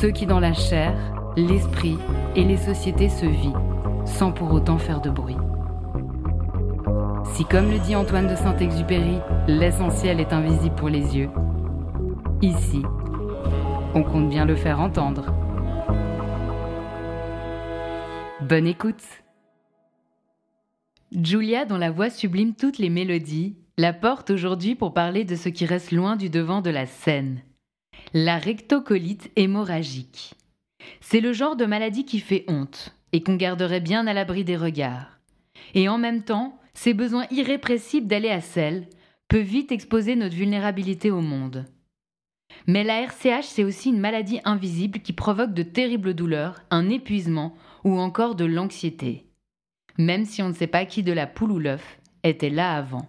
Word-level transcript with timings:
ceux 0.00 0.10
qui 0.12 0.26
dans 0.26 0.38
la 0.38 0.52
chair, 0.52 0.94
l'esprit 1.36 1.98
et 2.36 2.44
les 2.44 2.56
sociétés 2.56 3.08
se 3.08 3.26
vivent, 3.26 3.58
sans 4.04 4.30
pour 4.30 4.52
autant 4.52 4.78
faire 4.78 5.00
de 5.00 5.10
bruit. 5.10 5.36
Si 7.34 7.44
comme 7.44 7.70
le 7.70 7.80
dit 7.80 7.96
Antoine 7.96 8.28
de 8.28 8.36
Saint-Exupéry, 8.36 9.18
l'essentiel 9.48 10.20
est 10.20 10.32
invisible 10.32 10.76
pour 10.76 10.88
les 10.88 11.16
yeux, 11.16 11.30
ici, 12.42 12.82
on 13.94 14.04
compte 14.04 14.28
bien 14.28 14.44
le 14.44 14.54
faire 14.54 14.78
entendre. 14.80 15.34
Bonne 18.40 18.68
écoute 18.68 19.02
Julia, 21.10 21.64
dont 21.64 21.78
la 21.78 21.90
voix 21.90 22.10
sublime 22.10 22.54
toutes 22.54 22.78
les 22.78 22.90
mélodies, 22.90 23.56
la 23.76 23.92
porte 23.92 24.30
aujourd'hui 24.30 24.76
pour 24.76 24.94
parler 24.94 25.24
de 25.24 25.34
ce 25.34 25.48
qui 25.48 25.66
reste 25.66 25.90
loin 25.90 26.14
du 26.14 26.30
devant 26.30 26.60
de 26.60 26.70
la 26.70 26.86
scène, 26.86 27.40
la 28.14 28.38
rectocolite 28.38 29.30
hémorragique. 29.36 30.34
C'est 31.00 31.20
le 31.20 31.32
genre 31.32 31.56
de 31.56 31.66
maladie 31.66 32.04
qui 32.04 32.20
fait 32.20 32.44
honte 32.48 32.94
et 33.12 33.22
qu'on 33.22 33.36
garderait 33.36 33.80
bien 33.80 34.06
à 34.06 34.12
l'abri 34.12 34.44
des 34.44 34.56
regards. 34.56 35.18
Et 35.74 35.88
en 35.88 35.98
même 35.98 36.22
temps, 36.22 36.58
ces 36.74 36.94
besoins 36.94 37.26
irrépressibles 37.30 38.06
d'aller 38.06 38.30
à 38.30 38.40
selle 38.40 38.86
peut 39.28 39.38
vite 39.38 39.72
exposer 39.72 40.16
notre 40.16 40.36
vulnérabilité 40.36 41.10
au 41.10 41.20
monde. 41.20 41.66
Mais 42.66 42.84
la 42.84 43.02
RCH, 43.02 43.44
c'est 43.44 43.64
aussi 43.64 43.90
une 43.90 44.00
maladie 44.00 44.40
invisible 44.44 45.00
qui 45.00 45.12
provoque 45.12 45.52
de 45.52 45.62
terribles 45.62 46.14
douleurs, 46.14 46.60
un 46.70 46.88
épuisement 46.88 47.54
ou 47.84 47.98
encore 47.98 48.34
de 48.34 48.46
l'anxiété. 48.46 49.26
Même 49.98 50.24
si 50.24 50.42
on 50.42 50.48
ne 50.48 50.54
sait 50.54 50.66
pas 50.66 50.86
qui 50.86 51.02
de 51.02 51.12
la 51.12 51.26
poule 51.26 51.52
ou 51.52 51.58
l'œuf 51.58 51.98
était 52.22 52.50
là 52.50 52.74
avant. 52.74 53.08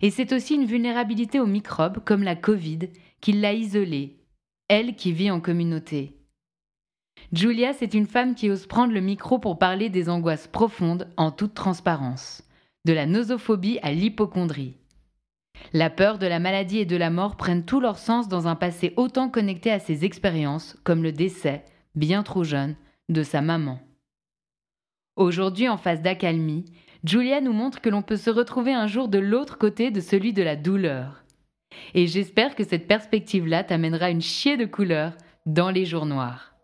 Et 0.00 0.10
c'est 0.10 0.32
aussi 0.32 0.54
une 0.54 0.66
vulnérabilité 0.66 1.40
aux 1.40 1.46
microbes 1.46 1.98
comme 2.04 2.22
la 2.22 2.36
Covid 2.36 2.90
qui 3.22 3.32
l'a 3.32 3.54
isolée, 3.54 4.18
elle 4.68 4.96
qui 4.96 5.12
vit 5.12 5.30
en 5.30 5.40
communauté. 5.40 6.18
Julia, 7.32 7.72
c'est 7.72 7.94
une 7.94 8.08
femme 8.08 8.34
qui 8.34 8.50
ose 8.50 8.66
prendre 8.66 8.92
le 8.92 9.00
micro 9.00 9.38
pour 9.38 9.58
parler 9.58 9.88
des 9.88 10.10
angoisses 10.10 10.48
profondes 10.48 11.08
en 11.16 11.30
toute 11.30 11.54
transparence, 11.54 12.42
de 12.84 12.92
la 12.92 13.06
nosophobie 13.06 13.78
à 13.82 13.92
l'hypochondrie. 13.92 14.76
La 15.72 15.88
peur 15.88 16.18
de 16.18 16.26
la 16.26 16.40
maladie 16.40 16.78
et 16.78 16.84
de 16.84 16.96
la 16.96 17.10
mort 17.10 17.36
prennent 17.36 17.64
tout 17.64 17.80
leur 17.80 17.96
sens 17.96 18.28
dans 18.28 18.48
un 18.48 18.56
passé 18.56 18.92
autant 18.96 19.28
connecté 19.28 19.70
à 19.70 19.78
ses 19.78 20.04
expériences, 20.04 20.76
comme 20.82 21.04
le 21.04 21.12
décès, 21.12 21.64
bien 21.94 22.24
trop 22.24 22.42
jeune, 22.42 22.74
de 23.08 23.22
sa 23.22 23.40
maman. 23.40 23.80
Aujourd'hui, 25.14 25.68
en 25.68 25.76
face 25.76 26.02
d'accalmie, 26.02 26.64
Julia 27.04 27.40
nous 27.40 27.52
montre 27.52 27.80
que 27.80 27.88
l'on 27.88 28.02
peut 28.02 28.16
se 28.16 28.30
retrouver 28.30 28.72
un 28.72 28.88
jour 28.88 29.06
de 29.06 29.18
l'autre 29.18 29.58
côté 29.58 29.92
de 29.92 30.00
celui 30.00 30.32
de 30.32 30.42
la 30.42 30.56
douleur. 30.56 31.21
Et 31.94 32.06
j'espère 32.06 32.54
que 32.54 32.64
cette 32.64 32.86
perspective-là 32.86 33.64
t'amènera 33.64 34.10
une 34.10 34.20
chier 34.20 34.56
de 34.56 34.64
couleurs 34.64 35.12
dans 35.46 35.70
les 35.70 35.84
jours 35.84 36.06
noirs. 36.06 36.54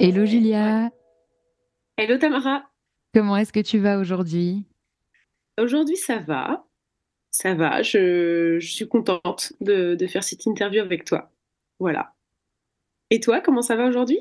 Hello 0.00 0.24
Julia. 0.24 0.90
Hello 1.96 2.18
Tamara. 2.18 2.64
Comment 3.14 3.36
est-ce 3.36 3.52
que 3.52 3.60
tu 3.60 3.78
vas 3.78 3.98
aujourd'hui? 3.98 4.64
Aujourd'hui 5.58 5.96
ça 5.96 6.18
va. 6.18 6.66
Ça 7.30 7.54
va. 7.54 7.82
Je, 7.82 8.58
suis 8.60 8.88
contente 8.88 9.52
de, 9.60 9.94
de 9.94 10.06
faire 10.06 10.22
cette 10.24 10.46
interview 10.46 10.82
avec 10.82 11.04
toi. 11.04 11.30
Voilà. 11.78 12.14
Et 13.10 13.20
toi, 13.20 13.40
comment 13.40 13.62
ça 13.62 13.76
va 13.76 13.86
aujourd'hui? 13.86 14.20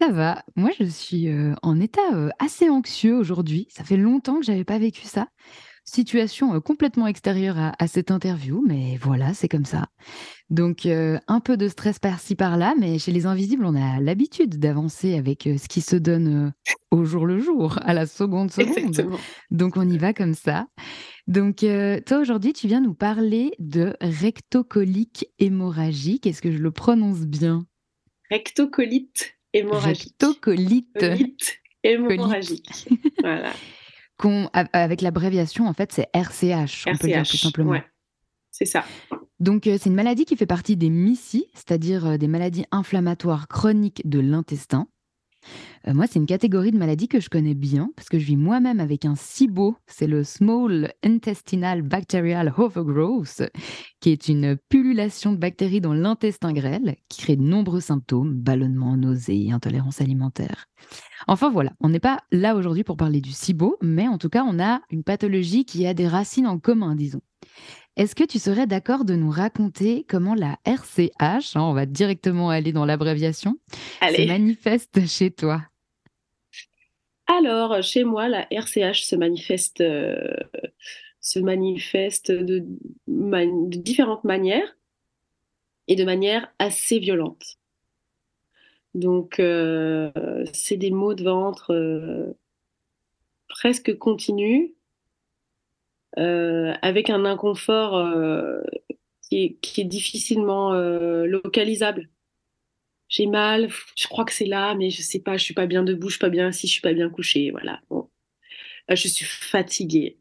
Ça 0.00 0.10
va. 0.10 0.44
Moi, 0.56 0.70
je 0.78 0.84
suis 0.84 1.28
en 1.62 1.78
état 1.78 2.00
assez 2.38 2.70
anxieux 2.70 3.16
aujourd'hui. 3.16 3.68
Ça 3.70 3.84
fait 3.84 3.96
longtemps 3.96 4.40
que 4.40 4.46
j'avais 4.46 4.64
pas 4.64 4.78
vécu 4.78 5.02
ça. 5.02 5.28
Situation 5.84 6.60
complètement 6.60 7.06
extérieure 7.06 7.56
à, 7.78 7.86
cette 7.86 8.10
interview, 8.10 8.64
mais 8.66 8.96
voilà, 8.96 9.34
c'est 9.34 9.48
comme 9.48 9.64
ça. 9.64 9.88
Donc, 10.48 10.86
un 10.86 11.40
peu 11.40 11.56
de 11.56 11.68
stress 11.68 11.98
par-ci 11.98 12.34
par-là, 12.36 12.74
mais 12.78 12.98
chez 12.98 13.12
les 13.12 13.26
invisibles, 13.26 13.64
on 13.64 13.74
a 13.74 14.00
l'habitude 14.00 14.58
d'avancer 14.58 15.16
avec 15.16 15.42
ce 15.42 15.68
qui 15.68 15.80
se 15.80 15.96
donne 15.96 16.52
au 16.90 17.04
jour 17.04 17.26
le 17.26 17.38
jour, 17.38 17.78
à 17.82 17.92
la 17.92 18.06
seconde 18.06 18.50
seconde. 18.50 19.18
Donc, 19.50 19.76
on 19.76 19.88
y 19.88 19.98
va 19.98 20.14
comme 20.14 20.34
ça. 20.34 20.66
Donc, 21.26 21.64
toi, 22.06 22.18
aujourd'hui, 22.18 22.52
tu 22.52 22.68
viens 22.68 22.80
nous 22.80 22.94
parler 22.94 23.52
de 23.58 23.94
rectocolique 24.00 25.26
hémorragique. 25.38 26.26
Est-ce 26.26 26.40
que 26.40 26.52
je 26.52 26.58
le 26.58 26.70
prononce 26.70 27.26
bien? 27.26 27.66
Rectocolite 28.30 29.39
hémorragique. 29.52 30.14
Rectocolite. 30.20 31.04
hémorragique. 31.82 32.88
voilà. 33.20 33.52
avec 34.72 35.00
l'abréviation, 35.00 35.66
en 35.66 35.72
fait, 35.72 35.92
c'est 35.92 36.08
RCH, 36.14 36.86
on 36.86 36.96
peut 36.96 37.08
dire 37.08 37.22
plus 37.22 37.38
simplement. 37.38 37.70
Ouais. 37.70 37.84
C'est 38.50 38.66
ça. 38.66 38.84
Donc, 39.38 39.66
euh, 39.66 39.78
c'est 39.80 39.88
une 39.88 39.96
maladie 39.96 40.24
qui 40.24 40.36
fait 40.36 40.46
partie 40.46 40.76
des 40.76 40.90
MICI, 40.90 41.46
c'est-à-dire 41.54 42.06
euh, 42.06 42.16
des 42.18 42.28
maladies 42.28 42.66
inflammatoires 42.72 43.48
chroniques 43.48 44.02
de 44.04 44.20
l'intestin. 44.20 44.88
Euh, 45.88 45.94
moi, 45.94 46.06
c'est 46.06 46.18
une 46.18 46.26
catégorie 46.26 46.70
de 46.70 46.78
maladies 46.78 47.08
que 47.08 47.20
je 47.20 47.28
connais 47.28 47.54
bien 47.54 47.90
parce 47.96 48.08
que 48.08 48.18
je 48.18 48.26
vis 48.26 48.36
moi-même 48.36 48.80
avec 48.80 49.04
un 49.04 49.14
SIBO, 49.14 49.76
c'est 49.86 50.06
le 50.06 50.24
Small 50.24 50.92
Intestinal 51.02 51.82
Bacterial 51.82 52.52
Overgrowth, 52.56 53.42
qui 54.00 54.10
est 54.10 54.28
une 54.28 54.56
pullulation 54.68 55.32
de 55.32 55.38
bactéries 55.38 55.80
dans 55.80 55.94
l'intestin 55.94 56.52
grêle 56.52 56.96
qui 57.08 57.22
crée 57.22 57.36
de 57.36 57.42
nombreux 57.42 57.80
symptômes, 57.80 58.34
ballonnement, 58.34 58.96
nausées, 58.96 59.50
intolérance 59.52 60.00
alimentaire. 60.00 60.66
Enfin 61.26 61.50
voilà, 61.50 61.72
on 61.80 61.88
n'est 61.88 62.00
pas 62.00 62.20
là 62.32 62.54
aujourd'hui 62.56 62.84
pour 62.84 62.96
parler 62.96 63.20
du 63.20 63.32
SIBO, 63.32 63.76
mais 63.82 64.08
en 64.08 64.18
tout 64.18 64.28
cas, 64.28 64.44
on 64.44 64.58
a 64.58 64.80
une 64.90 65.04
pathologie 65.04 65.64
qui 65.64 65.86
a 65.86 65.94
des 65.94 66.08
racines 66.08 66.46
en 66.46 66.58
commun, 66.58 66.94
disons. 66.94 67.20
Est-ce 67.96 68.14
que 68.14 68.24
tu 68.24 68.38
serais 68.38 68.66
d'accord 68.66 69.04
de 69.04 69.14
nous 69.14 69.30
raconter 69.30 70.04
comment 70.08 70.34
la 70.34 70.58
RCH, 70.64 71.56
hein, 71.56 71.62
on 71.62 71.74
va 71.74 71.86
directement 71.86 72.50
aller 72.50 72.72
dans 72.72 72.84
l'abréviation, 72.84 73.58
se 74.00 74.26
manifeste 74.26 75.06
chez 75.06 75.30
toi? 75.30 75.62
Alors, 77.26 77.80
chez 77.82 78.04
moi, 78.04 78.28
la 78.28 78.46
RCH 78.50 79.04
se 79.04 79.14
manifeste, 79.14 79.80
euh, 79.80 80.34
se 81.20 81.38
manifeste 81.38 82.32
de, 82.32 82.64
différentes 83.06 84.24
manières 84.24 84.76
et 85.86 85.94
de 85.94 86.04
manière 86.04 86.52
assez 86.58 86.98
violente. 86.98 87.58
Donc, 88.94 89.38
euh, 89.38 90.10
c'est 90.52 90.76
des 90.76 90.90
maux 90.90 91.14
de 91.14 91.22
ventre 91.22 91.72
euh, 91.72 92.32
presque 93.48 93.96
continus, 93.96 94.72
avec 96.16 97.10
un 97.10 97.24
inconfort 97.24 97.96
euh, 97.96 98.60
qui 99.22 99.58
est, 99.76 99.84
difficilement 99.84 100.72
localisable. 100.72 102.08
J'ai 103.08 103.26
mal, 103.26 103.68
je 103.96 104.06
crois 104.06 104.24
que 104.24 104.32
c'est 104.32 104.46
là, 104.46 104.74
mais 104.76 104.90
je 104.90 105.02
sais 105.02 105.18
pas, 105.20 105.36
je 105.36 105.42
suis 105.44 105.54
pas 105.54 105.66
bien 105.66 105.82
debout, 105.82 106.08
je 106.08 106.14
suis 106.14 106.20
pas 106.20 106.28
bien 106.28 106.48
assis, 106.48 106.68
je 106.68 106.72
suis 106.72 106.80
pas 106.80 106.92
bien 106.92 107.10
couché, 107.10 107.50
voilà. 107.50 107.80
Bon. 107.90 108.08
je 108.88 109.08
suis 109.08 109.26
fatiguée, 109.26 110.18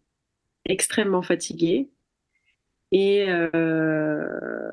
extrêmement 0.66 1.22
fatiguée. 1.22 1.90
Et, 2.92 3.26
euh, 3.30 4.72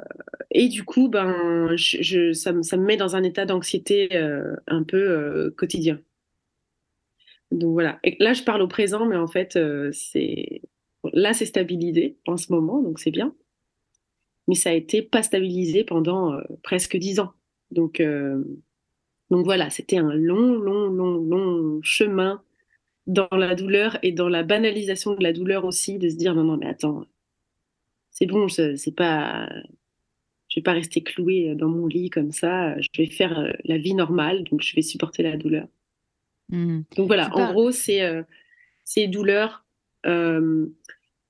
et 0.50 0.68
du 0.68 0.84
coup, 0.84 1.08
ben, 1.08 1.76
je, 1.76 2.32
ça, 2.32 2.52
me, 2.52 2.62
ça, 2.62 2.76
me 2.76 2.84
met 2.84 2.96
dans 2.96 3.14
un 3.16 3.22
état 3.22 3.44
d'anxiété 3.44 4.16
euh, 4.16 4.56
un 4.66 4.82
peu 4.84 4.96
euh, 4.96 5.50
quotidien. 5.56 6.00
Donc 7.50 7.72
voilà. 7.72 7.98
Et 8.04 8.16
là, 8.20 8.32
je 8.32 8.42
parle 8.42 8.62
au 8.62 8.68
présent, 8.68 9.06
mais 9.06 9.16
en 9.16 9.26
fait, 9.26 9.58
c'est 9.92 10.62
là, 11.16 11.32
c'est 11.32 11.46
stabilisé 11.46 12.16
en 12.26 12.36
ce 12.36 12.52
moment, 12.52 12.80
donc 12.80 13.00
c'est 13.00 13.10
bien. 13.10 13.34
Mais 14.46 14.54
ça 14.54 14.70
a 14.70 14.74
été 14.74 15.02
pas 15.02 15.24
stabilisé 15.24 15.82
pendant 15.82 16.38
presque 16.62 16.96
dix 16.96 17.18
ans. 17.18 17.32
Donc, 17.72 18.00
donc 19.30 19.44
voilà, 19.44 19.70
c'était 19.70 19.96
un 19.96 20.14
long, 20.14 20.54
long, 20.54 20.86
long, 20.86 21.16
long 21.16 21.80
chemin 21.82 22.40
dans 23.08 23.28
la 23.32 23.56
douleur 23.56 23.98
et 24.02 24.12
dans 24.12 24.28
la 24.28 24.44
banalisation 24.44 25.14
de 25.14 25.22
la 25.22 25.32
douleur 25.32 25.64
aussi, 25.64 25.98
de 25.98 26.08
se 26.08 26.14
dire 26.14 26.34
non, 26.36 26.44
non, 26.44 26.56
mais 26.56 26.66
attends, 26.66 27.06
c'est 28.10 28.26
bon, 28.26 28.48
c'est 28.48 28.94
pas, 28.96 29.48
je 30.48 30.56
vais 30.56 30.62
pas 30.62 30.72
rester 30.72 31.02
clouée 31.02 31.54
dans 31.54 31.68
mon 31.68 31.86
lit 31.86 32.10
comme 32.10 32.32
ça. 32.32 32.80
Je 32.80 32.88
vais 32.96 33.06
faire 33.06 33.38
euh, 33.38 33.50
la 33.64 33.78
vie 33.78 33.94
normale, 33.94 34.44
donc 34.44 34.62
je 34.62 34.74
vais 34.74 34.82
supporter 34.82 35.22
la 35.22 35.36
douleur. 35.36 35.68
Mmh. 36.48 36.80
Donc 36.96 37.06
voilà, 37.08 37.34
en 37.34 37.52
gros, 37.52 37.72
c'est 37.72 38.02
euh, 38.02 38.22
ces 38.84 39.06
douleurs 39.08 39.66
euh, 40.06 40.66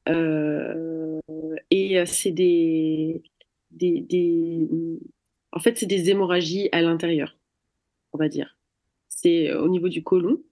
et 0.06 2.04
c'est 2.06 2.30
des, 2.30 3.22
des, 3.70 4.68
en 5.52 5.58
fait, 5.58 5.78
c'est 5.78 5.86
des 5.86 6.10
hémorragies 6.10 6.68
à 6.72 6.82
l'intérieur, 6.82 7.36
on 8.12 8.18
va 8.18 8.28
dire. 8.28 8.56
C'est 9.08 9.52
au 9.52 9.68
niveau 9.68 9.88
du 9.88 10.02
côlon, 10.02 10.42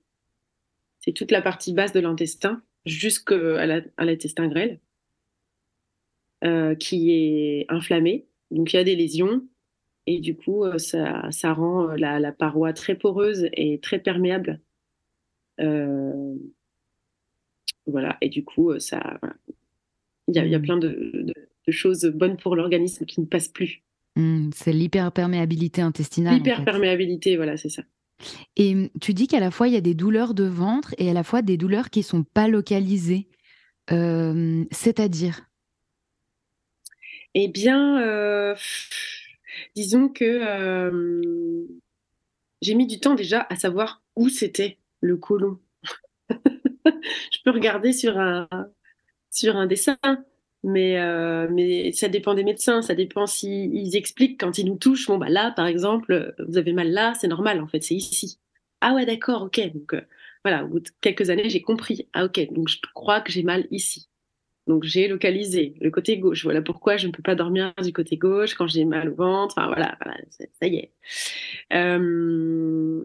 c'est 1.00 1.12
toute 1.12 1.30
la 1.30 1.42
partie 1.42 1.72
basse 1.72 1.92
de 1.92 2.00
l'intestin 2.00 2.62
jusqu'à 2.86 3.66
l'intestin 3.98 4.48
grêle. 4.48 4.80
Euh, 6.44 6.74
qui 6.74 7.10
est 7.10 7.64
inflammé. 7.70 8.26
Donc 8.50 8.74
il 8.74 8.76
y 8.76 8.78
a 8.78 8.84
des 8.84 8.96
lésions 8.96 9.42
et 10.06 10.20
du 10.20 10.36
coup 10.36 10.64
euh, 10.64 10.76
ça, 10.76 11.30
rend 11.54 11.88
euh, 11.88 11.96
la, 11.96 12.32
paroi 12.32 12.74
très 12.74 12.96
poreuse 12.96 13.48
et 13.54 13.80
très 13.80 13.98
perméable. 13.98 14.60
Voilà, 17.86 18.16
et 18.20 18.28
du 18.28 18.44
coup 18.44 18.78
ça, 18.78 19.20
il, 20.28 20.34
y 20.34 20.38
a, 20.38 20.44
il 20.44 20.50
y 20.50 20.54
a, 20.54 20.58
mmh. 20.58 20.62
plein 20.62 20.76
de, 20.78 21.32
choses 21.68 22.04
bonnes 22.04 22.36
pour 22.36 22.56
l'organisme 22.56 23.04
qui 23.06 23.20
ne 23.20 23.26
passent 23.26 23.48
plus. 23.48 23.82
Mmh, 24.16 24.50
c'est 24.54 24.72
l'hyperperméabilité 24.72 25.82
intestinale. 25.82 26.36
L'hyperperméabilité, 26.36 27.36
voilà, 27.36 27.56
c'est 27.56 27.68
ça. 27.68 27.82
Et 28.56 28.74
mmh, 28.74 28.88
tu 29.00 29.14
dis 29.14 29.26
qu'à 29.26 29.40
la 29.40 29.50
fois 29.50 29.68
il 29.68 29.74
y 29.74 29.78
a 29.78 29.80
des 29.80 29.94
douleurs 29.94 30.34
de 30.34 30.44
ventre 30.44 30.94
et 30.98 31.10
à 31.10 31.12
la 31.12 31.24
fois 31.24 31.42
des 31.42 31.56
douleurs 31.56 31.90
qui 31.90 32.02
sont 32.02 32.22
pas 32.22 32.48
localisées. 32.48 33.28
C'est-à-dire? 33.88 35.42
Eh 37.34 37.48
bien, 37.48 38.00
euh, 38.00 38.54
disons 39.74 40.08
que 40.08 40.24
euh, 40.24 41.66
j'ai 42.62 42.74
mis 42.74 42.86
du 42.86 43.00
temps 43.00 43.16
déjà 43.16 43.46
à 43.50 43.56
savoir 43.56 44.02
où 44.14 44.28
c'était 44.28 44.78
le 45.00 45.16
côlon. 45.16 45.58
je 47.32 47.38
peux 47.44 47.50
regarder 47.50 47.92
sur 47.92 48.18
un, 48.18 49.66
dessin, 49.66 49.98
mais, 50.62 50.98
euh, 50.98 51.48
mais 51.50 51.92
ça 51.92 52.08
dépend 52.08 52.34
des 52.34 52.44
médecins, 52.44 52.82
ça 52.82 52.94
dépend 52.94 53.26
s'ils 53.26 53.96
expliquent 53.96 54.40
quand 54.40 54.58
ils 54.58 54.66
nous 54.66 54.76
touchent. 54.76 55.06
Bon, 55.06 55.18
bah 55.18 55.28
là, 55.28 55.52
par 55.52 55.66
exemple, 55.66 56.34
vous 56.46 56.58
avez 56.58 56.72
mal 56.72 56.90
là, 56.90 57.14
c'est 57.20 57.28
normal, 57.28 57.60
en 57.60 57.66
fait, 57.66 57.82
c'est 57.82 57.94
ici. 57.94 58.38
Ah 58.80 58.94
ouais, 58.94 59.06
d'accord, 59.06 59.42
ok. 59.42 59.60
Donc 59.72 59.94
voilà, 60.44 60.64
au 60.64 60.68
bout 60.68 60.80
de 60.80 60.90
quelques 61.00 61.30
années, 61.30 61.48
j'ai 61.48 61.62
compris. 61.62 62.08
Ah 62.12 62.24
ok, 62.24 62.52
donc 62.52 62.68
je 62.68 62.78
crois 62.94 63.20
que 63.20 63.32
j'ai 63.32 63.42
mal 63.42 63.66
ici. 63.70 64.08
Donc 64.66 64.84
j'ai 64.84 65.08
localisé 65.08 65.74
le 65.80 65.90
côté 65.90 66.18
gauche. 66.18 66.44
Voilà 66.44 66.62
pourquoi 66.62 66.96
je 66.96 67.06
ne 67.06 67.12
peux 67.12 67.22
pas 67.22 67.34
dormir 67.34 67.74
du 67.82 67.92
côté 67.92 68.16
gauche 68.16 68.54
quand 68.54 68.66
j'ai 68.66 68.84
mal 68.84 69.10
au 69.10 69.14
ventre. 69.14 69.54
Enfin 69.56 69.66
voilà, 69.68 69.96
ça 70.60 70.66
y 70.66 70.76
est. 70.76 70.92
Euh, 71.72 73.02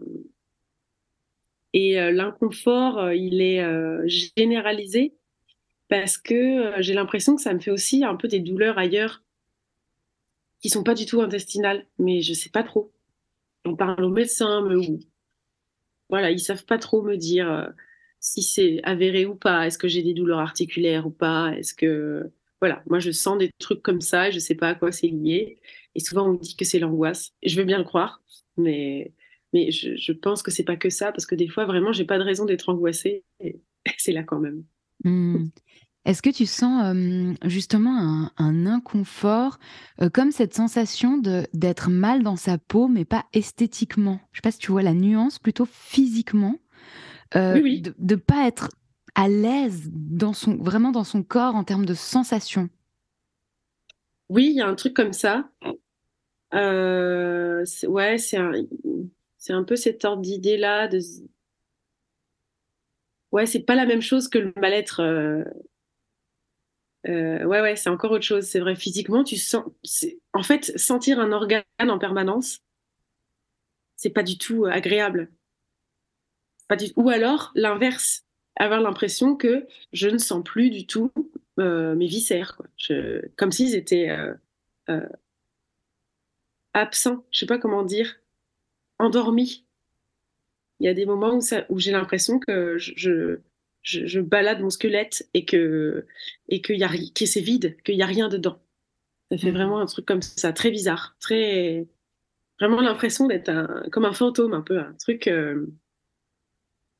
et 1.72 2.00
euh, 2.00 2.10
l'inconfort, 2.12 2.98
euh, 2.98 3.14
il 3.14 3.40
est 3.40 3.62
généralisé 4.06 5.14
parce 5.88 6.18
que 6.18 6.72
j'ai 6.80 6.94
l'impression 6.94 7.36
que 7.36 7.42
ça 7.42 7.52
me 7.54 7.60
fait 7.60 7.70
aussi 7.70 8.04
un 8.04 8.16
peu 8.16 8.28
des 8.28 8.40
douleurs 8.40 8.78
ailleurs 8.78 9.22
qui 10.60 10.68
sont 10.68 10.84
pas 10.84 10.94
du 10.94 11.06
tout 11.06 11.20
intestinales, 11.20 11.86
mais 11.98 12.20
je 12.22 12.34
sais 12.34 12.50
pas 12.50 12.62
trop. 12.62 12.92
On 13.64 13.76
parle 13.76 14.04
aux 14.04 14.10
médecins, 14.10 14.62
mais 14.62 14.98
voilà, 16.08 16.30
ils 16.30 16.40
savent 16.40 16.64
pas 16.64 16.78
trop 16.78 17.02
me 17.02 17.16
dire 17.16 17.72
si 18.20 18.42
c'est 18.42 18.80
avéré 18.84 19.26
ou 19.26 19.34
pas. 19.34 19.66
Est-ce 19.66 19.78
que 19.78 19.88
j'ai 19.88 20.02
des 20.02 20.14
douleurs 20.14 20.38
articulaires 20.38 21.06
ou 21.06 21.10
pas? 21.10 21.52
Est-ce 21.56 21.74
que 21.74 22.30
voilà, 22.60 22.82
moi 22.86 22.98
je 22.98 23.10
sens 23.10 23.38
des 23.38 23.50
trucs 23.58 23.82
comme 23.82 24.00
ça 24.00 24.28
et 24.28 24.32
je 24.32 24.38
sais 24.38 24.54
pas 24.54 24.68
à 24.70 24.74
quoi 24.74 24.92
c'est 24.92 25.08
lié. 25.08 25.58
Et 25.94 26.00
souvent 26.00 26.28
on 26.28 26.32
me 26.34 26.38
dit 26.38 26.56
que 26.56 26.64
c'est 26.64 26.78
l'angoisse. 26.78 27.32
Je 27.42 27.56
veux 27.56 27.64
bien 27.64 27.78
le 27.78 27.84
croire, 27.84 28.22
mais 28.56 29.12
mais 29.52 29.70
je, 29.70 30.12
pense 30.12 30.42
que 30.42 30.50
c'est 30.50 30.64
pas 30.64 30.76
que 30.76 30.90
ça 30.90 31.12
parce 31.12 31.26
que 31.26 31.34
des 31.34 31.48
fois 31.48 31.64
vraiment 31.64 31.92
j'ai 31.92 32.04
pas 32.04 32.18
de 32.18 32.24
raison 32.24 32.44
d'être 32.44 32.68
angoissée 32.68 33.24
et 33.40 33.60
c'est 33.98 34.12
là 34.12 34.22
quand 34.22 34.38
même. 34.38 34.64
Mmh. 35.04 35.48
Est-ce 36.06 36.22
que 36.22 36.30
tu 36.30 36.46
sens 36.46 36.96
justement 37.44 38.30
un, 38.38 38.66
inconfort, 38.66 39.58
comme 40.14 40.30
cette 40.30 40.54
sensation 40.54 41.18
d'être 41.52 41.90
mal 41.90 42.22
dans 42.22 42.36
sa 42.36 42.56
peau, 42.56 42.88
mais 42.88 43.04
pas 43.04 43.26
esthétiquement? 43.34 44.18
Je 44.32 44.38
sais 44.38 44.42
pas 44.42 44.50
si 44.50 44.58
tu 44.58 44.72
vois 44.72 44.82
la 44.82 44.94
nuance, 44.94 45.38
plutôt 45.38 45.66
physiquement. 45.66 46.56
Euh, 47.36 47.60
de 47.60 47.94
ne 47.98 48.16
pas 48.16 48.46
être 48.46 48.70
à 49.14 49.28
l'aise 49.28 49.90
dans 49.92 50.32
son, 50.32 50.56
vraiment 50.56 50.90
dans 50.90 51.04
son 51.04 51.22
corps 51.22 51.54
en 51.54 51.64
termes 51.64 51.86
de 51.86 51.94
sensations? 51.94 52.68
Oui, 54.28 54.46
il 54.50 54.56
y 54.56 54.60
a 54.60 54.66
un 54.66 54.74
truc 54.74 54.94
comme 54.94 55.12
ça. 55.12 55.50
Euh, 56.54 57.64
ouais, 57.86 58.18
c'est 58.18 58.36
un, 58.36 58.52
c'est 59.40 59.52
un 59.52 59.64
peu 59.64 59.74
cet 59.74 60.04
ordre 60.04 60.22
d'idée-là. 60.22 60.86
De... 60.86 61.00
Ouais, 63.32 63.46
c'est 63.46 63.64
pas 63.64 63.74
la 63.74 63.86
même 63.86 64.02
chose 64.02 64.28
que 64.28 64.38
le 64.38 64.52
mal-être. 64.56 65.00
Euh, 65.02 65.44
ouais, 67.44 67.60
ouais, 67.60 67.74
c'est 67.74 67.90
encore 67.90 68.12
autre 68.12 68.24
chose. 68.24 68.44
C'est 68.44 68.60
vrai, 68.60 68.76
physiquement, 68.76 69.24
tu 69.24 69.36
sens. 69.36 69.64
En 70.32 70.44
fait, 70.44 70.78
sentir 70.78 71.18
un 71.18 71.32
organe 71.32 71.64
en 71.80 71.98
permanence, 71.98 72.60
c'est 73.96 74.10
pas 74.10 74.22
du 74.22 74.38
tout 74.38 74.66
agréable. 74.66 75.30
Ou 76.96 77.10
alors 77.10 77.50
l'inverse, 77.54 78.24
avoir 78.56 78.80
l'impression 78.80 79.36
que 79.36 79.66
je 79.92 80.08
ne 80.08 80.18
sens 80.18 80.44
plus 80.44 80.70
du 80.70 80.86
tout 80.86 81.10
euh, 81.58 81.94
mes 81.94 82.06
viscères, 82.06 82.56
quoi. 82.56 82.66
comme 83.36 83.52
s'ils 83.52 83.74
étaient 83.74 84.10
euh, 84.10 84.34
euh, 84.88 85.08
absents, 86.74 87.24
je 87.30 87.40
sais 87.40 87.46
pas 87.46 87.58
comment 87.58 87.82
dire, 87.82 88.19
endormis. 89.00 89.64
Il 90.78 90.86
y 90.86 90.88
a 90.88 90.94
des 90.94 91.06
moments 91.06 91.34
où, 91.34 91.40
où 91.68 91.78
j'ai 91.78 91.90
l'impression 91.90 92.38
que 92.38 92.78
je, 92.78 93.38
je, 93.82 94.20
balade 94.20 94.60
mon 94.60 94.70
squelette 94.70 95.28
et 95.34 95.44
que 95.44 96.06
et 96.48 96.60
que, 96.60 96.72
y 96.72 96.84
a, 96.84 96.88
que 96.88 97.26
c'est 97.26 97.40
vide, 97.40 97.76
qu'il 97.84 97.96
n'y 97.96 98.02
a 98.02 98.06
rien 98.06 98.28
dedans. 98.28 98.58
Ça 99.30 99.38
fait 99.38 99.50
mmh. 99.50 99.54
vraiment 99.54 99.80
un 99.80 99.86
truc 99.86 100.06
comme 100.06 100.22
ça, 100.22 100.52
très 100.52 100.70
bizarre, 100.70 101.16
très 101.20 101.86
vraiment 102.58 102.80
l'impression 102.80 103.26
d'être 103.26 103.50
comme 103.90 104.04
un 104.04 104.12
fantôme, 104.12 104.54
un 104.54 104.62
peu 104.62 104.78
un 104.78 104.94
truc 104.98 105.28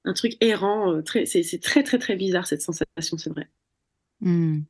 un 0.04 0.12
truc 0.12 0.37
errant. 0.40 0.92
Euh, 0.92 1.02
très, 1.02 1.26
c'est, 1.26 1.61
très, 1.61 1.83
très, 1.83 1.99
très 1.99 2.16
bizarre 2.16 2.47
cette 2.47 2.62
sensation, 2.62 3.19
c'est 3.19 3.30
vrai. 3.30 3.49
Mmh. 4.21 4.61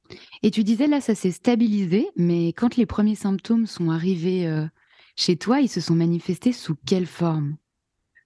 Et 0.43 0.51
tu 0.51 0.63
disais 0.63 0.87
là, 0.87 1.01
ça 1.01 1.15
s'est 1.15 1.33
stabilisé, 1.33 2.09
mais 2.17 2.49
quand 2.49 2.77
les 2.77 2.87
premiers 2.87 3.17
symptômes 3.17 3.67
sont 3.67 3.91
arrivés 3.91 4.47
euh, 4.47 4.65
chez 5.21 5.37
toi, 5.37 5.61
ils 5.61 5.69
se 5.69 5.81
sont 5.81 5.95
manifestés 5.95 6.53
sous 6.53 6.77
quelle 6.87 7.07
forme? 7.07 7.57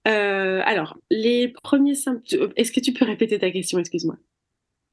Euh, 0.07 0.61
Alors, 0.65 0.97
les 1.09 1.53
premiers 1.63 1.95
symptômes. 1.95 2.53
Est-ce 2.55 2.71
que 2.71 2.79
tu 2.79 2.93
peux 2.93 3.05
répéter 3.05 3.39
ta 3.39 3.51
question? 3.51 3.79
Excuse-moi. 3.79 4.17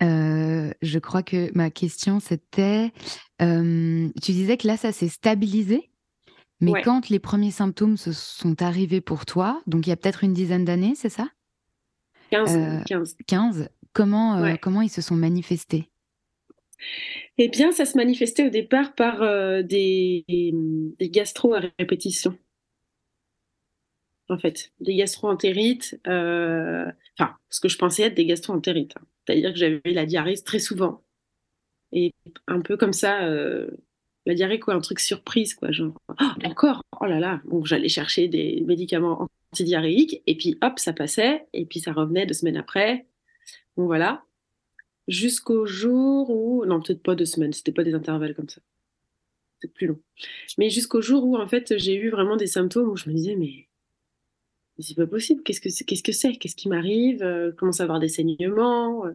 je 0.01 0.99
crois 0.99 1.23
que 1.23 1.51
ma 1.57 1.71
question 1.71 2.19
c'était. 2.19 2.93
tu 3.39 4.33
disais 4.33 4.57
que 4.57 4.67
là, 4.67 4.77
ça 4.77 4.93
s'est 4.93 5.09
stabilisé, 5.09 5.91
mais 6.63 6.81
quand 6.83 7.09
les 7.09 7.19
premiers 7.19 7.51
symptômes 7.51 7.97
se 7.97 8.13
sont 8.13 8.63
arrivés 8.63 9.01
pour 9.01 9.27
toi, 9.27 9.61
donc 9.67 9.87
il 9.87 9.91
y 9.91 9.93
a 9.93 9.97
peut-être 9.97 10.23
une 10.23 10.33
dizaine 10.33 10.65
d'années, 10.65 10.95
c'est 10.95 11.09
ça? 11.09 11.29
15. 12.31 12.85
15. 12.87 13.17
15. 13.27 13.69
Comment, 13.93 14.37
euh, 14.37 14.55
comment 14.61 14.81
ils 14.81 14.89
se 14.89 15.03
sont 15.03 15.17
manifestés? 15.17 15.91
Eh 17.39 17.49
bien, 17.49 17.73
ça 17.73 17.85
se 17.85 17.97
manifestait 17.97 18.47
au 18.47 18.51
départ 18.51 18.95
par 18.95 19.23
euh, 19.23 19.63
des, 19.63 20.25
des 20.29 21.11
gastro 21.11 21.55
à 21.55 21.61
répétition. 21.79 22.37
En 24.29 24.39
fait, 24.39 24.73
des 24.81 24.95
gastro-entérites, 24.95 26.01
euh, 26.07 26.91
enfin, 27.19 27.37
ce 27.51 27.61
que 27.61 27.69
je 27.69 27.77
pensais 27.77 28.05
être 28.05 28.15
des 28.15 28.25
gastro-entérites. 28.27 28.95
Hein. 28.97 29.05
C'est-à-dire 29.27 29.53
que 29.53 29.59
j'avais 29.59 29.81
la 29.85 30.07
diarrhée 30.07 30.37
très 30.43 30.59
souvent. 30.59 31.03
Et 31.93 32.15
un 32.47 32.61
peu 32.61 32.77
comme 32.77 32.95
ça, 32.95 33.29
la 34.27 34.35
diarrhée, 34.35 34.59
quoi, 34.59 34.75
un 34.75 34.81
truc 34.81 35.01
surprise, 35.01 35.55
quoi. 35.55 35.73
Genre, 35.73 35.93
oh, 36.09 36.25
encore, 36.45 36.83
oh 37.01 37.07
là 37.07 37.19
là. 37.19 37.41
Bon, 37.45 37.65
j'allais 37.65 37.89
chercher 37.89 38.29
des 38.29 38.63
médicaments 38.67 39.29
antidiarrhéiques, 39.53 40.23
et 40.27 40.37
puis 40.37 40.59
hop, 40.63 40.79
ça 40.79 40.93
passait, 40.93 41.47
et 41.53 41.67
puis 41.67 41.81
ça 41.81 41.93
revenait 41.93 42.27
deux 42.27 42.35
semaines 42.35 42.57
après. 42.57 43.07
Bon, 43.77 43.87
voilà. 43.87 44.25
Jusqu'au 45.09 45.67
jour 45.67 46.31
où. 46.31 46.65
Non, 46.65 46.81
peut-être 46.81 47.03
pas 47.03 47.15
deux 47.15 47.25
semaines, 47.25 47.53
c'était 47.53 47.73
pas 47.73 47.85
des 47.85 47.95
intervalles 47.95 48.35
comme 48.35 48.49
ça. 48.49 48.61
C'était 49.55 49.73
plus 49.73 49.87
long. 49.87 50.01
Mais 50.59 50.71
jusqu'au 50.71 51.03
jour 51.03 51.25
où, 51.25 51.37
en 51.37 51.49
fait, 51.49 51.79
j'ai 51.79 51.95
eu 51.97 52.11
vraiment 52.11 52.37
des 52.37 52.47
symptômes 52.47 52.91
où 52.91 52.97
je 52.97 53.09
me 53.09 53.15
disais, 53.15 53.37
mais. 53.37 53.69
c'est 54.79 54.97
pas 54.97 55.07
possible, 55.07 55.43
qu'est-ce 55.43 55.61
que 55.61 55.71
c'est 55.71 55.85
Qu'est-ce 55.85 56.03
que 56.03 56.13
c'est 56.13 56.33
Qu'est-ce 56.35 56.57
qui 56.57 56.69
m'arrive 56.69 57.23
euh, 57.23 57.53
Commence 57.53 57.81
à 57.81 57.85
avoir 57.85 58.01
des 58.01 58.09
saignements 58.09 59.07
euh, 59.07 59.13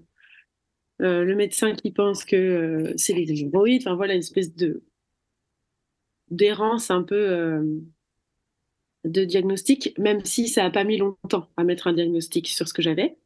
euh, 1.02 1.24
le 1.24 1.36
médecin 1.36 1.74
qui 1.76 1.92
pense 1.92 2.26
que 2.26 2.94
c'est 2.98 3.14
les 3.14 3.42
hémorroïdes, 3.42 3.84
enfin 3.84 3.96
voilà, 3.96 4.14
une 4.16 4.20
espèce 4.20 4.56
de 4.56 4.84
d'errance 6.32 6.92
un 6.92 7.04
peu 7.04 7.16
euh, 7.16 7.80
de 9.06 9.24
diagnostic, 9.24 9.98
même 9.98 10.26
si 10.26 10.48
ça 10.48 10.64
n'a 10.64 10.72
pas 10.72 10.84
mis 10.84 10.98
longtemps 10.98 11.50
à 11.56 11.64
mettre 11.64 11.88
un 11.88 11.94
diagnostic 11.94 12.48
sur 12.48 12.68
ce 12.68 12.74
que 12.74 12.82
j'avais. 12.82 13.18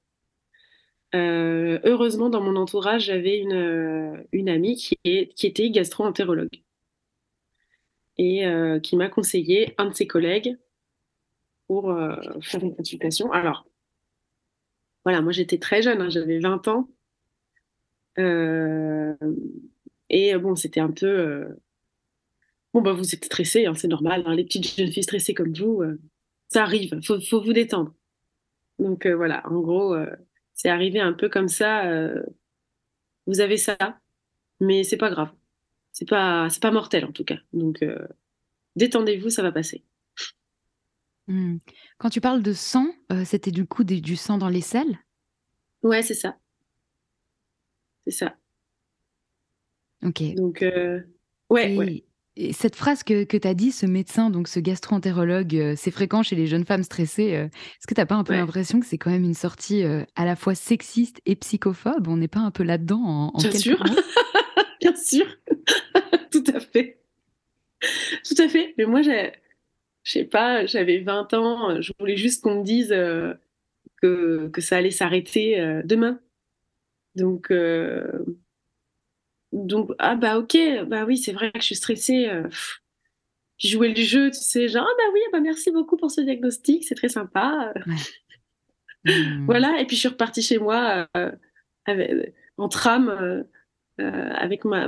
Euh, 1.13 1.79
heureusement, 1.83 2.29
dans 2.29 2.41
mon 2.41 2.55
entourage, 2.55 3.05
j'avais 3.05 3.37
une, 3.37 3.53
euh, 3.53 4.17
une 4.31 4.49
amie 4.49 4.75
qui, 4.75 4.97
est, 5.03 5.33
qui 5.33 5.47
était 5.47 5.69
gastro-entérologue 5.69 6.61
et 8.17 8.43
qui 8.83 8.97
m'a 8.97 9.09
conseillé 9.09 9.73
un 9.79 9.89
de 9.89 9.95
ses 9.95 10.05
collègues 10.05 10.55
pour 11.65 11.91
faire 12.41 12.63
une 12.63 12.75
consultation. 12.75 13.31
Alors, 13.31 13.65
voilà, 15.05 15.21
moi 15.21 15.31
j'étais 15.31 15.57
très 15.57 15.81
jeune, 15.81 16.01
hein, 16.01 16.09
j'avais 16.09 16.37
20 16.37 16.67
ans. 16.67 16.87
et 18.17 18.25
bon, 20.37 20.55
c'était 20.55 20.81
un 20.81 20.91
peu 20.91 21.47
Bon, 22.73 22.81
bah, 22.81 22.93
vous 22.93 23.13
êtes 23.13 23.25
stressé, 23.25 23.65
hein, 23.65 23.73
c'est 23.75 23.87
normal. 23.87 24.23
Hein, 24.25 24.35
les 24.35 24.45
petites 24.45 24.75
jeunes 24.77 24.91
filles 24.91 25.03
stressées 25.03 25.33
comme 25.33 25.53
vous, 25.53 25.81
euh, 25.81 25.99
ça 26.47 26.63
arrive. 26.63 26.99
Faut, 27.05 27.19
faut 27.19 27.41
vous 27.41 27.53
détendre. 27.53 27.93
Donc 28.79 29.05
euh, 29.05 29.15
voilà, 29.15 29.43
en 29.49 29.59
gros, 29.59 29.93
euh, 29.93 30.09
c'est 30.61 30.69
arrivé 30.69 30.99
un 30.99 31.13
peu 31.13 31.27
comme 31.27 31.47
ça. 31.47 31.91
vous 33.25 33.39
avez 33.39 33.57
ça, 33.57 33.77
mais 34.59 34.83
c'est 34.83 34.97
pas 34.97 35.09
grave. 35.09 35.31
C'est 35.91 36.07
pas, 36.07 36.49
c'est 36.51 36.61
pas 36.61 36.69
mortel 36.69 37.03
en 37.03 37.11
tout 37.11 37.23
cas. 37.23 37.39
Donc 37.51 37.83
détendez-vous, 38.75 39.31
ça 39.31 39.41
va 39.41 39.51
passer. 39.51 39.83
Mmh. 41.25 41.57
Quand 41.97 42.11
tu 42.11 42.21
parles 42.21 42.43
de 42.43 42.53
sang, 42.53 42.93
c'était 43.25 43.49
du 43.49 43.65
coup 43.65 43.83
du 43.83 44.15
sang 44.15 44.37
dans 44.37 44.49
les 44.49 44.61
selles? 44.61 44.99
Ouais, 45.81 46.03
c'est 46.03 46.13
ça. 46.13 46.37
C'est 48.05 48.11
ça. 48.11 48.35
Ok. 50.03 50.21
Donc, 50.35 50.63
ouais, 51.49 51.75
ouais 51.75 52.05
cette 52.51 52.75
phrase 52.75 53.03
que, 53.03 53.23
que 53.23 53.37
tu 53.37 53.47
as 53.47 53.53
dit, 53.53 53.71
ce 53.71 53.85
médecin, 53.85 54.29
donc 54.29 54.47
ce 54.47 54.59
gastro-entérologue, 54.59 55.55
euh, 55.55 55.73
c'est 55.77 55.91
fréquent 55.91 56.23
chez 56.23 56.35
les 56.35 56.47
jeunes 56.47 56.65
femmes 56.65 56.83
stressées. 56.83 57.35
Euh, 57.35 57.45
est-ce 57.45 57.87
que 57.87 57.93
tu 57.93 58.01
n'as 58.01 58.05
pas 58.05 58.15
un 58.15 58.23
peu 58.23 58.33
l'impression 58.33 58.79
que 58.79 58.85
c'est 58.85 58.97
quand 58.97 59.11
même 59.11 59.23
une 59.23 59.33
sortie 59.33 59.83
euh, 59.83 60.03
à 60.15 60.25
la 60.25 60.35
fois 60.35 60.55
sexiste 60.55 61.21
et 61.25 61.35
psychophobe? 61.35 62.07
On 62.07 62.17
n'est 62.17 62.27
pas 62.27 62.39
un 62.39 62.51
peu 62.51 62.63
là-dedans 62.63 63.31
en, 63.33 63.37
Bien 63.37 63.51
sûr, 63.51 63.83
bien 64.79 64.95
sûr, 65.03 65.25
tout 66.31 66.43
à 66.53 66.59
fait. 66.59 66.99
Tout 68.23 68.41
à 68.41 68.47
fait. 68.47 68.73
Mais 68.77 68.85
moi, 68.85 69.01
je 69.01 69.31
sais 70.03 70.23
pas, 70.23 70.65
j'avais 70.65 70.99
20 70.99 71.33
ans, 71.33 71.81
je 71.81 71.91
voulais 71.99 72.17
juste 72.17 72.43
qu'on 72.43 72.59
me 72.59 72.63
dise 72.63 72.89
que, 74.01 74.47
que 74.49 74.61
ça 74.61 74.77
allait 74.77 74.91
s'arrêter 74.91 75.81
demain. 75.83 76.19
Donc, 77.15 77.51
donc, 79.51 79.91
ah 79.99 80.15
bah 80.15 80.37
ok, 80.37 80.57
bah 80.87 81.05
oui, 81.05 81.17
c'est 81.17 81.33
vrai 81.33 81.51
que 81.51 81.59
je 81.59 81.65
suis 81.65 81.75
stressée. 81.75 82.27
Euh, 82.27 82.47
jouer 83.59 83.89
le 83.89 84.01
jeu, 84.01 84.31
tu 84.31 84.39
sais, 84.39 84.67
genre, 84.67 84.87
ah 84.87 84.93
bah 84.97 85.11
oui, 85.13 85.19
bah 85.31 85.39
merci 85.39 85.71
beaucoup 85.71 85.97
pour 85.97 86.11
ce 86.11 86.21
diagnostic, 86.21 86.83
c'est 86.83 86.95
très 86.95 87.09
sympa. 87.09 87.73
Mmh. 89.03 89.45
Voilà, 89.45 89.81
et 89.81 89.87
puis 89.87 89.95
je 89.95 90.01
suis 90.01 90.09
repartie 90.09 90.43
chez 90.43 90.59
moi 90.59 91.07
euh, 91.17 91.31
en 92.57 92.69
tram 92.69 93.09
euh, 93.09 93.43
avec 93.97 94.63
ma, 94.65 94.87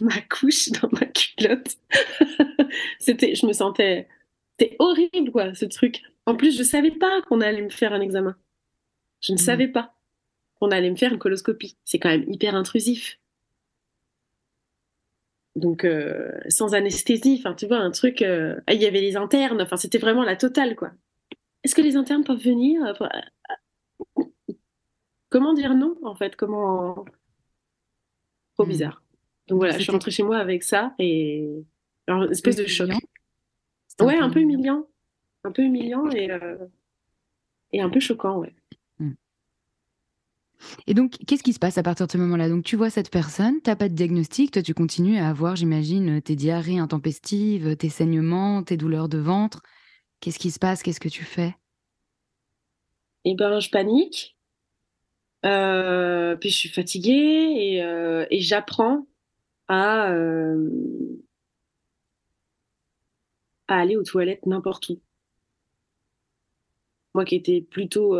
ma 0.00 0.20
couche 0.30 0.70
dans 0.70 0.88
ma 0.92 1.06
culotte. 1.06 1.76
C'était, 3.00 3.34
je 3.34 3.44
me 3.44 3.52
sentais, 3.52 4.06
c'était 4.52 4.76
horrible 4.78 5.32
quoi, 5.32 5.52
ce 5.52 5.64
truc. 5.64 6.02
En 6.26 6.36
plus, 6.36 6.56
je 6.56 6.62
savais 6.62 6.92
pas 6.92 7.22
qu'on 7.22 7.40
allait 7.40 7.62
me 7.62 7.70
faire 7.70 7.92
un 7.92 8.00
examen. 8.00 8.36
Je 9.20 9.32
ne 9.32 9.36
mmh. 9.36 9.40
savais 9.40 9.66
pas 9.66 9.96
qu'on 10.60 10.70
allait 10.70 10.90
me 10.90 10.96
faire 10.96 11.12
une 11.12 11.18
coloscopie. 11.18 11.76
C'est 11.84 11.98
quand 11.98 12.10
même 12.10 12.32
hyper 12.32 12.54
intrusif 12.54 13.18
donc 15.56 15.84
euh, 15.84 16.32
sans 16.48 16.74
anesthésie, 16.74 17.36
enfin 17.38 17.54
tu 17.54 17.66
vois 17.66 17.78
un 17.78 17.90
truc. 17.90 18.22
Euh, 18.22 18.60
il 18.70 18.80
y 18.80 18.86
avait 18.86 19.00
les 19.00 19.16
internes, 19.16 19.62
enfin 19.62 19.76
c'était 19.76 19.98
vraiment 19.98 20.24
la 20.24 20.36
totale 20.36 20.74
quoi. 20.74 20.90
Est-ce 21.62 21.74
que 21.74 21.80
les 21.82 21.96
internes 21.96 22.24
peuvent 22.24 22.42
venir 22.42 22.80
Comment 25.30 25.54
dire 25.54 25.74
non 25.74 25.96
en 26.02 26.14
fait 26.14 26.36
Comment 26.36 27.04
Trop 28.54 28.64
hmm. 28.64 28.68
bizarre. 28.68 29.02
Donc 29.48 29.58
voilà, 29.58 29.76
je 29.76 29.82
suis 29.82 29.92
rentrée 29.92 30.10
chez 30.10 30.22
moi 30.22 30.38
avec 30.38 30.62
ça 30.62 30.94
et 30.98 31.64
une 32.08 32.30
espèce 32.30 32.56
de 32.56 32.66
choc. 32.66 32.90
Ouais, 34.00 34.18
un 34.18 34.30
peu 34.30 34.40
humiliant, 34.40 34.86
un 35.44 35.52
peu 35.52 35.62
humiliant 35.62 36.08
et 36.10 36.30
euh, 36.30 36.56
et 37.72 37.80
un 37.80 37.90
peu 37.90 38.00
choquant, 38.00 38.38
ouais. 38.38 38.54
Et 40.86 40.94
donc, 40.94 41.12
qu'est-ce 41.26 41.42
qui 41.42 41.52
se 41.52 41.58
passe 41.58 41.78
à 41.78 41.82
partir 41.82 42.06
de 42.06 42.12
ce 42.12 42.18
moment-là? 42.18 42.48
Donc, 42.48 42.64
tu 42.64 42.76
vois 42.76 42.90
cette 42.90 43.10
personne, 43.10 43.60
tu 43.62 43.70
n'as 43.70 43.76
pas 43.76 43.88
de 43.88 43.94
diagnostic, 43.94 44.50
toi, 44.52 44.62
tu 44.62 44.74
continues 44.74 45.18
à 45.18 45.28
avoir, 45.28 45.56
j'imagine, 45.56 46.20
tes 46.20 46.36
diarrhées 46.36 46.78
intempestives, 46.78 47.76
tes 47.76 47.88
saignements, 47.88 48.62
tes 48.62 48.76
douleurs 48.76 49.08
de 49.08 49.18
ventre. 49.18 49.62
Qu'est-ce 50.20 50.38
qui 50.38 50.50
se 50.50 50.58
passe? 50.58 50.82
Qu'est-ce 50.82 51.00
que 51.00 51.08
tu 51.08 51.24
fais? 51.24 51.54
Eh 53.24 53.34
ben, 53.34 53.58
je 53.60 53.70
panique. 53.70 54.34
Euh, 55.44 56.36
puis 56.36 56.48
je 56.48 56.56
suis 56.56 56.68
fatiguée 56.70 57.12
et, 57.12 57.82
euh, 57.82 58.24
j'apprends 58.30 59.06
euh, 59.70 60.70
à 63.68 63.78
aller 63.80 63.96
aux 63.96 64.02
toilettes 64.04 64.46
n'importe 64.46 64.88
où. 64.88 65.00
Moi 67.14 67.24
qui 67.24 67.36
étais 67.36 67.60
plutôt 67.60 68.16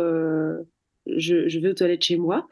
je, 1.07 1.59
vais 1.59 1.69
aux 1.69 1.73
toilettes 1.73 2.03
chez 2.03 2.17
moi. 2.17 2.47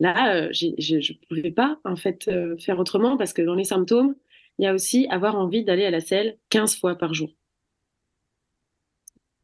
Là, 0.00 0.34
euh, 0.36 0.48
je 0.52 0.96
ne 0.96 1.26
pouvais 1.28 1.50
pas 1.50 1.80
en 1.84 1.96
fait 1.96 2.28
euh, 2.28 2.56
faire 2.58 2.78
autrement 2.78 3.16
parce 3.16 3.32
que 3.32 3.42
dans 3.42 3.54
les 3.54 3.64
symptômes, 3.64 4.16
il 4.58 4.64
y 4.64 4.68
a 4.68 4.74
aussi 4.74 5.06
avoir 5.08 5.36
envie 5.36 5.64
d'aller 5.64 5.84
à 5.84 5.90
la 5.90 6.00
selle 6.00 6.38
15 6.50 6.78
fois 6.78 6.96
par 6.96 7.14
jour 7.14 7.30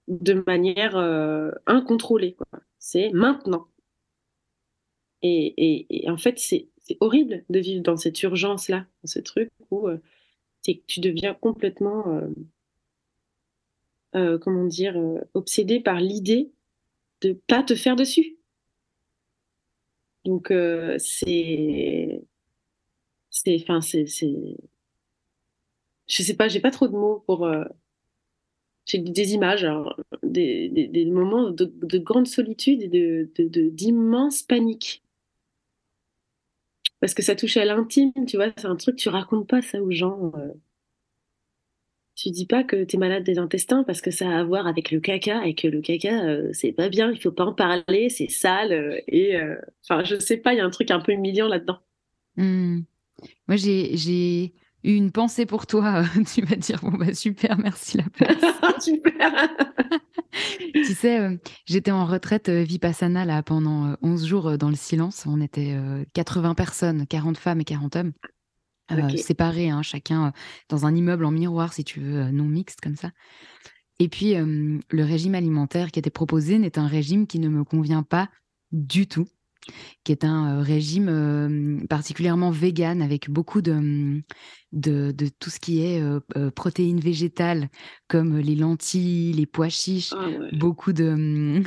de 0.08 0.42
manière 0.46 0.96
euh, 0.96 1.52
incontrôlée. 1.66 2.36
C'est 2.78 3.10
maintenant. 3.10 3.68
Et, 5.22 6.06
en 6.08 6.16
fait, 6.16 6.38
c'est 6.38 6.68
horrible 7.00 7.44
de 7.50 7.60
vivre 7.60 7.82
dans 7.82 7.96
cette 7.96 8.20
urgence-là, 8.22 8.86
dans 9.02 9.06
ce 9.06 9.20
truc 9.20 9.50
où 9.70 9.88
tu 10.62 11.00
deviens 11.00 11.34
complètement, 11.34 12.22
comment 14.12 14.64
dire, 14.64 14.96
obsédé 15.34 15.78
par 15.78 16.00
l'idée 16.00 16.50
de 17.22 17.32
pas 17.46 17.62
te 17.62 17.74
faire 17.74 17.96
dessus. 17.96 18.36
Donc 20.24 20.50
euh, 20.50 20.96
c'est 20.98 22.22
c'est 23.30 23.56
enfin 23.62 23.80
c'est 23.80 24.06
je 26.08 26.22
sais 26.22 26.34
pas, 26.34 26.48
j'ai 26.48 26.60
pas 26.60 26.70
trop 26.70 26.88
de 26.88 26.92
mots 26.92 27.22
pour 27.26 27.46
euh, 27.46 27.64
j'ai 28.86 28.98
des 28.98 29.34
images, 29.34 29.66
des, 30.24 30.68
des, 30.68 31.04
moments 31.06 31.50
de, 31.50 31.64
de, 31.64 31.98
grande 31.98 32.26
solitude 32.26 32.82
et 32.82 32.88
de 32.88 33.28
d'immense 33.70 34.42
panique. 34.42 35.04
Parce 37.00 37.14
que 37.14 37.22
ça 37.22 37.36
touche 37.36 37.56
à 37.56 37.64
l'intime, 37.64 38.12
tu 38.26 38.36
vois, 38.36 38.52
c'est 38.56 38.66
un 38.66 38.76
truc, 38.76 38.96
tu 38.96 39.08
racontes 39.08 39.48
pas 39.48 39.62
ça 39.62 39.82
aux 39.82 39.90
gens. 39.90 40.32
Euh 40.36 40.52
tu 42.20 42.30
dis 42.30 42.44
pas 42.44 42.64
que 42.64 42.84
tu 42.84 42.96
es 42.96 42.98
malade 42.98 43.24
des 43.24 43.38
intestins 43.38 43.82
parce 43.82 44.02
que 44.02 44.10
ça 44.10 44.28
a 44.28 44.40
à 44.40 44.44
voir 44.44 44.66
avec 44.66 44.90
le 44.90 45.00
caca 45.00 45.46
et 45.46 45.54
que 45.54 45.66
le 45.66 45.80
caca 45.80 46.22
euh, 46.24 46.50
c'est 46.52 46.72
pas 46.72 46.90
bien, 46.90 47.10
il 47.10 47.20
faut 47.20 47.32
pas 47.32 47.46
en 47.46 47.54
parler, 47.54 48.10
c'est 48.10 48.28
sale 48.28 48.72
euh, 48.72 49.00
et 49.08 49.36
euh, 49.36 49.56
enfin 49.82 50.04
je 50.04 50.16
sais 50.16 50.36
pas, 50.36 50.52
il 50.52 50.58
y 50.58 50.60
a 50.60 50.64
un 50.64 50.70
truc 50.70 50.90
un 50.90 51.00
peu 51.00 51.12
humiliant 51.12 51.48
là-dedans. 51.48 51.78
Mmh. 52.36 52.80
Moi 53.48 53.56
j'ai 53.56 54.52
eu 54.84 54.94
une 54.94 55.12
pensée 55.12 55.46
pour 55.46 55.66
toi, 55.66 56.04
tu 56.34 56.42
vas 56.42 56.56
dire 56.56 56.80
bon 56.82 56.90
bah 56.90 57.14
super, 57.14 57.56
merci 57.56 57.96
la 57.96 58.04
place. 58.12 58.82
super. 58.84 59.48
tu 60.74 60.92
sais, 60.92 61.38
j'étais 61.64 61.90
en 61.90 62.04
retraite 62.04 62.50
Vipassana 62.50 63.24
là 63.24 63.42
pendant 63.42 63.96
11 64.02 64.26
jours 64.26 64.58
dans 64.58 64.68
le 64.68 64.76
silence, 64.76 65.24
on 65.26 65.40
était 65.40 65.74
80 66.12 66.54
personnes, 66.54 67.06
40 67.06 67.38
femmes 67.38 67.62
et 67.62 67.64
40 67.64 67.96
hommes. 67.96 68.12
Euh, 68.92 69.16
séparés, 69.16 69.70
hein, 69.70 69.82
chacun 69.82 70.32
dans 70.68 70.86
un 70.86 70.94
immeuble 70.94 71.24
en 71.24 71.30
miroir, 71.30 71.72
si 71.72 71.84
tu 71.84 72.00
veux, 72.00 72.30
non 72.30 72.44
mixte 72.44 72.80
comme 72.80 72.96
ça. 72.96 73.10
Et 73.98 74.08
puis, 74.08 74.34
le 74.34 75.04
régime 75.04 75.34
alimentaire 75.34 75.90
qui 75.90 75.98
était 75.98 76.10
proposé 76.10 76.58
n'est 76.58 76.78
un 76.78 76.86
régime 76.86 77.26
qui 77.26 77.38
ne 77.38 77.48
me 77.48 77.64
convient 77.64 78.02
pas 78.02 78.30
du 78.72 79.06
tout. 79.06 79.28
Qui 80.04 80.12
est 80.12 80.24
un 80.24 80.62
régime 80.62 81.86
particulièrement 81.88 82.50
vegan 82.50 83.02
avec 83.02 83.30
beaucoup 83.30 83.62
de, 83.62 84.22
de, 84.72 85.12
tout 85.38 85.50
ce 85.50 85.60
qui 85.60 85.82
est 85.82 86.02
protéines 86.54 87.00
végétales 87.00 87.68
comme 88.08 88.38
les 88.38 88.56
lentilles, 88.56 89.32
les 89.32 89.46
pois 89.46 89.68
chiches, 89.68 90.12
ah 90.16 90.26
beaucoup 90.52 90.92
de, 90.94 91.62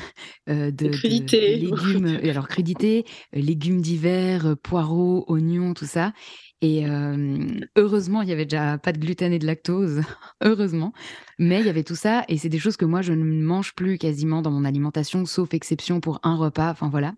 de, 0.47 0.87
crudités. 0.89 1.55
légumes, 1.57 2.19
alors 2.23 2.47
crudités, 2.47 3.05
légumes 3.33 3.81
d'hiver, 3.81 4.55
poireaux, 4.63 5.25
oignons, 5.27 5.73
tout 5.73 5.85
ça. 5.85 6.13
Et 6.63 6.85
heureusement, 7.75 8.21
il 8.21 8.29
y 8.29 8.31
avait 8.31 8.45
déjà 8.45 8.77
pas 8.77 8.93
de 8.93 8.97
gluten 8.97 9.33
et 9.33 9.39
de 9.39 9.45
lactose, 9.45 10.01
heureusement. 10.41 10.93
Mais 11.37 11.59
il 11.59 11.65
y 11.65 11.69
avait 11.69 11.83
tout 11.83 11.95
ça, 11.95 12.23
et 12.29 12.37
c'est 12.37 12.47
des 12.47 12.59
choses 12.59 12.77
que 12.77 12.85
moi 12.85 13.01
je 13.01 13.11
ne 13.11 13.23
mange 13.43 13.75
plus 13.75 13.97
quasiment 13.97 14.41
dans 14.41 14.51
mon 14.51 14.63
alimentation, 14.63 15.25
sauf 15.25 15.53
exception 15.53 15.99
pour 15.99 16.21
un 16.23 16.37
repas. 16.37 16.71
Enfin 16.71 16.87
voilà. 16.87 17.15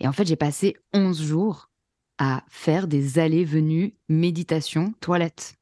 Et 0.00 0.08
en 0.08 0.12
fait, 0.12 0.26
j'ai 0.26 0.36
passé 0.36 0.76
11 0.92 1.22
jours 1.22 1.70
à 2.18 2.44
faire 2.48 2.88
des 2.88 3.18
allées-venues, 3.18 3.94
méditation, 4.08 4.92
toilette. 5.00 5.54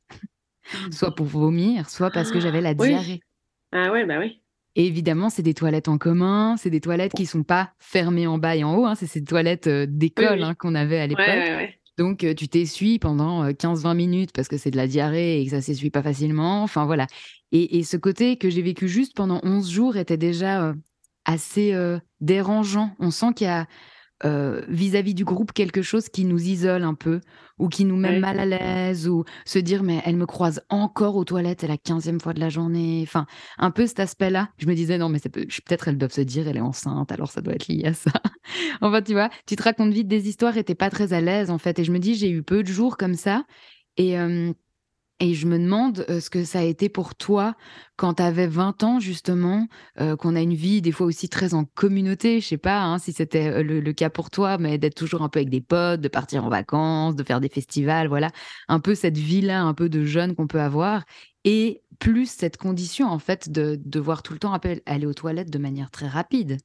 soit 0.91 1.15
pour 1.15 1.27
vomir, 1.27 1.89
soit 1.91 2.11
parce 2.11 2.31
que 2.31 2.41
j'avais 2.41 2.61
la 2.61 2.75
diarrhée. 2.75 3.21
Ah 3.73 3.93
ouais, 3.93 4.05
bah 4.05 4.19
oui. 4.19 4.41
Et 4.75 4.87
évidemment, 4.87 5.31
c'est 5.31 5.43
des 5.43 5.55
toilettes 5.55 5.89
en 5.89 5.97
commun, 5.97 6.57
c'est 6.59 6.71
des 6.71 6.81
toilettes 6.81 7.13
qui 7.15 7.25
sont 7.25 7.45
pas 7.45 7.73
fermées 7.79 8.27
en 8.27 8.37
bas 8.37 8.57
et 8.57 8.65
en 8.65 8.77
haut, 8.77 8.85
hein, 8.85 8.95
c'est 8.95 9.07
ces 9.07 9.25
toilettes 9.25 9.69
d'école 9.69 10.43
hein, 10.43 10.55
qu'on 10.55 10.75
avait 10.75 10.99
à 10.99 11.07
l'époque. 11.07 11.25
Ouais, 11.27 11.79
donc, 11.97 12.27
tu 12.37 12.49
t'essuies 12.49 12.99
pendant 12.99 13.49
15-20 13.49 13.97
minutes 13.97 14.33
parce 14.35 14.49
que 14.49 14.59
c'est 14.59 14.71
de 14.71 14.77
la 14.77 14.87
diarrhée 14.87 15.41
et 15.41 15.45
que 15.47 15.53
ça 15.53 15.63
s'essuie 15.63 15.89
pas 15.89 16.03
facilement. 16.03 16.63
Enfin, 16.63 16.85
voilà. 16.85 17.07
Et, 17.53 17.83
ce 17.85 17.97
côté 17.97 18.37
que 18.37 18.51
j'ai 18.51 18.61
vécu 18.61 18.87
juste 18.87 19.17
pendant 19.17 19.41
11 19.43 19.71
jours 19.71 19.97
était 19.97 20.19
déjà 20.19 20.75
assez 21.25 21.75
dérangeant. 22.21 22.95
On 22.99 23.11
sent 23.11 23.33
qu'il 23.35 23.47
y 23.47 23.51
a 23.51 23.67
vis-à-vis 24.25 25.15
du 25.15 25.25
groupe 25.25 25.53
quelque 25.53 25.83
chose 25.83 26.09
qui 26.09 26.25
nous 26.25 26.43
isole 26.43 26.83
un 26.83 26.95
peu 26.95 27.21
ou 27.59 27.69
qui 27.69 27.85
nous 27.85 27.97
met 27.97 28.19
mal 28.19 28.39
à 28.39 28.47
l'aise 28.47 29.09
ou 29.09 29.25
se 29.45 29.59
dire 29.59 29.83
mais 29.83 30.03
elle 30.05 30.17
me 30.17 30.27
croise 30.27 30.63
encore 30.69 31.17
aux 31.17 31.25
toilettes 31.25 31.61
c'est 31.61 31.69
la 31.69 31.77
quinzième 31.77 32.21
fois 32.21 32.33
de 32.33 32.41
la 32.41 32.49
journée. 32.49 33.03
Enfin 33.07 33.27
un 33.59 33.71
peu 33.71 33.87
cet 33.87 34.01
aspect 34.01 34.31
là 34.31 34.49
je 34.59 34.67
me 34.67 34.75
disais 34.75 34.99
non 34.99 35.09
mais 35.09 35.21
peut-être 35.21 35.89
elles 35.89 35.99
doivent 35.99 36.13
se 36.13 36.21
dire 36.23 36.49
elle 36.49 36.57
est 36.57 36.61
enceinte 36.61 37.13
alors 37.13 37.31
ça 37.31 37.41
doit 37.41 37.55
être 37.55 37.69
lié 37.69 37.87
à 37.87 37.95
ça. 37.95 38.13
Enfin 38.81 39.03
tu 39.03 39.13
vois 39.13 39.31
tu 39.47 39.57
te 39.57 39.63
racontes 39.63 39.93
vite 39.93 40.09
des 40.09 40.29
histoires 40.29 40.57
et 40.57 40.65
t'es 40.65 40.75
pas 40.75 40.91
très 40.91 41.13
à 41.13 41.21
l'aise 41.21 41.51
en 41.51 41.59
fait. 41.59 41.79
Et 41.79 41.85
je 41.85 41.93
me 41.93 41.99
dis 41.99 42.15
j'ai 42.15 42.31
eu 42.31 42.43
peu 42.43 42.63
de 42.63 42.69
jours 42.69 42.97
comme 42.97 43.15
ça. 43.15 43.45
Et 43.99 44.17
et 45.21 45.35
je 45.35 45.47
me 45.47 45.59
demande 45.59 46.05
ce 46.09 46.29
que 46.29 46.45
ça 46.45 46.61
a 46.61 46.63
été 46.63 46.89
pour 46.89 47.15
toi 47.15 47.55
quand 47.97 48.15
tu 48.15 48.23
avais 48.23 48.47
20 48.47 48.85
ans, 48.85 49.01
justement, 49.01 49.67
qu'on 49.97 50.37
a 50.37 50.41
une 50.41 50.55
vie 50.55 50.83
des 50.83 50.93
fois 50.93 51.07
aussi 51.07 51.29
très 51.29 51.55
en 51.55 51.65
communauté. 51.65 52.41
Je 52.41 52.47
sais 52.47 52.59
pas 52.59 52.83
hein, 52.83 52.99
si 52.99 53.13
c'était 53.13 53.63
le, 53.63 53.93
cas 53.93 54.11
pour 54.11 54.31
toi, 54.31 54.59
mais 54.59 54.77
d'être 54.77 54.95
toujours 54.95 55.23
un 55.23 55.31
peu 55.31 55.39
avec 55.39 55.49
des 55.49 55.63
potes, 55.63 56.01
de 56.03 56.09
partir 56.09 56.45
en 56.45 56.51
vacances, 56.51 57.17
de 57.17 57.23
faire 57.23 57.41
des 57.41 57.49
festivals, 57.49 58.09
voilà. 58.09 58.31
Un 58.69 58.81
peu 58.81 58.95
cette 58.95 59.17
vie-là, 59.17 59.63
un 59.63 59.73
peu 59.73 59.89
de 59.89 60.05
jeune 60.05 60.35
qu'on 60.35 60.47
peut 60.47 60.61
avoir. 60.61 61.05
Et 61.45 61.83
plus 61.99 62.27
cette 62.27 62.57
condition, 62.57 63.07
en 63.07 63.19
fait, 63.19 63.51
de 63.51 63.79
devoir 63.85 64.23
tout 64.23 64.33
le 64.33 64.39
temps 64.39 64.53
aller 64.87 65.07
aux 65.07 65.15
toilettes 65.15 65.51
de 65.51 65.59
manière 65.59 65.91
très 65.91 66.09
rapide. 66.09 66.59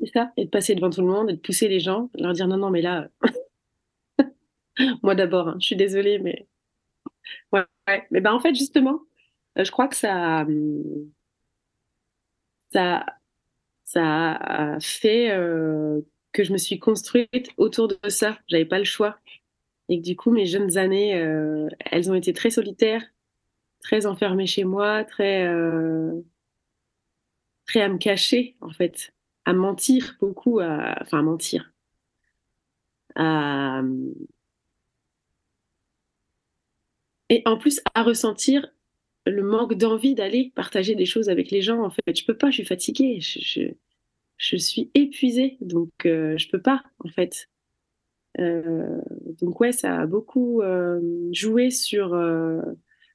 C'est 0.00 0.10
ça, 0.12 0.32
et 0.36 0.44
de 0.44 0.50
passer 0.50 0.74
devant 0.74 0.90
tout 0.90 1.00
le 1.00 1.06
monde, 1.06 1.30
et 1.30 1.34
de 1.34 1.40
pousser 1.40 1.68
les 1.68 1.80
gens, 1.80 2.10
leur 2.14 2.32
dire 2.32 2.46
non, 2.46 2.58
non, 2.58 2.70
mais 2.70 2.82
là, 2.82 3.08
Moi 5.02 5.14
d'abord, 5.14 5.48
hein, 5.48 5.56
je 5.60 5.66
suis 5.66 5.76
désolée, 5.76 6.18
mais. 6.18 6.46
Ouais, 7.52 7.64
Mais 8.10 8.20
ben, 8.20 8.32
en 8.32 8.40
fait, 8.40 8.54
justement, 8.54 9.00
euh, 9.58 9.64
je 9.64 9.70
crois 9.70 9.88
que 9.88 9.96
ça. 9.96 10.42
Hum, 10.42 11.10
ça, 12.72 13.04
ça 13.84 14.32
a 14.34 14.80
fait 14.80 15.30
euh, 15.32 16.00
que 16.32 16.44
je 16.44 16.52
me 16.52 16.58
suis 16.58 16.78
construite 16.78 17.50
autour 17.58 17.88
de 17.88 17.98
ça. 18.10 18.38
J'avais 18.48 18.66
pas 18.66 18.78
le 18.78 18.84
choix. 18.84 19.18
Et 19.90 19.98
que 20.00 20.04
du 20.06 20.16
coup, 20.16 20.32
mes 20.32 20.46
jeunes 20.46 20.78
années, 20.78 21.16
euh, 21.16 21.68
elles 21.92 22.10
ont 22.10 22.14
été 22.14 22.32
très 22.34 22.50
solitaires, 22.50 23.02
très 23.82 24.06
enfermées 24.06 24.46
chez 24.46 24.64
moi, 24.64 25.04
très. 25.04 25.46
très 27.66 27.82
à 27.82 27.88
me 27.90 27.98
cacher, 27.98 28.56
en 28.62 28.70
fait. 28.70 29.12
À 29.44 29.52
mentir 29.52 30.16
beaucoup, 30.20 30.60
enfin 30.62 31.18
à 31.18 31.22
mentir. 31.22 31.72
À, 33.16 33.78
hum, 33.80 34.14
et 37.28 37.42
en 37.46 37.56
plus 37.56 37.80
à 37.94 38.02
ressentir 38.02 38.68
le 39.26 39.42
manque 39.42 39.74
d'envie 39.74 40.14
d'aller 40.14 40.52
partager 40.54 40.94
des 40.94 41.06
choses 41.06 41.28
avec 41.28 41.50
les 41.50 41.62
gens. 41.62 41.82
En 41.82 41.90
fait, 41.90 42.16
je 42.16 42.24
peux 42.24 42.36
pas, 42.36 42.50
je 42.50 42.56
suis 42.56 42.64
fatiguée, 42.64 43.20
je, 43.20 43.70
je, 44.36 44.56
suis 44.56 44.90
épuisée, 44.94 45.56
donc 45.60 45.90
euh, 46.06 46.36
je 46.36 46.48
peux 46.48 46.60
pas, 46.60 46.82
en 46.98 47.08
fait. 47.08 47.48
Euh, 48.40 49.00
donc 49.40 49.60
ouais, 49.60 49.72
ça 49.72 50.00
a 50.00 50.06
beaucoup 50.06 50.60
euh, 50.60 51.00
joué 51.32 51.70
sur 51.70 52.10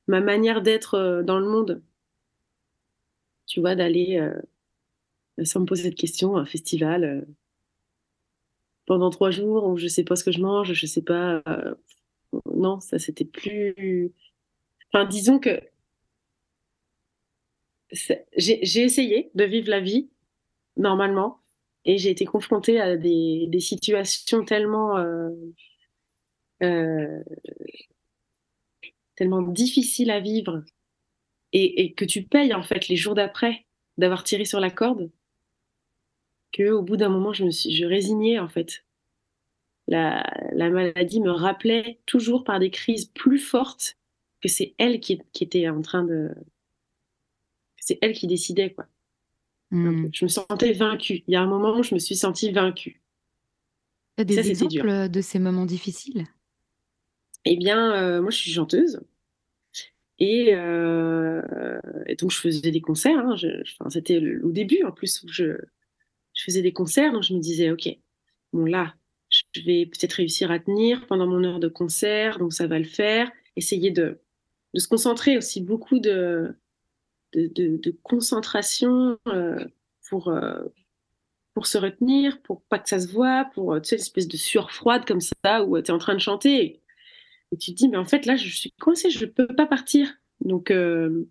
ma 0.08 0.22
manière 0.22 0.62
d'être 0.62 1.22
dans 1.26 1.40
le 1.40 1.48
monde. 1.48 1.84
Tu 3.46 3.60
vois, 3.60 3.76
d'aller 3.76 4.22
sans 5.44 5.62
me 5.62 5.66
poser 5.66 5.90
de 5.90 5.96
questions 5.96 6.36
à 6.38 6.42
un 6.42 6.46
festival 6.46 7.26
pendant 8.86 9.10
trois 9.10 9.32
jours 9.32 9.66
où 9.68 9.78
je 9.78 9.88
sais 9.88 10.04
pas 10.04 10.16
ce 10.16 10.24
que 10.24 10.32
je 10.32 10.42
mange, 10.42 10.74
je 10.74 10.86
sais 10.86 11.02
pas 11.02 11.44
non, 12.46 12.80
ça 12.80 13.00
c'était 13.00 13.26
plus. 13.26 14.12
Enfin, 14.92 15.06
disons 15.06 15.40
que 15.40 15.62
j'ai 18.38 18.84
essayé 18.84 19.32
de 19.36 19.44
vivre 19.44 19.70
la 19.70 19.80
vie 19.80 20.10
normalement 20.78 21.40
et 21.86 21.98
j'ai 21.98 22.12
été 22.12 22.26
confrontée 22.26 22.80
à 22.80 22.98
des, 22.98 23.50
situations 23.60 24.46
tellement 24.46 24.98
euh, 24.98 25.32
euh, 26.62 27.24
tellement 29.16 29.42
difficiles 29.42 30.12
à 30.12 30.20
vivre 30.20 30.64
et, 31.52 31.94
que 31.94 32.06
tu 32.06 32.24
payes 32.24 32.54
en 32.54 32.62
fait 32.62 32.88
les 32.90 32.96
jours 32.96 33.16
d'après 33.16 33.66
d'avoir 33.98 34.24
tiré 34.24 34.46
sur 34.46 34.60
la 34.60 34.70
corde 34.70 35.10
que 36.52 36.70
au 36.70 36.84
bout 36.84 36.98
d'un 36.98 37.10
moment 37.10 37.34
je 37.34 37.46
me 37.46 37.52
suis 37.52 37.72
je 37.72 37.86
résignais 37.86 38.40
en 38.40 38.50
fait 38.50 38.86
la, 39.90 40.70
maladie 40.70 41.20
me 41.20 41.32
rappelait 41.32 42.00
toujours 42.06 42.44
par 42.44 42.60
des 42.60 42.70
crises 42.70 43.06
plus 43.06 43.40
fortes 43.40 43.98
que 44.42 44.48
c'est 44.48 44.74
elle 44.78 45.00
qui, 45.00 45.22
était 45.42 45.68
en 45.70 45.82
train 45.82 46.04
de. 46.04 46.34
C'est 47.78 47.98
elle 48.02 48.14
qui 48.14 48.28
décidait, 48.28 48.72
quoi. 48.72 48.86
Hmm. 49.72 50.10
je 50.14 50.26
me 50.26 50.30
sentais 50.30 50.74
vaincue. 50.74 51.24
Il 51.28 51.34
y 51.34 51.36
a 51.36 51.42
un 51.42 51.48
moment 51.48 51.78
où 51.78 51.84
je 51.84 51.94
me 51.94 52.00
suis 52.00 52.16
sentie 52.16 52.52
vaincue. 52.52 53.02
Tu 54.18 54.22
as 54.22 54.26
des 54.26 54.50
exemples 54.50 55.10
de 55.10 55.22
ces 55.22 55.38
moments 55.38 55.66
difficiles? 55.66 56.26
Eh 57.46 57.56
bien, 57.56 57.94
euh, 57.94 58.22
moi, 58.22 58.32
je 58.32 58.38
suis 58.38 58.52
chanteuse. 58.52 59.00
Et, 60.18 60.54
euh, 60.54 61.42
donc, 62.20 62.32
je 62.32 62.38
faisais 62.40 62.72
des 62.72 62.82
concerts. 62.82 63.20
Hein. 63.20 63.36
C'était 63.90 64.18
au 64.44 64.52
début, 64.52 64.84
en 64.84 64.92
plus, 64.92 65.24
où 65.24 65.28
je, 65.30 65.54
je 66.34 66.44
faisais 66.44 66.62
des 66.62 66.74
concerts. 66.74 67.14
Donc, 67.14 67.24
je 67.24 67.34
me 67.34 67.40
disais, 67.40 67.72
OK, 67.72 67.88
bon, 68.52 68.66
là, 68.66 68.96
je 69.54 69.62
vais 69.62 69.86
peut-être 69.86 70.14
réussir 70.14 70.52
à 70.52 70.60
tenir 70.60 71.08
pendant 71.08 71.28
mon 71.28 71.44
heure 71.44 71.60
de 71.60 71.68
concert, 71.68 72.40
donc 72.40 72.54
ça 72.54 72.68
va 72.68 72.78
le 72.78 72.86
faire. 72.86 73.32
Essayer 73.56 73.92
de, 73.92 74.20
se 74.76 74.88
concentrer 74.88 75.38
aussi 75.38 75.62
beaucoup 75.62 76.00
de, 76.00 76.56
concentration 78.04 79.18
euh, 79.28 79.66
pour, 80.10 80.30
euh, 80.30 80.64
pour 81.54 81.68
se 81.68 81.78
retenir, 81.78 82.42
pour 82.42 82.62
pas 82.64 82.80
que 82.80 82.90
ça 82.90 83.00
se 83.00 83.08
voit, 83.08 83.46
pour 83.54 83.82
tu 83.82 83.90
sais, 83.90 83.96
espèce 83.96 84.28
de 84.28 84.38
sueur 84.38 84.72
froide 84.72 85.06
comme 85.06 85.22
ça 85.22 85.64
où 85.64 85.80
tu 85.82 85.88
es 85.88 85.92
en 85.92 85.98
train 85.98 86.16
de 86.16 86.20
chanter 86.20 86.64
et, 86.64 86.82
tu 87.60 87.72
te 87.72 87.78
dis, 87.78 87.90
mais 87.90 87.98
en 87.98 88.06
fait 88.06 88.28
là, 88.28 88.36
je 88.36 88.48
suis 88.48 88.72
coincée, 88.74 89.10
je 89.10 89.26
peux 89.26 89.48
pas 89.48 89.66
partir. 89.66 90.14
Donc 90.42 90.70
euh, 90.70 91.28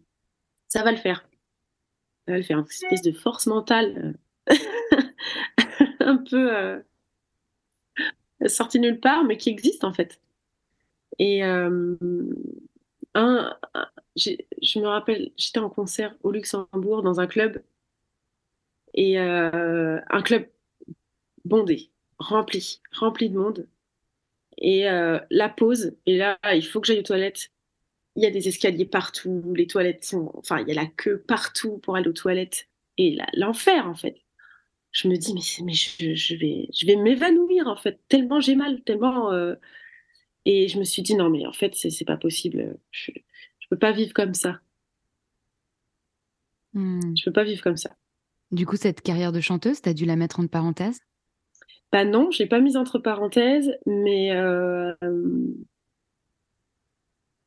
ça 0.66 0.82
va 0.82 0.90
le 0.90 0.96
faire. 0.96 1.28
Ça 2.26 2.32
va 2.32 2.38
le 2.38 2.42
faire, 2.42 2.58
une 2.58 2.64
espèce 2.64 3.02
de 3.02 3.12
force 3.12 3.46
mentale 3.46 4.18
un 6.00 6.16
peu 6.16 6.82
sorti 8.46 8.80
nulle 8.80 9.00
part, 9.00 9.24
mais 9.24 9.36
qui 9.36 9.50
existe 9.50 9.84
en 9.84 9.92
fait. 9.92 10.20
Et 11.18 11.44
euh, 11.44 11.96
un, 13.14 13.56
je 14.16 14.78
me 14.78 14.86
rappelle, 14.86 15.32
j'étais 15.36 15.58
en 15.58 15.70
concert 15.70 16.14
au 16.22 16.30
Luxembourg 16.30 17.02
dans 17.02 17.20
un 17.20 17.26
club, 17.26 17.62
et 18.94 19.18
euh, 19.18 20.00
un 20.08 20.22
club 20.22 20.48
bondé, 21.44 21.90
rempli, 22.18 22.80
rempli 22.92 23.30
de 23.30 23.38
monde. 23.38 23.68
Et 24.58 24.88
euh, 24.88 25.20
la 25.30 25.48
pause, 25.48 25.96
et 26.06 26.16
là, 26.16 26.38
il 26.52 26.66
faut 26.66 26.80
que 26.80 26.86
j'aille 26.88 27.00
aux 27.00 27.02
toilettes. 27.02 27.50
Il 28.16 28.22
y 28.24 28.26
a 28.26 28.30
des 28.30 28.48
escaliers 28.48 28.86
partout, 28.86 29.54
les 29.54 29.66
toilettes 29.68 30.04
sont. 30.04 30.32
Enfin, 30.34 30.60
il 30.60 30.68
y 30.68 30.72
a 30.72 30.74
la 30.74 30.86
queue 30.86 31.22
partout 31.26 31.78
pour 31.78 31.96
aller 31.96 32.08
aux 32.08 32.12
toilettes. 32.12 32.68
Et 32.98 33.16
l'enfer, 33.34 33.86
en 33.86 33.94
fait 33.94 34.22
je 34.98 35.06
me 35.06 35.16
dis 35.16 35.32
mais, 35.32 35.64
mais 35.64 35.74
je, 35.74 36.34
vais 36.36 36.68
je 36.76 36.86
vais 36.86 36.96
m'évanouir 36.96 37.68
en 37.68 37.76
fait. 37.76 38.00
Tellement 38.08 38.40
j'ai 38.40 38.56
mal 38.56 38.82
tellement 38.82 39.32
euh, 39.32 39.54
et 40.44 40.66
je 40.66 40.78
me 40.78 40.84
suis 40.84 41.02
dit 41.02 41.14
non 41.14 41.30
mais 41.30 41.46
en 41.46 41.52
fait 41.52 41.74
c'est 41.76 42.04
pas 42.04 42.16
possible. 42.16 42.76
Je, 42.90 43.12
je 43.60 43.68
peux 43.70 43.78
pas 43.78 43.92
vivre 43.92 44.12
comme 44.12 44.34
ça. 44.34 44.60
Mmh. 46.74 47.16
je 47.16 47.24
peux 47.24 47.32
pas 47.32 47.44
vivre 47.44 47.62
comme 47.62 47.76
ça. 47.76 47.90
Du 48.50 48.66
coup 48.66 48.76
cette 48.76 49.00
carrière 49.00 49.30
de 49.30 49.40
chanteuse 49.40 49.80
tu 49.80 49.88
as 49.88 49.94
dû 49.94 50.04
la 50.04 50.16
mettre 50.16 50.40
entre 50.40 50.50
parenthèses? 50.50 51.00
Bah 51.92 52.04
non, 52.04 52.30
je 52.30 52.40
l'ai 52.40 52.48
pas 52.48 52.60
mise 52.60 52.76
entre 52.76 52.98
parenthèses, 52.98 53.72
mais 53.86 54.32
euh, 54.32 54.92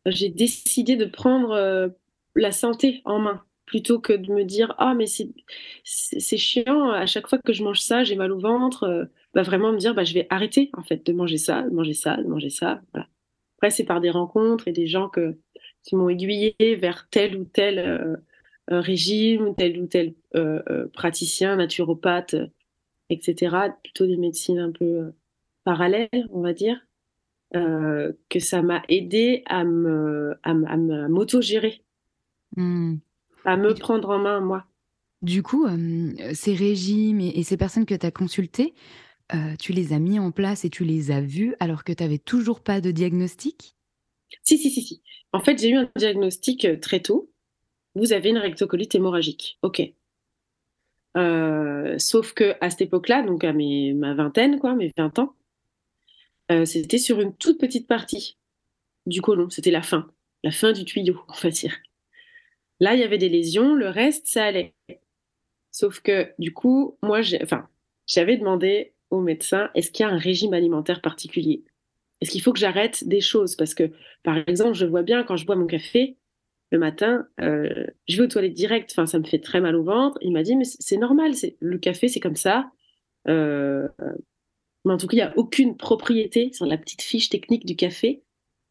j'ai 0.07 0.29
décidé 0.29 0.95
de 0.95 1.05
prendre 1.05 1.51
euh, 1.51 1.89
la 2.35 2.51
santé 2.51 3.01
en 3.05 3.19
main 3.19 3.45
plutôt 3.71 3.99
que 3.99 4.13
de 4.13 4.31
me 4.31 4.43
dire 4.43 4.75
ah 4.77 4.93
mais 4.93 5.05
c'est 5.07 6.37
chiant 6.37 6.91
à 6.91 7.05
chaque 7.05 7.27
fois 7.27 7.39
que 7.39 7.53
je 7.53 7.63
mange 7.63 7.79
ça 7.79 8.03
j'ai 8.03 8.15
mal 8.15 8.31
au 8.31 8.39
ventre 8.39 8.83
euh, 8.83 9.05
bah 9.33 9.43
vraiment 9.43 9.71
me 9.71 9.77
dire 9.77 9.95
bah 9.95 10.03
je 10.03 10.13
vais 10.13 10.27
arrêter 10.29 10.69
en 10.73 10.83
fait 10.83 11.05
de 11.05 11.13
manger 11.13 11.37
ça 11.37 11.63
de 11.63 11.69
manger 11.69 11.93
ça 11.93 12.17
de 12.17 12.27
manger 12.27 12.49
ça 12.49 12.81
après 13.57 13.69
c'est 13.69 13.85
par 13.85 14.01
des 14.01 14.09
rencontres 14.09 14.67
et 14.67 14.73
des 14.73 14.87
gens 14.87 15.07
que 15.07 15.37
qui 15.83 15.95
m'ont 15.95 16.09
aiguillé 16.09 16.55
vers 16.59 17.07
tel 17.09 17.37
ou 17.37 17.45
tel 17.45 17.79
euh, 17.79 18.17
régime 18.67 19.55
tel 19.55 19.81
ou 19.81 19.87
tel 19.87 20.13
praticien 20.93 21.55
naturopathe 21.55 22.35
etc 23.09 23.55
plutôt 23.83 24.05
des 24.05 24.17
médecines 24.17 24.59
un 24.59 24.71
peu 24.71 25.13
parallèles 25.63 26.27
on 26.31 26.41
va 26.41 26.53
dire 26.53 26.81
euh, 27.53 28.13
que 28.29 28.39
ça 28.39 28.61
m'a 28.61 28.81
aidé 28.87 29.43
à 29.45 29.65
me 29.65 30.39
à, 30.43 30.53
m'auto-gérer, 30.53 31.83
mmh. 32.55 32.95
À 33.45 33.57
me 33.57 33.73
prendre 33.73 34.09
en 34.09 34.19
main, 34.19 34.39
moi. 34.39 34.65
Du 35.21 35.43
coup, 35.43 35.67
ces 36.33 36.55
régimes 36.55 37.21
et, 37.21 37.43
ces 37.43 37.57
personnes 37.57 37.85
que 37.85 37.93
tu 37.93 38.05
as 38.05 38.11
consultées, 38.11 38.73
euh, 39.33 39.55
tu 39.59 39.71
les 39.71 39.93
as 39.93 39.99
mis 39.99 40.19
en 40.19 40.31
place 40.31 40.65
et 40.65 40.69
tu 40.69 40.83
les 40.83 41.11
as 41.11 41.21
vus 41.21 41.55
alors 41.59 41.83
que 41.83 41.93
tu 41.93 42.03
n'avais 42.03 42.17
toujours 42.17 42.61
pas 42.61 42.81
de 42.81 42.91
diagnostic? 42.91 43.75
Si, 44.43 44.57
si, 44.57 44.71
si, 44.71 44.81
si. 44.81 45.03
En 45.31 45.39
fait, 45.41 45.59
j'ai 45.59 45.69
eu 45.69 45.75
un 45.75 45.89
diagnostic 45.95 46.65
euh, 46.65 46.77
très 46.77 47.01
tôt. 47.01 47.31
Vous 47.95 48.13
avez 48.13 48.29
une 48.29 48.37
rectocolite 48.37 48.95
hémorragique. 48.95 49.59
OK. 49.61 49.81
sauf 51.97 52.33
que 52.33 52.55
à 52.61 52.69
cette 52.69 52.81
époque-là, 52.81 53.21
donc 53.21 53.43
à 53.43 53.53
mes, 53.53 53.93
ma 53.93 54.13
vingtaine, 54.13 54.59
quoi, 54.59 54.75
mes 54.75 54.91
20 54.97 55.19
ans, 55.19 55.35
euh, 56.51 56.65
c'était 56.65 56.97
sur 56.97 57.21
une 57.21 57.35
toute 57.35 57.59
petite 57.59 57.87
partie 57.87 58.37
du 59.05 59.21
côlon. 59.21 59.49
C'était 59.49 59.71
la 59.71 59.81
fin, 59.81 60.11
la 60.43 60.51
fin 60.51 60.73
du 60.73 60.83
tuyau, 60.83 61.19
on 61.27 61.33
va 61.33 61.49
dire. 61.49 61.75
Là, 62.81 62.95
il 62.95 62.99
y 62.99 63.03
avait 63.03 63.19
des 63.19 63.29
lésions, 63.29 63.75
le 63.75 63.87
reste, 63.87 64.25
ça 64.25 64.43
allait. 64.43 64.73
Sauf 65.69 66.01
que, 66.01 66.33
du 66.39 66.51
coup, 66.51 66.97
moi, 67.03 67.21
enfin, 67.41 67.69
j'avais 68.07 68.37
demandé 68.37 68.93
au 69.11 69.21
médecin 69.21 69.69
est-ce 69.75 69.91
qu'il 69.91 70.03
y 70.03 70.09
a 70.09 70.11
un 70.11 70.17
régime 70.17 70.53
alimentaire 70.53 70.99
particulier? 70.99 71.63
Est-ce 72.19 72.31
qu'il 72.31 72.41
faut 72.41 72.53
que 72.53 72.59
j'arrête 72.59 73.07
des 73.07 73.21
choses? 73.21 73.55
Parce 73.55 73.75
que, 73.75 73.91
par 74.23 74.37
exemple, 74.47 74.73
je 74.73 74.87
vois 74.87 75.03
bien 75.03 75.23
quand 75.23 75.37
je 75.37 75.45
bois 75.45 75.55
mon 75.55 75.67
café 75.67 76.17
le 76.71 76.79
matin, 76.79 77.27
euh, 77.39 77.85
je 78.07 78.17
vais 78.17 78.23
aux 78.23 78.27
toilettes 78.27 78.53
direct, 78.53 78.89
enfin, 78.91 79.05
ça 79.05 79.19
me 79.19 79.25
fait 79.25 79.39
très 79.39 79.61
mal 79.61 79.75
au 79.75 79.83
ventre. 79.83 80.17
Il 80.21 80.31
m'a 80.31 80.41
dit 80.41 80.55
mais 80.55 80.65
c'est 80.65 80.97
normal, 80.97 81.33
le 81.59 81.77
café, 81.77 82.07
c'est 82.07 82.19
comme 82.19 82.35
ça. 82.35 82.71
Euh, 83.27 83.87
mais 84.85 84.93
en 84.93 84.97
tout 84.97 85.05
cas, 85.05 85.13
il 85.13 85.19
n'y 85.19 85.21
a 85.21 85.37
aucune 85.37 85.77
propriété 85.77 86.51
sur 86.51 86.65
la 86.65 86.77
petite 86.79 87.03
fiche 87.03 87.29
technique 87.29 87.65
du 87.65 87.75
café 87.75 88.23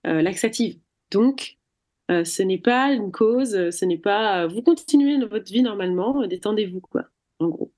euh, 0.07 0.20
laxative. 0.20 0.79
Donc, 1.12 1.60
euh, 2.11 2.25
ce 2.25 2.42
n'est 2.42 2.59
pas 2.59 2.92
une 2.92 3.12
cause, 3.12 3.55
euh, 3.55 3.70
ce 3.70 3.85
n'est 3.85 3.99
pas 3.99 4.46
vous 4.46 4.62
continuez 4.62 5.18
votre 5.27 5.53
vie 5.53 5.62
normalement, 5.62 6.27
détendez-vous, 6.27 6.81
quoi, 6.81 7.05
en 7.38 7.49
gros. 7.49 7.73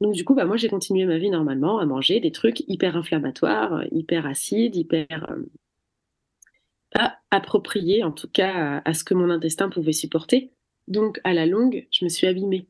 Donc, 0.00 0.14
du 0.14 0.24
coup, 0.24 0.34
bah, 0.34 0.44
moi, 0.44 0.56
j'ai 0.56 0.68
continué 0.68 1.06
ma 1.06 1.18
vie 1.18 1.30
normalement 1.30 1.78
à 1.78 1.86
manger 1.86 2.20
des 2.20 2.32
trucs 2.32 2.60
hyper 2.68 2.96
inflammatoires, 2.96 3.82
hyper 3.92 4.26
acides, 4.26 4.76
hyper. 4.76 5.36
pas 6.90 7.18
appropriés, 7.30 8.02
en 8.04 8.12
tout 8.12 8.28
cas, 8.28 8.82
à 8.84 8.94
ce 8.94 9.04
que 9.04 9.14
mon 9.14 9.30
intestin 9.30 9.68
pouvait 9.68 9.92
supporter. 9.92 10.52
Donc, 10.88 11.20
à 11.24 11.32
la 11.34 11.46
longue, 11.46 11.86
je 11.90 12.04
me 12.04 12.08
suis 12.10 12.26
abîmée. 12.26 12.68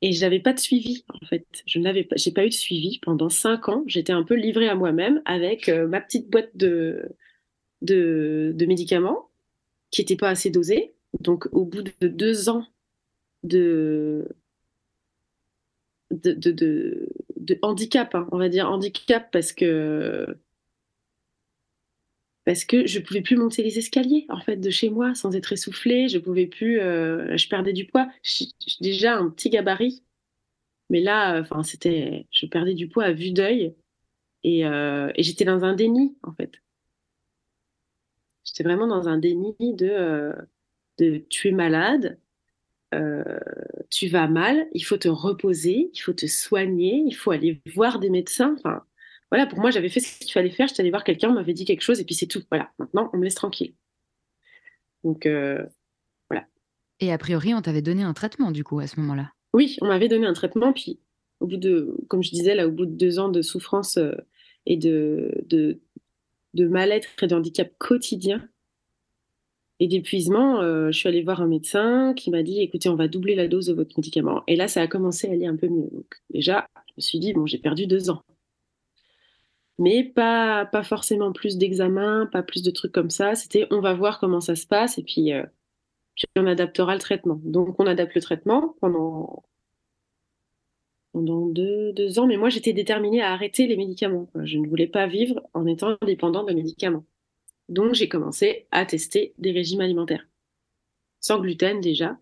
Et 0.00 0.12
je 0.12 0.20
n'avais 0.20 0.40
pas 0.40 0.52
de 0.52 0.58
suivi, 0.60 1.04
en 1.08 1.26
fait. 1.26 1.46
Je 1.66 1.78
n'avais 1.78 2.04
pas, 2.04 2.16
j'ai 2.16 2.32
pas 2.32 2.44
eu 2.46 2.50
de 2.50 2.54
suivi 2.54 2.98
pendant 3.00 3.28
cinq 3.28 3.68
ans. 3.68 3.82
J'étais 3.86 4.12
un 4.12 4.22
peu 4.22 4.34
livrée 4.34 4.68
à 4.68 4.74
moi-même 4.76 5.20
avec 5.24 5.68
euh, 5.68 5.88
ma 5.88 6.00
petite 6.00 6.30
boîte 6.30 6.56
de, 6.56 7.16
de, 7.82 8.54
médicaments 8.66 9.28
qui 9.90 10.00
n'était 10.00 10.16
pas 10.16 10.30
assez 10.30 10.50
dosée. 10.50 10.94
Donc, 11.20 11.48
au 11.52 11.64
bout 11.64 11.82
de 11.82 12.08
deux 12.08 12.48
ans 12.48 12.66
de, 13.42 14.28
de, 16.10 16.32
de, 16.32 17.08
de, 17.36 17.58
handicap, 17.62 18.14
hein, 18.14 18.28
on 18.32 18.38
va 18.38 18.48
dire 18.48 18.70
handicap 18.70 19.30
parce 19.30 19.52
que 19.52 20.36
parce 22.44 22.64
que 22.64 22.86
je 22.86 22.98
pouvais 23.00 23.20
plus 23.20 23.36
monter 23.36 23.62
les 23.62 23.78
escaliers 23.78 24.24
en 24.30 24.40
fait 24.40 24.56
de 24.56 24.70
chez 24.70 24.88
moi 24.88 25.14
sans 25.14 25.36
être 25.36 25.52
essoufflée. 25.52 26.08
Je 26.08 26.18
pouvais 26.18 26.46
plus, 26.46 26.80
euh, 26.80 27.36
je 27.36 27.46
perdais 27.48 27.74
du 27.74 27.84
poids. 27.84 28.08
J'ai 28.22 28.46
déjà 28.80 29.16
un 29.16 29.28
petit 29.28 29.50
gabarit, 29.50 30.02
mais 30.88 31.00
là, 31.00 31.44
c'était, 31.62 32.26
je 32.30 32.46
perdais 32.46 32.74
du 32.74 32.88
poids 32.88 33.04
à 33.04 33.12
vue 33.12 33.32
d'œil 33.32 33.74
et, 34.44 34.66
euh, 34.66 35.12
et 35.14 35.22
j'étais 35.22 35.44
dans 35.44 35.64
un 35.64 35.74
déni 35.74 36.16
en 36.22 36.32
fait. 36.32 36.62
J'étais 38.48 38.64
vraiment 38.64 38.86
dans 38.86 39.08
un 39.08 39.18
déni 39.18 39.54
de, 39.60 39.88
euh, 39.88 40.32
de 40.98 41.24
tu 41.28 41.48
es 41.48 41.52
malade, 41.52 42.18
tu 43.90 44.08
vas 44.08 44.28
mal, 44.28 44.66
il 44.72 44.80
faut 44.80 44.96
te 44.96 45.08
reposer, 45.08 45.90
il 45.92 45.98
faut 45.98 46.14
te 46.14 46.26
soigner, 46.26 47.02
il 47.06 47.14
faut 47.14 47.30
aller 47.30 47.60
voir 47.74 47.98
des 47.98 48.08
médecins. 48.08 48.54
Enfin, 48.58 48.82
voilà, 49.30 49.46
pour 49.46 49.58
moi, 49.58 49.70
j'avais 49.70 49.88
fait 49.88 50.00
ce 50.00 50.18
qu'il 50.18 50.32
fallait 50.32 50.50
faire. 50.50 50.68
J'étais 50.68 50.80
allée 50.80 50.90
voir 50.90 51.04
quelqu'un, 51.04 51.30
on 51.30 51.34
m'avait 51.34 51.52
dit 51.52 51.64
quelque 51.64 51.82
chose, 51.82 52.00
et 52.00 52.04
puis 52.04 52.14
c'est 52.14 52.26
tout. 52.26 52.42
Voilà, 52.50 52.70
maintenant, 52.78 53.10
on 53.12 53.18
me 53.18 53.24
laisse 53.24 53.34
tranquille. 53.34 53.74
Donc, 55.04 55.26
euh, 55.26 55.64
voilà. 56.30 56.46
Et 57.00 57.12
a 57.12 57.18
priori, 57.18 57.54
on 57.54 57.60
t'avait 57.60 57.82
donné 57.82 58.02
un 58.02 58.14
traitement, 58.14 58.50
du 58.50 58.64
coup, 58.64 58.80
à 58.80 58.86
ce 58.86 58.98
moment-là 59.00 59.32
Oui, 59.52 59.76
on 59.82 59.86
m'avait 59.86 60.08
donné 60.08 60.26
un 60.26 60.32
traitement, 60.32 60.72
puis 60.72 61.00
au 61.40 61.46
bout 61.46 61.56
de, 61.56 61.94
comme 62.08 62.22
je 62.22 62.30
disais, 62.30 62.54
là, 62.54 62.66
au 62.66 62.70
bout 62.70 62.86
de 62.86 62.96
deux 62.96 63.18
ans 63.18 63.28
de 63.28 63.42
souffrance 63.42 63.98
euh, 63.98 64.12
et 64.66 64.76
de, 64.76 65.44
de, 65.46 65.80
de 66.54 66.66
mal-être 66.66 67.08
et 67.22 67.26
de 67.26 67.34
handicap 67.34 67.70
quotidien, 67.78 68.48
et 69.80 69.86
d'épuisement, 69.86 70.60
euh, 70.60 70.90
je 70.90 70.98
suis 70.98 71.08
allée 71.08 71.22
voir 71.22 71.40
un 71.40 71.46
médecin 71.46 72.12
qui 72.14 72.30
m'a 72.30 72.42
dit 72.42 72.60
écoutez, 72.60 72.88
on 72.88 72.96
va 72.96 73.06
doubler 73.06 73.36
la 73.36 73.46
dose 73.46 73.66
de 73.66 73.74
votre 73.74 73.96
médicament. 73.96 74.42
Et 74.48 74.56
là, 74.56 74.66
ça 74.66 74.82
a 74.82 74.88
commencé 74.88 75.28
à 75.28 75.32
aller 75.32 75.46
un 75.46 75.54
peu 75.56 75.68
mieux. 75.68 75.88
Donc, 75.92 76.16
déjà, 76.30 76.66
je 76.88 76.94
me 76.96 77.00
suis 77.00 77.20
dit 77.20 77.32
bon, 77.32 77.46
j'ai 77.46 77.58
perdu 77.58 77.86
deux 77.86 78.10
ans 78.10 78.24
mais 79.78 80.04
pas, 80.04 80.66
pas 80.66 80.82
forcément 80.82 81.32
plus 81.32 81.56
d'examens, 81.56 82.26
pas 82.26 82.42
plus 82.42 82.62
de 82.62 82.70
trucs 82.70 82.92
comme 82.92 83.10
ça. 83.10 83.34
C'était 83.34 83.66
on 83.70 83.80
va 83.80 83.94
voir 83.94 84.18
comment 84.20 84.40
ça 84.40 84.56
se 84.56 84.66
passe 84.66 84.98
et 84.98 85.02
puis, 85.04 85.32
euh, 85.32 85.44
puis 86.16 86.26
on 86.36 86.46
adaptera 86.46 86.94
le 86.94 87.00
traitement. 87.00 87.40
Donc 87.44 87.76
on 87.80 87.86
adapte 87.86 88.14
le 88.14 88.20
traitement 88.22 88.76
pendant, 88.80 89.44
pendant 91.18 91.46
deux, 91.48 92.18
ans, 92.20 92.28
mais 92.28 92.36
moi 92.36 92.48
j'étais 92.48 92.72
déterminée 92.72 93.20
à 93.20 93.32
arrêter 93.32 93.66
les 93.66 93.76
médicaments. 93.76 94.28
Je 94.44 94.56
ne 94.56 94.68
voulais 94.68 94.86
pas 94.86 95.08
vivre 95.08 95.42
en 95.52 95.66
étant 95.66 95.96
dépendante 96.06 96.48
de 96.48 96.54
médicaments. 96.54 97.04
Donc 97.68 97.94
j'ai 97.94 98.08
commencé 98.08 98.66
à 98.70 98.86
tester 98.86 99.34
des 99.38 99.50
régimes 99.50 99.80
alimentaires, 99.80 100.24
sans 101.18 101.40
gluten 101.40 101.80
déjà. 101.80 102.18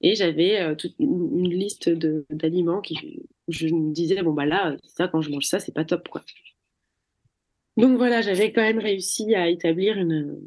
Et 0.00 0.16
j'avais 0.16 0.60
euh, 0.60 0.74
toute 0.74 0.96
une, 0.98 1.48
liste 1.48 1.88
d'aliments 1.88 2.80
qui, 2.80 3.22
je 3.46 3.68
me 3.68 3.92
disais, 3.92 4.20
bon, 4.22 4.32
bah 4.32 4.46
là, 4.46 4.76
ça, 4.82 5.06
quand 5.06 5.22
je 5.22 5.30
mange 5.30 5.46
ça, 5.46 5.60
c'est 5.60 5.72
pas 5.72 5.84
top, 5.84 6.08
quoi. 6.08 6.22
Donc 7.76 7.96
voilà, 7.96 8.20
j'avais 8.20 8.52
quand 8.52 8.62
même 8.62 8.80
réussi 8.80 9.34
à 9.36 9.48
établir 9.48 9.96
une, 9.96 10.40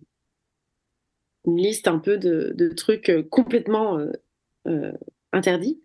une 1.46 1.58
liste 1.58 1.88
un 1.88 2.00
peu 2.00 2.18
de, 2.18 2.74
trucs 2.76 3.10
euh, 3.10 3.24
complètement 3.24 3.98
euh, 4.68 4.92
interdits 5.32 5.80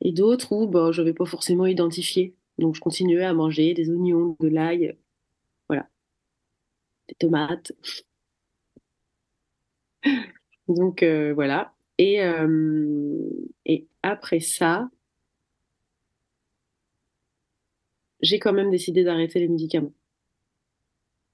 et 0.00 0.12
d'autres 0.12 0.52
où 0.52 0.66
bah, 0.66 0.90
je 0.92 1.02
n'avais 1.02 1.14
pas 1.14 1.26
forcément 1.26 1.66
identifié. 1.66 2.34
Donc 2.58 2.74
je 2.74 2.80
continuais 2.80 3.24
à 3.24 3.34
manger 3.34 3.74
des 3.74 3.90
oignons, 3.90 4.36
de 4.40 4.48
l'ail, 4.48 4.96
voilà, 5.68 5.88
des 7.08 7.14
tomates. 7.14 7.72
Donc 10.68 11.04
voilà. 11.34 11.74
Et, 11.98 12.20
et 13.66 13.88
après 14.02 14.40
ça, 14.40 14.88
j'ai 18.20 18.38
quand 18.38 18.52
même 18.52 18.70
décidé 18.70 19.04
d'arrêter 19.04 19.40
les 19.40 19.48
médicaments. 19.48 19.92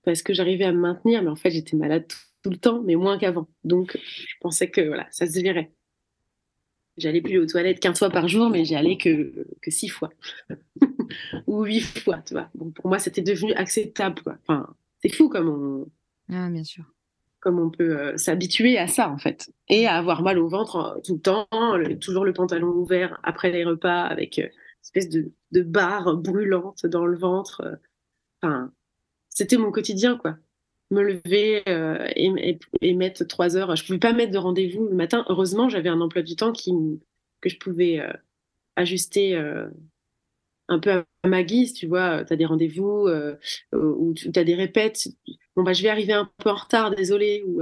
Parce 0.04 0.22
que 0.22 0.34
j'arrivais 0.34 0.64
à 0.64 0.72
me 0.72 0.80
maintenir, 0.80 1.22
mais 1.22 1.30
en 1.30 1.36
fait, 1.36 1.50
j'étais 1.50 1.76
malade 1.76 2.06
tout, 2.42 2.50
le 2.50 2.58
temps, 2.58 2.82
mais 2.82 2.94
moins 2.94 3.18
qu'avant. 3.18 3.48
Donc, 3.64 3.98
je 4.04 4.34
pensais 4.40 4.70
que 4.70 4.82
voilà, 4.82 5.06
ça 5.10 5.26
se 5.26 5.40
verrait. 5.40 5.72
J'allais 6.96 7.20
plus 7.20 7.38
aux 7.38 7.46
toilettes 7.46 7.80
15 7.80 7.98
fois 7.98 8.10
par 8.10 8.28
jour, 8.28 8.50
mais 8.50 8.64
j'y 8.64 8.76
allais 8.76 8.96
que, 8.96 9.46
que 9.60 9.70
6 9.70 9.88
fois. 9.88 10.10
Ou 11.46 11.64
8 11.64 11.80
fois, 11.80 12.22
tu 12.24 12.34
vois. 12.34 12.48
Bon, 12.54 12.70
pour 12.70 12.88
moi, 12.88 12.98
c'était 12.98 13.22
devenu 13.22 13.52
acceptable, 13.54 14.22
quoi. 14.22 14.36
Enfin, 14.46 14.74
c'est 15.00 15.08
fou 15.08 15.28
comme 15.28 15.48
on... 15.48 15.88
Ah, 16.32 16.48
bien 16.50 16.64
sûr. 16.64 16.84
Comme 17.40 17.58
on 17.58 17.70
peut 17.70 17.98
euh, 17.98 18.16
s'habituer 18.16 18.78
à 18.78 18.86
ça, 18.86 19.10
en 19.10 19.18
fait. 19.18 19.50
Et 19.68 19.86
à 19.86 19.96
avoir 19.96 20.22
mal 20.22 20.38
au 20.38 20.48
ventre 20.48 20.76
euh, 20.76 21.00
tout 21.04 21.14
le 21.14 21.20
temps, 21.20 21.48
toujours 22.00 22.24
le 22.24 22.32
pantalon 22.32 22.68
ouvert 22.68 23.18
après 23.22 23.50
les 23.50 23.64
repas 23.64 24.02
avec... 24.02 24.38
Euh, 24.38 24.48
espèce 24.82 25.08
de, 25.08 25.32
de 25.52 25.62
barre 25.62 26.14
brûlante 26.18 26.84
dans 26.84 27.06
le 27.06 27.16
ventre. 27.16 27.80
Enfin, 28.42 28.70
c'était 29.30 29.56
mon 29.56 29.72
quotidien, 29.72 30.18
quoi. 30.18 30.36
Me 30.94 31.02
lever 31.02 31.62
euh, 31.68 32.06
et, 32.14 32.94
mettre 32.94 33.24
trois 33.24 33.56
heures. 33.56 33.74
Je 33.74 33.84
pouvais 33.84 33.98
pas 33.98 34.12
mettre 34.12 34.30
de 34.30 34.38
rendez-vous 34.38 34.86
le 34.86 34.94
matin. 34.94 35.24
Heureusement, 35.28 35.68
j'avais 35.68 35.88
un 35.88 36.00
emploi 36.00 36.22
du 36.22 36.36
temps 36.36 36.52
que 36.52 37.48
je 37.48 37.58
pouvais, 37.58 37.98
euh, 37.98 38.12
ajuster 38.76 39.36
un 40.68 40.78
peu 40.78 40.90
à 40.90 41.28
ma 41.28 41.42
guise, 41.42 41.74
tu 41.74 41.86
vois. 41.86 42.24
Tu 42.24 42.32
as 42.32 42.36
des 42.36 42.46
rendez-vous 42.46 43.08
ou 43.72 44.14
tu 44.14 44.30
as 44.36 44.44
des 44.44 44.54
répètes. 44.54 45.08
Bon, 45.56 45.64
bah, 45.64 45.72
je 45.72 45.82
vais 45.82 45.88
arriver 45.88 46.12
un 46.12 46.30
peu 46.38 46.50
en 46.50 46.54
retard, 46.54 46.94
désolé. 46.94 47.42
Ou, 47.46 47.60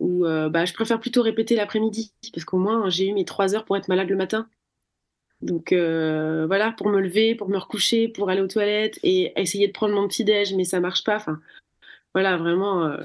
ou 0.00 0.24
bah, 0.24 0.64
je 0.64 0.72
préfère 0.72 1.00
plutôt 1.00 1.22
répéter 1.22 1.54
l'après-midi 1.54 2.14
parce 2.32 2.44
qu'au 2.44 2.58
moins, 2.58 2.88
j'ai 2.88 3.08
eu 3.08 3.12
mes 3.12 3.26
trois 3.26 3.54
heures 3.54 3.66
pour 3.66 3.76
être 3.76 3.88
malade 3.88 4.08
le 4.08 4.16
matin. 4.16 4.48
Donc 5.42 5.74
voilà, 5.74 6.72
pour 6.72 6.88
me 6.88 7.00
lever, 7.00 7.34
pour 7.34 7.50
me 7.50 7.58
recoucher, 7.58 8.08
pour 8.08 8.30
aller 8.30 8.40
aux 8.40 8.48
toilettes 8.48 8.98
et 9.02 9.38
essayer 9.38 9.66
de 9.66 9.72
prendre 9.72 9.94
mon 9.94 10.08
petit 10.08 10.24
déj, 10.24 10.54
mais 10.54 10.64
ça 10.64 10.80
marche 10.80 11.04
pas. 11.04 11.22
Voilà, 12.14 12.36
vraiment 12.36 12.96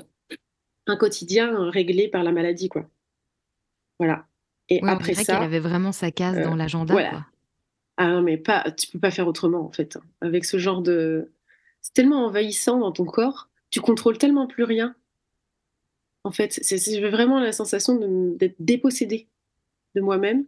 un 0.87 0.95
quotidien 0.95 1.69
réglé 1.69 2.07
par 2.07 2.23
la 2.23 2.31
maladie, 2.31 2.69
quoi. 2.69 2.89
Voilà. 3.99 4.25
Et 4.69 4.81
après 4.83 5.13
ça, 5.13 5.33
qu'elle 5.33 5.43
avait 5.43 5.59
vraiment 5.59 5.91
sa 5.91 6.11
case 6.11 6.43
dans 6.43 6.55
l'agenda. 6.55 6.93
Voilà. 6.93 7.25
Ah 7.97 8.09
non, 8.09 8.21
mais 8.21 8.37
pas, 8.37 8.69
tu 8.71 8.87
peux 8.87 8.99
pas 8.99 9.11
faire 9.11 9.27
autrement 9.27 9.65
en 9.65 9.71
fait. 9.71 9.95
Hein. 9.95 10.03
Avec 10.21 10.45
ce 10.45 10.57
genre 10.57 10.81
de, 10.81 11.31
c'est 11.81 11.93
tellement 11.93 12.25
envahissant 12.25 12.77
dans 12.77 12.91
ton 12.91 13.05
corps, 13.05 13.49
tu 13.71 13.81
contrôles 13.81 14.17
tellement 14.17 14.45
plus 14.45 14.63
rien. 14.63 14.95
En 16.23 16.31
fait, 16.31 16.59
j'ai 16.63 17.09
vraiment 17.09 17.39
la 17.39 17.51
sensation 17.51 17.95
d'être 18.35 18.57
dépossédée 18.59 19.27
de 19.95 20.01
moi-même 20.01 20.45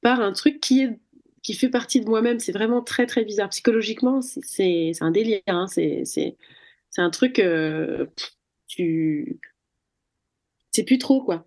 par 0.00 0.20
un 0.20 0.32
truc 0.32 0.60
qui 0.60 0.82
est 0.82 0.98
qui 1.42 1.54
fait 1.54 1.68
partie 1.68 2.00
de 2.00 2.08
moi-même. 2.08 2.40
C'est 2.40 2.52
vraiment 2.52 2.82
très 2.82 3.06
très 3.06 3.24
bizarre. 3.24 3.50
Psychologiquement, 3.50 4.20
c'est 4.22 4.92
un 5.00 5.10
délire. 5.10 5.40
Hein. 5.46 5.66
C'est 5.68 6.36
un 7.00 7.10
truc. 7.10 7.38
Euh, 7.38 8.06
tu 8.66 9.40
sais 10.70 10.84
plus 10.84 10.98
trop 10.98 11.22
quoi. 11.22 11.46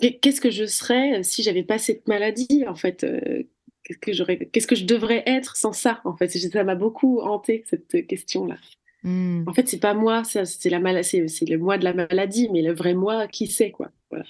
Qu'est-ce 0.00 0.40
que 0.40 0.50
je 0.50 0.64
serais 0.64 1.22
si 1.22 1.42
j'avais 1.42 1.62
pas 1.62 1.78
cette 1.78 2.08
maladie 2.08 2.64
en 2.66 2.74
fait 2.74 3.04
euh, 3.04 3.42
Qu'est-ce 3.84 3.98
que 3.98 4.12
j'aurais 4.12 4.38
Qu'est-ce 4.38 4.66
que 4.66 4.74
je 4.74 4.84
devrais 4.84 5.22
être 5.26 5.56
sans 5.56 5.72
ça 5.72 6.00
en 6.04 6.16
fait? 6.16 6.28
Ça 6.28 6.64
m'a 6.64 6.74
beaucoup 6.74 7.20
hanté 7.20 7.64
cette 7.66 8.06
question 8.06 8.46
là. 8.46 8.56
Hmm. 9.02 9.44
En 9.46 9.54
fait, 9.54 9.66
c'est 9.66 9.80
pas 9.80 9.94
moi, 9.94 10.24
c'est 10.24 10.68
la 10.68 10.78
maladie, 10.78 11.28
c'est 11.28 11.46
le 11.46 11.56
moi 11.56 11.78
de 11.78 11.84
la 11.84 11.94
maladie, 11.94 12.50
mais 12.52 12.60
le 12.60 12.74
vrai 12.74 12.92
moi, 12.92 13.28
qui 13.28 13.46
c'est 13.46 13.70
quoi? 13.70 13.90
Voilà. 14.10 14.24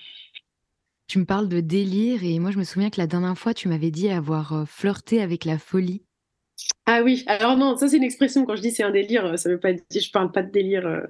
Tu 1.08 1.18
me 1.18 1.24
parles 1.24 1.48
de 1.48 1.58
délire 1.58 2.22
et 2.22 2.38
moi 2.38 2.52
je 2.52 2.58
me 2.58 2.62
souviens 2.62 2.88
que 2.88 3.00
la 3.00 3.08
dernière 3.08 3.36
fois 3.36 3.52
tu 3.52 3.66
m'avais 3.66 3.90
dit 3.90 4.10
avoir 4.10 4.52
euh, 4.52 4.64
flirté 4.64 5.20
avec 5.20 5.44
la 5.44 5.58
folie. 5.58 6.04
Ah 6.86 7.02
oui, 7.04 7.22
alors 7.28 7.56
non, 7.56 7.76
ça 7.76 7.88
c'est 7.88 7.98
une 7.98 8.02
expression. 8.02 8.44
Quand 8.44 8.56
je 8.56 8.62
dis 8.62 8.72
c'est 8.72 8.82
un 8.82 8.90
délire, 8.90 9.24
euh, 9.24 9.36
ça 9.36 9.48
veut 9.48 9.60
pas 9.60 9.72
dire, 9.72 10.02
je 10.02 10.10
parle 10.10 10.32
pas 10.32 10.42
de 10.42 10.50
délire, 10.50 10.86
euh, 10.86 11.06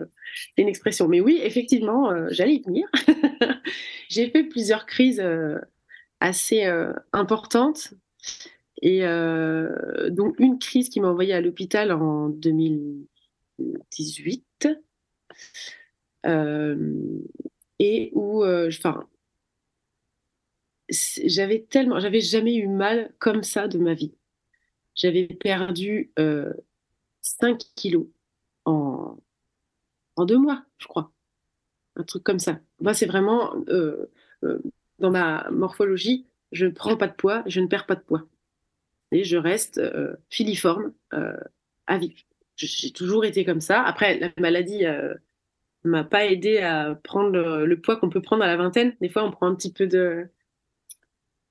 c'est 0.55 0.63
une 0.63 0.69
expression. 0.69 1.09
Mais 1.09 1.21
oui, 1.21 1.41
effectivement, 1.43 2.11
euh, 2.11 2.29
j'allais 2.31 2.57
y 2.57 2.63
venir. 2.63 2.87
J'ai 4.09 4.31
fait 4.31 4.45
plusieurs 4.45 4.87
crises 4.87 5.23
assez 6.21 6.65
importantes. 7.13 7.95
Et 8.83 9.03
donc 10.11 10.35
une 10.39 10.59
crise 10.59 10.89
qui 10.89 11.01
m'a 11.01 11.09
envoyée 11.09 11.35
à 11.35 11.41
l'hôpital 11.41 11.93
en 11.93 12.29
2018. 12.29 14.69
et 17.79 18.11
où, 18.15 18.45
enfin, 18.45 19.07
j'avais 21.25 21.67
tellement, 21.71 22.01
j'avais 22.01 22.21
jamais 22.21 22.57
eu 22.57 22.69
mal 22.69 23.13
comme 23.19 23.43
ça 23.43 23.69
de 23.69 23.79
ma 23.79 23.95
vie 23.95 24.13
j'avais 25.01 25.27
perdu 25.27 26.13
5 26.17 26.21
euh, 26.21 27.57
kilos 27.75 28.07
en, 28.67 29.17
en 30.17 30.25
deux 30.25 30.39
mois, 30.39 30.65
je 30.79 30.87
crois. 30.87 31.11
Un 31.97 32.05
truc 32.05 32.23
comme 32.23 32.39
ça. 32.39 32.61
Moi, 32.81 32.95
c'est 32.95 33.07
vraiment 33.07 33.55
euh, 33.69 34.07
euh, 34.45 34.59
dans 34.99 35.11
ma 35.11 35.49
morphologie, 35.51 36.27
je 36.53 36.67
ne 36.67 36.71
prends 36.71 36.97
pas 36.97 37.09
de 37.09 37.15
poids, 37.15 37.43
je 37.47 37.61
ne 37.61 37.67
perds 37.67 37.87
pas 37.87 37.97
de 37.97 38.03
poids. 38.03 38.27
Et 39.13 39.25
je 39.25 39.37
reste 39.37 39.81
filiforme 40.29 40.93
à 41.11 41.99
vie. 41.99 42.15
J'ai 42.55 42.93
toujours 42.93 43.25
été 43.25 43.45
comme 43.45 43.61
ça. 43.61 43.83
Après, 43.83 44.21
la 44.21 44.31
maladie 44.39 44.85
ne 44.85 45.19
m'a 45.83 46.05
pas 46.05 46.27
aidé 46.27 46.59
à 46.59 46.95
prendre 46.95 47.65
le, 47.65 47.81
poids 47.81 47.97
qu'on 47.97 48.09
peut 48.09 48.23
prendre 48.23 48.45
à 48.45 48.47
la 48.47 48.57
vingtaine. 48.57 48.97
Des 49.01 49.09
fois, 49.09 49.25
on 49.25 49.33
prend 49.33 49.49
un 49.49 49.57
petit 49.57 49.73
peu 49.73 49.89
de, 49.89 50.29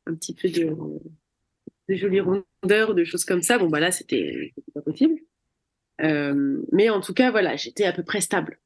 un 0.06 0.16
petit 0.16 0.34
peu 0.34 0.48
de, 0.48 0.74
jolies 1.90 2.22
de 2.64 3.04
choses 3.04 3.26
comme 3.26 3.42
ça. 3.42 3.58
Bon, 3.58 3.68
bah 3.68 3.80
là, 3.80 3.92
c'était 3.92 4.54
pas 4.74 4.82
possible. 4.82 5.20
Euh, 6.02 6.62
mais 6.72 6.90
en 6.90 7.02
tout 7.02 7.14
cas, 7.14 7.32
voilà, 7.32 7.56
j'étais 7.56 7.86
à 7.86 7.94
peu 7.94 8.04
près 8.04 8.22
stable. 8.22 8.60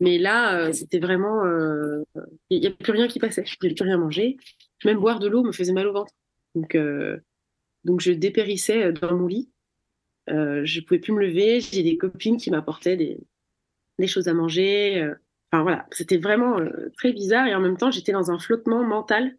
Mais 0.00 0.18
là, 0.18 0.58
euh, 0.58 0.72
c'était 0.72 0.98
vraiment. 0.98 1.44
Euh, 1.44 2.02
il 2.50 2.60
n'y 2.60 2.66
a 2.66 2.70
plus 2.70 2.92
rien 2.92 3.08
qui 3.08 3.18
passait. 3.18 3.44
Je 3.46 3.56
ne 3.62 3.74
plus 3.74 3.84
rien 3.84 3.98
manger. 3.98 4.36
Même 4.84 4.98
boire 4.98 5.18
de 5.18 5.28
l'eau 5.28 5.42
me 5.42 5.52
faisait 5.52 5.72
mal 5.72 5.86
au 5.86 5.92
ventre. 5.92 6.12
Donc, 6.54 6.76
donc 7.84 8.00
je 8.00 8.12
dépérissais 8.12 8.92
dans 8.92 9.14
mon 9.14 9.26
lit. 9.26 9.50
je 10.28 10.80
ne 10.80 10.84
pouvais 10.84 11.00
plus 11.00 11.12
me 11.12 11.20
lever. 11.20 11.60
J'ai 11.60 11.82
des 11.82 11.96
copines 11.96 12.36
qui 12.36 12.50
m'apportaient 12.50 12.96
des, 12.96 13.18
des, 13.98 14.06
choses 14.06 14.28
à 14.28 14.34
manger. 14.34 15.12
Enfin 15.50 15.62
voilà, 15.62 15.86
c'était 15.92 16.18
vraiment 16.18 16.58
très 16.96 17.12
bizarre. 17.12 17.46
Et 17.46 17.54
en 17.54 17.60
même 17.60 17.76
temps, 17.76 17.90
j'étais 17.90 18.12
dans 18.12 18.30
un 18.30 18.38
flottement 18.38 18.84
mental 18.84 19.36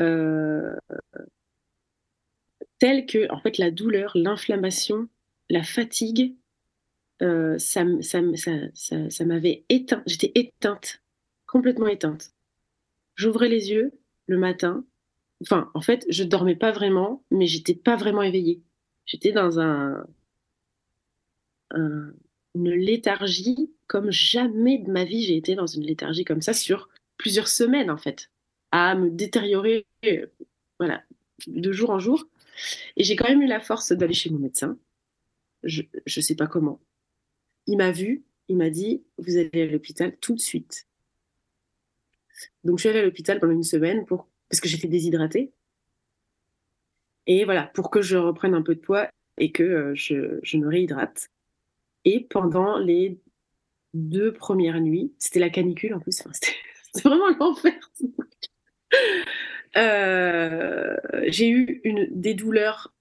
euh, 0.00 0.74
telle 2.84 3.06
que 3.06 3.32
en 3.32 3.40
fait 3.40 3.56
la 3.56 3.70
douleur, 3.70 4.12
l'inflammation, 4.14 5.08
la 5.48 5.62
fatigue, 5.62 6.34
euh, 7.22 7.56
ça, 7.58 7.82
ça, 8.02 8.20
ça, 8.74 9.08
ça 9.08 9.24
m'avait 9.24 9.64
éteint. 9.70 10.02
J'étais 10.04 10.32
éteinte, 10.34 11.00
complètement 11.46 11.86
éteinte. 11.86 12.34
J'ouvrais 13.16 13.48
les 13.48 13.70
yeux 13.70 13.92
le 14.26 14.36
matin. 14.36 14.84
Enfin, 15.40 15.70
en 15.72 15.80
fait, 15.80 16.04
je 16.10 16.24
dormais 16.24 16.56
pas 16.56 16.72
vraiment, 16.72 17.24
mais 17.30 17.46
j'étais 17.46 17.74
pas 17.74 17.96
vraiment 17.96 18.20
éveillée. 18.20 18.60
J'étais 19.06 19.32
dans 19.32 19.58
un, 19.60 20.06
un, 21.70 22.12
une 22.54 22.68
léthargie 22.68 23.72
comme 23.86 24.10
jamais 24.10 24.76
de 24.76 24.90
ma 24.90 25.04
vie 25.04 25.22
j'ai 25.22 25.38
été 25.38 25.54
dans 25.54 25.66
une 25.66 25.84
léthargie 25.84 26.24
comme 26.26 26.42
ça 26.42 26.52
sur 26.52 26.90
plusieurs 27.16 27.48
semaines 27.48 27.90
en 27.90 27.96
fait 27.96 28.30
à 28.72 28.94
me 28.94 29.08
détériorer 29.08 29.86
voilà, 30.78 31.02
de 31.46 31.72
jour 31.72 31.90
en 31.90 31.98
jour. 31.98 32.26
Et 32.96 33.04
j'ai 33.04 33.16
quand 33.16 33.28
même 33.28 33.42
eu 33.42 33.46
la 33.46 33.60
force 33.60 33.92
d'aller 33.92 34.14
chez 34.14 34.30
mon 34.30 34.38
médecin. 34.38 34.78
Je 35.64 35.82
ne 35.82 36.22
sais 36.22 36.34
pas 36.36 36.46
comment. 36.46 36.80
Il 37.66 37.78
m'a 37.78 37.90
vu, 37.90 38.24
il 38.48 38.56
m'a 38.56 38.70
dit, 38.70 39.02
vous 39.18 39.36
allez 39.36 39.62
à 39.62 39.66
l'hôpital 39.66 40.16
tout 40.18 40.34
de 40.34 40.40
suite. 40.40 40.86
Donc 42.64 42.78
je 42.78 42.82
suis 42.82 42.88
allée 42.88 43.00
à 43.00 43.04
l'hôpital 43.04 43.40
pendant 43.40 43.52
une 43.52 43.62
semaine 43.62 44.04
pour, 44.04 44.28
parce 44.48 44.60
que 44.60 44.68
j'étais 44.68 44.88
déshydratée. 44.88 45.52
Et 47.26 47.44
voilà, 47.44 47.64
pour 47.74 47.90
que 47.90 48.02
je 48.02 48.16
reprenne 48.16 48.54
un 48.54 48.62
peu 48.62 48.74
de 48.74 48.80
poids 48.80 49.08
et 49.38 49.50
que 49.50 49.62
euh, 49.62 49.94
je, 49.94 50.56
me 50.56 50.68
réhydrate. 50.68 51.28
Et 52.04 52.20
pendant 52.20 52.78
les 52.78 53.18
deux 53.94 54.32
premières 54.32 54.80
nuits, 54.80 55.14
c'était 55.18 55.40
la 55.40 55.50
canicule 55.50 55.94
en 55.94 56.00
plus, 56.00 56.22
c'était 56.32 57.08
vraiment 57.08 57.30
l'enfer. 57.38 57.74
Euh, 59.76 60.96
j'ai 61.26 61.50
eu 61.50 61.82
des 62.12 62.34
douleurs 62.34 62.94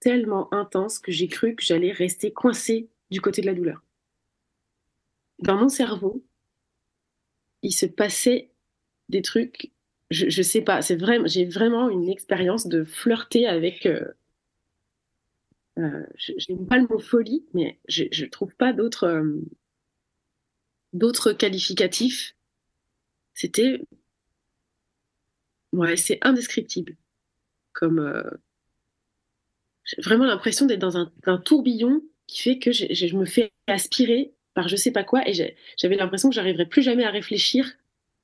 tellement 0.00 0.52
intenses 0.54 0.98
que 0.98 1.12
j'ai 1.12 1.28
cru 1.28 1.54
que 1.54 1.62
j'allais 1.62 1.92
rester 1.92 2.32
coincée 2.32 2.88
du 3.10 3.20
côté 3.20 3.42
de 3.42 3.46
la 3.46 3.54
douleur. 3.54 3.82
Dans 5.40 5.56
mon 5.58 5.68
cerveau, 5.68 6.24
il 7.62 7.72
se 7.72 7.86
passait 7.86 8.50
des 9.08 9.22
trucs, 9.22 9.70
je, 10.10 10.30
je 10.30 10.42
sais 10.42 10.62
pas, 10.62 10.82
c'est 10.82 10.96
vrai, 10.96 11.18
j'ai 11.26 11.44
vraiment 11.44 11.90
une 11.90 12.08
expérience 12.08 12.66
de 12.66 12.84
flirter 12.84 13.46
avec. 13.46 13.84
Euh, 13.86 14.06
euh, 15.78 16.06
je 16.16 16.32
n'aime 16.48 16.66
pas 16.66 16.78
le 16.78 16.86
mot 16.86 16.98
folie, 16.98 17.44
mais 17.54 17.78
je 17.88 18.04
ne 18.04 18.30
trouve 18.30 18.54
pas 18.56 18.72
d'autres 18.72 19.24
d'autres 20.92 21.32
qualificatifs. 21.32 22.34
C'était 23.34 23.80
Ouais, 25.72 25.96
c'est 25.96 26.18
indescriptible. 26.22 26.96
Comme 27.72 27.98
euh, 27.98 28.22
j'ai 29.84 30.02
vraiment 30.02 30.24
l'impression 30.24 30.66
d'être 30.66 30.80
dans 30.80 30.96
un, 30.96 31.38
tourbillon 31.38 32.02
qui 32.26 32.42
fait 32.42 32.58
que 32.58 32.72
je 32.72 33.16
me 33.16 33.24
fais 33.24 33.52
aspirer 33.66 34.34
par 34.54 34.68
je 34.68 34.76
sais 34.76 34.92
pas 34.92 35.04
quoi 35.04 35.26
et 35.28 35.32
j'avais 35.32 35.96
l'impression 35.96 36.28
que 36.28 36.34
j'arriverais 36.34 36.66
plus 36.66 36.82
jamais 36.82 37.04
à 37.04 37.10
réfléchir 37.10 37.72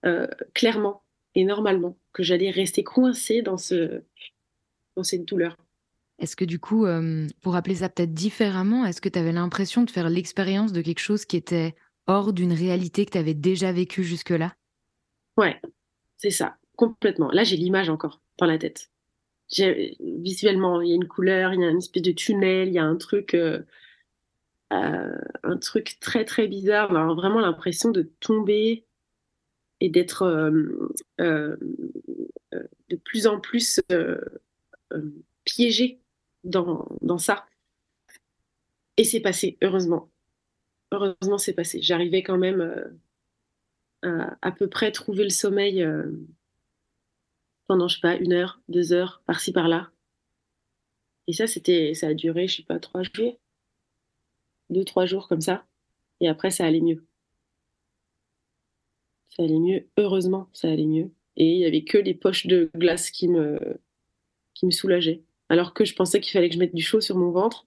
euh, 0.04 0.26
clairement 0.54 1.02
et 1.34 1.44
normalement, 1.44 1.96
que 2.12 2.22
j'allais 2.22 2.50
rester 2.50 2.84
coincée 2.84 3.42
dans 3.42 3.56
ce 3.56 4.02
dans 4.96 5.04
cette 5.04 5.24
douleur. 5.24 5.56
Est-ce 6.18 6.34
que 6.34 6.44
du 6.44 6.58
coup, 6.58 6.84
euh, 6.84 7.28
pour 7.40 7.54
appeler 7.54 7.76
ça 7.76 7.88
peut-être 7.88 8.12
différemment, 8.12 8.84
est-ce 8.84 9.00
que 9.00 9.08
tu 9.08 9.18
avais 9.18 9.32
l'impression 9.32 9.84
de 9.84 9.90
faire 9.90 10.10
l'expérience 10.10 10.72
de 10.72 10.82
quelque 10.82 10.98
chose 10.98 11.24
qui 11.24 11.36
était 11.36 11.76
hors 12.06 12.32
d'une 12.32 12.52
réalité 12.52 13.06
que 13.06 13.12
tu 13.12 13.18
avais 13.18 13.34
déjà 13.34 13.70
vécue 13.70 14.02
jusque-là? 14.02 14.54
Ouais, 15.36 15.60
c'est 16.16 16.30
ça. 16.30 16.56
Complètement. 16.78 17.28
Là, 17.32 17.42
j'ai 17.42 17.56
l'image 17.56 17.90
encore 17.90 18.20
dans 18.38 18.46
la 18.46 18.56
tête. 18.56 18.92
Visuellement, 19.50 20.80
il 20.80 20.90
y 20.90 20.92
a 20.92 20.94
une 20.94 21.08
couleur, 21.08 21.52
il 21.52 21.60
y 21.60 21.64
a 21.64 21.70
une 21.70 21.78
espèce 21.78 22.04
de 22.04 22.12
tunnel, 22.12 22.68
il 22.68 22.74
y 22.74 22.78
a 22.78 22.84
un 22.84 22.94
truc, 22.94 23.34
euh, 23.34 23.62
euh, 24.72 25.18
très 26.00 26.24
très 26.24 26.46
bizarre. 26.46 26.92
On 26.92 27.16
vraiment 27.16 27.40
l'impression 27.40 27.90
de 27.90 28.02
tomber 28.20 28.84
et 29.80 29.88
d'être 29.88 30.24
de 31.18 31.58
plus 33.02 33.26
en 33.26 33.40
plus 33.40 33.80
piégée 35.44 35.98
dans, 36.44 37.18
ça. 37.18 37.44
Et 38.96 39.02
c'est 39.02 39.20
passé, 39.20 39.58
heureusement. 39.62 40.08
Heureusement, 40.92 41.38
c'est 41.38 41.54
passé. 41.54 41.82
J'arrivais 41.82 42.22
quand 42.22 42.38
même 42.38 42.88
à 44.02 44.38
à 44.42 44.52
peu 44.52 44.68
près 44.68 44.92
trouver 44.92 45.24
le 45.24 45.30
sommeil 45.30 45.84
pendant, 47.68 47.86
je 47.86 47.96
sais 47.96 48.00
pas, 48.00 48.16
une 48.16 48.32
heure, 48.32 48.60
deux 48.68 48.92
heures, 48.92 49.22
par-ci, 49.26 49.52
par-là. 49.52 49.90
Et 51.28 51.32
ça, 51.32 51.46
c'était, 51.46 51.94
ça 51.94 52.08
a 52.08 52.14
duré, 52.14 52.48
je 52.48 52.56
sais 52.56 52.62
pas, 52.62 52.80
trois 52.80 53.02
jours, 53.02 53.38
deux, 54.70 54.84
trois 54.84 55.06
jours 55.06 55.28
comme 55.28 55.42
ça. 55.42 55.64
Et 56.20 56.28
après, 56.28 56.50
ça 56.50 56.64
allait 56.64 56.80
mieux. 56.80 57.04
Ça 59.36 59.42
allait 59.44 59.60
mieux. 59.60 59.86
Heureusement, 59.98 60.48
ça 60.52 60.68
allait 60.68 60.86
mieux. 60.86 61.10
Et 61.36 61.52
il 61.52 61.58
y 61.58 61.66
avait 61.66 61.84
que 61.84 61.98
les 61.98 62.14
poches 62.14 62.46
de 62.46 62.70
glace 62.74 63.10
qui 63.10 63.28
me, 63.28 63.78
qui 64.54 64.66
me 64.66 64.70
soulageaient. 64.70 65.22
Alors 65.50 65.74
que 65.74 65.84
je 65.84 65.94
pensais 65.94 66.20
qu'il 66.20 66.32
fallait 66.32 66.48
que 66.48 66.54
je 66.54 66.60
mette 66.60 66.74
du 66.74 66.82
chaud 66.82 67.00
sur 67.00 67.16
mon 67.16 67.30
ventre. 67.30 67.66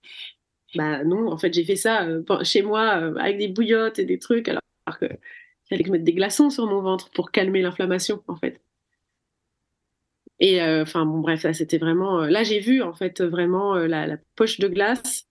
Bah 0.75 1.03
non, 1.03 1.31
en 1.31 1.37
fait, 1.37 1.53
j'ai 1.53 1.65
fait 1.65 1.75
ça 1.75 2.05
euh, 2.05 2.23
chez 2.43 2.61
moi 2.63 2.97
euh, 3.01 3.15
avec 3.17 3.37
des 3.37 3.47
bouillottes 3.47 3.99
et 3.99 4.05
des 4.05 4.19
trucs, 4.19 4.47
alors 4.47 4.61
qu'il 4.99 5.17
fallait 5.69 5.83
que 5.83 5.87
je 5.87 5.91
mette 5.91 6.03
des 6.03 6.13
glaçons 6.13 6.49
sur 6.49 6.65
mon 6.67 6.81
ventre 6.81 7.11
pour 7.11 7.31
calmer 7.31 7.61
l'inflammation, 7.61 8.23
en 8.27 8.35
fait. 8.35 8.60
Et 10.41 10.61
euh, 10.61 10.81
enfin, 10.81 11.05
bon, 11.05 11.19
bref, 11.19 11.43
là, 11.43 11.53
c'était 11.53 11.77
vraiment. 11.77 12.21
là, 12.21 12.43
j'ai 12.43 12.59
vu, 12.59 12.81
en 12.81 12.93
fait, 12.93 13.21
vraiment 13.21 13.75
la, 13.75 14.17
poche 14.35 14.59
de 14.59 14.67
glace. 14.67 15.27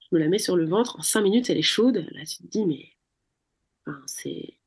Je 0.00 0.16
me 0.16 0.20
la 0.20 0.28
mets 0.28 0.38
sur 0.38 0.56
le 0.56 0.64
ventre. 0.64 0.96
En 0.98 1.02
cinq 1.02 1.20
minutes, 1.22 1.50
elle 1.50 1.58
est 1.58 1.62
chaude. 1.62 2.06
Là, 2.12 2.24
tu 2.24 2.38
te 2.38 2.46
dis, 2.46 2.64
mais. 2.64 2.92
c'est. 4.06 4.58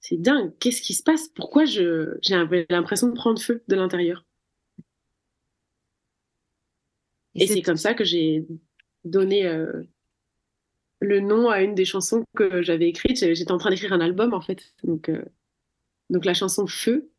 C'est 0.00 0.18
dingue. 0.18 0.52
Qu'est-ce 0.60 0.82
qui 0.82 0.94
se 0.94 1.02
passe? 1.02 1.28
Pourquoi 1.28 1.64
je... 1.64 2.16
j'ai 2.22 2.36
l'impression 2.70 3.08
de 3.08 3.14
prendre 3.14 3.40
feu 3.40 3.64
de 3.66 3.74
l'intérieur? 3.74 4.24
Et, 7.34 7.46
c'est 7.46 7.62
comme 7.62 7.76
ça 7.76 7.92
que 7.92 8.04
j'ai 8.04 8.46
donné 9.04 9.46
euh, 9.46 9.82
le 11.00 11.20
nom 11.20 11.50
à 11.50 11.62
une 11.62 11.74
des 11.74 11.84
chansons 11.84 12.24
que 12.36 12.62
j'avais 12.62 12.88
écrites. 12.88 13.18
J'étais 13.34 13.52
en 13.52 13.58
train 13.58 13.70
d'écrire 13.70 13.92
un 13.92 14.00
album 14.00 14.32
en 14.32 14.40
fait. 14.40 14.74
Donc, 14.84 15.08
euh, 15.08 15.24
donc 16.08 16.24
la 16.24 16.34
chanson 16.34 16.66
Feu 16.66 17.10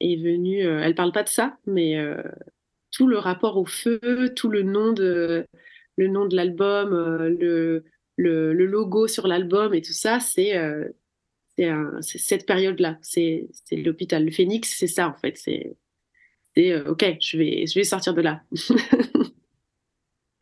est 0.00 0.16
venue. 0.16 0.66
Euh, 0.66 0.80
elle 0.82 0.94
parle 0.94 1.12
pas 1.12 1.22
de 1.22 1.28
ça, 1.28 1.56
mais 1.66 1.96
tout 2.90 3.06
le 3.06 3.18
rapport 3.18 3.56
au 3.56 3.66
feu, 3.66 4.32
tout 4.34 4.48
le 4.48 4.62
nom 4.62 4.92
de 4.92 5.46
le 5.96 6.08
nom 6.08 6.26
de 6.26 6.34
l'album, 6.34 6.90
le, 6.90 7.84
le, 8.16 8.52
le, 8.52 8.66
logo 8.66 9.06
sur 9.06 9.28
l'album 9.28 9.74
et 9.74 9.82
tout 9.82 9.92
ça, 9.92 10.18
c'est 10.18 10.54
cette 12.00 12.46
période-là. 12.46 12.98
C'est 13.02 13.48
l'hôpital. 13.72 14.24
Le 14.24 14.30
Phénix, 14.30 14.74
c'est 14.76 14.86
ça 14.86 15.08
en 15.08 15.14
fait. 15.14 15.36
C'est 15.36 15.76
ok, 16.86 17.16
je 17.20 17.38
vais 17.38 17.66
je 17.66 17.74
vais 17.74 17.84
sortir 17.84 18.14
de 18.14 18.22
là. 18.22 18.42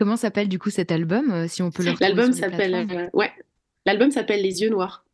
Comment 0.02 0.16
s'appelle 0.16 0.48
du 0.48 0.58
coup 0.58 0.70
cet 0.70 0.90
album, 0.90 1.30
euh, 1.30 1.46
si 1.46 1.62
on 1.62 1.70
peut 1.70 1.84
le 1.84 1.92
L'album 2.00 2.32
s'appelle 2.32 2.74
euh, 2.74 3.08
ouais, 3.12 3.30
l'album 3.86 4.10
s'appelle 4.10 4.42
Les 4.42 4.60
yeux 4.60 4.68
noirs. 4.68 5.04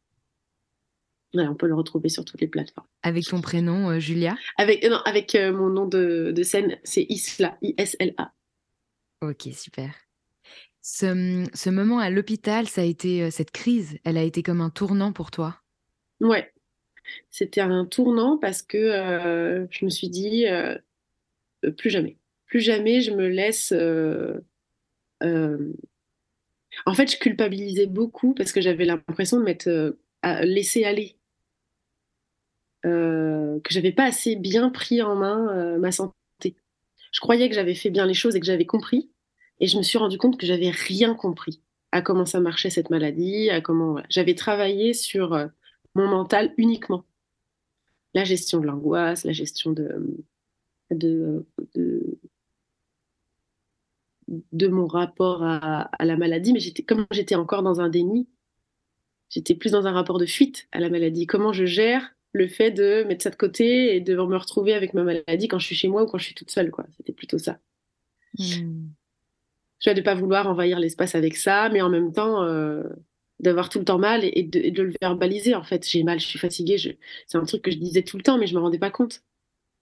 On 1.34 1.54
peut 1.54 1.66
le 1.66 1.74
retrouver 1.74 2.08
sur 2.08 2.24
toutes 2.24 2.40
les 2.40 2.48
plateformes. 2.48 2.86
Avec 3.02 3.24
ton 3.24 3.40
prénom, 3.40 3.90
euh, 3.90 3.98
Julia? 3.98 4.36
Avec 4.56 4.84
non, 4.84 4.98
avec 5.04 5.34
mon 5.34 5.68
nom 5.68 5.86
de, 5.86 6.32
de 6.34 6.42
scène, 6.42 6.78
c'est 6.84 7.06
Isla, 7.08 7.56
I-S-L-A. 7.62 8.32
Ok, 9.20 9.48
super. 9.52 9.94
Ce, 10.80 11.44
ce 11.52 11.70
moment 11.70 11.98
à 11.98 12.08
l'hôpital, 12.08 12.66
ça 12.66 12.80
a 12.80 12.84
été 12.84 13.30
cette 13.30 13.50
crise, 13.50 13.98
elle 14.04 14.16
a 14.16 14.22
été 14.22 14.42
comme 14.42 14.60
un 14.60 14.70
tournant 14.70 15.12
pour 15.12 15.30
toi? 15.30 15.56
Ouais, 16.20 16.52
c'était 17.30 17.60
un 17.60 17.84
tournant 17.84 18.38
parce 18.38 18.62
que 18.62 19.66
je 19.70 19.84
me 19.84 19.90
suis 19.90 20.08
dit 20.08 20.46
plus 21.76 21.90
jamais, 21.90 22.16
plus 22.46 22.60
jamais 22.60 23.00
je 23.02 23.10
me 23.10 23.28
laisse 23.28 23.74
euh, 25.22 25.72
en 26.86 26.94
fait, 26.94 27.10
je 27.10 27.18
culpabilisais 27.18 27.86
beaucoup 27.86 28.34
parce 28.34 28.52
que 28.52 28.60
j'avais 28.60 28.84
l'impression 28.84 29.38
de 29.38 29.44
m'être 29.44 29.68
euh, 29.68 29.92
laissé 30.42 30.84
aller. 30.84 31.16
Euh, 32.86 33.58
que 33.60 33.72
j'avais 33.74 33.92
pas 33.92 34.04
assez 34.04 34.36
bien 34.36 34.70
pris 34.70 35.02
en 35.02 35.16
main 35.16 35.78
ma 35.78 35.90
santé. 35.90 36.14
Je 37.12 37.20
croyais 37.20 37.48
que 37.48 37.54
j'avais 37.54 37.74
fait 37.74 37.90
bien 37.90 38.06
les 38.06 38.14
choses 38.14 38.36
et 38.36 38.40
que 38.40 38.46
j'avais 38.46 38.66
compris, 38.66 39.10
et 39.60 39.66
je 39.66 39.76
me 39.78 39.82
suis 39.82 39.98
rendu 39.98 40.18
compte 40.18 40.38
que 40.38 40.46
j'avais 40.46 40.70
rien 40.70 41.14
compris 41.14 41.60
à 41.90 42.02
comment 42.02 42.26
ça 42.26 42.38
marchait 42.38 42.70
cette 42.70 42.90
maladie, 42.90 43.50
à 43.50 43.60
comment 43.60 44.00
j'avais 44.10 44.34
travaillé 44.34 44.92
sur 44.92 45.48
mon 45.94 46.06
mental 46.06 46.54
uniquement, 46.56 47.04
la 48.14 48.24
gestion 48.24 48.60
de 48.60 48.66
l'angoisse, 48.66 49.24
la 49.24 49.32
gestion 49.32 49.72
de, 49.72 50.24
de, 50.90 51.44
mon 54.68 54.86
rapport 54.86 55.42
à, 55.42 55.90
la 56.00 56.16
maladie, 56.16 56.52
mais 56.52 56.60
j'étais 56.60 56.82
comme 56.82 57.06
j'étais 57.10 57.34
encore 57.34 57.62
dans 57.62 57.80
un 57.80 57.88
déni, 57.88 58.28
j'étais 59.30 59.54
plus 59.54 59.72
dans 59.72 59.86
un 59.86 59.92
rapport 59.92 60.18
de 60.18 60.26
fuite 60.26 60.68
à 60.72 60.80
la 60.80 60.90
maladie. 60.90 61.26
Comment 61.26 61.52
je 61.52 61.64
gère 61.64 62.14
le 62.32 62.48
fait 62.48 62.70
de 62.70 63.04
mettre 63.04 63.22
ça 63.22 63.30
de 63.30 63.36
côté 63.36 63.96
et 63.96 64.00
de 64.00 64.14
me 64.14 64.36
retrouver 64.36 64.74
avec 64.74 64.94
ma 64.94 65.02
maladie 65.02 65.48
quand 65.48 65.58
je 65.58 65.66
suis 65.66 65.74
chez 65.74 65.88
moi 65.88 66.02
ou 66.02 66.06
quand 66.06 66.18
je 66.18 66.24
suis 66.24 66.34
toute 66.34 66.50
seule, 66.50 66.70
quoi. 66.70 66.86
C'était 66.96 67.12
plutôt 67.12 67.38
ça. 67.38 67.58
Hmm. 68.38 68.88
Je 69.80 69.90
vais 69.90 70.02
pas 70.02 70.14
vouloir 70.14 70.48
envahir 70.48 70.78
l'espace 70.78 71.14
avec 71.14 71.36
ça, 71.36 71.68
mais 71.70 71.80
en 71.80 71.88
même 71.88 72.12
temps 72.12 72.42
euh, 72.42 72.82
d'avoir 73.40 73.68
tout 73.68 73.78
le 73.78 73.84
temps 73.84 73.98
mal 73.98 74.22
et, 74.24 74.42
de, 74.42 74.82
le 74.82 74.92
verbaliser. 75.00 75.54
En 75.54 75.62
fait, 75.62 75.88
j'ai 75.88 76.02
mal, 76.02 76.20
je 76.20 76.26
suis 76.26 76.38
fatiguée. 76.38 76.98
C'est 77.26 77.38
un 77.38 77.44
truc 77.44 77.62
que 77.62 77.70
je 77.70 77.78
disais 77.78 78.02
tout 78.02 78.16
le 78.16 78.22
temps, 78.22 78.38
mais 78.38 78.46
je 78.46 78.54
me 78.54 78.60
rendais 78.60 78.78
pas 78.78 78.90
compte. 78.90 79.22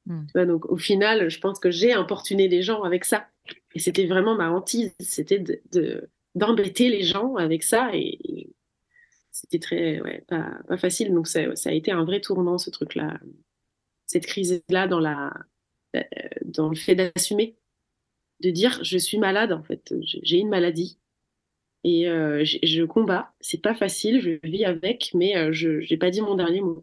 Hmm. 0.07 0.25
donc 0.47 0.67
au 0.67 0.77
final, 0.77 1.29
je 1.29 1.41
pense 1.41 1.59
que 1.59 1.73
j'ai 1.73 1.93
importuné 1.93 2.47
les 2.47 2.63
gens 2.63 2.83
avec 2.85 3.05
ça. 3.05 3.27
Et 3.75 3.81
c'était 3.81 4.07
vraiment 4.07 4.37
ma 4.37 4.51
hantise, 4.51 4.95
c'était 5.01 5.41
de, 5.41 6.09
d'embêter 6.37 6.89
les 6.89 7.03
gens 7.03 7.35
avec 7.37 7.63
ça. 7.65 7.91
Et, 7.93 8.51
c'était 9.37 9.59
très, 9.59 10.01
ouais, 10.01 10.25
pas, 10.29 10.77
facile. 10.79 11.13
Donc 11.13 11.29
ça, 11.29 11.55
ça, 11.57 11.71
a 11.71 11.73
été 11.73 11.91
un 11.91 12.05
vrai 12.05 12.21
tournant, 12.21 12.57
ce 12.57 12.71
truc-là. 12.71 13.21
Cette 14.07 14.27
crise-là 14.27 14.89
dans, 14.89 15.01
la, 15.01 15.33
euh, 15.95 16.03
dans 16.45 16.69
le 16.71 16.77
fait 16.77 16.95
d'assumer, 16.95 17.57
de 18.41 18.51
dire 18.51 18.83
je 18.83 18.97
suis 18.97 19.19
malade, 19.19 19.53
en 19.53 19.63
fait, 19.63 19.95
j'ai 20.01 20.39
une 20.39 20.49
maladie. 20.49 20.99
Et 21.85 22.09
euh, 22.09 22.45
je, 22.45 22.85
combats. 22.85 23.35
C'est 23.41 23.61
pas 23.61 23.75
facile, 23.75 24.21
je 24.21 24.39
vis 24.49 24.65
avec, 24.65 25.11
mais 25.15 25.37
euh, 25.37 25.53
je 25.53 25.89
n'ai 25.89 25.99
pas 25.99 26.11
dit 26.11 26.21
mon 26.21 26.35
dernier 26.35 26.61
mot. 26.63 26.83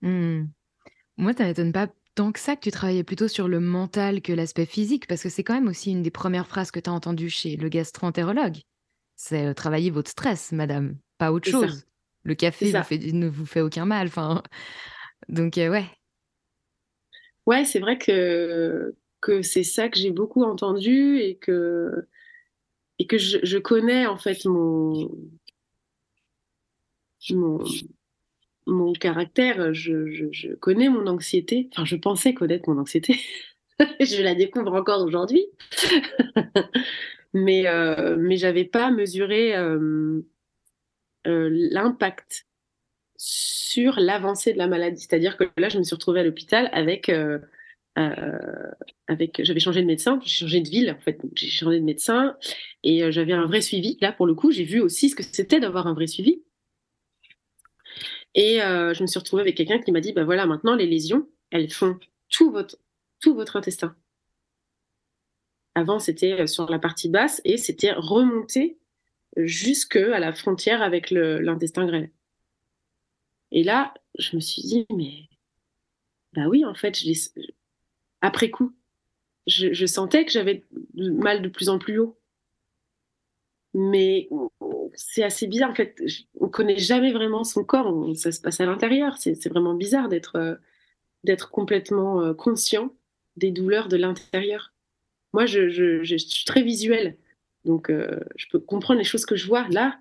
Hmm. 0.00 0.44
Moi, 1.16 1.32
ça 1.32 1.44
m'étonne 1.44 1.72
pas 1.72 1.88
tant 2.14 2.32
que 2.32 2.38
ça 2.38 2.56
que 2.56 2.62
tu 2.62 2.70
travaillais 2.70 3.04
plutôt 3.04 3.28
sur 3.28 3.48
le 3.48 3.60
mental 3.60 4.22
que 4.22 4.32
l'aspect 4.32 4.64
physique, 4.64 5.08
parce 5.08 5.24
que 5.24 5.28
c'est 5.28 5.42
quand 5.42 5.54
même 5.54 5.68
aussi 5.68 5.90
une 5.90 6.02
des 6.02 6.10
premières 6.10 6.46
phrases 6.46 6.70
que 6.70 6.80
tu 6.80 6.88
as 6.88 6.92
entendues 6.92 7.30
chez 7.30 7.56
le 7.56 7.68
gastro-entérologue. 7.68 8.58
C'est 9.16 9.52
travailler 9.54 9.90
votre 9.90 10.10
stress, 10.10 10.52
madame, 10.52 10.96
pas 11.18 11.32
autre 11.32 11.50
chose. 11.50 11.84
Le 12.24 12.34
café 12.34 12.72
ne 13.12 13.28
vous 13.28 13.46
fait 13.46 13.60
aucun 13.60 13.84
mal. 13.84 14.06
Enfin, 14.08 14.42
donc 15.28 15.58
euh, 15.58 15.70
ouais. 15.70 15.86
Ouais, 17.46 17.64
c'est 17.64 17.80
vrai 17.80 17.96
que, 17.96 18.94
que 19.20 19.42
c'est 19.42 19.64
ça 19.64 19.88
que 19.88 19.98
j'ai 19.98 20.10
beaucoup 20.10 20.44
entendu 20.44 21.18
et 21.18 21.36
que, 21.36 22.06
et 22.98 23.06
que 23.06 23.16
je, 23.16 23.38
je 23.42 23.56
connais 23.56 24.06
en 24.06 24.18
fait 24.18 24.44
mon, 24.44 25.10
mon, 27.30 27.64
mon 28.66 28.92
caractère, 28.92 29.72
je, 29.72 30.54
connais 30.56 30.88
mon 30.88 31.06
anxiété. 31.06 31.68
Enfin, 31.72 31.84
je 31.84 31.96
pensais 31.96 32.34
connaître 32.34 32.68
mon 32.68 32.78
anxiété. 32.78 33.18
je 34.00 34.22
la 34.22 34.34
découvre 34.34 34.74
encore 34.74 35.02
aujourd'hui. 35.04 35.46
mais 37.34 37.66
euh, 37.66 38.16
mais 38.18 38.36
j'avais 38.36 38.64
pas 38.64 38.90
mesuré 38.90 39.56
euh, 39.56 40.20
l'impact 41.28 42.46
sur 43.16 43.98
l'avancée 43.98 44.52
de 44.52 44.58
la 44.58 44.68
maladie. 44.68 45.00
C'est-à-dire 45.00 45.36
que 45.36 45.44
là, 45.56 45.68
je 45.68 45.78
me 45.78 45.82
suis 45.82 45.94
retrouvée 45.94 46.20
à 46.20 46.24
l'hôpital 46.24 46.68
avec 46.72 47.10
avec 49.08 49.40
j'avais 49.42 49.58
changé 49.58 49.80
de 49.82 49.86
médecin, 49.86 50.20
j'ai 50.22 50.30
changé 50.30 50.60
de 50.60 50.68
ville 50.68 50.94
en 50.96 51.00
fait, 51.00 51.20
j'ai 51.34 51.48
changé 51.48 51.80
de 51.80 51.84
médecin 51.84 52.36
et 52.84 53.10
j'avais 53.10 53.32
un 53.32 53.46
vrai 53.46 53.60
suivi. 53.60 53.98
Là, 54.00 54.12
pour 54.12 54.26
le 54.26 54.34
coup, 54.34 54.52
j'ai 54.52 54.62
vu 54.62 54.80
aussi 54.80 55.10
ce 55.10 55.16
que 55.16 55.24
c'était 55.24 55.58
d'avoir 55.58 55.88
un 55.88 55.94
vrai 55.94 56.06
suivi. 56.06 56.42
Et 58.34 58.62
euh, 58.62 58.94
je 58.94 59.02
me 59.02 59.08
suis 59.08 59.18
retrouvée 59.18 59.42
avec 59.42 59.56
quelqu'un 59.56 59.80
qui 59.80 59.92
m'a 59.92 60.00
dit, 60.00 60.12
bah 60.12 60.24
voilà, 60.24 60.46
maintenant 60.46 60.74
les 60.74 60.86
lésions, 60.86 61.28
elles 61.50 61.70
font 61.70 61.98
tout 62.28 62.50
votre, 62.50 62.76
tout 63.20 63.34
votre 63.34 63.56
intestin. 63.56 63.96
Avant, 65.74 65.98
c'était 65.98 66.42
euh, 66.42 66.46
sur 66.46 66.70
la 66.70 66.78
partie 66.78 67.08
basse 67.08 67.40
et 67.44 67.56
c'était 67.56 67.92
remonté 67.92 68.77
jusque 69.38 69.96
à 69.96 70.18
la 70.18 70.32
frontière 70.32 70.82
avec 70.82 71.10
l'intestin 71.10 71.86
grêle. 71.86 72.10
Et 73.50 73.62
là, 73.62 73.94
je 74.18 74.36
me 74.36 74.40
suis 74.40 74.62
dit, 74.62 74.86
mais 74.94 75.28
bah 76.34 76.48
oui, 76.48 76.64
en 76.64 76.74
fait, 76.74 76.98
après 78.20 78.50
coup, 78.50 78.74
je, 79.46 79.86
sentais 79.86 80.24
que 80.24 80.32
j'avais 80.32 80.64
mal 80.94 81.42
de 81.42 81.48
plus 81.48 81.68
en 81.68 81.78
plus 81.78 81.98
haut. 81.98 82.18
mais 83.74 84.28
c'est 84.94 85.22
assez 85.22 85.46
bizarre 85.46 85.70
en 85.70 85.74
fait. 85.74 86.02
On 86.40 86.48
connaît 86.48 86.78
jamais 86.78 87.12
vraiment 87.12 87.44
son 87.44 87.64
corps, 87.64 88.16
ça 88.16 88.32
se 88.32 88.40
passe 88.40 88.60
à 88.60 88.66
l'intérieur. 88.66 89.16
C'est 89.18 89.48
vraiment 89.48 89.74
bizarre 89.74 90.08
d'être 90.08 90.58
d'être 91.24 91.50
complètement 91.50 92.22
euh, 92.22 92.34
conscient 92.34 92.94
des 93.36 93.50
douleurs 93.50 93.88
de 93.88 93.96
l'intérieur. 93.96 94.72
Moi, 95.32 95.46
je, 95.46 95.68
je, 95.68 96.02
je, 96.04 96.16
suis 96.16 96.44
très 96.44 96.62
visuelle, 96.62 97.16
donc 97.64 97.90
euh, 97.90 98.20
je 98.36 98.46
peux 98.50 98.58
comprendre 98.58 98.98
les 98.98 99.04
choses 99.04 99.26
que 99.26 99.36
je 99.36 99.46
vois. 99.46 99.66
Là, 99.68 99.98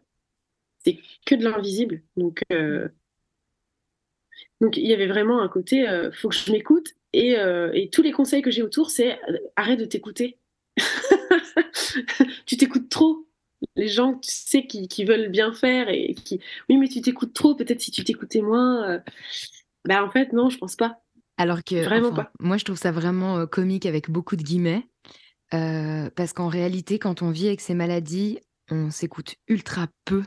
c'est 0.83 0.99
que 1.25 1.35
de 1.35 1.43
l'invisible, 1.43 2.01
donc 2.15 2.43
donc 4.61 4.77
il 4.77 4.87
y 4.87 4.93
avait 4.93 5.07
vraiment 5.07 5.41
un 5.41 5.47
côté, 5.47 5.85
faut 6.13 6.29
que 6.29 6.35
je 6.35 6.51
m'écoute 6.51 6.93
et, 7.13 7.33
et 7.73 7.89
tous 7.91 8.01
les 8.01 8.11
conseils 8.11 8.41
que 8.41 8.51
j'ai 8.51 8.63
autour, 8.63 8.89
c'est 8.89 9.19
arrête 9.55 9.79
de 9.79 9.85
t'écouter. 9.85 10.37
tu 12.45 12.57
t'écoutes 12.57 12.89
trop 12.89 13.27
les 13.75 13.87
gens, 13.87 14.13
tu 14.15 14.31
sais, 14.31 14.65
qui, 14.65 15.05
veulent 15.05 15.29
bien 15.29 15.53
faire 15.53 15.89
et 15.89 16.13
qui, 16.13 16.39
oui, 16.69 16.77
mais 16.77 16.87
tu 16.87 17.01
t'écoutes 17.01 17.33
trop, 17.33 17.55
peut-être 17.55 17.81
si 17.81 17.91
tu 17.91 18.03
t'écoutais 18.03 18.41
moins. 18.41 18.89
Euh, 18.89 18.99
bah, 19.85 20.03
en 20.03 20.09
fait, 20.09 20.33
non, 20.33 20.49
je 20.49 20.57
pense 20.57 20.75
pas. 20.75 21.01
Alors 21.37 21.63
que, 21.63 21.83
vraiment 21.83 22.13
pas. 22.13 22.31
Moi, 22.39 22.57
je 22.57 22.65
trouve 22.65 22.77
ça 22.77 22.91
vraiment 22.91 23.37
euh, 23.37 23.45
comique 23.45 23.85
avec 23.85 24.09
beaucoup 24.09 24.35
de 24.35 24.43
guillemets. 24.43 24.87
Parce 25.49 26.33
qu'en 26.33 26.47
réalité, 26.47 26.99
quand 26.99 27.21
on 27.21 27.31
vit 27.31 27.47
avec 27.47 27.61
ces 27.61 27.73
maladies, 27.73 28.39
on 28.69 28.91
s'écoute 28.91 29.35
ultra 29.47 29.87
peu. 30.05 30.23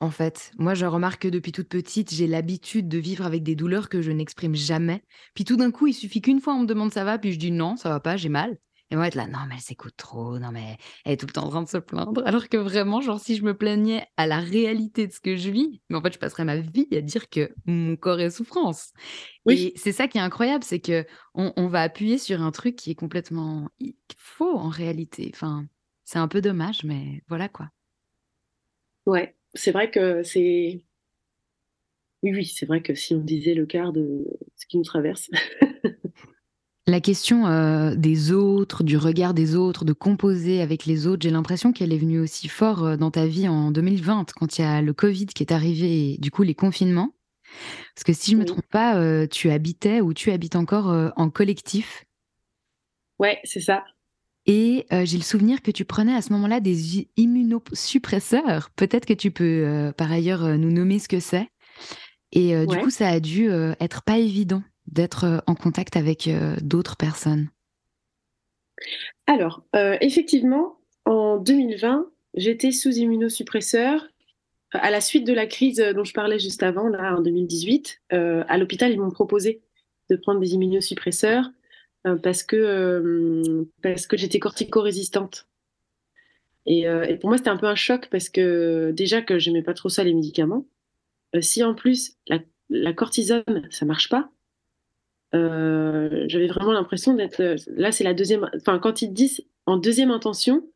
En 0.00 0.10
fait, 0.10 0.52
moi, 0.58 0.74
je 0.74 0.86
remarque 0.86 1.22
que 1.22 1.28
depuis 1.28 1.52
toute 1.52 1.68
petite, 1.68 2.12
j'ai 2.12 2.26
l'habitude 2.26 2.88
de 2.88 2.98
vivre 2.98 3.24
avec 3.24 3.42
des 3.42 3.56
douleurs 3.56 3.88
que 3.88 4.02
je 4.02 4.12
n'exprime 4.12 4.54
jamais. 4.54 5.02
Puis 5.34 5.44
tout 5.44 5.56
d'un 5.56 5.70
coup, 5.70 5.86
il 5.86 5.94
suffit 5.94 6.20
qu'une 6.20 6.40
fois 6.40 6.54
on 6.54 6.60
me 6.60 6.66
demande 6.66 6.92
ça 6.92 7.04
va, 7.04 7.18
puis 7.18 7.32
je 7.32 7.38
dis 7.38 7.50
non, 7.50 7.76
ça 7.76 7.88
va 7.88 8.00
pas, 8.00 8.16
j'ai 8.16 8.28
mal. 8.28 8.56
Et 8.94 8.96
moi, 8.96 9.08
être 9.08 9.16
là, 9.16 9.26
non, 9.26 9.40
mais 9.48 9.56
elle 9.56 9.60
s'écoute 9.60 9.96
trop, 9.96 10.38
non, 10.38 10.52
mais 10.52 10.76
elle 11.04 11.14
est 11.14 11.16
tout 11.16 11.26
le 11.26 11.32
temps 11.32 11.46
en 11.46 11.48
train 11.48 11.62
de 11.64 11.68
se 11.68 11.78
plaindre. 11.78 12.22
Alors 12.26 12.48
que 12.48 12.56
vraiment, 12.56 13.00
genre, 13.00 13.18
si 13.18 13.34
je 13.34 13.42
me 13.42 13.52
plaignais 13.52 14.06
à 14.16 14.28
la 14.28 14.38
réalité 14.38 15.08
de 15.08 15.12
ce 15.12 15.18
que 15.18 15.34
je 15.34 15.50
vis, 15.50 15.82
mais 15.90 15.96
en 15.96 16.00
fait, 16.00 16.12
je 16.14 16.18
passerais 16.20 16.44
ma 16.44 16.58
vie 16.58 16.86
à 16.92 17.00
dire 17.00 17.28
que 17.28 17.52
mon 17.66 17.96
corps 17.96 18.20
est 18.20 18.30
souffrance. 18.30 18.92
Oui. 19.46 19.72
Et 19.74 19.76
c'est 19.76 19.90
ça 19.90 20.06
qui 20.06 20.18
est 20.18 20.20
incroyable, 20.20 20.62
c'est 20.62 20.78
que 20.78 21.04
on, 21.34 21.66
va 21.66 21.82
appuyer 21.82 22.18
sur 22.18 22.40
un 22.40 22.52
truc 22.52 22.76
qui 22.76 22.92
est 22.92 22.94
complètement 22.94 23.68
faux 24.16 24.56
en 24.56 24.68
réalité. 24.68 25.32
Enfin, 25.34 25.66
c'est 26.04 26.20
un 26.20 26.28
peu 26.28 26.40
dommage, 26.40 26.84
mais 26.84 27.24
voilà 27.26 27.48
quoi. 27.48 27.70
Ouais, 29.06 29.34
c'est 29.54 29.72
vrai 29.72 29.90
que 29.90 30.22
c'est. 30.22 30.84
Oui, 32.22 32.30
oui, 32.32 32.44
c'est 32.44 32.66
vrai 32.66 32.80
que 32.80 32.94
si 32.94 33.12
on 33.12 33.18
disait 33.18 33.54
le 33.54 33.66
quart 33.66 33.92
de 33.92 34.24
ce 34.54 34.66
qui 34.66 34.78
nous 34.78 34.84
traverse. 34.84 35.28
La 36.86 37.00
question 37.00 37.46
euh, 37.46 37.94
des 37.94 38.30
autres, 38.32 38.82
du 38.82 38.98
regard 38.98 39.32
des 39.32 39.56
autres, 39.56 39.86
de 39.86 39.94
composer 39.94 40.60
avec 40.60 40.84
les 40.84 41.06
autres, 41.06 41.22
j'ai 41.22 41.30
l'impression 41.30 41.72
qu'elle 41.72 41.94
est 41.94 41.98
venue 41.98 42.20
aussi 42.20 42.46
fort 42.48 42.84
euh, 42.84 42.96
dans 42.98 43.10
ta 43.10 43.26
vie 43.26 43.48
en 43.48 43.70
2020, 43.70 44.26
quand 44.36 44.58
il 44.58 44.62
y 44.62 44.64
a 44.64 44.82
le 44.82 44.92
Covid 44.92 45.26
qui 45.26 45.42
est 45.42 45.52
arrivé 45.52 46.12
et 46.12 46.18
du 46.18 46.30
coup 46.30 46.42
les 46.42 46.54
confinements. 46.54 47.14
Parce 47.94 48.04
que 48.04 48.12
si 48.12 48.32
je 48.32 48.36
ne 48.36 48.42
me 48.42 48.46
trompe 48.46 48.66
pas, 48.70 48.96
euh, 48.96 49.26
tu 49.26 49.50
habitais 49.50 50.02
ou 50.02 50.12
tu 50.12 50.30
habites 50.30 50.56
encore 50.56 51.12
en 51.16 51.30
collectif? 51.30 52.04
Ouais, 53.18 53.38
c'est 53.44 53.60
ça. 53.60 53.84
Et 54.46 54.86
j'ai 54.90 55.16
le 55.16 55.22
souvenir 55.22 55.62
que 55.62 55.70
tu 55.70 55.86
prenais 55.86 56.14
à 56.14 56.20
ce 56.20 56.32
moment-là 56.34 56.60
des 56.60 57.06
immunosuppresseurs. 57.16 58.70
Peut-être 58.76 59.06
que 59.06 59.14
tu 59.14 59.30
peux 59.30 59.92
par 59.96 60.10
ailleurs 60.12 60.58
nous 60.58 60.70
nommer 60.70 60.98
ce 60.98 61.08
que 61.08 61.20
c'est. 61.20 61.48
Et 62.32 62.66
du 62.66 62.76
coup, 62.78 62.90
ça 62.90 63.08
a 63.08 63.20
dû 63.20 63.48
être 63.80 64.02
pas 64.02 64.18
évident 64.18 64.62
d'être 64.86 65.24
euh, 65.24 65.38
en 65.46 65.54
contact 65.54 65.96
avec 65.96 66.28
euh, 66.28 66.56
d'autres 66.60 66.96
personnes? 66.96 67.48
Alors, 69.26 69.64
euh, 69.74 69.96
effectivement, 70.00 70.78
en 71.04 71.38
2020, 71.38 72.06
j'étais 72.34 72.72
sous 72.72 72.90
immunosuppresseur. 72.90 74.08
À 74.72 74.90
la 74.90 75.00
suite 75.00 75.26
de 75.26 75.32
la 75.32 75.46
crise 75.46 75.76
dont 75.94 76.04
je 76.04 76.12
parlais 76.12 76.38
juste 76.38 76.62
avant, 76.62 76.88
là, 76.88 77.16
en 77.16 77.20
2018, 77.20 78.02
à 78.10 78.58
l'hôpital, 78.58 78.90
ils 78.90 78.98
m'ont 78.98 79.12
proposé 79.12 79.62
de 80.10 80.16
prendre 80.16 80.40
des 80.40 80.54
immunosuppresseurs 80.54 81.48
parce 82.24 82.42
que, 82.42 83.64
que 83.82 84.16
j'étais 84.16 84.40
cortico-résistante. 84.40 85.46
Et, 86.66 86.88
pour 87.20 87.30
moi, 87.30 87.38
c'était 87.38 87.50
un 87.50 87.56
peu 87.56 87.68
un 87.68 87.76
choc 87.76 88.08
parce 88.10 88.28
que 88.28 88.90
déjà 88.90 89.22
que 89.22 89.38
j'aimais 89.38 89.62
pas 89.62 89.74
trop 89.74 89.90
ça, 89.90 90.02
les 90.02 90.12
médicaments. 90.12 90.66
si 91.40 91.62
en 91.62 91.76
plus, 91.76 92.16
la, 92.26 92.40
la 92.68 92.92
cortisone, 92.92 93.68
ça 93.70 93.84
marche 93.84 94.08
pas, 94.08 94.32
j'avais 95.34 96.46
vraiment 96.46 96.72
l'impression 96.72 97.14
d'être. 97.14 97.40
Euh, 97.40 97.56
là, 97.68 97.92
c'est 97.92 98.04
la 98.04 98.14
deuxième. 98.14 98.48
Enfin, 98.56 98.78
quand 98.78 99.02
ils 99.02 99.08
te 99.08 99.14
disent 99.14 99.44
en 99.66 99.76
deuxième 99.76 100.10
intention, 100.10 100.66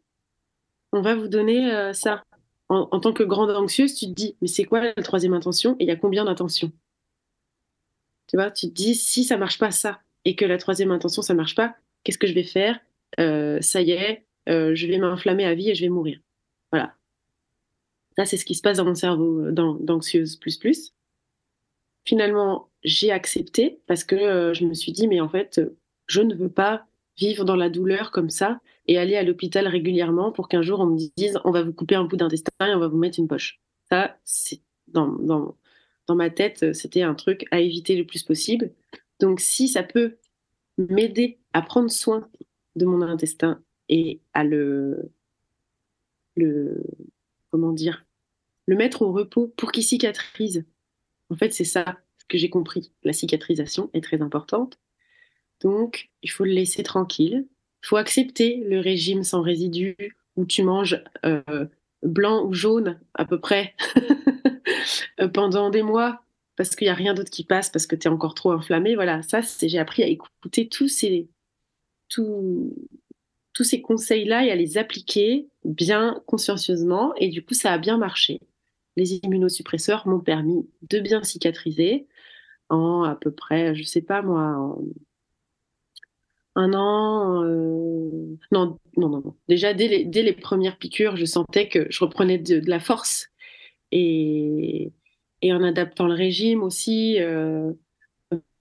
on 0.93 1.01
va 1.01 1.15
vous 1.15 1.29
donner 1.29 1.73
euh, 1.73 1.93
ça. 1.93 2.23
En, 2.71 3.01
tant 3.01 3.15
que 3.15 3.23
grande 3.23 3.51
anxieuse, 3.51 3.95
tu 3.95 4.05
te 4.09 4.11
dis, 4.11 4.37
mais 4.43 4.47
c'est 4.47 4.65
quoi 4.65 4.81
la 4.83 4.93
troisième 4.93 5.33
intention 5.33 5.75
et 5.79 5.85
il 5.85 5.89
y 5.89 5.91
a 5.91 5.97
combien 5.97 6.27
d'intentions? 6.27 6.71
Tu 8.27 8.37
vois, 8.37 8.51
tu 8.51 8.69
te 8.69 8.75
dis, 8.75 8.95
si 8.95 9.25
ça 9.25 9.39
marche 9.39 9.59
pas 9.59 9.71
ça 9.71 10.03
et 10.27 10.37
que 10.37 10.45
la 10.45 10.59
troisième 10.59 10.91
intention 10.91 11.23
ça 11.23 11.33
marche 11.33 11.55
pas, 11.55 11.77
qu'est-ce 12.05 12.19
que 12.19 12.27
je 12.27 12.35
vais 12.35 12.43
faire? 12.43 12.79
Ça 13.17 13.81
y 13.81 13.93
est, 13.93 14.27
je 14.47 14.87
vais 14.87 14.99
m'inflammer 14.99 15.47
à 15.47 15.55
vie 15.55 15.71
et 15.71 15.75
je 15.75 15.81
vais 15.81 15.89
mourir. 15.89 16.21
Voilà. 16.71 16.95
Ça, 18.19 18.27
c'est 18.27 18.37
ce 18.37 18.45
qui 18.45 18.55
se 18.55 18.61
passe 18.61 18.77
dans 18.77 18.85
mon 18.85 18.95
cerveau 18.95 19.51
d'anxieuse 19.51 20.37
plus 20.37 20.59
plus 20.59 20.93
finalement, 22.09 22.68
j'ai 22.85 23.11
accepté 23.11 23.81
parce 23.87 24.05
que 24.05 24.17
euh, 24.17 24.55
je 24.55 24.65
me 24.65 24.75
suis 24.75 24.93
dit, 24.93 25.09
mais 25.09 25.21
en 25.21 25.29
fait, 25.29 25.61
je 26.07 26.21
ne 26.21 26.35
veux 26.35 26.51
pas 26.51 26.87
vivre 27.17 27.45
dans 27.45 27.57
la 27.57 27.69
douleur 27.69 28.11
comme 28.11 28.31
ça 28.31 28.61
et 28.87 28.99
aller 28.99 29.17
à 29.17 29.23
l'hôpital 29.23 29.67
régulièrement 29.67 30.33
pour 30.33 30.49
qu'un 30.49 30.63
jour 30.63 30.81
on 30.81 30.87
me 30.87 30.99
dise, 31.17 31.39
on 31.45 31.51
va 31.51 31.63
vous 31.63 31.73
couper 31.73 31.97
un 31.97 32.05
bout 32.05 32.17
d'intestin 32.17 32.51
et 32.61 32.75
on 32.75 32.79
va 32.79 32.89
vous 32.89 32.97
mettre 32.97 33.19
une 33.19 33.29
poche. 33.29 33.61
Ça, 33.91 34.17
c'est 34.25 34.61
dans, 34.87 35.09
dans, 35.09 35.57
dans 36.07 36.15
ma 36.15 36.31
tête, 36.31 36.73
c'était 36.73 37.03
un 37.03 37.15
truc 37.15 37.47
à 37.51 37.61
éviter 37.61 37.97
le 37.97 38.07
plus 38.07 38.23
possible. 38.23 38.73
Donc, 39.21 39.41
si 39.41 39.69
ça 39.69 39.83
peut 39.83 40.17
m'aider 40.79 41.39
à 41.53 41.63
prendre 41.63 41.91
soin 41.91 42.29
de 42.77 42.87
mon 42.87 43.03
intestin 43.03 43.61
et 43.89 44.21
à 44.33 44.45
le, 44.45 45.11
le 46.37 46.83
comment 47.51 47.73
dire, 47.73 48.07
le 48.67 48.77
mettre 48.77 49.03
au 49.03 49.13
repos 49.13 49.53
pour 49.57 49.73
qu'il 49.73 49.83
cicatrise 49.83 50.65
en 51.31 51.37
fait, 51.37 51.53
c'est 51.53 51.65
ça 51.65 51.99
que 52.29 52.39
j'ai 52.39 52.51
compris. 52.51 52.93
La 53.05 53.13
cicatrisation 53.13 53.91
est 53.95 54.03
très 54.03 54.23
importante. 54.23 54.79
Donc, 55.61 56.11
il 56.23 56.31
faut 56.31 56.45
le 56.45 56.53
laisser 56.53 56.83
tranquille. 56.83 57.47
Il 57.83 57.87
faut 57.87 57.97
accepter 57.97 58.63
le 58.69 58.81
régime 58.81 59.25
sans 59.25 59.43
résidus 59.43 59.97
où 60.37 60.45
tu 60.47 60.63
manges 60.63 61.03
euh, 61.25 61.67
blanc 62.03 62.45
ou 62.45 62.53
jaune 62.53 63.01
à 63.15 63.25
peu 63.25 63.41
près 63.41 63.75
pendant 65.33 65.71
des 65.71 65.83
mois 65.83 66.23
parce 66.57 66.75
qu'il 66.75 66.87
n'y 66.87 66.91
a 66.91 66.95
rien 66.95 67.15
d'autre 67.15 67.31
qui 67.31 67.45
passe 67.45 67.71
parce 67.71 67.87
que 67.87 67.97
tu 67.97 68.09
es 68.09 68.11
encore 68.11 68.35
trop 68.35 68.53
inflammé. 68.53 68.95
Voilà, 68.95 69.23
ça, 69.23 69.41
j'ai 69.63 69.79
appris 69.79 70.03
à 70.03 70.07
écouter 70.07 70.69
tous 70.69 70.89
ces, 70.89 71.29
tous, 72.09 72.75
tous 73.53 73.65
ces 73.65 73.81
conseils-là 73.81 74.45
et 74.45 74.51
à 74.51 74.57
les 74.57 74.79
appliquer 74.79 75.49
bien 75.65 76.23
consciencieusement. 76.27 77.15
Et 77.17 77.29
du 77.29 77.45
coup, 77.45 77.55
ça 77.55 77.73
a 77.73 77.79
bien 77.79 77.97
marché 77.97 78.41
les 78.99 79.15
immunosuppresseurs 79.23 80.07
m'ont 80.07 80.21
permis 80.21 80.69
de 80.83 80.99
bien 80.99 81.23
cicatriser 81.23 82.07
à 82.71 83.17
peu 83.21 83.31
près, 83.31 83.75
je 83.75 83.83
sais 83.83 84.03
pas 84.03 84.23
moi, 84.23 84.77
un 86.59 86.75
an. 86.75 87.45
Euh, 87.45 88.37
non, 88.53 88.79
non, 88.97 89.09
non, 89.09 89.35
Déjà, 89.49 89.75
dès 89.75 89.87
les, 90.05 90.33
premières 90.33 90.77
piqûres, 90.77 91.17
je 91.17 91.25
sentais 91.25 91.69
que 91.69 91.87
je 91.91 92.05
reprenais 92.05 92.39
de, 92.39 92.61
la 92.69 92.81
force. 92.81 93.29
Et, 93.93 94.93
en 95.45 95.63
adaptant 95.63 96.09
le 96.09 96.15
régime 96.15 96.63
aussi, 96.63 97.21
euh, 97.21 97.73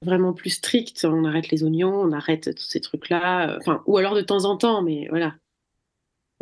vraiment 0.04 0.34
plus 0.34 0.52
strict, 0.52 1.06
on 1.10 1.26
arrête 1.26 1.50
les 1.50 1.64
oignons, 1.64 1.96
on 2.02 2.12
arrête 2.12 2.56
tous 2.56 2.64
ces 2.64 2.82
trucs-là. 2.82 3.58
Enfin, 3.60 3.82
ou 3.88 3.98
alors 3.98 4.16
de 4.16 4.22
temps 4.22 4.46
en 4.46 4.58
temps, 4.58 4.84
mais 4.84 5.08
voilà, 5.10 5.36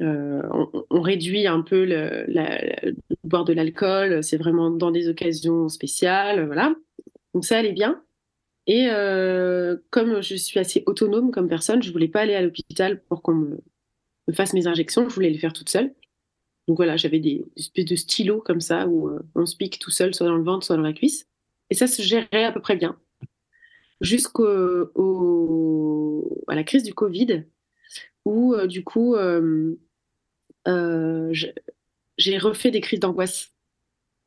euh, 0.01 0.41
on, 0.89 1.01
réduit 1.01 1.47
un 1.47 1.61
peu 1.61 1.85
le, 1.85 2.25
boire 3.23 3.45
de 3.45 3.53
l'alcool, 3.53 4.23
c'est 4.23 4.37
vraiment 4.37 4.69
dans 4.69 4.91
des 4.91 5.07
occasions 5.07 5.69
spéciales, 5.69 6.45
voilà. 6.45 6.75
Donc 7.35 7.45
ça 7.45 7.59
allait 7.59 7.73
bien. 7.73 8.01
Et 8.65 8.87
euh, 8.89 9.77
comme 9.91 10.21
je 10.21 10.35
suis 10.35 10.59
assez 10.59 10.83
autonome 10.87 11.29
comme 11.29 11.47
personne, 11.47 11.83
je 11.83 11.91
voulais 11.91 12.07
pas 12.07 12.21
aller 12.21 12.33
à 12.33 12.41
l'hôpital 12.41 13.03
pour 13.03 13.21
qu'on 13.21 13.35
me, 13.35 13.59
fasse 14.33 14.53
mes 14.53 14.65
injections, 14.65 15.07
je 15.07 15.13
voulais 15.13 15.29
les 15.29 15.37
faire 15.37 15.53
toute 15.53 15.69
seule. 15.69 15.93
Donc 16.67 16.77
voilà, 16.77 16.97
j'avais 16.97 17.19
des, 17.19 17.45
espèces 17.57 17.85
de 17.85 17.95
stylos 17.95 18.41
comme 18.41 18.61
ça 18.61 18.87
où 18.87 19.09
euh, 19.09 19.19
on 19.35 19.45
se 19.45 19.55
pique 19.55 19.77
tout 19.77 19.91
seul, 19.91 20.15
soit 20.15 20.25
dans 20.25 20.37
le 20.37 20.43
ventre, 20.43 20.65
soit 20.65 20.77
dans 20.77 20.81
la 20.81 20.93
cuisse. 20.93 21.27
Et 21.69 21.75
ça 21.75 21.85
se 21.85 22.01
gérait 22.01 22.43
à 22.43 22.51
peu 22.51 22.61
près 22.61 22.75
bien. 22.75 22.97
Jusqu'à 24.01 24.43
la 26.47 26.63
crise 26.63 26.83
du 26.83 26.93
Covid, 26.93 27.43
où 28.23 28.55
du 28.65 28.83
coup, 28.83 29.15
euh, 30.67 31.33
j'ai 32.17 32.37
refait 32.37 32.71
des 32.71 32.81
crises 32.81 32.99
d'angoisse 32.99 33.53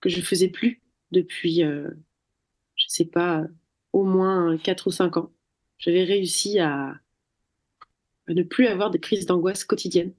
que 0.00 0.08
je 0.08 0.20
faisais 0.20 0.48
plus 0.48 0.82
depuis, 1.10 1.64
euh, 1.64 1.88
sais 2.92 3.04
pas, 3.04 3.44
au 3.92 4.04
moins 4.04 4.56
4 4.58 4.86
ou 4.88 4.90
5 4.90 5.16
ans. 5.16 5.32
J'avais 5.78 6.04
réussi 6.04 6.58
à, 6.58 7.00
ne 8.28 8.42
plus 8.42 8.66
avoir 8.66 8.90
de 8.90 8.98
crises 8.98 9.26
d'angoisse 9.26 9.64
quotidiennes. 9.64 10.12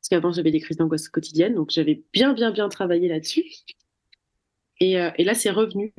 Parce 0.00 0.08
qu'avant, 0.10 0.32
j'avais 0.32 0.50
des 0.50 0.60
crises 0.60 0.76
d'angoisse 0.76 1.08
quotidiennes, 1.08 1.54
donc 1.54 1.70
j'avais 1.70 2.02
bien, 2.12 2.32
bien, 2.34 2.50
bien 2.50 2.68
travaillé 2.68 3.08
là-dessus. 3.08 3.44
Et, 4.80 4.94
et 4.94 5.24
là, 5.24 5.34
c'est 5.34 5.50
revenu 5.50 5.94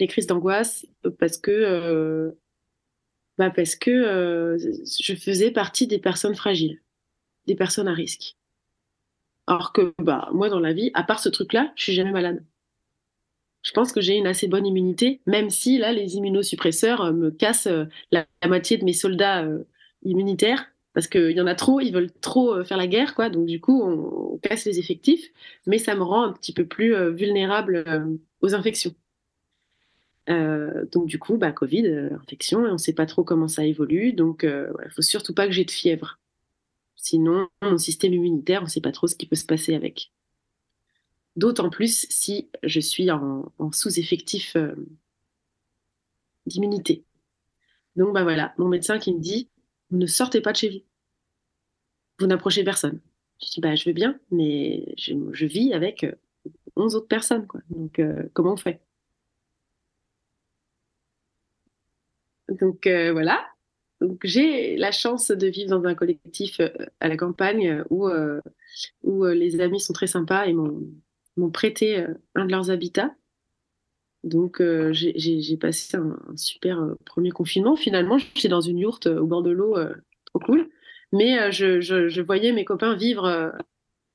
les 0.00 0.06
crises 0.06 0.26
d'angoisse 0.26 0.86
parce 1.18 1.36
que 1.36 2.34
bah 3.36 3.50
que 3.50 3.90
euh, 3.90 4.58
je 4.58 5.14
faisais 5.14 5.50
partie 5.50 5.86
des 5.86 5.98
personnes 5.98 6.36
fragiles, 6.36 6.80
des 7.46 7.56
personnes 7.56 7.88
à 7.88 7.92
risque. 7.92 8.36
Alors 9.46 9.72
que 9.72 9.92
bah 9.98 10.28
moi 10.32 10.48
dans 10.48 10.60
la 10.60 10.72
vie, 10.72 10.90
à 10.94 11.02
part 11.02 11.18
ce 11.18 11.28
truc-là, 11.28 11.72
je 11.76 11.82
suis 11.82 11.94
jamais 11.94 12.12
malade. 12.12 12.44
Je 13.64 13.72
pense 13.72 13.92
que 13.92 14.00
j'ai 14.00 14.16
une 14.16 14.28
assez 14.28 14.46
bonne 14.46 14.66
immunité, 14.66 15.20
même 15.26 15.50
si 15.50 15.78
là 15.78 15.92
les 15.92 16.16
immunosuppresseurs 16.16 17.00
euh, 17.00 17.12
me 17.12 17.30
cassent 17.30 17.66
euh, 17.66 17.86
la, 18.12 18.26
moitié 18.46 18.76
de 18.76 18.84
mes 18.84 18.92
soldats 18.92 19.44
immunitaires 20.04 20.66
parce 20.92 21.08
qu'il 21.08 21.32
y 21.32 21.40
en 21.40 21.48
a 21.48 21.56
trop, 21.56 21.80
ils 21.80 21.92
veulent 21.92 22.12
trop 22.20 22.62
faire 22.62 22.76
la 22.76 22.86
guerre, 22.86 23.16
quoi. 23.16 23.28
Donc 23.28 23.46
du 23.46 23.60
coup, 23.60 23.82
on, 23.82 24.38
casse 24.38 24.64
les 24.64 24.78
effectifs, 24.78 25.32
mais 25.66 25.78
ça 25.78 25.96
me 25.96 26.02
rend 26.02 26.22
un 26.22 26.32
petit 26.32 26.52
peu 26.52 26.66
plus 26.66 26.94
vulnérable 27.12 27.84
aux 28.42 28.54
infections. 28.54 28.94
Euh, 30.30 30.86
donc 30.90 31.06
du 31.06 31.18
coup, 31.18 31.36
bah, 31.36 31.52
Covid, 31.52 31.86
euh, 31.86 32.16
infection, 32.22 32.60
on 32.60 32.72
ne 32.72 32.78
sait 32.78 32.94
pas 32.94 33.06
trop 33.06 33.24
comment 33.24 33.48
ça 33.48 33.64
évolue, 33.64 34.12
donc 34.12 34.40
il 34.42 34.48
euh, 34.48 34.72
ne 34.84 34.90
faut 34.90 35.02
surtout 35.02 35.34
pas 35.34 35.46
que 35.46 35.52
j'ai 35.52 35.64
de 35.64 35.70
fièvre. 35.70 36.18
Sinon, 36.96 37.48
mon 37.62 37.78
système 37.78 38.14
immunitaire, 38.14 38.62
on 38.62 38.64
ne 38.64 38.70
sait 38.70 38.80
pas 38.80 38.92
trop 38.92 39.06
ce 39.06 39.16
qui 39.16 39.26
peut 39.26 39.36
se 39.36 39.44
passer 39.44 39.74
avec. 39.74 40.12
D'autant 41.36 41.68
plus 41.68 42.06
si 42.10 42.48
je 42.62 42.80
suis 42.80 43.10
en, 43.10 43.50
sous-effectif 43.72 44.56
d'immunité. 46.46 47.04
Donc 47.96 48.12
bah 48.14 48.22
voilà, 48.22 48.54
mon 48.58 48.68
médecin 48.68 48.98
qui 48.98 49.12
me 49.12 49.20
dit, 49.20 49.48
vous 49.90 49.98
ne 49.98 50.06
sortez 50.06 50.40
pas 50.40 50.52
de 50.52 50.56
chez 50.56 50.68
vous. 50.70 50.80
Vous 52.20 52.26
n'approchez 52.26 52.62
personne. 52.62 53.00
Je 53.42 53.50
dis, 53.50 53.60
bah 53.60 53.74
je 53.74 53.84
veux 53.84 53.92
bien, 53.92 54.18
mais 54.30 54.94
je, 54.96 55.44
vis 55.44 55.72
avec 55.72 56.06
11 56.76 56.94
autres 56.94 57.08
personnes. 57.08 57.46
Quoi. 57.48 57.60
Donc 57.70 58.00
comment 58.32 58.52
on 58.52 58.56
fait? 58.56 58.80
Donc 62.48 62.86
euh, 62.86 63.12
voilà. 63.12 63.44
Donc 64.00 64.20
j'ai 64.24 64.76
la 64.76 64.92
chance 64.92 65.28
de 65.30 65.46
vivre 65.46 65.70
dans 65.70 65.84
un 65.84 65.94
collectif 65.94 66.60
euh, 66.60 66.68
à 67.00 67.08
la 67.08 67.16
campagne 67.16 67.84
où, 67.90 68.08
euh, 68.08 68.40
où 69.02 69.24
les 69.24 69.60
amis 69.60 69.80
sont 69.80 69.92
très 69.92 70.06
sympas 70.06 70.46
et 70.46 70.54
m'ont 71.36 71.50
prêté 71.50 72.04
un 72.34 72.44
de 72.44 72.50
leurs 72.50 72.70
habitats. 72.70 73.14
Donc 74.22 74.62
j'ai 74.92 75.56
passé 75.58 75.96
un, 75.96 76.16
super 76.36 76.94
premier 77.04 77.30
confinement. 77.30 77.76
Finalement, 77.76 78.18
j'étais 78.18 78.48
dans 78.48 78.60
une 78.60 78.78
yourte 78.78 79.06
au 79.06 79.26
bord 79.26 79.42
de 79.42 79.50
l'eau, 79.50 79.76
trop 80.26 80.38
cool. 80.40 80.70
Mais 81.12 81.52
je, 81.52 82.20
voyais 82.20 82.52
mes 82.52 82.64
copains 82.64 82.94
vivre 82.94 83.52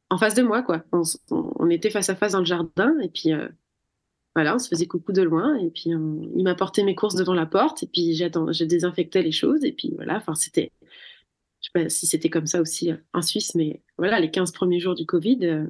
en 0.09 0.17
face 0.17 0.33
de 0.33 0.41
moi, 0.41 0.63
quoi. 0.63 0.83
On, 1.29 1.69
était 1.69 1.91
face 1.91 2.09
à 2.09 2.15
face 2.15 2.31
dans 2.31 2.39
le 2.39 2.45
jardin 2.45 2.97
et 2.99 3.09
puis 3.09 3.31
voilà, 4.35 4.55
on 4.55 4.59
se 4.59 4.69
faisait 4.69 4.85
coucou 4.85 5.11
de 5.11 5.21
loin 5.21 5.55
et 5.57 5.69
puis 5.69 5.89
il 5.89 6.43
m'apportait 6.43 6.83
mes 6.83 6.95
courses 6.95 7.15
devant 7.15 7.33
la 7.33 7.45
porte 7.45 7.83
et 7.83 7.87
puis 7.87 8.15
je 8.15 8.63
désinfectais 8.63 9.21
les 9.21 9.31
choses 9.31 9.63
et 9.65 9.71
puis 9.71 9.91
voilà, 9.95 10.17
enfin 10.17 10.35
c'était, 10.35 10.71
je 11.61 11.67
sais 11.67 11.71
pas 11.73 11.89
si 11.89 12.07
c'était 12.07 12.29
comme 12.29 12.47
ça 12.47 12.61
aussi 12.61 12.91
en 13.13 13.21
Suisse, 13.21 13.55
mais 13.55 13.81
voilà, 13.97 14.19
les 14.19 14.31
15 14.31 14.51
premiers 14.51 14.79
jours 14.79 14.95
du 14.95 15.05
Covid, 15.05 15.39
euh, 15.43 15.65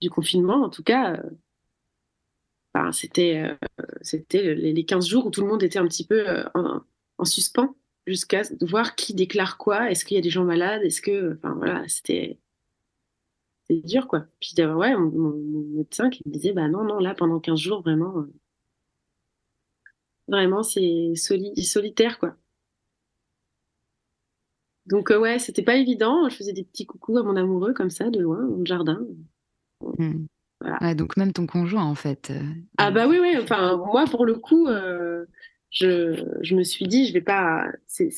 du 0.00 0.10
confinement 0.10 0.62
en 0.62 0.70
tout 0.70 0.82
cas, 0.82 1.20
euh, 2.76 2.92
c'était 2.92 3.36
euh, 3.36 4.54
les, 4.54 4.84
15 4.84 5.06
jours 5.06 5.26
où 5.26 5.30
tout 5.30 5.40
le 5.40 5.48
monde 5.48 5.62
était 5.62 5.78
un 5.78 5.86
petit 5.86 6.06
peu 6.06 6.44
en, 6.54 6.82
en, 7.18 7.24
suspens 7.24 7.74
jusqu'à 8.06 8.42
voir 8.60 8.94
qui 8.94 9.14
déclare 9.14 9.58
quoi, 9.58 9.90
est-ce 9.90 10.04
qu'il 10.04 10.14
y 10.16 10.18
a 10.18 10.22
des 10.22 10.30
gens 10.30 10.44
malades, 10.44 10.82
est-ce 10.82 11.02
que, 11.02 11.36
enfin 11.36 11.54
voilà, 11.54 11.86
c'était 11.88 12.38
dur, 13.74 14.08
quoi. 14.08 14.26
Puis, 14.40 14.54
ouais, 14.62 14.96
mon, 14.96 15.32
médecin 15.76 16.10
qui 16.10 16.22
me 16.26 16.32
disait, 16.32 16.52
bah 16.52 16.68
non, 16.68 16.84
non, 16.84 16.98
là, 16.98 17.14
pendant 17.14 17.40
15 17.40 17.58
jours, 17.58 17.82
vraiment, 17.82 18.18
euh, 18.18 18.32
vraiment, 20.28 20.62
c'est 20.62 21.14
solitaire, 21.16 22.18
quoi. 22.18 22.36
Donc, 24.86 25.10
euh, 25.10 25.18
ouais, 25.18 25.38
c'était 25.38 25.62
pas 25.62 25.76
évident. 25.76 26.28
Je 26.28 26.36
faisais 26.36 26.52
des 26.52 26.64
petits 26.64 26.86
coucous 26.86 27.18
à 27.18 27.22
mon 27.22 27.36
amoureux, 27.36 27.74
comme 27.74 27.90
ça, 27.90 28.10
de 28.10 28.20
loin, 28.20 28.42
dans 28.44 28.56
le 28.56 28.64
jardin. 28.64 29.06
Hmm. 29.80 30.26
donc, 30.94 31.16
même 31.16 31.32
ton 31.32 31.46
conjoint, 31.46 31.84
en 31.84 31.94
fait. 31.94 32.30
Euh, 32.30 32.42
ah, 32.78 32.90
bah 32.90 33.06
oui, 33.06 33.18
oui. 33.20 33.36
Enfin, 33.40 33.76
moi, 33.76 34.04
pour 34.04 34.26
le 34.26 34.34
coup, 34.34 34.68
je, 35.70 36.24
je, 36.40 36.54
me 36.54 36.62
suis 36.62 36.86
dit, 36.86 37.06
je 37.06 37.12
vais 37.12 37.20
pas. 37.20 37.66
C'est 37.86 38.10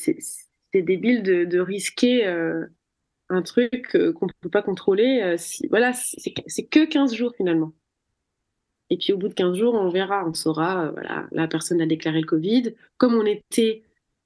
débile 0.73 1.23
de, 1.23 1.45
de 1.45 1.59
risquer 1.59 2.25
un 3.31 3.41
truc 3.41 3.95
euh, 3.95 4.13
qu'on 4.13 4.27
ne 4.27 4.31
peut 4.41 4.49
pas 4.49 4.61
contrôler. 4.61 5.21
Euh, 5.23 5.35
si, 5.37 5.67
voilà, 5.67 5.93
c'est 5.93 6.65
que 6.67 6.85
15 6.85 7.13
jours 7.13 7.33
finalement. 7.35 7.73
Et 8.89 8.97
puis 8.97 9.13
au 9.13 9.17
bout 9.17 9.29
de 9.29 9.33
15 9.33 9.57
jours, 9.57 9.73
on 9.73 9.89
verra, 9.89 10.27
on 10.27 10.33
saura, 10.33 10.85
euh, 10.85 10.91
voilà, 10.91 11.27
la 11.31 11.47
personne 11.47 11.81
a 11.81 11.85
déclaré 11.85 12.19
le 12.19 12.27
Covid. 12.27 12.75
Comme 12.97 13.15
on 13.15 13.25
était 13.25 13.83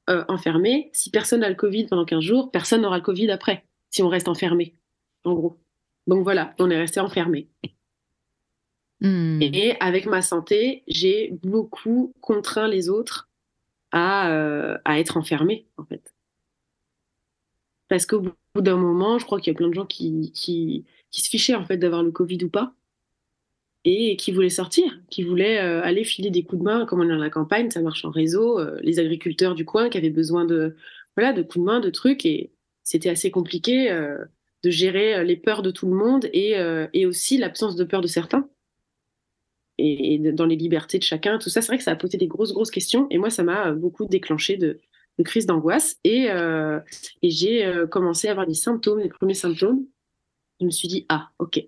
enfermé, 0.08 0.92
si 0.94 1.10
personne 1.10 1.40
n'a 1.40 1.50
le 1.50 1.56
Covid 1.56 1.88
pendant 1.88 2.06
15 2.06 2.20
jours, 2.20 2.52
personne 2.52 2.82
n'aura 2.82 2.98
le 2.98 3.04
Covid 3.04 3.32
après, 3.32 3.66
si 3.90 4.04
on 4.04 4.08
reste 4.08 4.28
enfermé, 4.28 4.76
en 5.24 5.34
gros. 5.34 5.58
Donc 6.08 6.24
voilà, 6.24 6.54
on 6.60 6.70
est 6.70 6.78
resté 6.78 7.00
enfermé. 7.00 7.50
Hmm. 9.02 9.42
Et 9.42 9.76
avec 9.80 10.06
ma 10.06 10.22
santé, 10.22 10.84
j'ai 10.88 11.32
beaucoup 11.44 12.14
contraint 12.22 12.68
les 12.68 12.90
autres 12.90 13.30
à, 13.92 14.30
à 14.86 15.00
être 15.00 15.18
enfermés, 15.18 15.68
en 15.78 15.86
fait. 15.86 16.16
Parce 17.88 18.06
qu'au 18.06 18.22
bout 18.22 18.62
d'un 18.62 18.78
moment, 18.78 19.20
je 19.20 19.26
crois 19.26 19.40
qu'il 19.40 19.52
y 19.52 19.56
a 19.56 19.58
plein 19.58 19.68
de 19.68 19.74
gens 19.74 19.86
qui, 19.86 20.32
qui, 20.34 20.86
se 21.12 21.30
fichaient 21.30 21.56
en 21.56 21.66
fait 21.66 21.78
d'avoir 21.78 22.04
le 22.04 22.12
Covid 22.12 22.44
ou 22.44 22.50
pas 22.50 22.74
et 23.86 24.18
qui 24.18 24.32
voulaient 24.32 24.50
sortir, 24.50 25.00
qui 25.12 25.24
voulaient 25.24 25.60
euh, 25.60 25.82
aller 25.84 26.04
filer 26.04 26.32
des 26.32 26.44
coups 26.44 26.60
de 26.60 26.64
main, 26.64 26.86
comme 26.88 27.02
on 27.02 27.04
est 27.04 27.10
dans 27.10 27.18
la 27.18 27.30
campagne, 27.30 27.70
ça 27.70 27.82
marche 27.82 28.04
en 28.04 28.10
réseau, 28.10 28.60
euh, 28.60 28.80
les 28.82 28.98
agriculteurs 28.98 29.54
du 29.54 29.64
coin 29.64 29.90
qui 29.90 30.00
avaient 30.00 30.10
besoin 30.10 30.44
de, 30.44 30.76
voilà, 31.16 31.34
de 31.34 31.44
coups 31.44 31.60
de 31.60 31.64
main, 31.64 31.80
de 31.80 31.92
trucs, 31.92 32.26
et 32.26 32.52
c'était 32.84 33.10
assez 33.10 33.30
compliqué 33.30 33.92
euh, 33.92 34.18
de 34.64 34.70
gérer 34.70 35.24
les 35.24 35.36
peurs 35.36 35.62
de 35.62 35.72
tout 35.72 35.88
le 35.88 35.96
monde 35.96 36.26
et, 36.34 36.56
et 36.94 37.06
aussi 37.06 37.38
l'absence 37.38 37.76
de 37.76 37.84
peur 37.84 38.02
de 38.02 38.08
certains. 38.08 38.50
Et, 39.78 40.20
dans 40.20 40.46
les 40.46 40.56
libertés 40.56 40.98
de 40.98 41.04
chacun, 41.04 41.38
tout 41.38 41.50
ça, 41.50 41.62
c'est 41.62 41.68
vrai 41.68 41.78
que 41.78 41.84
ça 41.84 41.92
a 41.92 41.96
posé 41.96 42.18
des 42.18 42.28
grosses, 42.28 42.54
grosses 42.54 42.72
questions, 42.72 43.08
et 43.10 43.18
moi, 43.18 43.30
ça 43.30 43.44
m'a 43.44 43.72
beaucoup 43.74 44.06
déclenché 44.06 44.58
de, 44.58 44.80
de 45.18 45.24
crise 45.24 45.46
d'angoisse 45.46 45.98
et, 46.04 46.30
euh, 46.30 46.80
j'ai 47.24 47.66
euh, 47.66 47.88
commencé 47.88 48.28
à 48.28 48.32
avoir 48.32 48.48
des 48.48 48.54
symptômes, 48.54 49.00
les 49.00 49.10
premiers 49.10 49.34
symptômes. 49.34 49.86
Je 50.60 50.66
me 50.66 50.72
suis 50.72 50.88
dit, 50.88 51.06
ah, 51.10 51.30
ok, 51.40 51.60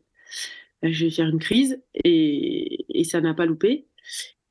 je 0.84 1.06
vais 1.06 1.12
faire 1.12 1.28
une 1.28 1.40
crise 1.40 1.82
et, 2.04 2.86
ça 3.06 3.22
n'a 3.22 3.34
pas 3.34 3.46
loupé. 3.46 3.88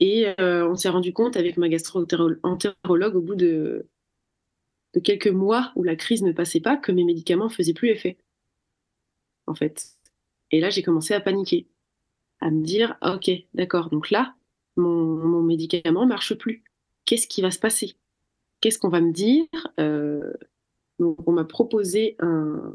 Et 0.01 0.27
euh, 0.41 0.69
on 0.69 0.75
s'est 0.75 0.89
rendu 0.89 1.13
compte 1.13 1.37
avec 1.37 1.57
ma 1.57 1.69
gastro-entérologue 1.69 3.17
au 3.17 3.21
bout 3.21 3.35
de, 3.35 3.89
quelques 5.05 5.29
mois 5.29 5.73
où 5.77 5.83
la 5.83 5.97
crise 5.97 6.23
ne 6.23 6.33
passait 6.33 6.61
pas 6.61 6.77
que 6.77 6.93
mes 6.93 7.05
médicaments 7.05 7.49
faisaient 7.49 7.75
plus 7.75 7.91
effet. 7.91 8.19
En 9.47 9.55
fait. 9.55 9.97
Et 10.51 10.61
là, 10.61 10.71
j'ai 10.71 10.83
commencé 10.83 11.15
à 11.15 11.21
paniquer, 11.21 11.67
à 12.41 12.51
me 12.51 12.63
dire, 12.63 12.97
ah, 13.01 13.15
ok, 13.15 13.31
d'accord, 13.55 13.91
donc 13.91 14.11
là, 14.11 14.35
mon, 14.77 14.91
mon 14.91 15.43
médicament 15.43 16.07
marche 16.07 16.35
plus. 16.35 16.63
Qu'est-ce 17.05 17.27
qui 17.27 17.41
va 17.41 17.51
se 17.51 17.59
passer? 17.59 17.97
Qu'est-ce 18.61 18.79
qu'on 18.79 18.89
va 18.89 19.01
me 19.01 19.13
dire? 19.13 19.47
Euh, 19.81 20.33
On 20.99 21.33
m'a 21.33 21.45
proposé 21.45 22.17
un, 22.21 22.73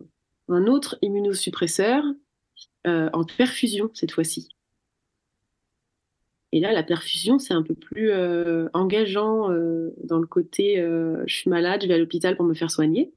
autre 0.47 0.97
immunosuppresseur 1.01 2.03
euh, 2.87 3.09
en 3.13 3.23
perfusion 3.23 3.89
cette 3.93 4.11
fois-ci. 4.11 4.49
Et 6.51 6.59
là, 6.59 6.73
la 6.73 6.83
perfusion, 6.83 7.39
c'est 7.39 7.53
un 7.53 7.63
peu 7.63 7.75
plus 7.75 8.11
euh, 8.11 8.67
engageant 8.73 9.49
dans 10.03 10.19
le 10.19 10.27
côté 10.27 10.75
je 10.77 11.33
suis 11.33 11.49
malade, 11.49 11.81
je 11.83 11.87
vais 11.87 11.93
à 11.93 11.97
l'hôpital 11.97 12.35
pour 12.35 12.45
me 12.45 12.53
faire 12.53 12.71
soigner. 12.71 13.13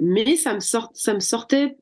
Mais 0.00 0.36
ça 0.36 0.54
me, 0.54 0.60
sort, 0.60 0.90
ça 0.94 1.14
me 1.14 1.20
sortait 1.20 1.76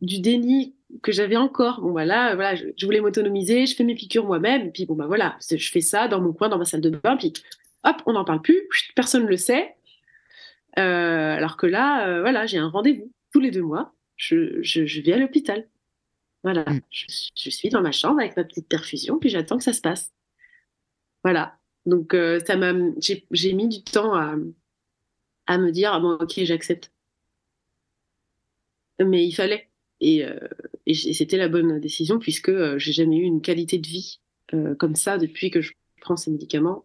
du 0.00 0.20
déni 0.20 0.74
que 1.02 1.12
j'avais 1.12 1.36
encore. 1.36 1.80
Bon, 1.80 1.90
voilà, 1.90 2.34
voilà 2.34 2.54
je, 2.54 2.84
voulais 2.84 3.00
m'autonomiser, 3.00 3.66
je 3.66 3.74
fais 3.76 3.84
mes 3.84 3.94
piqûres 3.94 4.26
moi-même, 4.26 4.68
et 4.68 4.70
puis 4.70 4.86
bon, 4.86 4.94
bah 4.94 5.06
voilà, 5.06 5.36
je 5.48 5.70
fais 5.70 5.80
ça 5.80 6.08
dans 6.08 6.20
mon 6.20 6.32
coin, 6.32 6.48
dans 6.48 6.58
ma 6.58 6.64
salle 6.64 6.80
de 6.80 6.90
bain, 6.90 7.16
puis 7.16 7.32
hop, 7.84 7.96
on 8.06 8.12
n'en 8.12 8.24
parle 8.24 8.42
plus, 8.42 8.68
personne 8.94 9.24
ne 9.24 9.28
le 9.28 9.36
sait. 9.36 9.74
Euh, 10.78 11.36
alors 11.36 11.56
que 11.56 11.66
là, 11.66 12.08
euh, 12.08 12.20
voilà, 12.20 12.46
j'ai 12.46 12.58
un 12.58 12.68
rendez-vous 12.68 13.12
tous 13.32 13.40
les 13.40 13.50
deux 13.50 13.62
mois, 13.62 13.94
je, 14.16 14.62
je, 14.62 15.00
vais 15.00 15.12
à 15.12 15.18
l'hôpital. 15.18 15.68
Voilà, 16.42 16.62
mm. 16.62 16.80
je, 16.90 17.50
suis 17.50 17.68
dans 17.68 17.82
ma 17.82 17.92
chambre 17.92 18.20
avec 18.20 18.36
ma 18.36 18.44
petite 18.44 18.68
perfusion, 18.68 19.18
puis 19.18 19.30
j'attends 19.30 19.58
que 19.58 19.64
ça 19.64 19.72
se 19.72 19.80
passe. 19.80 20.12
Voilà. 21.24 21.56
Donc, 21.86 22.14
euh, 22.14 22.40
ça 22.46 22.56
m'a, 22.56 22.72
j'ai 23.30 23.52
mis 23.52 23.68
du 23.68 23.82
temps 23.82 24.14
à, 24.14 24.36
à 25.46 25.58
me 25.58 25.70
dire, 25.70 25.92
ah 25.92 26.00
bon, 26.00 26.12
ok, 26.12 26.40
j'accepte. 26.44 26.92
Mais 29.00 29.26
il 29.26 29.32
fallait. 29.32 29.70
Et, 30.00 30.24
euh, 30.24 30.38
et 30.86 30.94
c'était 30.94 31.36
la 31.36 31.48
bonne 31.48 31.78
décision 31.78 32.18
puisque 32.18 32.48
euh, 32.48 32.78
j'ai 32.78 32.92
jamais 32.92 33.18
eu 33.18 33.22
une 33.22 33.42
qualité 33.42 33.78
de 33.78 33.86
vie 33.86 34.20
euh, 34.54 34.74
comme 34.74 34.96
ça 34.96 35.18
depuis 35.18 35.50
que 35.50 35.60
je 35.60 35.72
prends 36.00 36.16
ces 36.16 36.30
médicaments. 36.30 36.84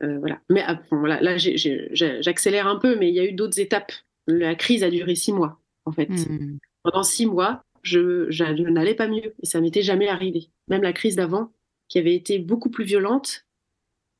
voilà. 0.00 0.40
Mais 0.48 0.64
voilà, 0.90 1.20
là, 1.20 1.36
j'accélère 1.36 2.66
un 2.66 2.76
peu, 2.76 2.96
mais 2.96 3.08
il 3.08 3.14
y 3.14 3.20
a 3.20 3.24
eu 3.24 3.32
d'autres 3.32 3.58
étapes 3.60 3.92
La 4.26 4.54
crise 4.54 4.82
a 4.84 4.90
duré 4.90 5.14
six 5.14 5.32
mois, 5.32 5.60
en 5.84 5.92
fait. 5.92 6.08
Hmm. 6.08 6.58
Pendant 6.84 7.02
six 7.02 7.26
mois, 7.26 7.64
je, 7.82 8.30
je 8.30 8.44
n'allais 8.44 8.94
pas 8.94 9.08
mieux 9.08 9.34
et 9.42 9.46
ça 9.46 9.60
m'était 9.60 9.82
jamais 9.82 10.08
arrivé. 10.08 10.48
Même 10.68 10.82
la 10.82 10.92
crise 10.92 11.16
d'avant, 11.16 11.52
qui 11.88 11.98
avait 11.98 12.14
été 12.14 12.38
beaucoup 12.38 12.70
plus 12.70 12.84
violente, 12.84 13.44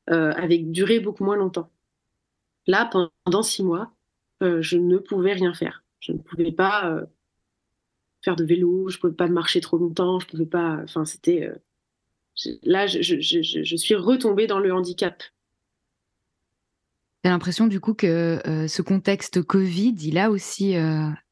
avait 0.07 0.57
duré 0.57 0.99
beaucoup 0.99 1.23
moins 1.23 1.37
longtemps. 1.37 1.71
Là, 2.67 2.89
pendant 3.23 3.41
six 3.41 3.63
mois, 3.63 3.93
je 4.41 4.77
ne 4.77 4.97
pouvais 4.97 5.33
rien 5.33 5.53
faire. 5.53 5.83
Je 6.01 6.11
ne 6.11 6.17
pouvais 6.17 6.51
pas 6.51 6.91
euh, 6.91 7.05
faire 8.21 8.35
de 8.35 8.43
vélo, 8.43 8.89
je 8.89 8.97
ne 8.97 9.01
pouvais 9.01 9.13
pas 9.13 9.27
marcher 9.27 9.61
trop 9.61 9.77
longtemps, 9.77 10.19
je 10.19 10.27
pouvais 10.27 10.45
pas. 10.45 10.79
Enfin, 10.83 11.05
c'était. 11.05 11.49
là, 12.63 12.87
je, 12.87 13.01
je, 13.01 13.21
je, 13.21 13.63
je, 13.63 13.75
suis 13.75 13.95
retombée 13.95 14.47
dans 14.47 14.59
le 14.59 14.73
handicap. 14.73 15.23
J'ai 17.23 17.29
l'impression 17.29 17.67
du 17.67 17.79
coup 17.79 17.93
que 17.93 18.41
ce 18.67 18.81
contexte 18.81 19.43
Covid, 19.43 19.95
il 20.01 20.17
a 20.17 20.31
aussi 20.31 20.75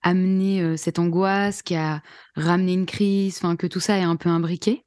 amené 0.04 0.78
cette 0.78 1.00
angoisse, 1.00 1.64
qui 1.64 1.76
a 1.76 2.04
ramené 2.36 2.74
une 2.74 2.86
crise, 2.86 3.38
enfin 3.38 3.56
que 3.56 3.66
tout 3.66 3.80
ça 3.80 3.98
est 3.98 4.04
un 4.04 4.16
peu 4.16 4.30
imbriqué? 4.30 4.86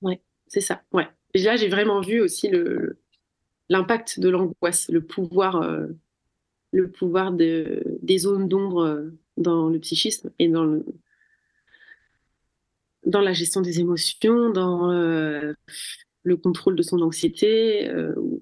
Ouais, 0.00 0.20
c'est 0.48 0.60
ça. 0.60 0.82
Ouais. 0.92 1.06
Et 1.34 1.42
là, 1.42 1.54
j'ai 1.54 1.68
vraiment 1.68 2.00
vu 2.00 2.20
aussi 2.20 2.48
le 2.48 2.98
l'impact 3.72 4.20
de 4.20 4.28
l'angoisse, 4.28 4.88
le 4.88 5.00
pouvoir, 5.00 5.62
le 6.72 6.90
pouvoir 6.90 7.32
de, 7.32 7.82
des 8.02 8.18
zones 8.18 8.48
d'ombre 8.48 9.10
dans 9.36 9.68
le 9.68 9.78
psychisme 9.78 10.30
et 10.38 10.48
dans 10.48 10.64
le 10.64 10.84
dans 13.04 13.20
la 13.20 13.32
gestion 13.32 13.60
des 13.62 13.80
émotions, 13.80 14.50
dans 14.50 14.86
le 14.92 16.36
contrôle 16.36 16.76
de 16.76 16.82
son 16.82 17.00
anxiété, 17.00 17.90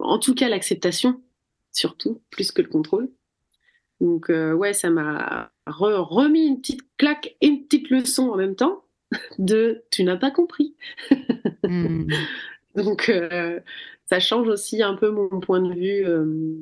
en 0.01 0.19
tout 0.19 0.35
cas 0.35 0.51
l'acceptation 0.51 1.23
surtout, 1.73 2.21
plus 2.31 2.53
que 2.53 2.63
le 2.63 2.69
contrôle. 2.69 3.09
Donc, 4.01 4.31
euh, 4.31 4.53
ouais, 4.55 4.73
ça 4.73 4.91
m'a 4.91 5.53
remis 5.67 6.47
une 6.47 6.61
petite 6.61 6.83
claque 6.97 7.37
et 7.41 7.49
une 7.49 7.65
petite 7.65 7.91
leçon 7.91 8.31
en 8.31 8.37
même 8.37 8.57
temps 8.57 8.85
de 9.39 9.83
tu 9.91 10.05
n'as 10.05 10.17
pas 10.17 10.31
compris. 10.31 10.75
Hmm. 11.65 12.07
Donc, 12.75 13.09
euh, 13.09 13.61
ça 14.07 14.21
change 14.21 14.49
aussi 14.49 14.83
un 14.83 14.95
peu 14.95 15.11
mon 15.11 15.41
point 15.41 15.61
de 15.61 15.75
vue 15.75 16.07
euh, 16.07 16.57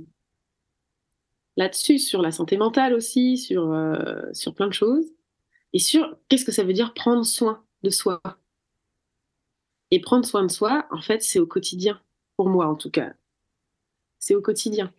là-dessus, 1.59 1.99
sur 1.99 2.23
la 2.23 2.33
santé 2.33 2.57
mentale 2.57 2.95
aussi, 2.95 3.37
sur, 3.37 3.77
sur 4.33 4.55
plein 4.55 4.69
de 4.69 4.73
choses. 4.73 5.05
Et 5.75 5.79
sur 5.79 6.17
qu'est-ce 6.29 6.47
que 6.47 6.53
ça 6.53 6.65
veut 6.65 6.73
dire 6.73 6.95
prendre 6.95 7.27
soin 7.27 7.63
de 7.83 7.91
soi. 7.91 8.23
Et 9.91 10.01
prendre 10.01 10.25
soin 10.25 10.45
de 10.45 10.51
soi, 10.51 10.87
en 10.91 11.03
fait, 11.03 11.23
c'est 11.23 11.39
au 11.39 11.47
quotidien, 11.47 12.01
pour 12.37 12.49
moi 12.49 12.67
en 12.67 12.75
tout 12.75 12.91
cas. 12.91 13.13
C'est 14.19 14.35
au 14.35 14.41
quotidien 14.41 14.93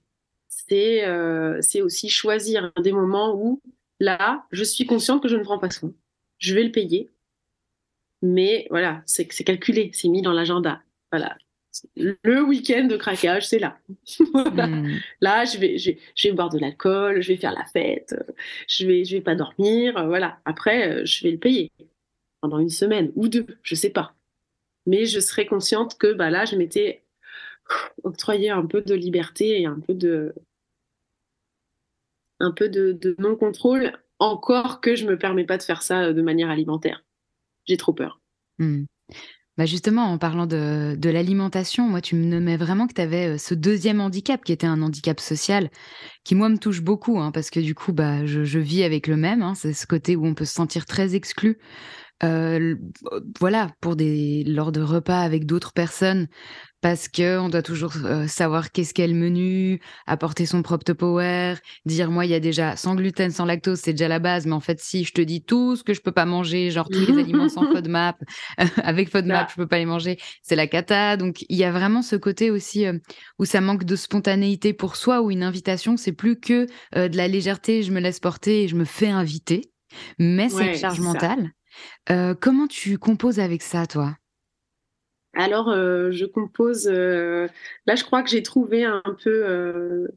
c'est 0.49 1.05
euh, 1.05 1.61
aussi 1.83 2.09
choisir 2.09 2.71
des 2.81 2.91
moments 2.91 3.35
où, 3.35 3.61
là, 3.99 4.45
je 4.51 4.63
suis 4.63 4.85
consciente 4.85 5.21
que 5.21 5.29
je 5.29 5.37
ne 5.37 5.43
prends 5.43 5.59
pas 5.59 5.69
soin. 5.69 5.93
Je 6.39 6.55
vais 6.55 6.63
le 6.63 6.71
payer. 6.71 7.09
Mais 8.21 8.67
voilà, 8.69 9.01
c'est 9.05 9.27
calculé, 9.27 9.91
c'est 9.93 10.09
mis 10.09 10.21
dans 10.21 10.33
l'agenda. 10.33 10.81
Voilà. 11.11 11.37
Le 11.95 12.41
week-end 12.41 12.85
de 12.85 12.97
craquage, 12.97 13.47
c'est 13.47 13.59
là. 13.59 13.77
Hmm. 14.33 14.97
Là, 15.21 15.45
je 15.45 15.57
vais, 15.57 15.77
je, 15.77 15.91
vais 16.23 16.33
boire 16.33 16.49
de 16.49 16.57
l'alcool, 16.57 17.21
je 17.21 17.29
vais 17.29 17.37
faire 17.37 17.53
la 17.53 17.65
fête, 17.65 18.15
je 18.67 18.85
vais, 18.85 19.05
je 19.05 19.15
vais 19.15 19.21
pas 19.21 19.35
dormir. 19.35 20.05
Voilà. 20.07 20.39
Après, 20.45 20.89
euh, 20.89 21.05
je 21.05 21.23
vais 21.23 21.31
le 21.31 21.37
payer 21.37 21.71
pendant 22.41 22.59
une 22.59 22.69
semaine 22.69 23.11
ou 23.15 23.27
deux, 23.27 23.45
je 23.63 23.75
sais 23.75 23.89
pas. 23.89 24.15
Mais 24.85 25.05
je 25.05 25.19
serai 25.19 25.45
consciente 25.45 25.97
que 25.97 26.13
bah, 26.13 26.29
là, 26.29 26.45
je 26.45 26.55
m'étais 26.55 27.03
octroyer 28.03 28.49
un 28.49 28.65
peu 28.65 28.81
de 28.81 28.95
liberté 28.95 29.61
et 29.61 29.65
un 29.65 29.79
peu 29.79 29.93
de, 29.93 30.33
un 32.39 32.51
peu 32.51 32.69
de, 32.69 33.15
non-contrôle, 33.19 33.93
encore 34.19 34.81
que 34.81 34.95
je 34.95 35.05
me 35.05 35.17
permets 35.17 35.45
pas 35.45 35.57
de 35.57 35.63
faire 35.63 35.81
ça 35.81 36.05
euh, 36.05 36.13
de 36.13 36.21
manière 36.21 36.49
alimentaire. 36.49 37.03
J'ai 37.65 37.77
trop 37.77 37.93
peur. 37.93 38.19
Hmm. 38.57 38.85
Bah 39.59 39.65
justement, 39.65 40.03
en 40.05 40.17
parlant 40.17 40.45
de, 40.47 41.09
l'alimentation, 41.09 41.85
moi, 41.89 41.99
tu 41.99 42.15
me 42.15 42.23
nommais 42.23 42.55
vraiment 42.55 42.87
que 42.87 42.93
tu 42.93 43.01
avais 43.01 43.35
euh, 43.35 43.37
ce 43.37 43.53
deuxième 43.53 43.99
handicap 43.99 44.41
qui 44.41 44.53
était 44.53 44.65
un 44.65 44.81
handicap 44.81 45.19
social, 45.19 45.69
qui 46.23 46.33
moi 46.33 46.47
me 46.47 46.57
touche 46.57 46.81
beaucoup, 46.81 47.19
hein, 47.19 47.33
parce 47.33 47.49
que 47.49 47.59
du 47.59 47.75
coup, 47.75 47.91
bah, 47.91 48.25
je, 48.25 48.45
je 48.45 48.57
vis 48.57 48.83
avec 48.83 49.05
le 49.05 49.17
même. 49.17 49.41
Hein, 49.41 49.55
c'est 49.55 49.73
ce 49.73 49.85
côté 49.85 50.15
où 50.15 50.25
on 50.25 50.33
peut 50.33 50.45
se 50.45 50.53
sentir 50.53 50.85
très 50.85 51.13
exclu 51.13 51.57
euh, 52.23 52.75
voilà, 53.39 53.71
pour 53.81 53.95
des 53.95 54.43
lors 54.43 54.71
de 54.71 54.81
repas 54.81 55.21
avec 55.21 55.45
d'autres 55.45 55.73
personnes, 55.73 56.27
parce 56.81 57.07
que 57.07 57.39
on 57.39 57.49
doit 57.49 57.61
toujours 57.61 57.93
euh, 58.05 58.27
savoir 58.27 58.71
qu'est-ce 58.71 58.93
qu'est 58.93 59.07
le 59.07 59.13
menu, 59.13 59.81
apporter 60.07 60.45
son 60.45 60.61
propre 60.61 60.83
Tupperware, 60.83 61.59
dire 61.85 62.09
moi 62.11 62.25
il 62.25 62.31
y 62.31 62.33
a 62.33 62.39
déjà 62.39 62.75
sans 62.75 62.95
gluten, 62.95 63.31
sans 63.31 63.45
lactose, 63.45 63.79
c'est 63.79 63.93
déjà 63.93 64.07
la 64.07 64.19
base, 64.19 64.45
mais 64.45 64.53
en 64.53 64.59
fait 64.59 64.79
si 64.79 65.03
je 65.03 65.13
te 65.13 65.21
dis 65.21 65.43
tout 65.43 65.75
ce 65.75 65.83
que 65.83 65.93
je 65.93 66.01
peux 66.01 66.11
pas 66.11 66.25
manger, 66.25 66.71
genre 66.71 66.87
tous 66.89 66.99
les 66.99 67.19
aliments 67.19 67.49
sans 67.49 67.65
FODMAP, 67.73 68.17
avec 68.77 69.09
FODMAP 69.09 69.47
bah. 69.47 69.47
je 69.49 69.55
peux 69.55 69.67
pas 69.67 69.79
les 69.79 69.85
manger, 69.85 70.17
c'est 70.41 70.55
la 70.55 70.67
cata. 70.67 71.17
Donc 71.17 71.45
il 71.49 71.57
y 71.57 71.63
a 71.63 71.71
vraiment 71.71 72.01
ce 72.01 72.15
côté 72.15 72.51
aussi 72.51 72.85
euh, 72.85 72.97
où 73.39 73.45
ça 73.45 73.61
manque 73.61 73.83
de 73.83 73.95
spontanéité 73.95 74.73
pour 74.73 74.95
soi, 74.95 75.21
où 75.21 75.31
une 75.31 75.43
invitation 75.43 75.97
c'est 75.97 76.11
plus 76.11 76.39
que 76.39 76.67
de 76.95 77.17
la 77.17 77.27
légèreté, 77.27 77.83
je 77.83 77.91
me 77.91 77.99
laisse 77.99 78.19
porter 78.19 78.63
et 78.63 78.67
je 78.67 78.75
me 78.75 78.85
fais 78.85 79.09
inviter, 79.09 79.71
mais 80.17 80.49
c'est 80.49 80.73
une 80.73 80.79
charge 80.79 80.99
mentale. 80.99 81.51
Euh, 82.09 82.35
comment 82.39 82.67
tu 82.67 82.97
composes 82.97 83.39
avec 83.39 83.61
ça, 83.61 83.85
toi? 83.87 84.15
Alors, 85.33 85.69
euh, 85.69 86.11
je 86.11 86.25
compose. 86.25 86.87
Euh, 86.87 87.47
là, 87.85 87.95
je 87.95 88.03
crois 88.03 88.23
que 88.23 88.29
j'ai 88.29 88.43
trouvé 88.43 88.83
un 88.83 89.01
peu. 89.23 90.07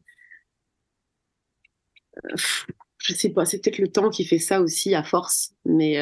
je 2.98 3.14
sais 3.14 3.30
pas, 3.30 3.44
c'est 3.44 3.60
peut-être 3.60 3.78
le 3.78 3.88
temps 3.88 4.10
qui 4.10 4.24
fait 4.24 4.38
ça 4.38 4.60
aussi 4.60 4.94
à 4.94 5.02
force. 5.02 5.54
Mais 5.64 5.96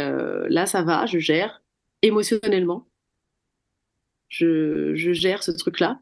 là, 0.49 0.67
ça 0.67 0.83
va, 0.83 1.07
je 1.07 1.19
gère 1.19 1.63
émotionnellement. 2.03 2.89
Je, 4.29 4.95
gère 4.95 5.43
ce 5.43 5.51
truc-là. 5.51 6.01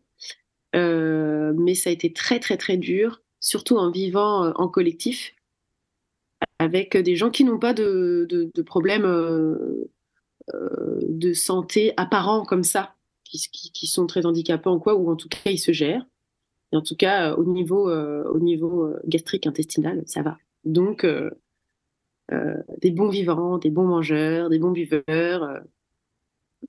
mais 0.75 1.75
ça 1.75 1.91
a 1.91 1.93
été 1.93 2.13
très, 2.13 2.41
très, 2.41 2.57
très 2.57 2.77
dur, 2.77 3.23
surtout 3.41 3.77
en 3.79 3.91
vivant 3.91 4.53
en 4.55 4.69
collectif 4.69 5.35
avec 6.59 6.97
des 6.97 7.17
gens 7.17 7.31
qui 7.31 7.45
n'ont 7.45 7.59
pas 7.59 7.75
de, 7.75 8.27
de, 8.29 8.63
problèmes 8.63 9.05
euh, 9.05 9.91
euh, 10.55 10.99
de 11.03 11.33
santé 11.33 11.93
apparents 11.97 12.45
comme 12.45 12.65
ça, 12.65 12.95
qui, 13.29 13.87
sont 13.87 14.07
très 14.07 14.27
handicapants 14.27 14.79
quoi, 14.79 14.95
ou 14.95 15.11
en 15.11 15.17
tout 15.17 15.29
cas 15.29 15.51
ils 15.51 15.59
se 15.59 15.73
gèrent. 15.73 16.07
Et 16.73 16.77
en 16.77 16.83
tout 16.83 16.97
cas, 16.97 17.35
au 17.35 17.45
niveau, 17.45 17.89
euh, 17.89 18.25
au 18.25 18.41
niveau 18.41 18.93
gastrique, 19.07 19.47
intestinal, 19.47 20.03
ça 20.07 20.23
va. 20.23 20.39
Donc, 20.65 21.07
des 22.83 22.91
bons 22.91 23.09
vivants, 23.09 23.57
des 23.59 23.71
bons 23.71 23.87
mangeurs, 23.87 24.51
des 24.51 24.59
bons 24.59 24.73
buveurs, 24.73 25.63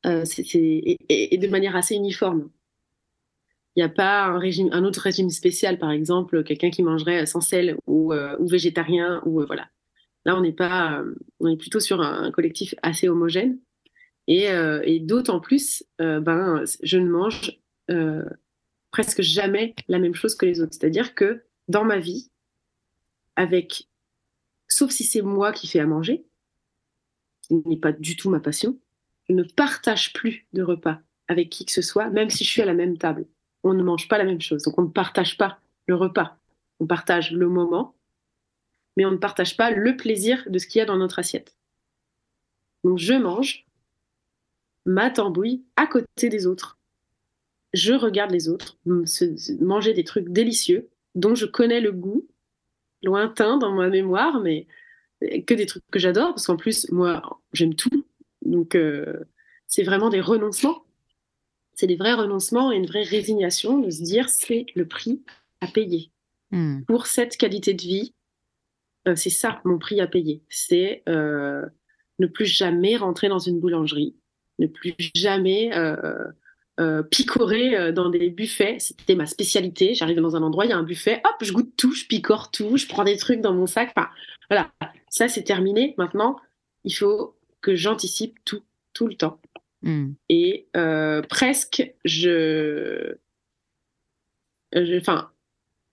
et, 0.06 1.38
de 1.38 1.48
manière 1.48 1.76
assez 1.76 1.96
uniforme. 1.96 2.50
Il 3.76 3.80
n'y 3.80 3.84
a 3.84 3.90
pas 3.90 4.26
un, 4.26 4.40
régime, 4.40 4.70
un 4.72 4.84
autre 4.84 5.02
régime 5.02 5.30
spécial, 5.30 5.78
par 5.80 5.92
exemple, 5.92 6.44
quelqu'un 6.44 6.70
qui 6.70 6.84
mangerait 6.84 7.26
sans 7.26 7.42
sel 7.42 7.78
ou, 7.88 8.14
végétarien, 8.40 9.22
ou 9.26 9.46
voilà. 9.46 9.70
Là, 10.26 10.38
on 10.38 10.42
n'est 10.42 10.54
pas, 10.54 11.02
on 11.40 11.48
est 11.48 11.58
plutôt 11.58 11.80
sur 11.80 12.02
un, 12.02 12.32
collectif 12.32 12.76
assez 12.82 13.08
homogène. 13.08 13.60
Et, 14.30 14.52
euh, 14.52 15.00
d'autant 15.02 15.40
plus, 15.40 15.84
euh, 16.00 16.20
ben, 16.22 16.64
je 16.84 17.00
ne 17.00 17.10
mange 17.10 17.60
euh, 17.90 18.24
presque 18.92 19.24
jamais 19.24 19.74
la 19.88 19.98
même 19.98 20.14
chose 20.14 20.36
que 20.36 20.46
les 20.46 20.62
autres. 20.62 20.76
C'est-à-dire 20.80 21.16
que 21.16 21.44
dans 21.68 21.84
ma 21.84 21.98
vie, 21.98 22.30
avec, 23.36 23.90
sauf 24.68 24.92
si 24.92 25.04
c'est 25.04 25.24
moi 25.24 25.52
qui 25.52 25.68
fais 25.68 25.80
à 25.80 25.88
manger, 25.88 26.26
ce 27.42 27.56
n'est 27.68 27.78
pas 27.78 27.92
du 27.92 28.16
tout 28.16 28.30
ma 28.30 28.40
passion, 28.40 28.80
je 29.28 29.34
ne 29.34 29.42
partage 29.42 30.14
plus 30.14 30.46
de 30.54 30.62
repas 30.62 31.00
avec 31.28 31.50
qui 31.50 31.66
que 31.66 31.72
ce 31.72 31.82
soit, 31.82 32.10
même 32.10 32.30
si 32.30 32.44
je 32.44 32.50
suis 32.50 32.62
à 32.62 32.66
la 32.66 32.76
même 32.76 33.00
table. 33.00 33.26
On 33.64 33.74
ne 33.74 33.84
mange 33.84 34.08
pas 34.08 34.20
la 34.20 34.26
même 34.26 34.42
chose, 34.42 34.64
donc 34.64 34.78
on 34.78 34.84
ne 34.84 34.90
partage 34.90 35.38
pas 35.38 35.60
le 35.88 35.96
repas. 35.96 36.38
On 36.80 36.86
partage 36.86 37.32
le 37.32 37.50
moment, 37.50 37.96
mais 38.96 39.06
on 39.06 39.12
ne 39.12 39.18
partage 39.18 39.58
pas 39.58 39.72
le 39.72 39.98
plaisir 39.98 40.44
de 40.48 40.60
ce 40.60 40.68
qu'il 40.68 40.80
y 40.80 40.82
a 40.82 40.86
dans 40.86 40.98
notre 40.98 41.18
assiette. 41.18 41.56
Donc 42.84 43.00
je 43.00 43.14
mange 43.14 43.66
ma 44.86 45.10
tambouille 45.10 45.64
à 45.76 45.88
côté 45.88 46.30
des 46.30 46.48
autres. 46.48 46.78
Je 47.74 47.94
regarde 47.94 48.32
les 48.32 48.50
autres 48.50 48.78
manger 48.86 49.94
des 49.94 50.04
trucs 50.04 50.30
délicieux 50.30 50.90
dont 51.16 51.36
je 51.36 51.46
connais 51.46 51.82
le 51.82 51.92
goût, 51.92 52.28
lointain 53.04 53.58
dans 53.58 53.74
ma 53.74 53.90
mémoire, 53.90 54.40
mais 54.40 54.68
que 55.22 55.54
des 55.54 55.66
trucs 55.66 55.84
que 55.92 56.00
j'adore, 56.00 56.30
parce 56.30 56.48
qu'en 56.48 56.58
plus, 56.58 56.90
moi, 56.92 57.42
j'aime 57.54 57.76
tout. 57.76 58.06
Donc, 58.44 58.76
euh, 58.76 59.26
c'est 59.68 59.84
vraiment 59.84 60.10
des 60.10 60.22
renoncements. 60.22 60.84
C'est 61.74 61.88
des 61.88 61.96
vrais 61.96 62.14
renoncements 62.14 62.72
et 62.72 62.78
une 62.78 62.88
vraie 62.88 63.04
résignation 63.04 63.80
de 63.80 63.90
se 63.90 64.02
dire 64.02 64.30
c'est 64.30 64.66
le 64.76 64.88
prix 64.88 65.22
à 65.62 65.68
payer 65.68 66.12
hmm. 66.52 66.84
pour 66.88 67.06
cette 67.08 67.38
qualité 67.38 67.74
de 67.74 67.82
vie 67.82 68.14
euh, 69.08 69.16
c'est 69.16 69.30
ça 69.30 69.62
mon 69.66 69.78
prix 69.78 70.02
à 70.02 70.08
payer. 70.08 70.44
C'est 70.50 71.04
euh, 71.08 71.66
ne 72.20 72.28
plus 72.28 72.46
jamais 72.46 72.98
rentrer 72.98 73.30
dans 73.30 73.40
une 73.40 73.60
boulangerie, 73.60 74.16
ne 74.60 74.68
plus 74.68 74.94
jamais 75.16 75.72
euh, 75.74 75.96
euh, 76.80 77.04
picorer 77.04 77.92
dans 77.92 78.10
des 78.10 78.30
buffets. 78.30 78.78
C'était 78.80 79.16
ma 79.16 79.26
spécialité. 79.26 79.94
J'arrive 79.94 80.20
dans 80.20 80.36
un 80.36 80.44
endroit, 80.44 80.66
il 80.66 80.70
y 80.70 80.74
a 80.74 80.78
un 80.78 80.84
buffet, 80.84 81.22
hop, 81.26 81.36
je 81.42 81.52
goûte 81.52 81.74
tout, 81.78 81.94
je 81.94 82.06
picore 82.06 82.52
tout, 82.52 82.78
je 82.78 82.88
prends 82.88 83.04
des 83.04 83.18
trucs 83.18 83.42
dans 83.42 83.54
mon 83.54 83.68
sac. 83.68 83.92
Enfin, 83.96 84.10
voilà, 84.50 84.72
ça 85.10 85.28
c'est 85.28 85.44
terminé. 85.44 85.96
Maintenant, 85.98 86.38
il 86.84 86.94
faut 86.94 87.36
que 87.62 87.76
j'anticipe 87.76 88.38
tout, 88.46 88.64
tout 88.94 89.08
le 89.08 89.16
temps. 89.16 89.40
Hmm. 89.82 90.12
Et 90.30 90.68
presque, 91.30 91.94
je. 92.06 93.16
Enfin, 94.76 95.32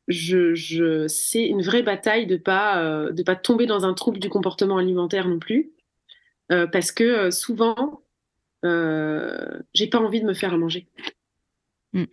je, 0.06 0.54
je 0.54 1.08
c'est 1.08 1.46
une 1.46 1.62
vraie 1.62 1.82
bataille 1.82 2.26
de 2.26 2.36
pas 2.36 3.10
de 3.10 3.22
pas 3.22 3.34
tomber 3.36 3.66
dans 3.66 3.84
un 3.86 3.94
trouble 3.94 4.18
du 4.18 4.28
comportement 4.28 4.76
alimentaire 4.76 5.26
non 5.26 5.38
plus 5.38 5.72
euh, 6.52 6.66
parce 6.66 6.92
que 6.92 7.04
euh, 7.04 7.30
souvent, 7.30 7.76
euh, 7.76 7.96
j'ai 9.74 9.86
pas 9.86 9.98
envie 9.98 10.20
de 10.20 10.26
me 10.26 10.34
faire 10.34 10.52
à 10.52 10.56
manger. 10.56 10.86
Mm. 11.92 12.04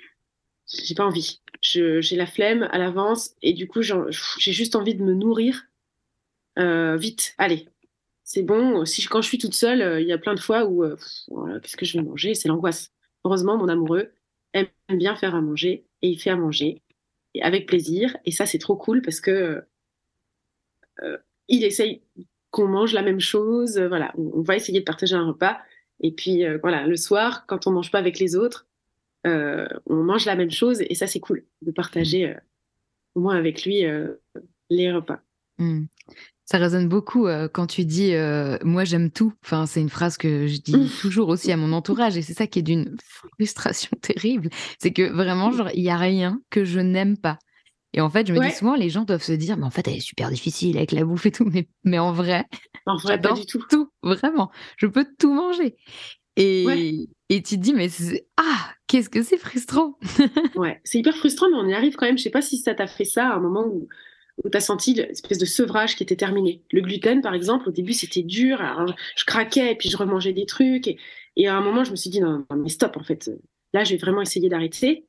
J'ai 0.67 0.95
pas 0.95 1.05
envie. 1.05 1.41
J'ai 1.61 2.15
la 2.15 2.25
flemme 2.25 2.63
à 2.71 2.77
l'avance 2.77 3.35
et 3.41 3.53
du 3.53 3.67
coup, 3.67 3.81
j'ai 3.81 4.51
juste 4.51 4.75
envie 4.75 4.95
de 4.95 5.03
me 5.03 5.13
nourrir 5.13 5.65
vite. 6.57 7.35
Allez, 7.37 7.67
c'est 8.23 8.43
bon. 8.43 8.85
Si 8.85 9.05
quand 9.05 9.21
je 9.21 9.27
suis 9.27 9.37
toute 9.37 9.53
seule, 9.53 10.01
il 10.01 10.07
y 10.07 10.13
a 10.13 10.17
plein 10.17 10.33
de 10.33 10.39
fois 10.39 10.65
où 10.65 10.83
qu'est-ce 11.61 11.77
que 11.77 11.85
je 11.85 11.97
vais 11.97 12.03
manger? 12.03 12.33
C'est 12.33 12.47
l'angoisse. 12.47 12.91
Heureusement, 13.23 13.57
mon 13.57 13.69
amoureux 13.69 14.11
aime 14.53 14.67
bien 14.89 15.15
faire 15.15 15.35
à 15.35 15.41
manger 15.41 15.85
et 16.01 16.09
il 16.09 16.19
fait 16.19 16.29
à 16.29 16.35
manger 16.35 16.81
et 17.33 17.43
avec 17.43 17.67
plaisir. 17.67 18.17
Et 18.25 18.31
ça, 18.31 18.45
c'est 18.45 18.59
trop 18.59 18.75
cool 18.75 19.01
parce 19.01 19.21
que 19.21 19.63
il 21.47 21.63
essaye 21.63 22.01
qu'on 22.51 22.67
mange 22.67 22.93
la 22.93 23.01
même 23.01 23.19
chose. 23.19 23.77
Euh, 23.77 23.87
voilà, 23.87 24.13
on, 24.17 24.41
va 24.41 24.55
essayer 24.55 24.79
de 24.79 24.85
partager 24.85 25.15
un 25.15 25.27
repas. 25.27 25.59
Et 26.03 26.11
puis 26.11 26.45
euh, 26.45 26.59
voilà, 26.61 26.85
le 26.85 26.95
soir, 26.95 27.45
quand 27.47 27.67
on 27.67 27.71
mange 27.71 27.91
pas 27.91 27.99
avec 27.99 28.19
les 28.19 28.35
autres, 28.35 28.67
euh, 29.25 29.67
on 29.87 30.03
mange 30.03 30.25
la 30.25 30.35
même 30.35 30.51
chose. 30.51 30.81
Et 30.81 30.95
ça, 30.95 31.07
c'est 31.07 31.19
cool 31.19 31.45
de 31.61 31.71
partager 31.71 32.35
au 33.15 33.21
moins 33.21 33.37
avec 33.37 33.63
lui 33.63 33.83
les 34.69 34.91
repas. 34.91 35.21
Mmh. 35.59 35.85
Ça 36.45 36.57
résonne 36.57 36.89
beaucoup 36.89 37.27
quand 37.53 37.67
tu 37.67 37.85
dis 37.85 38.13
moi 38.63 38.83
j'aime 38.83 39.11
tout. 39.11 39.33
Enfin, 39.45 39.65
c'est 39.65 39.79
une 39.79 39.89
phrase 39.89 40.17
que 40.17 40.47
je 40.47 40.59
dis 40.59 40.91
toujours 41.01 41.29
aussi 41.29 41.51
à 41.51 41.57
mon 41.57 41.71
entourage 41.71 42.17
et 42.17 42.21
c'est 42.21 42.33
ça 42.33 42.47
qui 42.47 42.59
est 42.59 42.63
d'une 42.63 42.97
frustration 43.01 43.91
terrible. 44.01 44.49
C'est 44.77 44.91
que 44.91 45.09
vraiment, 45.09 45.51
genre, 45.51 45.69
il 45.73 45.83
y 45.83 45.89
a 45.89 45.97
rien 45.97 46.41
que 46.49 46.65
je 46.65 46.81
n'aime 46.81 47.17
pas. 47.17 47.39
Et 47.93 48.01
en 48.01 48.09
fait, 48.09 48.27
je 48.27 48.33
me 48.33 48.39
dis 48.39 48.55
souvent, 48.55 48.75
les 48.75 48.89
gens 48.89 49.03
doivent 49.03 49.23
se 49.23 49.33
dire, 49.33 49.55
mais 49.57 49.65
en 49.65 49.69
fait, 49.69 49.87
elle 49.87 49.97
est 49.97 49.99
super 49.99 50.29
difficile 50.29 50.77
avec 50.77 50.91
la 50.91 51.05
bouffe 51.05 51.25
et 51.27 51.31
tout. 51.31 51.45
Mais, 51.45 51.67
mais 51.83 51.99
en 51.99 52.11
vrai, 52.11 52.45
en 52.85 52.97
vrai, 52.97 53.19
pas 53.19 53.33
du 53.33 53.45
tout. 53.45 53.63
Tout, 53.69 53.91
vraiment. 54.01 54.51
Je 54.77 54.87
peux 54.87 55.05
tout 55.19 55.33
manger. 55.33 55.77
Et, 56.35 57.07
et 57.29 57.43
tu 57.43 57.57
te 57.57 57.61
dis, 57.61 57.73
mais 57.73 57.89
ah, 58.37 58.71
qu'est-ce 58.87 59.09
que 59.09 59.21
c'est 59.21 59.37
frustrant. 59.37 59.97
ouais, 60.55 60.81
c'est 60.83 60.99
hyper 60.99 61.15
frustrant, 61.15 61.49
mais 61.49 61.57
on 61.57 61.67
y 61.67 61.73
arrive 61.73 61.95
quand 61.95 62.05
même. 62.05 62.17
Je 62.17 62.23
sais 62.23 62.31
pas 62.31 62.41
si 62.41 62.57
ça 62.57 62.73
t'a 62.73 62.87
fait 62.87 63.05
ça 63.05 63.29
à 63.29 63.35
un 63.35 63.39
moment 63.39 63.65
où, 63.67 63.87
où 64.43 64.49
tu 64.49 64.57
as 64.57 64.61
senti 64.61 64.95
l'espèce 64.95 65.37
de 65.37 65.45
sevrage 65.45 65.95
qui 65.95 66.03
était 66.03 66.15
terminé. 66.15 66.63
Le 66.71 66.81
gluten, 66.81 67.21
par 67.21 67.35
exemple, 67.35 67.69
au 67.69 67.71
début, 67.71 67.93
c'était 67.93 68.23
dur. 68.23 68.59
je 69.15 69.25
craquais 69.25 69.73
et 69.73 69.75
puis 69.75 69.89
je 69.89 69.97
remangeais 69.97 70.33
des 70.33 70.47
trucs. 70.47 70.87
Et, 70.87 70.97
et, 71.35 71.47
à 71.47 71.55
un 71.55 71.61
moment, 71.61 71.83
je 71.83 71.91
me 71.91 71.95
suis 71.95 72.09
dit, 72.09 72.21
non, 72.21 72.45
non 72.49 72.57
mais 72.57 72.69
stop, 72.69 72.97
en 72.97 73.03
fait. 73.03 73.29
Là, 73.73 73.83
je 73.83 73.91
vais 73.91 73.97
vraiment 73.97 74.21
essayer 74.21 74.49
d'arrêter. 74.49 75.05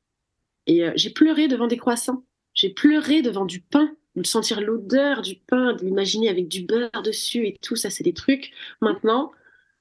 Et 0.67 0.83
euh, 0.83 0.91
j'ai 0.95 1.09
pleuré 1.09 1.47
devant 1.47 1.67
des 1.67 1.77
croissants. 1.77 2.23
J'ai 2.55 2.69
pleuré 2.69 3.21
devant 3.21 3.45
du 3.45 3.59
pain, 3.59 3.91
de 4.15 4.25
sentir 4.25 4.61
l'odeur 4.61 5.21
du 5.21 5.35
pain, 5.35 5.73
de 5.73 5.83
l'imaginer 5.83 6.29
avec 6.29 6.47
du 6.47 6.61
beurre 6.63 7.03
dessus 7.03 7.45
et 7.47 7.57
tout, 7.61 7.75
ça 7.75 7.89
c'est 7.89 8.03
des 8.03 8.13
trucs. 8.13 8.51
Maintenant, 8.81 9.31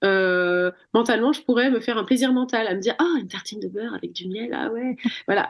euh, 0.02 0.70
mentalement, 0.92 1.32
je 1.32 1.40
pourrais 1.40 1.70
me 1.70 1.80
faire 1.80 1.96
un 1.96 2.04
plaisir 2.04 2.32
mental 2.32 2.66
à 2.66 2.74
me 2.74 2.80
dire 2.80 2.94
ah 2.98 3.14
une 3.20 3.28
tartine 3.28 3.60
de 3.60 3.68
beurre 3.68 3.94
avec 3.94 4.12
du 4.12 4.28
miel, 4.28 4.52
ah 4.52 4.70
ouais, 4.70 4.96
voilà. 5.26 5.42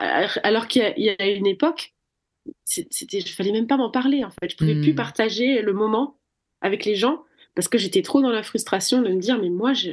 Alors 0.43 0.67
qu'il 0.67 0.93
y, 0.97 1.09
a 1.09 1.27
une 1.27 1.47
époque, 1.47 1.93
c'était, 2.63 3.21
je 3.21 3.33
fallait 3.33 3.51
même 3.51 3.67
pas 3.67 3.77
m'en 3.77 3.89
parler 3.89 4.23
en 4.23 4.29
fait. 4.29 4.49
Je 4.49 4.55
pouvais 4.55 4.75
plus 4.75 4.93
hmm. 4.93 4.95
partager 4.95 5.61
le 5.61 5.73
moment 5.73 6.17
avec 6.61 6.85
les 6.85 6.95
gens 6.95 7.23
parce 7.55 7.67
que 7.67 7.77
j'étais 7.77 8.03
trop 8.03 8.21
dans 8.21 8.29
la 8.29 8.43
frustration 8.43 9.01
de 9.01 9.09
me 9.09 9.19
dire 9.19 9.39
mais 9.39 9.49
moi 9.49 9.73
je, 9.73 9.91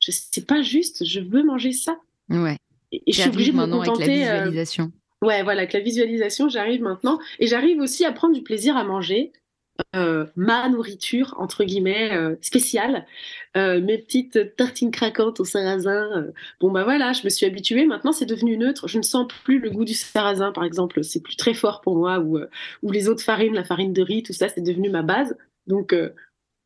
je 0.00 0.12
c'est 0.12 0.46
pas 0.46 0.62
juste, 0.62 1.04
je 1.04 1.20
veux 1.20 1.42
manger 1.42 1.72
ça. 1.72 1.98
Ouais. 2.28 2.58
Et, 2.92 3.02
je 3.08 3.20
suis 3.20 3.28
obligée 3.28 3.52
de 3.52 3.56
me 3.56 3.66
contenter. 3.66 4.02
Avec 4.02 4.06
la 4.06 4.30
euh, 4.30 4.34
visualisation. 4.36 4.92
Ouais, 5.26 5.42
voilà, 5.42 5.62
avec 5.62 5.72
la 5.72 5.80
visualisation, 5.80 6.48
j'arrive 6.48 6.82
maintenant. 6.82 7.18
Et 7.40 7.48
j'arrive 7.48 7.80
aussi 7.80 8.04
à 8.04 8.12
prendre 8.12 8.32
du 8.32 8.42
plaisir 8.42 8.76
à 8.76 8.84
manger. 8.84 9.32
Euh, 9.96 10.24
ma 10.36 10.68
nourriture, 10.68 11.34
entre 11.38 11.64
guillemets, 11.64 12.12
euh, 12.12 12.36
spéciale. 12.42 13.06
Euh, 13.56 13.80
mes 13.80 13.98
petites 13.98 14.54
tartines 14.56 14.92
craquantes 14.92 15.40
au 15.40 15.44
sarrasin. 15.44 16.28
bon, 16.60 16.70
bah 16.70 16.84
voilà, 16.84 17.12
je 17.12 17.24
me 17.24 17.28
suis 17.28 17.44
habituée. 17.44 17.86
Maintenant, 17.86 18.12
c'est 18.12 18.24
devenu 18.24 18.56
neutre. 18.56 18.86
Je 18.86 18.98
ne 18.98 19.02
sens 19.02 19.26
plus 19.44 19.58
le 19.58 19.70
goût 19.70 19.84
du 19.84 19.94
sarrasin, 19.94 20.52
par 20.52 20.62
exemple. 20.62 21.02
C'est 21.02 21.20
plus 21.20 21.36
très 21.36 21.54
fort 21.54 21.80
pour 21.80 21.96
moi. 21.96 22.20
Ou, 22.20 22.38
ou 22.84 22.92
les 22.92 23.08
autres 23.08 23.24
farines, 23.24 23.54
la 23.54 23.64
farine 23.64 23.92
de 23.92 24.02
riz, 24.02 24.22
tout 24.22 24.32
ça, 24.32 24.48
c'est 24.48 24.60
devenu 24.62 24.90
ma 24.90 25.02
base. 25.02 25.36
Donc, 25.66 25.92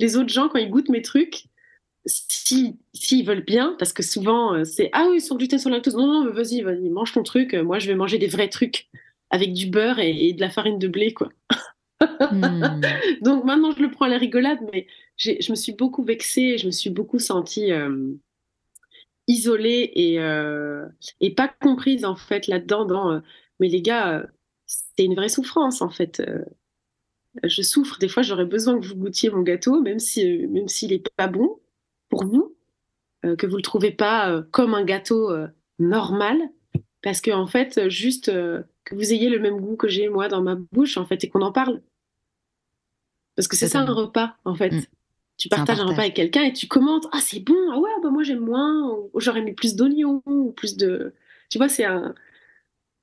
les 0.00 0.16
autres 0.18 0.28
gens, 0.28 0.50
quand 0.50 0.58
ils 0.58 0.70
goûtent 0.70 0.90
mes 0.90 1.02
trucs, 1.02 1.44
s'ils 2.06 2.76
si, 2.94 3.22
veulent 3.22 3.44
bien, 3.44 3.76
parce 3.78 3.92
que 3.92 4.02
souvent 4.02 4.54
euh, 4.54 4.64
c'est 4.64 4.90
ah 4.92 5.06
oui, 5.10 5.20
sans 5.20 5.36
gluten, 5.36 5.58
sans 5.58 5.70
lactose, 5.70 5.96
non, 5.96 6.06
non, 6.06 6.24
mais 6.24 6.32
vas-y, 6.32 6.62
vas-y, 6.62 6.88
mange 6.88 7.12
ton 7.12 7.22
truc, 7.22 7.54
moi 7.54 7.78
je 7.78 7.86
vais 7.86 7.94
manger 7.94 8.18
des 8.18 8.26
vrais 8.26 8.48
trucs 8.48 8.88
avec 9.30 9.52
du 9.52 9.66
beurre 9.66 9.98
et, 9.98 10.32
de 10.32 10.40
la 10.40 10.50
farine 10.50 10.78
de 10.78 10.88
blé, 10.88 11.12
quoi. 11.14 11.28
Hmm. 12.00 12.80
Donc 13.22 13.44
maintenant 13.44 13.72
je 13.72 13.82
le 13.82 13.90
prends 13.90 14.06
à 14.06 14.08
la 14.08 14.18
rigolade, 14.18 14.58
mais 14.72 14.86
je 15.16 15.50
me 15.50 15.56
suis 15.56 15.72
beaucoup 15.72 16.02
vexée, 16.02 16.58
je 16.58 16.66
me 16.66 16.70
suis 16.70 16.90
beaucoup 16.90 17.18
sentie 17.18 17.72
euh, 17.72 18.14
isolée 19.26 19.92
et, 19.94 20.18
euh, 20.20 20.86
et 21.20 21.34
pas 21.34 21.48
comprise 21.48 22.04
en 22.04 22.16
fait 22.16 22.46
là-dedans. 22.46 22.86
Dans, 22.86 23.22
mais 23.60 23.68
les 23.68 23.82
gars, 23.82 24.26
c'est 24.66 25.04
une 25.04 25.14
vraie 25.14 25.28
souffrance 25.28 25.82
en 25.82 25.90
fait 25.90 26.22
je 27.44 27.62
souffre. 27.62 27.98
Des 27.98 28.08
fois, 28.08 28.22
j'aurais 28.22 28.44
besoin 28.44 28.80
que 28.80 28.86
vous 28.86 28.96
goûtiez 28.96 29.30
mon 29.30 29.42
gâteau, 29.42 29.80
même 29.80 29.98
si 29.98 30.46
même 30.48 30.68
s'il 30.68 30.92
est 30.92 31.08
pas 31.16 31.28
bon 31.28 31.59
pour 32.10 32.26
vous, 32.26 32.54
euh, 33.24 33.36
que 33.36 33.46
vous 33.46 33.56
le 33.56 33.62
trouvez 33.62 33.92
pas 33.92 34.30
euh, 34.30 34.42
comme 34.50 34.74
un 34.74 34.84
gâteau 34.84 35.30
euh, 35.30 35.46
normal, 35.78 36.38
parce 37.02 37.22
que 37.22 37.30
en 37.30 37.46
fait, 37.46 37.88
juste 37.88 38.30
que 38.30 38.94
vous 38.94 39.12
ayez 39.12 39.30
le 39.30 39.38
même 39.38 39.58
goût 39.58 39.76
que 39.76 39.88
j'ai 39.88 40.10
moi 40.10 40.28
dans 40.28 40.42
ma 40.42 40.56
bouche, 40.56 40.98
en 40.98 41.06
fait, 41.06 41.24
et 41.24 41.28
qu'on 41.30 41.40
en 41.40 41.52
parle. 41.52 41.80
Parce 43.36 43.48
que 43.48 43.56
c'est 43.56 43.68
ça 43.68 43.80
un 43.80 43.92
repas, 43.92 44.36
en 44.44 44.54
fait. 44.54 44.70
Mm. 44.70 44.82
Tu 45.38 45.48
partages 45.48 45.80
un, 45.80 45.86
repas 45.86 46.02
avec 46.02 46.14
quelqu'un 46.14 46.42
et 46.42 46.52
tu 46.52 46.66
commentes 46.66 47.06
Ah, 47.12 47.20
c'est 47.22 47.40
bon, 47.40 47.56
ah 47.72 47.78
ouais, 47.78 47.90
bah 48.02 48.10
moi 48.10 48.22
j'aime 48.22 48.40
moins, 48.40 48.90
ou 48.90 49.20
j'aurais 49.20 49.40
mis 49.40 49.54
plus 49.54 49.76
d'oignons, 49.76 50.22
ou 50.26 50.52
plus 50.52 50.76
de. 50.76 51.14
Tu 51.48 51.56
vois, 51.56 51.70
c'est 51.70 51.86
un, 51.86 52.14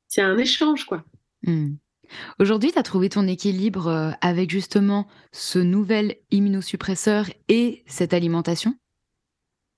c'est 0.07 0.21
un 0.21 0.37
échange, 0.37 0.85
quoi. 0.85 1.03
Mm. 1.41 1.75
Aujourd'hui, 2.39 2.71
tu 2.71 2.77
as 2.77 2.83
trouvé 2.83 3.09
ton 3.09 3.27
équilibre 3.27 4.15
avec 4.21 4.51
justement 4.51 5.07
ce 5.31 5.59
nouvel 5.59 6.17
immunosuppresseur 6.29 7.25
et 7.49 7.83
cette 7.87 8.13
alimentation? 8.13 8.75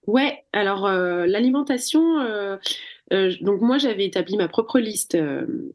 Ouais, 0.07 0.43
alors 0.53 0.85
euh, 0.85 1.25
l'alimentation, 1.27 2.19
euh, 2.21 2.57
euh, 3.13 3.33
donc 3.41 3.61
moi 3.61 3.77
j'avais 3.77 4.05
établi 4.05 4.37
ma 4.37 4.47
propre 4.47 4.79
liste 4.79 5.17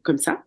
comme 0.03 0.17
ça. 0.17 0.43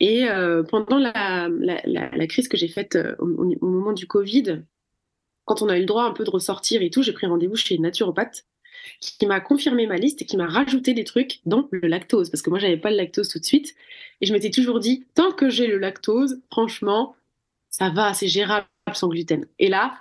Et 0.00 0.26
pendant 0.70 0.98
la, 0.98 2.26
crise 2.28 2.46
que 2.48 2.56
j'ai 2.56 2.68
faite 2.68 2.96
au, 3.18 3.26
moment 3.66 3.92
du 3.92 4.06
Covid, 4.06 4.62
quand 5.44 5.62
on 5.62 5.68
a 5.68 5.76
eu 5.76 5.80
le 5.80 5.86
droit 5.86 6.04
un 6.04 6.12
peu 6.12 6.22
de 6.24 6.30
ressortir 6.30 6.82
et 6.82 6.90
tout, 6.90 7.02
j'ai 7.02 7.12
pris 7.12 7.26
rendez-vous 7.26 7.56
chez 7.56 7.74
une 7.74 7.82
naturopathe 7.82 8.46
qui 9.00 9.26
m'a 9.26 9.40
confirmé 9.40 9.86
ma 9.86 9.96
liste 9.96 10.22
et 10.22 10.24
qui 10.24 10.36
m'a 10.36 10.46
rajouté 10.46 10.94
des 10.94 11.04
trucs, 11.04 11.40
dont 11.46 11.68
le 11.72 11.88
lactose, 11.88 12.30
parce 12.30 12.42
que 12.42 12.50
moi 12.50 12.60
j'avais 12.60 12.76
pas 12.76 12.90
le 12.90 12.96
lactose 12.96 13.28
tout 13.28 13.40
de 13.40 13.44
suite. 13.44 13.74
Et 14.20 14.26
je 14.26 14.32
m'étais 14.32 14.50
toujours 14.50 14.78
dit, 14.78 15.04
tant 15.14 15.32
que 15.32 15.50
j'ai 15.50 15.66
le 15.66 15.78
lactose, 15.78 16.40
franchement, 16.50 17.16
ça 17.70 17.90
va, 17.90 18.14
c'est 18.14 18.28
gérable 18.28 18.66
sans 18.92 19.08
gluten. 19.08 19.46
Et 19.58 19.68
là, 19.68 19.98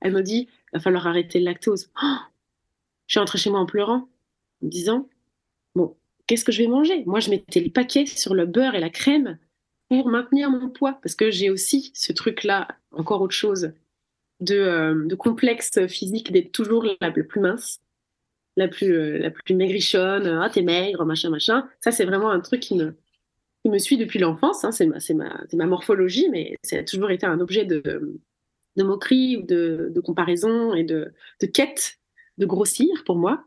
elle 0.00 0.12
me 0.12 0.22
dit, 0.22 0.48
va 0.74 0.80
falloir 0.80 1.06
arrêter 1.06 1.38
le 1.38 1.46
lactose. 1.46 1.90
Oh, 2.02 2.16
je 3.06 3.12
suis 3.12 3.18
rentrée 3.18 3.38
chez 3.38 3.50
moi 3.50 3.60
en 3.60 3.66
pleurant, 3.66 4.08
en 4.62 4.66
me 4.66 4.70
disant 4.70 5.08
Bon, 5.74 5.96
qu'est-ce 6.26 6.44
que 6.44 6.52
je 6.52 6.62
vais 6.62 6.68
manger? 6.68 7.04
Moi, 7.06 7.20
je 7.20 7.30
mettais 7.30 7.60
les 7.60 7.70
paquets 7.70 8.06
sur 8.06 8.34
le 8.34 8.46
beurre 8.46 8.74
et 8.74 8.80
la 8.80 8.90
crème 8.90 9.38
pour 9.88 10.08
maintenir 10.08 10.50
mon 10.50 10.70
poids, 10.70 10.98
parce 11.02 11.14
que 11.14 11.30
j'ai 11.30 11.50
aussi 11.50 11.92
ce 11.94 12.12
truc-là, 12.12 12.68
encore 12.92 13.20
autre 13.20 13.34
chose, 13.34 13.72
de, 14.40 14.56
euh, 14.56 15.16
complexe 15.16 15.86
physique 15.86 16.32
d'être 16.32 16.52
toujours 16.52 16.84
la, 17.00 17.10
plus 17.10 17.40
mince, 17.40 17.80
la 18.56 18.68
plus, 18.68 18.92
euh, 18.92 19.18
la 19.18 19.30
plus 19.30 19.54
maigrichonne, 19.54 20.26
ah, 20.26 20.50
t'es 20.50 20.62
maigre, 20.62 21.04
machin, 21.04 21.30
machin. 21.30 21.68
Ça, 21.80 21.92
c'est 21.92 22.04
vraiment 22.04 22.30
un 22.30 22.40
truc 22.40 22.60
qui 22.60 22.74
me, 22.74 22.96
qui 23.62 23.70
me 23.70 23.78
suit 23.78 23.96
depuis 23.96 24.18
l'enfance, 24.18 24.64
hein. 24.64 24.72
c'est 24.72 24.86
ma, 24.86 24.98
ma, 25.52 25.66
morphologie, 25.66 26.28
mais 26.30 26.56
ça 26.62 26.78
a 26.78 26.82
toujours 26.82 27.10
été 27.10 27.26
un 27.26 27.40
objet 27.40 27.64
de, 27.64 28.18
de 28.76 28.82
moquerie 28.82 29.36
ou 29.36 29.42
de, 29.42 29.90
de 29.94 30.00
comparaison 30.00 30.74
et 30.74 30.84
de, 30.84 31.12
de 31.40 31.46
quête 31.46 31.98
de 32.38 32.46
grossir 32.46 33.04
pour 33.04 33.16
moi. 33.16 33.44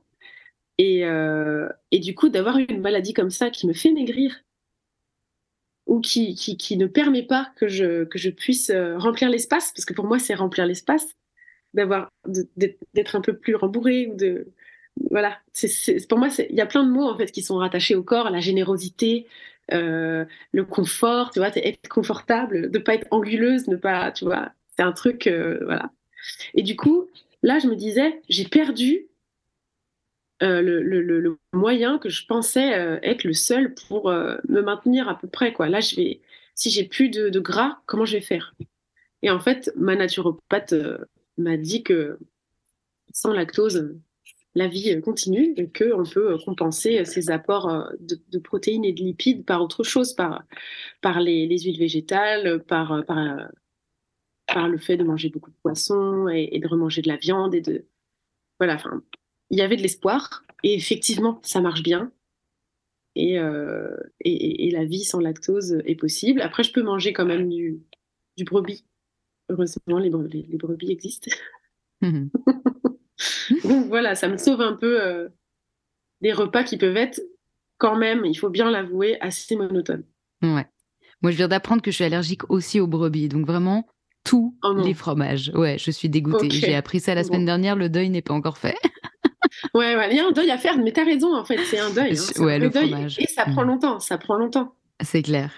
Et, 0.78 1.06
euh, 1.06 1.68
et 1.92 2.00
du 2.00 2.16
coup, 2.16 2.30
d'avoir 2.30 2.58
une 2.58 2.82
maladie 2.82 3.14
comme 3.14 3.32
ça 3.32 3.50
qui 3.50 3.68
me 3.68 3.74
fait 3.74 3.92
maigrir 3.92 4.44
ou 5.88 6.02
qui, 6.02 6.36
qui, 6.36 6.78
ne 6.78 6.86
permet 6.86 7.24
pas 7.24 7.52
que 7.56 7.68
je, 7.68 8.04
que 8.04 8.20
je 8.20 8.30
puisse 8.30 8.70
euh, 8.70 8.98
remplir 8.98 9.30
l'espace, 9.30 9.72
parce 9.72 9.86
que 9.86 9.94
pour 9.94 10.06
moi, 10.06 10.20
c'est 10.20 10.36
remplir 10.36 10.66
l'espace, 10.66 11.16
d'avoir 11.74 12.10
d'être 12.94 13.16
un 13.16 13.22
peu 13.22 13.38
plus 13.38 13.56
rembourré 13.56 14.08
ou 14.08 14.16
de, 14.16 14.52
voilà, 15.12 15.40
c'est 15.54 16.08
pour 16.08 16.18
moi, 16.18 16.28
il 16.50 16.56
y 16.56 16.62
a 16.62 16.66
plein 16.66 16.84
de 16.84 16.92
mots 16.92 17.10
en 17.10 17.18
fait 17.18 17.32
qui 17.32 17.42
sont 17.42 17.58
rattachés 17.58 17.96
au 17.96 18.04
corps, 18.04 18.30
la 18.30 18.40
générosité, 18.42 19.28
euh, 19.74 20.26
le 20.52 20.66
confort, 20.66 21.32
tu 21.32 21.40
vois, 21.40 21.50
être 21.56 21.90
confortable, 21.90 22.70
ne 22.72 22.80
pas 22.80 22.96
être 22.96 23.08
anguleuse, 23.12 23.68
ne 23.68 23.76
pas, 23.76 24.12
tu 24.12 24.26
vois, 24.26 24.52
c'est 24.78 24.84
un 24.84 24.92
truc, 24.92 25.28
euh, 25.28 25.60
voilà. 25.66 25.92
Et 26.54 26.64
du 26.64 26.76
coup, 26.76 27.08
là, 27.44 27.60
je 27.60 27.68
me 27.68 27.76
disais, 27.76 28.22
j'ai 28.30 28.46
perdu 28.46 29.08
euh, 30.44 30.62
le, 30.62 30.82
le, 30.82 31.38
moyen 31.54 31.98
que 31.98 32.10
je 32.10 32.26
pensais 32.26 33.00
être 33.02 33.24
le 33.24 33.34
seul 33.34 33.74
pour 33.74 34.10
me 34.10 34.62
maintenir 34.62 35.10
à 35.10 35.18
peu 35.18 35.28
près, 35.28 35.54
quoi. 35.54 35.70
Là, 35.70 35.80
je 35.80 35.96
vais, 35.96 36.22
si 36.56 36.70
j'ai 36.70 36.84
plus 36.84 37.10
de, 37.10 37.40
gras, 37.40 37.80
comment 37.86 38.06
je 38.06 38.14
vais 38.14 38.22
faire? 38.22 38.56
Et 39.24 39.32
en 39.32 39.40
fait, 39.40 39.72
ma 39.76 39.96
naturopathe 39.96 40.76
m'a 41.38 41.58
dit 41.58 41.84
que 41.84 42.20
sans 43.14 43.34
lactose, 43.34 43.96
la 44.58 44.68
vie 44.68 45.00
continue 45.02 45.54
et 45.56 45.70
qu'on 45.70 46.04
peut 46.04 46.38
compenser 46.44 47.06
ces 47.06 47.30
apports 47.30 47.70
euh, 47.70 47.90
de, 48.00 48.40
protéines 48.40 48.86
et 48.86 48.92
de 48.92 49.02
lipides 49.02 49.46
par 49.46 49.62
autre 49.62 49.84
chose, 49.84 50.14
par, 50.14 50.44
par 51.02 51.20
les, 51.22 51.48
huiles 51.48 51.78
végétales, 51.78 52.64
par, 52.64 53.04
par, 54.48 54.68
le 54.68 54.78
fait 54.78 54.98
de 54.98 55.04
manger 55.04 55.30
beaucoup 55.30 55.50
de 55.50 55.56
poissons 55.62 56.28
et, 56.28 56.60
de 56.60 56.68
remanger 56.68 57.02
de 57.02 57.08
la 57.08 57.18
viande 57.18 57.56
et 57.56 57.62
de 57.62 57.86
voilà. 58.60 58.76
Enfin, 58.76 59.04
il 59.50 59.58
y 59.58 59.62
avait 59.62 59.78
de 59.78 59.82
l'espoir 59.82 60.44
et 60.64 60.74
effectivement, 60.74 61.40
ça 61.44 61.62
marche 61.62 61.84
bien. 61.84 62.12
Et, 63.16 63.40
euh, 63.40 63.98
et, 64.20 64.70
la 64.72 64.86
vie 64.86 65.04
sans 65.04 65.20
lactose 65.20 65.82
est 65.86 65.96
possible. 65.96 66.42
Après, 66.42 66.62
je 66.62 66.72
peux 66.72 66.84
manger 66.84 67.14
quand 67.14 67.26
même 67.26 67.50
du, 67.50 67.82
du 68.38 68.44
brebis. 68.44 68.86
Heureusement, 69.50 69.98
les, 69.98 70.10
les, 70.10 70.58
brebis 70.58 70.92
existent. 70.92 71.32
Mmh 72.02 72.28
Donc 73.64 73.88
voilà, 73.88 74.14
ça 74.14 74.28
me 74.28 74.38
sauve 74.38 74.62
un 74.62 74.74
peu 74.74 75.02
euh, 75.02 75.30
des 76.22 76.32
repas 76.32 76.64
qui 76.64 76.78
peuvent 76.78 76.98
être 76.98 77.20
quand 77.78 77.98
même, 77.98 78.26
il 78.26 78.36
faut 78.36 78.50
bien 78.50 78.70
l'avouer, 78.70 79.20
assez 79.22 79.56
monotones. 79.56 80.04
Ouais. 80.42 80.68
Moi, 81.22 81.32
je 81.32 81.38
viens 81.38 81.48
d'apprendre 81.48 81.82
que 81.82 81.92
je 81.92 81.96
suis 81.96 82.04
allergique 82.04 82.50
aussi 82.50 82.80
aux 82.80 82.88
brebis. 82.88 83.30
Donc 83.30 83.46
vraiment, 83.46 83.88
tous 84.28 84.56
oh 84.64 84.74
les 84.74 84.94
fromages. 84.94 85.52
Ouais, 85.56 85.78
je 85.80 85.92
suis 85.92 86.10
dégoûtée. 86.10 86.50
J'ai 86.50 86.76
appris 86.76 87.00
ça 87.00 87.16
la 87.16 87.24
semaine 87.24 87.46
dernière, 87.46 87.76
le 87.76 87.90
deuil 87.90 88.10
n'est 88.10 88.22
pas 88.22 88.34
encore 88.34 88.58
fait. 88.58 88.76
ouais, 89.74 89.96
ouais, 89.96 90.10
il 90.12 90.18
y 90.18 90.20
a 90.20 90.28
un 90.28 90.32
deuil 90.32 90.52
à 90.52 90.58
faire, 90.58 90.78
mais 90.78 90.92
t'as 90.92 91.06
raison, 91.06 91.36
en 91.36 91.46
fait, 91.46 91.58
c'est 91.66 91.80
un 91.80 91.90
deuil. 91.90 92.18
Hein. 92.18 92.44
ouais, 92.44 92.60
le 92.60 92.70
fromage. 92.70 93.18
Et 93.20 93.28
ça 93.28 93.46
prend 93.46 93.64
mm. 93.64 93.68
longtemps, 93.68 94.00
ça 94.00 94.18
prend 94.18 94.36
longtemps. 94.36 94.74
C'est 95.02 95.22
clair. 95.22 95.52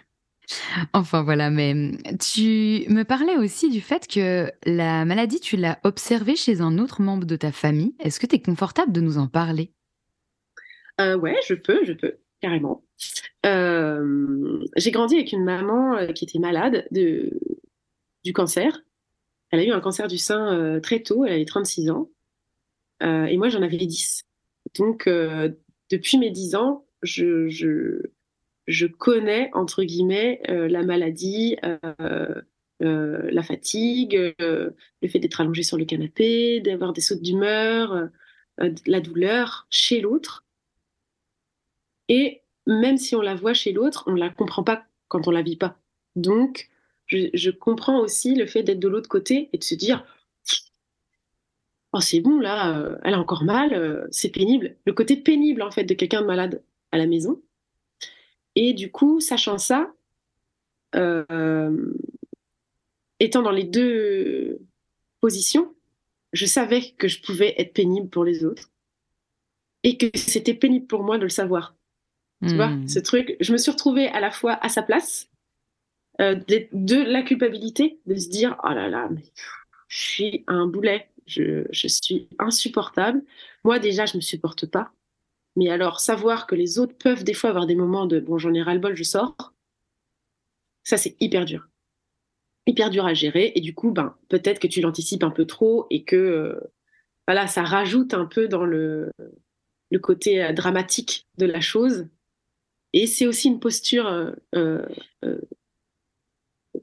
Enfin 0.94 1.22
voilà, 1.22 1.52
mais 1.52 1.92
tu 2.20 2.84
me 2.90 3.04
parlais 3.04 3.38
aussi 3.38 3.70
du 3.70 3.82
fait 3.82 4.08
que 4.08 4.52
la 4.66 5.06
maladie, 5.06 5.40
tu 5.40 5.58
l'as 5.58 5.80
observée 5.84 6.36
chez 6.36 6.62
un 6.62 6.80
autre 6.80 7.02
membre 7.02 7.26
de 7.26 7.36
ta 7.36 7.52
famille. 7.52 7.94
Est-ce 8.00 8.20
que 8.20 8.26
tu 8.26 8.36
es 8.36 8.42
confortable 8.42 8.92
de 8.92 9.02
nous 9.02 9.18
en 9.18 9.28
parler? 9.28 9.72
Euh, 11.00 11.18
Ouais, 11.18 11.36
je 11.48 11.54
peux, 11.54 11.86
je 11.86 11.94
peux, 11.94 12.16
carrément. 12.42 12.84
Euh, 13.46 14.60
j'ai 14.76 14.92
grandi 14.92 15.16
avec 15.16 15.32
une 15.32 15.44
maman 15.44 15.96
euh, 15.96 16.08
qui 16.08 16.26
était 16.26 16.40
malade 16.40 16.88
de, 16.92 17.40
du 18.24 18.34
cancer. 18.34 18.82
Elle 19.52 19.62
a 19.62 19.64
eu 19.64 19.72
un 19.72 19.80
cancer 19.80 20.08
du 20.08 20.18
sein 20.18 20.54
euh, 20.54 20.80
très 20.80 21.02
tôt, 21.02 21.26
elle 21.26 21.34
avait 21.34 21.46
36 21.46 21.90
ans. 21.90 22.10
et 23.02 23.38
moi, 23.38 23.50
j'en 23.50 23.62
avais 23.62 23.78
10. 23.78 24.24
Donc, 24.78 25.10
depuis 25.90 26.18
mes 26.18 26.32
10 26.32 26.56
ans, 26.56 26.86
je, 27.02 27.48
je 27.50 28.04
je 28.70 28.86
connais, 28.86 29.50
entre 29.54 29.84
guillemets, 29.84 30.42
euh, 30.48 30.70
la 30.70 30.84
maladie, 30.84 31.58
euh, 31.66 32.36
euh, 32.84 33.30
la 33.32 33.42
fatigue, 33.44 34.36
le 34.40 34.76
fait 35.10 35.20
d'être 35.20 35.42
allongé 35.42 35.64
sur 35.64 35.76
le 35.76 35.86
canapé, 35.86 36.62
d'avoir 36.62 36.94
des 36.94 37.02
sautes 37.02 37.22
d'humeur, 37.22 38.10
la 38.58 39.02
douleur 39.02 39.66
chez 39.72 40.00
l'autre. 40.00 40.46
Et 42.10 42.44
même 42.68 42.98
si 42.98 43.16
on 43.16 43.22
la 43.22 43.34
voit 43.34 43.56
chez 43.56 43.74
l'autre, 43.74 44.04
on 44.06 44.12
ne 44.12 44.20
la 44.20 44.30
comprend 44.30 44.64
pas 44.64 44.86
quand 45.08 45.28
on 45.28 45.32
la 45.32 45.42
vit 45.42 45.58
pas. 45.58 45.80
Donc, 46.16 46.70
je, 47.10 47.50
comprends 47.50 48.00
aussi 48.00 48.36
le 48.36 48.46
fait 48.46 48.64
d'être 48.64 48.80
de 48.80 48.88
l'autre 48.88 49.10
côté 49.10 49.50
et 49.54 49.58
de 49.58 49.64
se 49.64 49.76
dire 49.76 50.06
Oh, 51.92 52.00
c'est 52.00 52.20
bon, 52.20 52.40
là, 52.40 53.00
elle 53.04 53.16
a 53.16 53.20
encore 53.20 53.44
mal, 53.44 54.08
c'est 54.12 54.30
pénible. 54.30 54.76
Le 54.86 54.94
côté 54.94 55.18
pénible, 55.18 55.64
en 55.64 55.72
fait, 55.72 55.86
de 55.86 55.96
quelqu'un 55.96 56.22
de 56.22 56.28
malade 56.28 56.62
à 56.92 57.00
la 57.00 57.08
maison, 57.08 57.42
et 58.62 58.74
du 58.74 58.92
coup, 58.92 59.22
sachant 59.22 59.58
ça, 59.58 59.94
euh, 60.96 61.94
étant 63.22 63.42
dans 63.42 63.52
les 63.52 63.64
deux 63.64 64.60
positions, 65.22 65.74
je 66.34 66.46
savais 66.46 66.92
que 66.98 67.08
je 67.08 67.22
pouvais 67.22 67.56
être 67.58 67.74
pénible 67.74 68.10
pour 68.10 68.26
les 68.26 68.44
autres 68.44 68.70
et 69.84 69.98
que 69.98 70.08
c'était 70.14 70.54
pénible 70.54 70.88
pour 70.88 71.04
moi 71.04 71.18
de 71.18 71.24
le 71.24 71.30
savoir. 71.30 71.74
Tu 72.46 72.56
vois, 72.56 72.68
hmm. 72.68 72.88
ce 72.90 73.00
truc, 73.00 73.38
je 73.40 73.54
me 73.54 73.58
suis 73.58 73.72
retrouvée 73.72 74.08
à 74.08 74.20
la 74.20 74.30
fois 74.32 74.60
à 74.62 74.68
sa 74.68 74.82
place, 74.82 75.29
euh, 76.22 76.36
de, 76.36 77.04
la 77.04 77.22
culpabilité, 77.24 78.00
de 78.06 78.16
se 78.16 78.30
dire 78.30 78.58
oh 78.64 78.74
là 78.74 78.90
là, 78.90 79.08
mais 79.10 79.24
je 79.88 80.02
suis 80.02 80.44
un 80.48 80.68
boulet, 80.68 81.10
je, 81.26 81.66
je 81.72 81.88
suis 81.88 82.28
insupportable. 82.40 83.24
Moi 83.64 83.80
déjà, 83.80 84.06
je 84.06 84.18
me 84.18 84.22
supporte 84.22 84.66
pas. 84.66 84.92
Mais 85.56 85.70
alors, 85.70 86.00
savoir 86.00 86.48
que 86.48 86.56
les 86.56 86.80
autres 86.80 86.98
peuvent 86.98 87.24
des 87.24 87.34
fois 87.34 87.50
avoir 87.50 87.66
des 87.68 87.76
moments 87.76 88.06
de 88.06 88.20
bon, 88.20 88.38
j'en 88.38 88.54
ai 88.54 88.62
ras-le-bol, 88.62 88.96
je 88.96 89.04
sors, 89.04 89.54
ça 90.84 90.98
c'est 90.98 91.16
hyper 91.20 91.46
dur. 91.46 91.70
Hyper 92.68 92.90
dur 92.90 93.06
à 93.06 93.14
gérer. 93.14 93.52
Et 93.56 93.62
du 93.62 93.74
coup, 93.74 93.92
ben, 93.92 94.16
peut-être 94.30 94.60
que 94.60 94.68
tu 94.68 94.82
l'anticipes 94.82 95.24
un 95.24 95.32
peu 95.32 95.46
trop 95.46 95.88
et 95.90 96.04
que 96.04 96.16
euh, 96.16 96.60
voilà, 97.28 97.48
ça 97.48 97.64
rajoute 97.64 98.14
un 98.14 98.26
peu 98.26 98.48
dans 98.48 98.66
le, 98.66 99.12
le 99.92 100.00
côté 100.00 100.44
euh, 100.44 100.54
dramatique 100.54 101.28
de 101.38 101.46
la 101.46 101.62
chose. 101.62 102.08
Et 102.94 103.08
c'est 103.08 103.28
aussi 103.28 103.48
une 103.48 103.60
posture 103.60 104.34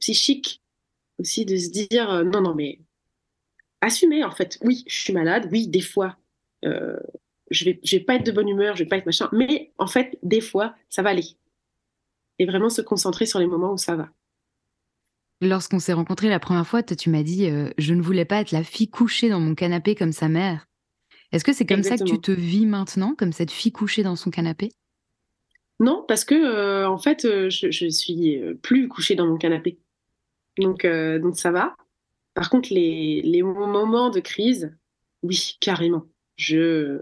psychique 0.01 0.62
aussi 1.18 1.45
de 1.45 1.57
se 1.57 1.70
dire 1.70 2.24
non, 2.24 2.41
non, 2.41 2.55
mais 2.55 2.80
assumer 3.80 4.24
en 4.24 4.30
fait. 4.30 4.59
Oui, 4.62 4.84
je 4.87 5.01
suis 5.01 5.12
malade. 5.12 5.49
Oui, 5.51 5.68
des 5.68 5.80
fois, 5.80 6.16
je 6.62 7.64
vais, 7.64 7.80
je 7.82 7.97
vais 7.97 8.03
pas 8.03 8.16
être 8.16 8.26
de 8.26 8.32
bonne 8.32 8.49
humeur, 8.49 8.76
je 8.76 8.82
vais 8.82 8.89
pas 8.89 8.97
être 8.97 9.07
machin, 9.07 9.28
mais 9.32 9.72
en 9.78 9.87
fait, 9.87 10.18
des 10.22 10.41
fois, 10.41 10.74
ça 10.89 11.03
va 11.03 11.11
aller. 11.11 11.37
Et 12.39 12.47
vraiment 12.47 12.68
se 12.68 12.82
concentrer 12.82 13.26
sur 13.26 13.39
les 13.39 13.47
moments 13.47 13.72
où 13.72 13.78
ça 13.78 13.97
va. 13.97 14.09
Lorsqu'on 15.41 15.78
s'est 15.78 15.93
rencontrés 15.93 16.28
la 16.28 16.41
première 16.41 16.66
fois, 16.66 16.82
tu 16.82 17.11
m'as 17.11 17.22
dit 17.22 17.49
euh, 17.49 17.70
je 17.78 17.95
ne 17.95 18.03
voulais 18.03 18.24
pas 18.24 18.41
être 18.41 18.53
la 18.53 18.64
fille 18.64 18.89
couchée 18.89 19.28
dans 19.28 19.41
mon 19.41 19.55
canapé 19.55 19.95
comme 19.95 20.12
sa 20.12 20.28
mère. 20.28 20.66
Est-ce 21.32 21.45
que 21.45 21.53
c'est 21.53 21.66
comme 21.66 21.82
ça 21.82 21.99
que 21.99 22.05
tu 22.05 22.20
te 22.20 22.30
vis 22.30 22.66
maintenant, 22.66 23.14
comme 23.14 23.32
cette 23.32 23.51
fille 23.51 23.72
couchée 23.72 24.03
dans 24.03 24.16
son 24.16 24.30
canapé? 24.30 24.70
Non, 25.79 26.05
parce 26.09 26.24
que 26.24 26.35
euh, 26.35 26.89
en 26.89 26.99
fait, 26.99 27.24
euh, 27.24 27.51
je, 27.51 27.70
je, 27.70 27.89
suis 27.89 28.41
plus 28.62 28.89
couchée 28.89 29.14
dans 29.14 29.27
mon 29.27 29.37
canapé. 29.37 29.79
Donc, 30.59 30.87
donc 30.87 31.37
ça 31.37 31.51
va. 31.51 31.77
Par 32.37 32.51
contre, 32.51 32.68
les, 32.72 33.43
moments 33.43 34.11
de 34.11 34.20
crise, 34.20 34.77
oui, 35.22 35.57
carrément. 35.61 36.07
Je, 36.37 37.01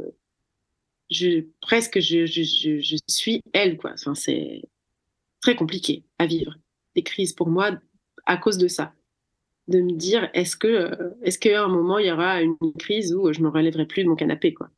je, 1.11 1.45
presque 1.61 1.99
je, 2.01 3.01
suis 3.09 3.43
elle, 3.53 3.77
quoi. 3.77 3.93
Enfin, 3.95 4.14
c'est 4.14 4.62
très 5.41 5.57
compliqué 5.57 6.05
à 6.18 6.27
vivre. 6.27 6.55
Des 6.95 7.03
crises 7.03 7.33
pour 7.33 7.49
moi 7.49 7.72
à 8.27 8.37
cause 8.37 8.59
de 8.59 8.68
ça. 8.68 8.95
De 9.66 9.81
me 9.81 9.93
dire, 9.93 10.31
est-ce 10.35 10.57
que, 10.57 10.68
euh, 10.68 11.11
est-ce 11.22 11.39
qu'à 11.39 11.64
un 11.64 11.68
moment, 11.68 11.99
il 11.99 12.07
y 12.07 12.12
aura 12.12 12.41
une 12.43 12.57
crise 12.79 13.14
où 13.14 13.33
je 13.33 13.41
me 13.41 13.49
relèverai 13.49 13.87
plus 13.87 14.05
de 14.05 14.09
mon 14.09 14.16
canapé, 14.16 14.55
quoi? 14.55 14.70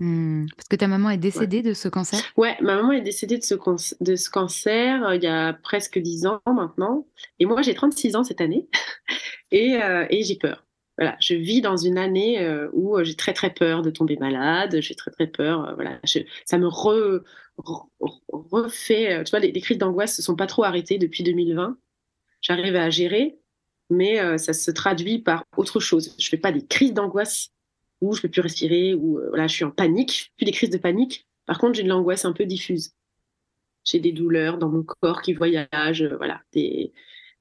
Hmm. 0.00 0.46
parce 0.56 0.68
que 0.68 0.76
ta 0.76 0.86
maman 0.86 1.10
est 1.10 1.18
décédée 1.18 1.60
de 1.60 1.74
ce 1.74 1.88
cancer? 1.88 2.20
Ouais, 2.36 2.56
ma 2.60 2.76
maman 2.76 2.92
est 2.92 3.00
décédée 3.00 3.36
de 3.36 3.42
ce, 3.42 3.54
de 4.00 4.14
ce 4.14 4.30
cancer 4.30 5.04
euh, 5.04 5.16
il 5.16 5.24
y 5.24 5.26
a 5.26 5.52
presque 5.52 5.98
10 5.98 6.26
ans 6.26 6.40
maintenant. 6.46 7.06
Et 7.40 7.46
moi, 7.46 7.62
j'ai 7.62 7.74
36 7.74 8.14
ans 8.14 8.22
cette 8.22 8.40
année. 8.40 8.68
et, 9.50 9.82
euh, 9.82 10.06
et 10.10 10.22
j'ai 10.22 10.36
peur 10.36 10.64
voilà, 10.96 11.16
je 11.20 11.34
vis 11.34 11.60
dans 11.60 11.76
une 11.76 11.96
année 11.96 12.40
euh, 12.40 12.68
où 12.72 13.00
j'ai 13.04 13.14
très 13.14 13.32
très 13.32 13.54
peur 13.54 13.82
de 13.82 13.90
tomber 13.90 14.16
malade, 14.16 14.78
j'ai 14.80 14.96
très 14.96 15.12
très 15.12 15.28
peur, 15.28 15.72
voilà, 15.76 16.00
ça 16.44 16.58
me 16.58 16.66
refait, 18.28 19.22
tu 19.22 19.30
vois, 19.30 19.38
les, 19.38 19.52
crises 19.60 19.78
d'angoisse 19.78 20.16
se 20.16 20.22
sont 20.22 20.34
pas 20.34 20.48
trop 20.48 20.64
arrêtées 20.64 20.98
depuis 20.98 21.22
2020. 21.22 21.78
J'arrive 22.40 22.74
à 22.74 22.90
gérer, 22.90 23.38
mais 23.90 24.38
ça 24.38 24.52
se 24.52 24.72
traduit 24.72 25.20
par 25.20 25.44
autre 25.56 25.78
chose. 25.78 26.16
Je 26.18 26.28
fais 26.28 26.36
pas 26.36 26.50
des 26.50 26.66
crises 26.66 26.94
d'angoisse 26.94 27.52
où 28.00 28.14
je 28.14 28.22
peux 28.22 28.28
plus 28.28 28.40
respirer, 28.40 28.94
où 28.94 29.20
voilà, 29.28 29.46
je 29.46 29.54
suis 29.54 29.64
en 29.64 29.70
panique, 29.70 30.32
plus 30.36 30.44
des 30.44 30.52
crises 30.52 30.70
de 30.70 30.78
panique. 30.78 31.26
Par 31.46 31.58
contre, 31.58 31.74
j'ai 31.74 31.82
de 31.82 31.88
l'angoisse 31.88 32.24
un 32.24 32.32
peu 32.32 32.44
diffuse. 32.44 32.94
J'ai 33.84 34.00
des 34.00 34.12
douleurs 34.12 34.58
dans 34.58 34.68
mon 34.68 34.82
corps 34.82 35.22
qui 35.22 35.32
voyagent, 35.32 36.04
voilà, 36.04 36.42
des, 36.52 36.92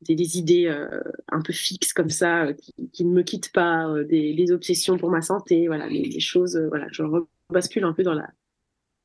des, 0.02 0.38
idées 0.38 0.68
euh, 0.68 1.02
un 1.30 1.42
peu 1.42 1.54
fixes 1.54 1.94
comme 1.94 2.10
ça, 2.10 2.46
euh, 2.46 2.54
qui, 2.94 3.06
ne 3.06 3.14
me 3.14 3.24
quittent 3.24 3.52
pas, 3.52 3.88
euh, 3.90 4.04
des, 4.04 4.52
obsessions 4.52 4.98
pour 4.98 5.10
ma 5.10 5.22
santé, 5.22 5.68
voilà, 5.68 5.90
des, 5.90 6.20
choses, 6.20 6.58
voilà, 6.70 6.88
je 6.92 7.04
bascule 7.50 7.84
un 7.84 7.94
peu 7.94 8.04
dans 8.04 8.14
la, 8.14 8.30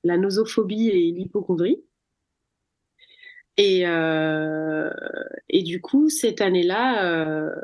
la 0.04 0.16
nosophobie 0.16 0.88
et 0.88 1.12
l'hypochondrie. 1.12 1.82
Et, 3.58 3.82
et 5.50 5.62
du 5.62 5.82
coup, 5.82 6.08
cette 6.08 6.40
année-là, 6.40 7.54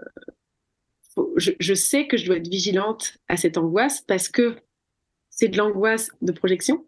je, 1.36 1.74
sais 1.74 2.06
que 2.06 2.16
je 2.16 2.26
dois 2.26 2.36
être 2.36 2.48
vigilante 2.48 3.18
à 3.28 3.36
cette 3.36 3.58
angoisse 3.58 4.00
parce 4.00 4.28
que 4.28 4.56
c'est 5.30 5.48
de 5.48 5.56
l'angoisse 5.56 6.10
de 6.22 6.32
projection, 6.32 6.86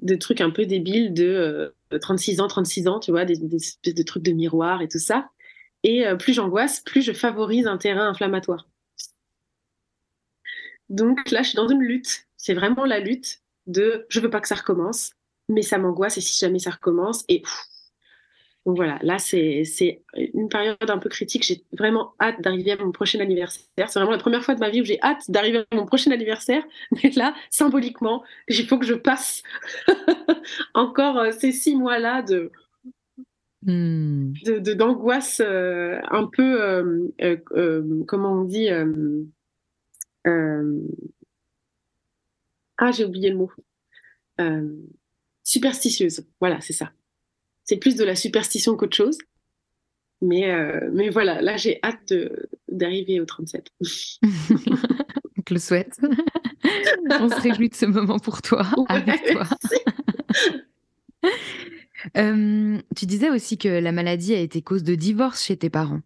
de 0.00 0.14
trucs 0.14 0.40
un 0.40 0.50
peu 0.50 0.66
débiles 0.66 1.12
de 1.12 1.74
36 2.00 2.40
ans, 2.40 2.48
36 2.48 2.88
ans, 2.88 3.00
tu 3.00 3.10
vois, 3.10 3.24
des, 3.24 3.42
espèces 3.54 3.94
de 3.94 4.02
trucs 4.02 4.22
de 4.22 4.32
miroir 4.32 4.82
et 4.82 4.88
tout 4.88 4.98
ça. 4.98 5.28
Et 5.82 6.04
plus 6.18 6.32
j'angoisse, 6.32 6.80
plus 6.80 7.02
je 7.02 7.12
favorise 7.12 7.66
un 7.66 7.76
terrain 7.76 8.08
inflammatoire. 8.08 8.68
Donc 10.88 11.30
là, 11.30 11.42
je 11.42 11.48
suis 11.48 11.56
dans 11.56 11.68
une 11.68 11.82
lutte. 11.82 12.26
C'est 12.36 12.54
vraiment 12.54 12.84
la 12.84 13.00
lutte 13.00 13.40
de 13.66 14.06
je 14.08 14.20
veux 14.20 14.30
pas 14.30 14.40
que 14.40 14.48
ça 14.48 14.54
recommence, 14.54 15.12
mais 15.48 15.62
ça 15.62 15.78
m'angoisse 15.78 16.18
et 16.18 16.20
si 16.20 16.38
jamais 16.38 16.58
ça 16.58 16.70
recommence 16.70 17.24
et 17.28 17.42
donc 18.64 18.76
voilà, 18.76 18.98
là 19.02 19.18
c'est 19.18 19.64
une 20.14 20.48
période 20.48 20.76
un 20.88 20.98
peu 20.98 21.08
critique. 21.08 21.42
J'ai 21.44 21.64
vraiment 21.72 22.14
hâte 22.20 22.40
d'arriver 22.40 22.72
à 22.72 22.76
mon 22.76 22.92
prochain 22.92 23.18
anniversaire. 23.18 23.66
C'est 23.76 23.98
vraiment 23.98 24.12
la 24.12 24.18
première 24.18 24.44
fois 24.44 24.54
de 24.54 24.60
ma 24.60 24.70
vie 24.70 24.80
où 24.80 24.84
j'ai 24.84 25.02
hâte 25.02 25.28
d'arriver 25.28 25.64
à 25.70 25.74
mon 25.74 25.84
prochain 25.84 26.12
anniversaire. 26.12 26.62
Mais 27.02 27.10
là, 27.10 27.34
symboliquement, 27.50 28.22
il 28.48 28.66
faut 28.66 28.78
que 28.78 28.86
je 28.86 28.94
passe 28.94 29.42
encore 30.74 31.18
euh, 31.18 31.32
ces 31.32 31.50
six 31.50 31.74
mois-là 31.74 32.22
de 32.22 32.52
hmm. 33.62 34.32
d'angoisse 34.76 35.40
euh, 35.44 35.98
un 36.10 36.26
peu, 36.26 37.10
euh, 37.20 38.04
comment 38.06 38.42
on 38.42 38.44
dit, 38.44 38.68
ah 42.78 42.92
j'ai 42.92 43.04
oublié 43.04 43.30
le 43.30 43.36
mot, 43.36 43.50
superstitieuse. 45.42 46.24
Voilà, 46.40 46.60
c'est 46.60 46.72
ça 46.72 46.92
c'est 47.64 47.76
plus 47.76 47.96
de 47.96 48.04
la 48.04 48.14
superstition 48.14 48.76
qu'autre 48.76 48.96
chose. 48.96 49.18
Mais, 50.20 50.50
euh, 50.50 50.88
mais 50.92 51.10
voilà, 51.10 51.42
là, 51.42 51.56
j'ai 51.56 51.80
hâte 51.82 52.12
d'arriver 52.68 53.20
au 53.20 53.24
37. 53.24 53.70
Je 55.48 55.54
le 55.54 55.60
souhaite. 55.60 55.98
On 57.10 57.28
se 57.28 57.40
réjouit 57.40 57.68
de 57.68 57.74
ce 57.74 57.86
moment 57.86 58.18
pour 58.18 58.42
toi, 58.42 58.66
avec 58.88 59.22
toi. 59.32 59.44
Euh, 62.16 62.78
tu 62.96 63.06
disais 63.06 63.30
aussi 63.30 63.58
que 63.58 63.68
la 63.68 63.92
maladie 63.92 64.34
a 64.34 64.40
été 64.40 64.60
cause 64.60 64.82
de 64.82 64.96
divorce 64.96 65.44
chez 65.44 65.56
tes 65.56 65.70
parents. 65.70 66.00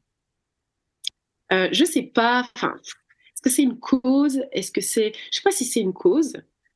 Euh, 1.52 1.68
je 1.72 1.86
sais 1.86 2.02
pas. 2.02 2.46
Enfin, 2.54 2.74
est-ce 2.84 3.40
que 3.40 3.48
c'est 3.48 3.62
une 3.62 3.78
cause? 3.78 4.42
Est-ce 4.52 4.70
que 4.70 4.82
c'est 4.82 5.12
Je 5.30 5.36
sais 5.36 5.42
pas 5.42 5.52
si 5.52 5.64
c'est 5.64 5.80
une 5.80 5.94
cause, 5.94 6.34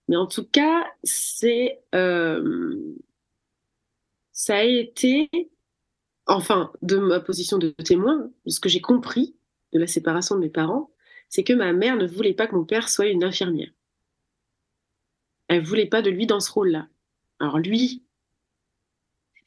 mais 0.08 0.16
en 0.16 0.26
tout 0.26 0.46
cas, 0.46 0.86
c'est 1.04 1.80
euh, 1.94 2.74
ça 4.40 4.56
a 4.56 4.62
été, 4.62 5.28
enfin, 6.24 6.72
de 6.80 6.96
ma 6.96 7.20
position 7.20 7.58
de 7.58 7.68
témoin, 7.68 8.32
de 8.46 8.50
ce 8.50 8.58
que 8.58 8.70
j'ai 8.70 8.80
compris 8.80 9.36
de 9.74 9.78
la 9.78 9.86
séparation 9.86 10.34
de 10.34 10.40
mes 10.40 10.48
parents, 10.48 10.90
c'est 11.28 11.44
que 11.44 11.52
ma 11.52 11.74
mère 11.74 11.98
ne 11.98 12.06
voulait 12.06 12.32
pas 12.32 12.46
que 12.46 12.54
mon 12.54 12.64
père 12.64 12.88
soit 12.88 13.08
une 13.08 13.22
infirmière. 13.22 13.70
Elle 15.48 15.62
voulait 15.62 15.84
pas 15.84 16.00
de 16.00 16.08
lui 16.08 16.26
dans 16.26 16.40
ce 16.40 16.50
rôle-là. 16.52 16.88
Alors 17.38 17.58
lui, 17.58 18.02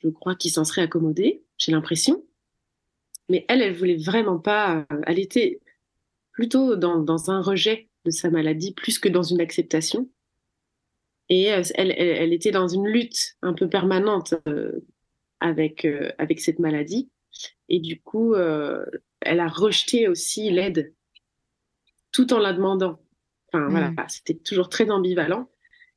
je 0.03 0.09
crois 0.09 0.35
qu'il 0.35 0.51
s'en 0.51 0.63
serait 0.63 0.83
accommodé, 0.83 1.43
j'ai 1.57 1.71
l'impression. 1.71 2.23
Mais 3.29 3.45
elle, 3.49 3.63
elle 3.63 3.75
voulait 3.75 3.97
vraiment 3.97 4.37
pas. 4.37 4.85
Euh, 4.91 5.01
elle 5.07 5.17
était 5.17 5.59
plutôt 6.33 6.75
dans, 6.75 6.99
dans, 6.99 7.31
un 7.31 7.41
rejet 7.41 7.89
de 8.05 8.11
sa 8.11 8.29
maladie 8.29 8.75
plus 8.75 8.99
que 8.99 9.09
dans 9.09 9.23
une 9.23 9.41
acceptation. 9.41 10.07
Et 11.29 11.53
euh, 11.53 11.61
elle, 11.75 12.33
était 12.33 12.51
dans 12.51 12.67
une 12.67 12.87
lutte 12.87 13.35
un 13.41 13.53
peu 13.53 13.69
permanente 13.69 14.33
euh, 14.47 14.85
avec, 15.39 15.85
euh, 15.85 16.11
avec 16.17 16.39
cette 16.39 16.59
maladie. 16.59 17.09
Et 17.69 17.79
du 17.79 17.99
coup, 17.99 18.35
elle 18.35 19.39
a 19.39 19.47
rejeté 19.47 20.07
aussi 20.07 20.51
l'aide 20.51 20.93
tout 22.11 22.31
en 22.31 22.37
la 22.37 22.53
demandant. 22.53 22.99
Enfin, 23.47 23.67
voilà, 23.69 23.89
mm. 23.89 24.05
c'était 24.07 24.35
toujours 24.35 24.69
très 24.69 24.91
ambivalent. 24.91 25.49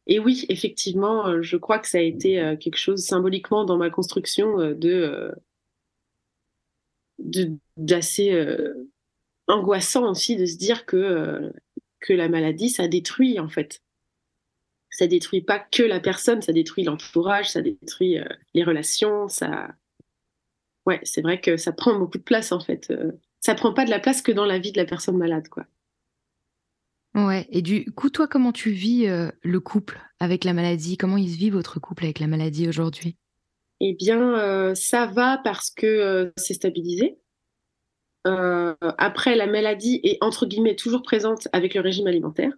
Et 0.07 0.19
oui, 0.19 0.47
effectivement, 0.49 1.43
je 1.43 1.57
crois 1.59 1.79
que 1.79 1.89
ça 1.89 1.99
a 1.99 2.03
été 2.03 2.57
quelque 2.59 2.79
chose 2.79 3.05
symboliquement 3.05 3.65
dans 3.65 3.77
ma 3.77 3.91
construction 3.91 4.57
de 4.57 5.35
d'assez 7.77 8.47
angoissant 9.47 10.09
aussi 10.09 10.37
de 10.37 10.47
se 10.47 10.57
dire 10.57 10.87
que 10.87 11.53
que 12.01 12.15
la 12.15 12.29
maladie 12.29 12.71
ça 12.71 12.89
détruit 12.89 13.41
en 13.41 13.49
fait 13.49 13.83
ça 14.91 15.07
détruit 15.07 15.43
pas 15.43 15.59
que 15.59 15.83
la 15.83 16.01
personne, 16.01 16.43
ça 16.43 16.53
détruit 16.53 16.85
l'entourage, 16.85 17.51
ça 17.51 17.61
détruit 17.61 18.19
euh, 18.19 18.25
les 18.55 18.65
relations, 18.65 19.29
ça. 19.29 19.75
Ouais, 20.87 21.01
c'est 21.03 21.23
vrai 21.23 21.41
que 21.41 21.57
ça 21.57 21.73
prend 21.73 21.99
beaucoup 21.99 22.19
de 22.19 22.23
place 22.23 22.53
en 22.53 22.61
fait. 22.61 22.91
Euh, 22.91 23.13
ça 23.41 23.55
prend 23.55 23.73
pas 23.73 23.85
de 23.85 23.91
la 23.91 24.01
place 24.01 24.23
que 24.23 24.33
dans 24.33 24.47
la 24.47 24.59
vie 24.59 24.73
de 24.73 24.79
la 24.79 24.87
personne 24.87 25.17
malade, 25.17 25.49
quoi. 25.49 25.67
Ouais, 27.15 27.47
et 27.51 27.63
du 27.63 27.91
coup, 27.93 28.11
toi, 28.11 28.29
comment 28.29 28.53
tu 28.53 28.71
vis 28.71 29.07
euh, 29.07 29.31
le 29.43 29.59
couple 29.59 30.01
avec 30.21 30.45
la 30.45 30.53
maladie? 30.53 30.97
Comment 30.99 31.17
il 31.17 31.31
se 31.31 31.39
vit 31.39 31.51
votre 31.51 31.81
couple 31.81 32.05
avec 32.05 32.21
la 32.21 32.27
maladie 32.27 32.69
aujourd'hui? 32.69 33.17
Eh 33.81 33.95
bien, 33.95 34.75
ça 34.75 35.07
va 35.07 35.39
parce 35.45 35.71
que 35.71 36.33
c'est 36.39 36.55
stabilisé. 36.55 37.19
après, 38.25 39.37
la 39.37 39.47
maladie 39.47 40.01
est 40.03 40.17
entre 40.23 40.47
guillemets 40.47 40.77
toujours 40.77 41.03
présente 41.03 41.49
avec 41.53 41.75
le 41.75 41.83
régime 41.83 42.07
alimentaire. 42.07 42.53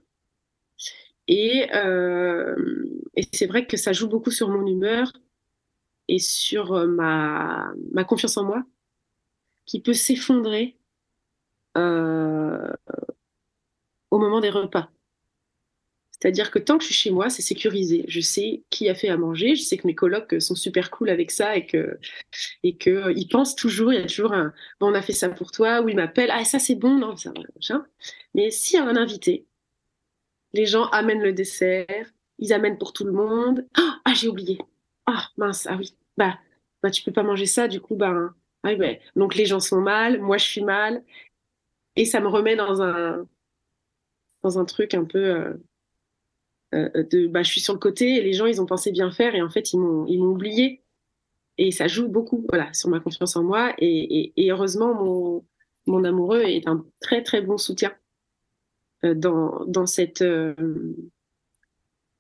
Euh, 1.31 2.57
et, 3.17 3.23
c'est 3.33 3.47
vrai 3.47 3.67
que 3.67 3.77
ça 3.77 3.93
joue 3.93 4.09
beaucoup 4.09 4.31
sur 4.31 4.49
mon 4.49 4.67
humeur 4.67 5.13
et 6.09 6.19
sur 6.19 6.73
euh, 6.75 6.87
ma, 6.87 8.05
confiance 8.05 8.37
en 8.37 8.45
moi, 8.45 8.65
qui 9.67 9.81
peut 9.81 9.95
s'effondrer 9.95 10.77
euh, 11.77 12.73
au 14.11 14.19
moment 14.19 14.41
des 14.41 14.51
repas. 14.51 14.91
C'est-à-dire 16.11 16.51
que 16.51 16.59
tant 16.59 16.79
que 16.79 16.83
je 16.83 16.89
suis 16.89 16.97
chez 16.97 17.11
moi, 17.13 17.31
c'est 17.31 17.43
sécurisé. 17.43 18.05
Je 18.09 18.21
sais 18.21 18.65
qui 18.71 18.89
a 18.89 18.95
fait 18.97 19.09
à 19.09 19.17
manger. 19.17 19.55
Je 19.55 19.63
sais 19.63 19.77
que 19.77 19.87
mes 19.87 19.95
colocs 19.95 20.41
sont 20.41 20.57
super 20.57 20.91
cool 20.91 21.11
avec 21.11 21.31
ça 21.31 21.57
et 21.57 21.67
que 21.67 21.97
ils 22.65 23.29
pensent 23.29 23.55
toujours. 23.55 23.93
Il 23.93 24.01
y 24.01 24.03
a 24.03 24.07
toujours 24.07 24.33
un 24.33 24.53
bon, 24.81 24.91
on 24.91 24.95
a 24.95 25.03
fait 25.03 25.13
ça 25.13 25.29
pour 25.29 25.53
toi. 25.53 25.81
Ou 25.81 25.91
ils 25.91 25.95
m'appellent. 25.97 26.33
Ah 26.33 26.45
ça 26.45 26.59
c'est 26.59 26.75
bon, 26.75 26.97
non 26.97 27.17
ça. 27.17 27.33
Machin. 27.55 27.87
Mais 28.35 28.51
s'il 28.51 28.79
y 28.79 28.83
a 28.83 28.85
un 28.85 28.97
invité, 28.97 29.47
les 30.53 30.67
gens 30.67 30.85
amènent 30.91 31.23
le 31.23 31.33
dessert, 31.33 32.07
ils 32.39 32.53
amènent 32.53 32.79
pour 32.79 32.93
tout 32.93 33.05
le 33.05 33.13
monde. 33.13 33.67
Ah, 33.77 34.01
ah, 34.05 34.15
j'ai 34.15 34.29
oublié. 34.29 34.59
Ah, 35.07 35.29
mince, 35.37 35.67
ah 35.67 35.77
oui. 35.77 35.95
Bah, 36.17 36.39
bah, 36.83 36.91
tu 36.91 37.03
peux 37.03 37.13
pas 37.13 37.23
manger 37.23 37.47
ça, 37.47 37.69
du 37.69 37.81
coup, 37.81 37.97
bah, 37.97 38.33
ah, 38.65 38.75
donc 39.17 39.35
les 39.35 39.47
gens 39.47 39.61
sont 39.61 39.81
mal, 39.81 40.21
moi 40.21 40.37
je 40.39 40.45
suis 40.45 40.63
mal. 40.63 41.05
Et 41.97 42.05
ça 42.05 42.21
me 42.21 42.29
remet 42.29 42.57
dans 42.57 42.83
un, 42.83 43.27
dans 44.43 44.59
un 44.59 44.65
truc 44.65 44.95
un 44.95 45.05
peu 45.05 45.19
euh, 45.19 45.55
euh, 46.75 47.03
de, 47.05 47.27
bah, 47.27 47.43
je 47.43 47.51
suis 47.51 47.61
sur 47.61 47.75
le 47.75 47.79
côté 47.79 48.23
les 48.23 48.33
gens, 48.33 48.47
ils 48.47 48.61
ont 48.61 48.67
pensé 48.67 48.93
bien 48.93 49.11
faire 49.11 49.35
et 49.35 49.43
en 49.43 49.51
fait, 49.51 49.73
ils 49.73 49.79
m'ont, 49.79 50.07
ils 50.07 50.19
m'ont 50.19 50.33
oublié. 50.33 50.83
Et 51.59 51.73
ça 51.73 51.89
joue 51.89 52.09
beaucoup, 52.09 52.45
voilà, 52.49 52.73
sur 52.73 52.89
ma 52.89 53.01
confiance 53.01 53.37
en 53.37 53.43
moi. 53.43 53.75
Et, 53.79 54.33
et 54.37 54.51
heureusement, 54.53 54.95
mon, 54.95 55.45
mon 55.87 56.05
amoureux 56.05 56.43
est 56.43 56.69
un 56.69 56.85
très, 57.01 57.23
très 57.23 57.43
bon 57.43 57.59
soutien. 57.59 57.93
Euh, 59.05 59.15
dans, 59.15 59.65
dans, 59.67 59.87
cette, 59.87 60.23
euh, 60.23 60.55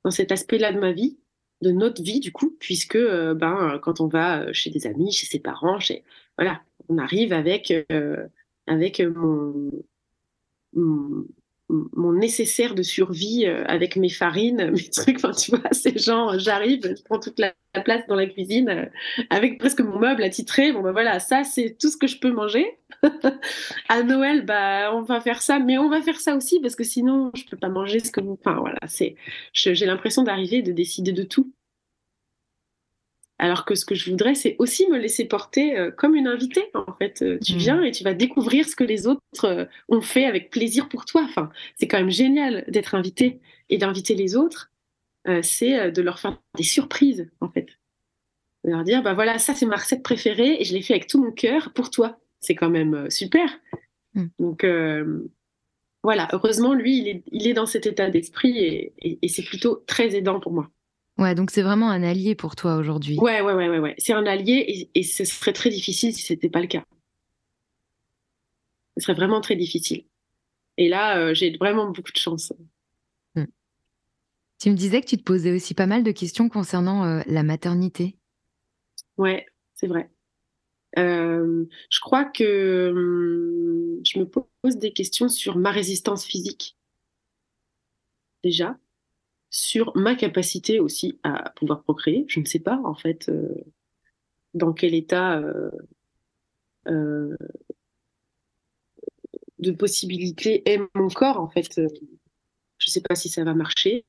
dans 0.04 0.12
cet 0.12 0.30
aspect-là 0.30 0.72
de 0.72 0.78
ma 0.78 0.92
vie, 0.92 1.18
de 1.60 1.72
notre 1.72 2.02
vie 2.02 2.20
du 2.20 2.30
coup, 2.30 2.56
puisque 2.60 2.94
euh, 2.94 3.34
ben, 3.34 3.80
quand 3.82 4.00
on 4.00 4.06
va 4.06 4.52
chez 4.52 4.70
des 4.70 4.86
amis, 4.86 5.10
chez 5.10 5.26
ses 5.26 5.40
parents, 5.40 5.80
chez, 5.80 6.04
voilà, 6.36 6.62
on 6.88 6.98
arrive 6.98 7.32
avec, 7.32 7.72
avec 8.66 9.00
mon, 9.00 9.70
mon 10.74 11.26
nécessaire 11.70 12.74
de 12.74 12.82
survie 12.82 13.46
euh, 13.46 13.64
avec 13.66 13.96
mes 13.96 14.08
farines, 14.08 14.70
mes 14.74 14.88
trucs. 14.90 15.16
Enfin, 15.16 15.32
tu 15.32 15.50
vois, 15.50 15.68
ces 15.72 15.98
gens, 15.98 16.38
j'arrive, 16.38 16.80
je 16.82 17.02
prends 17.02 17.18
toute 17.18 17.38
la, 17.38 17.54
place 17.84 18.02
dans 18.08 18.16
la 18.16 18.26
cuisine 18.26 18.68
euh, 18.68 18.86
avec 19.30 19.58
presque 19.58 19.80
mon 19.80 19.98
meuble 19.98 20.22
attitré. 20.24 20.72
Bon, 20.72 20.82
ben 20.82 20.90
voilà, 20.90 21.20
ça, 21.20 21.44
c'est 21.44 21.76
tout 21.78 21.90
ce 21.90 21.96
que 21.96 22.06
je 22.06 22.18
peux 22.18 22.32
manger. 22.32 22.78
à 23.88 24.02
Noël, 24.02 24.44
bah, 24.44 24.92
on 24.94 25.02
va 25.02 25.20
faire 25.20 25.42
ça, 25.42 25.60
mais 25.60 25.78
on 25.78 25.88
va 25.88 26.02
faire 26.02 26.20
ça 26.20 26.34
aussi 26.34 26.60
parce 26.60 26.74
que 26.74 26.82
sinon, 26.82 27.30
je 27.36 27.44
peux 27.44 27.56
pas 27.56 27.68
manger 27.68 28.00
ce 28.00 28.10
que 28.10 28.20
vous. 28.20 28.38
Enfin, 28.44 28.58
voilà, 28.58 28.80
c'est. 28.88 29.14
J'ai 29.52 29.86
l'impression 29.86 30.22
d'arriver, 30.22 30.62
de 30.62 30.72
décider 30.72 31.12
de 31.12 31.22
tout. 31.22 31.52
Alors 33.40 33.64
que 33.64 33.76
ce 33.76 33.84
que 33.84 33.94
je 33.94 34.10
voudrais, 34.10 34.34
c'est 34.34 34.56
aussi 34.58 34.88
me 34.88 34.98
laisser 34.98 35.24
porter 35.24 35.78
euh, 35.78 35.90
comme 35.92 36.16
une 36.16 36.26
invitée. 36.26 36.70
En 36.74 36.92
fait, 36.94 37.22
euh, 37.22 37.38
tu 37.38 37.54
mmh. 37.54 37.58
viens 37.58 37.82
et 37.82 37.92
tu 37.92 38.02
vas 38.02 38.14
découvrir 38.14 38.66
ce 38.66 38.74
que 38.74 38.82
les 38.84 39.06
autres 39.06 39.44
euh, 39.44 39.64
ont 39.88 40.00
fait 40.00 40.24
avec 40.24 40.50
plaisir 40.50 40.88
pour 40.88 41.04
toi. 41.04 41.22
Enfin, 41.24 41.50
c'est 41.76 41.86
quand 41.86 41.98
même 41.98 42.10
génial 42.10 42.64
d'être 42.66 42.96
invité 42.96 43.40
et 43.68 43.78
d'inviter 43.78 44.14
les 44.14 44.34
autres. 44.34 44.70
c'est 45.42 45.92
de 45.92 46.02
leur 46.02 46.18
faire 46.18 46.40
des 46.56 46.62
surprises, 46.62 47.30
en 47.40 47.50
fait. 47.50 47.66
De 48.64 48.70
leur 48.70 48.82
dire, 48.82 49.02
bah 49.02 49.12
voilà, 49.12 49.38
ça 49.38 49.54
c'est 49.54 49.66
ma 49.66 49.76
recette 49.76 50.02
préférée 50.02 50.56
et 50.60 50.64
je 50.64 50.72
l'ai 50.72 50.80
fait 50.80 50.94
avec 50.94 51.06
tout 51.06 51.22
mon 51.22 51.32
cœur 51.32 51.72
pour 51.74 51.90
toi. 51.90 52.18
C'est 52.40 52.54
quand 52.54 52.70
même 52.70 53.10
super. 53.10 53.60
Mmh. 54.14 54.26
Donc 54.38 54.66
voilà, 56.02 56.28
heureusement, 56.32 56.72
lui, 56.72 56.98
il 56.98 57.08
est, 57.08 57.22
il 57.30 57.46
est 57.46 57.52
dans 57.52 57.66
cet 57.66 57.86
état 57.86 58.08
d'esprit 58.08 58.58
et 58.98 59.28
c'est 59.28 59.44
plutôt 59.44 59.84
très 59.86 60.16
aidant 60.16 60.40
pour 60.40 60.52
moi. 60.52 60.70
Ouais, 61.18 61.34
donc 61.34 61.50
c'est 61.50 61.62
vraiment 61.62 61.90
un 61.90 62.04
allié 62.04 62.36
pour 62.36 62.54
toi 62.54 62.76
aujourd'hui. 62.76 63.18
Ouais, 63.18 63.40
ouais, 63.40 63.52
ouais, 63.52 63.68
ouais, 63.68 63.80
ouais. 63.80 63.94
C'est 63.98 64.12
un 64.12 64.24
allié 64.24 64.88
et, 64.94 65.02
ce 65.02 65.24
serait 65.24 65.52
très 65.52 65.68
difficile 65.68 66.14
si 66.14 66.22
c'était 66.22 66.48
pas 66.48 66.60
le 66.60 66.68
cas. 66.68 66.84
Ce 68.96 69.02
serait 69.02 69.14
vraiment 69.14 69.40
très 69.40 69.56
difficile. 69.56 70.04
Et 70.76 70.88
là, 70.88 71.18
euh, 71.18 71.34
j'ai 71.34 71.56
vraiment 71.56 71.90
beaucoup 71.90 72.12
de 72.12 72.18
chance. 72.18 72.52
Hmm. 73.34 73.46
Tu 74.60 74.70
me 74.70 74.76
disais 74.76 75.00
que 75.00 75.06
tu 75.06 75.18
te 75.18 75.24
posais 75.24 75.52
aussi 75.52 75.74
pas 75.74 75.86
mal 75.86 76.04
de 76.04 76.12
questions 76.12 76.48
concernant 76.48 77.22
la 77.26 77.42
maternité. 77.42 78.16
Ouais, 79.16 79.46
c'est 79.74 79.88
vrai. 79.88 80.08
je 80.96 82.00
crois 82.00 82.24
que 82.26 82.90
hum, 82.94 84.00
je 84.04 84.20
me 84.20 84.24
pose 84.24 84.76
des 84.76 84.92
questions 84.92 85.28
sur 85.28 85.56
ma 85.56 85.72
résistance 85.72 86.24
physique, 86.24 86.76
déjà, 88.44 88.78
sur 89.50 89.96
ma 89.96 90.14
capacité 90.14 90.80
aussi 90.80 91.18
à 91.22 91.50
pouvoir 91.50 91.82
procréer. 91.82 92.24
Je 92.28 92.40
ne 92.40 92.44
sais 92.44 92.58
pas, 92.58 92.80
en 92.84 92.94
fait, 92.94 93.30
dans 94.54 94.72
quel 94.72 94.94
état 94.94 95.42
de 96.86 97.36
possibilité 99.72 100.62
est 100.70 100.80
mon 100.94 101.08
corps, 101.08 101.40
en 101.40 101.48
fait. 101.48 101.74
Je 101.76 101.82
ne 101.82 102.90
sais 102.90 103.00
pas 103.00 103.14
si 103.14 103.28
ça 103.28 103.44
va 103.44 103.54
marcher. 103.54 104.04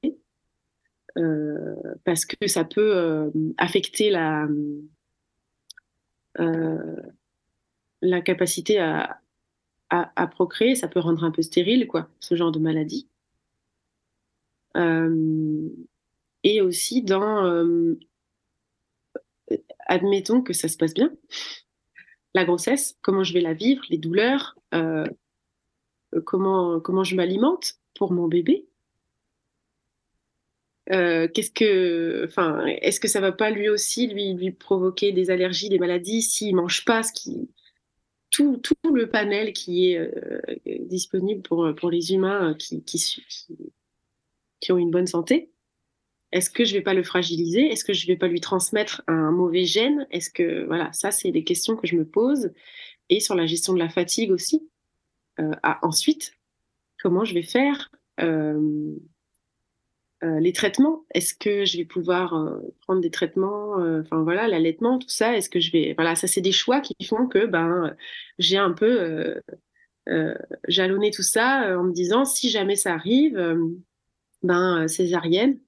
Euh, 1.18 1.76
parce 2.06 2.26
que 2.26 2.48
ça 2.48 2.64
peut 2.64 2.96
euh, 2.96 3.30
affecter 3.58 4.10
la, 4.10 4.48
euh, 6.40 6.96
la 8.02 8.22
capacité 8.22 8.80
à, 8.80 9.20
à, 9.90 10.28
procréer, 10.28 10.76
ça 10.76 10.88
peut 10.88 11.00
rendre 11.00 11.24
un 11.24 11.32
peu 11.32 11.42
stérile, 11.42 11.88
quoi, 11.88 12.10
ce 12.20 12.36
genre 12.36 12.52
de 12.52 12.60
maladie. 12.60 13.09
Et 14.76 16.62
aussi 16.62 17.02
dans, 17.02 17.66
admettons 19.88 20.42
que 20.42 20.54
ça 20.54 20.68
se 20.68 20.78
passe 20.78 20.94
bien, 20.94 21.12
la 22.34 22.46
grossesse, 22.46 22.98
comment 23.02 23.24
je 23.24 23.34
vais 23.34 23.42
la 23.42 23.54
vivre, 23.54 23.84
les 23.90 23.98
douleurs, 23.98 24.58
comment, 26.26 26.80
comment 26.80 27.04
je 27.04 27.16
m'alimente 27.16 27.76
pour 27.96 28.12
mon 28.12 28.28
bébé. 28.28 28.70
Euh, 30.92 31.28
qu'est-ce 31.28 31.52
que, 31.52 32.26
enfin, 32.26 32.66
est-ce 32.66 33.00
que 33.00 33.08
ça 33.08 33.22
va 33.22 33.32
pas 33.32 33.52
lui 33.52 33.70
aussi 33.70 34.08
lui, 34.08 34.34
lui 34.34 34.52
provoquer 34.52 35.12
des 35.12 35.30
allergies, 35.30 35.70
des 35.70 35.78
maladies 35.78 36.24
s'il 36.24 36.56
mange 36.56 36.84
pas 36.84 37.04
ce 37.04 37.14
qui, 37.14 37.48
tout, 38.32 38.58
tout 38.58 38.94
le 38.94 39.08
panel 39.08 39.54
qui 39.54 39.92
est 39.92 40.00
euh, 40.00 40.42
disponible 40.88 41.44
pour, 41.44 41.76
pour 41.76 41.92
les 41.92 42.14
humains 42.14 42.56
qui, 42.56 42.84
ont 44.72 44.78
une 44.78 44.92
bonne 44.92 45.08
santé. 45.08 45.52
Est-ce 46.32 46.50
que 46.50 46.64
je 46.64 46.74
vais 46.74 46.82
pas 46.82 46.94
le 46.94 47.04
fragiliser? 47.04 47.72
Est-ce 47.72 47.84
que 47.84 47.94
je 47.94 48.06
vais 48.06 48.18
pas 48.18 48.28
lui 48.28 48.42
transmettre 48.42 49.02
un 49.08 49.32
mauvais 49.32 49.66
gène? 49.66 50.08
Est-ce 50.12 50.30
que, 50.30 50.66
voilà, 50.66 50.92
ça 50.94 51.12
c'est 51.12 51.32
des 51.32 51.44
questions 51.44 51.76
que 51.76 51.88
je 51.88 51.96
me 51.96 52.06
pose. 52.06 52.52
Et 53.10 53.20
sur 53.20 53.36
la 53.36 53.48
gestion 53.48 53.74
de 53.74 53.80
la 53.80 53.90
fatigue 53.90 54.32
aussi. 54.32 54.70
Euh, 55.40 55.52
ensuite, 55.82 56.34
comment 57.02 57.26
je 57.26 57.34
vais 57.34 57.44
faire 57.44 57.90
euh, 60.22 60.42
les 60.42 60.52
traitements, 60.52 61.06
est-ce 61.14 61.34
que 61.34 61.64
je 61.64 61.78
vais 61.78 61.86
pouvoir 61.86 62.34
euh, 62.34 62.60
prendre 62.82 63.00
des 63.00 63.10
traitements, 63.10 63.80
euh, 63.80 64.02
enfin 64.02 64.22
voilà, 64.22 64.50
l'allaitement, 64.50 65.00
tout 65.00 65.08
ça, 65.08 65.38
est-ce 65.38 65.50
que 65.50 65.62
je 65.62 65.72
vais, 65.72 65.94
voilà, 65.94 66.16
ça 66.16 66.28
c'est 66.28 66.42
des 66.42 66.52
choix 66.52 66.82
qui 66.82 66.94
font 67.06 67.26
que 67.28 67.46
ben 67.46 67.96
j'ai 68.38 68.58
un 68.58 68.72
peu 68.72 69.42
jalonné 70.68 71.12
tout 71.12 71.24
ça 71.24 71.80
en 71.80 71.84
me 71.84 71.94
disant 71.94 72.26
si 72.26 72.50
jamais 72.50 72.76
ça 72.76 72.94
arrive, 72.94 73.38
ben 74.44 74.88
césarienne, 74.88 75.60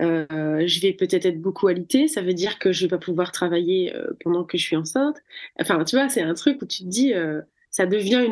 je 0.00 0.80
vais 0.80 0.92
peut-être 0.92 1.26
être 1.26 1.40
beaucoup 1.40 1.68
alitée, 1.68 2.08
ça 2.08 2.22
veut 2.22 2.34
dire 2.34 2.58
que 2.58 2.72
je 2.72 2.82
vais 2.82 2.88
pas 2.88 2.98
pouvoir 2.98 3.32
travailler 3.32 3.92
pendant 4.20 4.44
que 4.44 4.58
je 4.58 4.62
suis 4.62 4.76
enceinte. 4.76 5.16
Enfin, 5.60 5.82
tu 5.84 5.96
vois, 5.96 6.08
c'est 6.08 6.22
un 6.22 6.34
truc 6.34 6.60
où 6.62 6.66
tu 6.66 6.84
te 6.84 6.88
dis, 6.88 7.12
ça 7.70 7.86
devient 7.86 8.26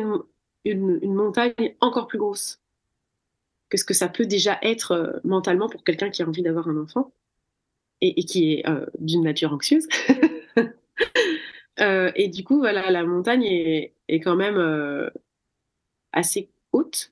une, 0.65 0.99
une 1.01 1.13
montagne 1.13 1.75
encore 1.81 2.07
plus 2.07 2.19
grosse 2.19 2.59
que 3.69 3.77
ce 3.77 3.85
que 3.85 3.93
ça 3.93 4.07
peut 4.07 4.25
déjà 4.25 4.59
être 4.61 4.91
euh, 4.91 5.19
mentalement 5.23 5.69
pour 5.69 5.83
quelqu'un 5.83 6.09
qui 6.09 6.21
a 6.21 6.27
envie 6.27 6.41
d'avoir 6.41 6.67
un 6.67 6.77
enfant 6.77 7.11
et, 8.01 8.23
qui 8.25 8.53
est 8.53 8.69
euh, 8.69 8.85
d'une 8.99 9.23
nature 9.23 9.53
anxieuse. 9.53 9.87
Euh, 11.81 12.09
et 12.15 12.29
du 12.29 12.45
coup, 12.45 12.59
voilà, 12.59 12.89
la 12.89 13.03
montagne 13.03 13.43
est, 13.43 13.93
quand 14.21 14.37
même 14.37 15.11
assez 16.13 16.49
haute. 16.71 17.11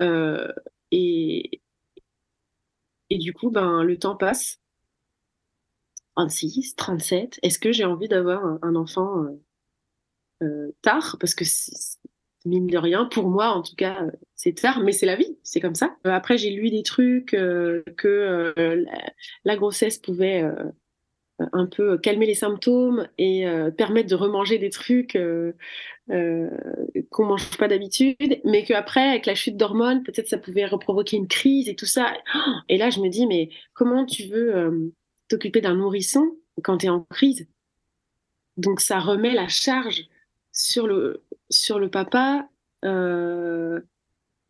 et, 0.00 1.60
et 3.10 3.18
du 3.18 3.32
coup, 3.32 3.50
ben, 3.50 3.82
le 3.82 3.98
temps 3.98 4.16
passe. 4.16 4.60
36, 6.16 6.76
37. 6.76 7.40
Est-ce 7.42 7.58
que 7.58 7.72
j'ai 7.72 7.84
envie 7.84 8.08
d'avoir 8.08 8.58
un, 8.62 8.74
enfant 8.76 9.26
tard? 10.82 11.16
Parce 11.18 11.34
que 11.34 11.44
mine 12.44 12.66
de 12.66 12.78
rien, 12.78 13.06
pour 13.06 13.28
moi 13.28 13.48
en 13.48 13.62
tout 13.62 13.74
cas, 13.76 14.06
c'est 14.34 14.54
tard, 14.54 14.80
mais 14.80 14.92
c'est 14.92 15.06
la 15.06 15.16
vie, 15.16 15.38
c'est 15.42 15.60
comme 15.60 15.74
ça. 15.74 15.96
Euh, 16.06 16.10
après, 16.10 16.38
j'ai 16.38 16.50
lu 16.50 16.70
des 16.70 16.82
trucs 16.82 17.34
euh, 17.34 17.82
que 17.96 18.08
euh, 18.08 18.84
la, 19.44 19.56
grossesse 19.56 19.98
pouvait 19.98 20.44
un 21.38 21.66
peu 21.66 21.98
calmer 21.98 22.26
les 22.26 22.34
symptômes 22.34 23.08
et 23.18 23.44
permettre 23.76 24.08
de 24.08 24.14
remanger 24.14 24.58
des 24.58 24.70
trucs 24.70 25.18
qu'on 26.08 27.26
mange 27.26 27.56
pas 27.56 27.68
d'habitude, 27.68 28.40
mais 28.44 28.64
qu'après, 28.64 29.08
avec 29.08 29.26
la 29.26 29.34
chute 29.34 29.56
d'hormones, 29.56 30.02
peut-être 30.02 30.28
ça 30.28 30.38
pouvait 30.38 30.66
reprovoquer 30.66 31.16
une 31.16 31.28
crise 31.28 31.68
et 31.68 31.74
tout 31.74 31.86
ça. 31.86 32.12
Et 32.68 32.76
là, 32.76 32.90
je 32.90 33.00
me 33.00 33.08
dis, 33.08 33.26
mais 33.26 33.50
comment 33.72 34.04
tu 34.04 34.24
veux 34.24 34.92
t'occuper 35.28 35.60
d'un 35.60 35.76
nourrisson 35.76 36.36
quand 36.62 36.78
tu 36.78 36.86
es 36.86 36.90
en 36.90 37.02
crise? 37.10 37.46
Donc 38.56 38.80
ça 38.80 39.00
remet 39.00 39.34
la 39.34 39.48
charge 39.48 40.08
sur 40.52 40.86
le, 40.86 41.22
sur 41.50 41.78
le 41.78 41.90
papa. 41.90 42.48
Euh, 42.84 43.80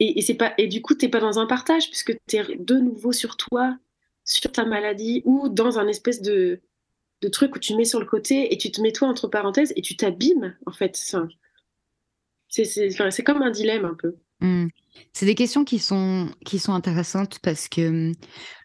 et, 0.01 0.35
pas, 0.35 0.55
et 0.59 0.67
du 0.67 0.83
coup, 0.83 0.95
tu 0.95 1.09
pas 1.09 1.21
dans 1.21 1.39
un 1.39 1.47
partage, 1.47 1.89
puisque 1.89 2.17
tu 2.29 2.37
es 2.37 2.57
de 2.57 2.77
nouveau 2.77 3.13
sur 3.13 3.37
toi, 3.37 3.77
sur 4.25 4.53
ta 4.53 4.65
maladie, 4.65 5.23
ou 5.25 5.49
dans 5.49 5.79
un 5.79 5.89
espèce 5.89 6.21
de, 6.21 6.61
de 7.23 7.29
truc 7.29 7.57
où 7.57 7.59
tu 7.59 7.75
mets 7.75 7.85
sur 7.85 8.01
le 8.01 8.07
côté 8.07 8.53
et 8.53 8.59
tu 8.59 8.71
te 8.71 8.81
mets 8.81 8.93
toi 8.93 9.09
entre 9.09 9.29
parenthèses 9.29 9.73
et 9.77 9.83
tu 9.83 9.97
t'abîmes, 9.97 10.57
en 10.67 10.73
fait. 10.73 11.17
C'est 12.63 13.23
comme 13.25 13.43
un 13.43 13.51
dilemme 13.51 13.85
un 13.85 13.95
peu. 13.95 14.17
Mmh. 14.41 14.69
C'est 15.13 15.27
des 15.27 15.35
questions 15.35 15.65
qui 15.65 15.79
sont, 15.79 16.29
qui 16.45 16.59
sont 16.59 16.73
intéressantes 16.73 17.39
parce 17.43 17.69
que 17.69 18.11
mmh, 18.11 18.15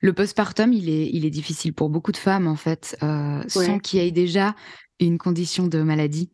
le 0.02 0.14
postpartum, 0.14 0.74
il 0.74 0.90
est, 0.90 1.10
il 1.12 1.26
est 1.26 1.30
difficile 1.32 1.74
pour 1.74 1.90
beaucoup 1.90 2.12
de 2.12 2.18
femmes, 2.18 2.48
en 2.48 2.56
fait, 2.56 2.98
euh, 3.02 3.42
sans 3.48 3.80
qu'il 3.80 4.00
y 4.02 4.08
ait 4.08 4.12
déjà 4.12 4.56
une 5.00 5.18
condition 5.18 5.68
de 5.68 5.82
maladie. 5.82 6.32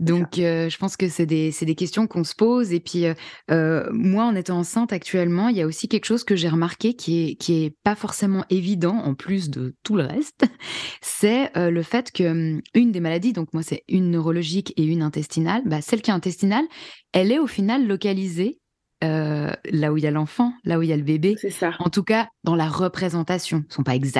Donc, 0.00 0.38
euh, 0.38 0.70
je 0.70 0.78
pense 0.78 0.96
que 0.96 1.08
c'est 1.08 1.26
des, 1.26 1.54
des, 1.60 1.74
questions 1.74 2.06
qu'on 2.06 2.24
se 2.24 2.34
pose. 2.34 2.72
Et 2.72 2.80
puis, 2.80 3.04
euh, 3.04 3.14
euh, 3.50 3.86
moi, 3.92 4.24
en 4.24 4.34
étant 4.34 4.58
enceinte 4.58 4.94
actuellement, 4.94 5.48
il 5.48 5.56
y 5.56 5.62
a 5.62 5.66
aussi 5.66 5.88
quelque 5.88 6.06
chose 6.06 6.24
que 6.24 6.34
j'ai 6.36 6.48
remarqué 6.48 6.94
qui 6.94 7.28
est, 7.28 7.34
qui 7.34 7.64
est 7.64 7.76
pas 7.84 7.94
forcément 7.94 8.44
évident, 8.48 8.96
en 8.96 9.14
plus 9.14 9.50
de 9.50 9.76
tout 9.82 9.96
le 9.96 10.04
reste. 10.04 10.46
C'est 11.02 11.50
le 11.54 11.82
fait 11.82 12.10
que 12.12 12.24
hum, 12.24 12.62
une 12.74 12.92
des 12.92 13.00
maladies, 13.00 13.34
donc 13.34 13.52
moi, 13.52 13.62
c'est 13.62 13.84
une 13.88 14.10
neurologique 14.10 14.72
et 14.76 14.84
une 14.84 15.02
intestinale, 15.02 15.62
bah, 15.66 15.82
celle 15.82 16.00
qui 16.00 16.10
est 16.10 16.14
intestinale, 16.14 16.64
elle 17.12 17.30
est 17.30 17.38
au 17.38 17.46
final 17.46 17.86
localisée 17.86 18.58
là 19.02 19.92
où 19.92 19.96
il 19.96 20.04
y 20.04 20.06
a 20.06 20.10
l'enfant, 20.10 20.52
là 20.64 20.78
où 20.78 20.82
il 20.82 20.88
y 20.88 20.92
a 20.92 20.96
le 20.96 21.02
bébé. 21.02 21.36
C'est 21.38 21.50
ça. 21.50 21.72
En 21.78 21.90
tout 21.90 22.02
cas, 22.02 22.28
dans 22.44 22.54
la 22.54 22.68
représentation. 22.68 23.64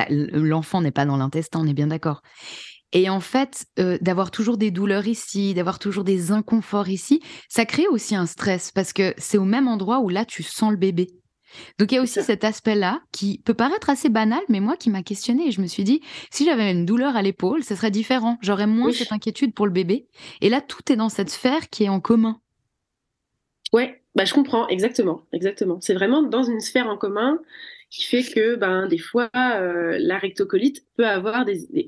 L'enfant 0.09 0.81
n'est 0.81 0.91
pas 0.91 1.05
dans 1.05 1.17
l'intestin, 1.17 1.59
on 1.61 1.67
est 1.67 1.73
bien 1.73 1.87
d'accord. 1.87 2.21
Et 2.93 3.09
en 3.09 3.19
fait, 3.19 3.65
euh, 3.79 3.97
d'avoir 4.01 4.31
toujours 4.31 4.57
des 4.57 4.71
douleurs 4.71 5.07
ici, 5.07 5.53
d'avoir 5.53 5.79
toujours 5.79 6.03
des 6.03 6.31
inconforts 6.31 6.89
ici, 6.89 7.21
ça 7.47 7.65
crée 7.65 7.87
aussi 7.87 8.15
un 8.15 8.25
stress 8.25 8.71
parce 8.71 8.93
que 8.93 9.13
c'est 9.17 9.37
au 9.37 9.45
même 9.45 9.67
endroit 9.67 9.99
où 9.99 10.09
là, 10.09 10.25
tu 10.25 10.43
sens 10.43 10.71
le 10.71 10.77
bébé. 10.77 11.07
Donc 11.77 11.91
il 11.91 11.95
y 11.95 11.97
a 11.97 12.01
aussi 12.01 12.21
cet 12.21 12.43
aspect-là 12.43 13.01
qui 13.11 13.41
peut 13.43 13.53
paraître 13.53 13.89
assez 13.89 14.09
banal, 14.09 14.41
mais 14.49 14.59
moi 14.59 14.77
qui 14.77 14.89
m'a 14.89 15.03
questionné 15.03 15.47
et 15.47 15.51
je 15.51 15.61
me 15.61 15.67
suis 15.67 15.83
dit, 15.83 16.01
si 16.29 16.45
j'avais 16.45 16.71
une 16.71 16.85
douleur 16.85 17.15
à 17.15 17.21
l'épaule, 17.21 17.63
ce 17.63 17.75
serait 17.75 17.91
différent. 17.91 18.37
J'aurais 18.41 18.67
moins 18.67 18.91
cette 18.91 19.11
inquiétude 19.11 19.53
pour 19.53 19.65
le 19.65 19.71
bébé. 19.71 20.07
Et 20.41 20.49
là, 20.49 20.61
tout 20.61 20.91
est 20.91 20.95
dans 20.95 21.09
cette 21.09 21.29
sphère 21.29 21.69
qui 21.69 21.83
est 21.83 21.89
en 21.89 21.99
commun. 21.99 22.39
Ouais, 23.73 24.01
bah 24.15 24.25
je 24.25 24.33
comprends 24.33 24.67
exactement, 24.67 25.23
exactement. 25.31 25.79
C'est 25.81 25.93
vraiment 25.93 26.23
dans 26.23 26.43
une 26.43 26.59
sphère 26.59 26.87
en 26.87 26.97
commun 26.97 27.39
qui 27.89 28.03
fait 28.03 28.23
que 28.23 28.55
ben 28.55 28.87
des 28.87 28.97
fois 28.97 29.29
euh, 29.35 29.97
la 29.99 30.17
rectocolite 30.17 30.85
peut 30.97 31.07
avoir 31.07 31.45
des, 31.45 31.67
des, 31.71 31.85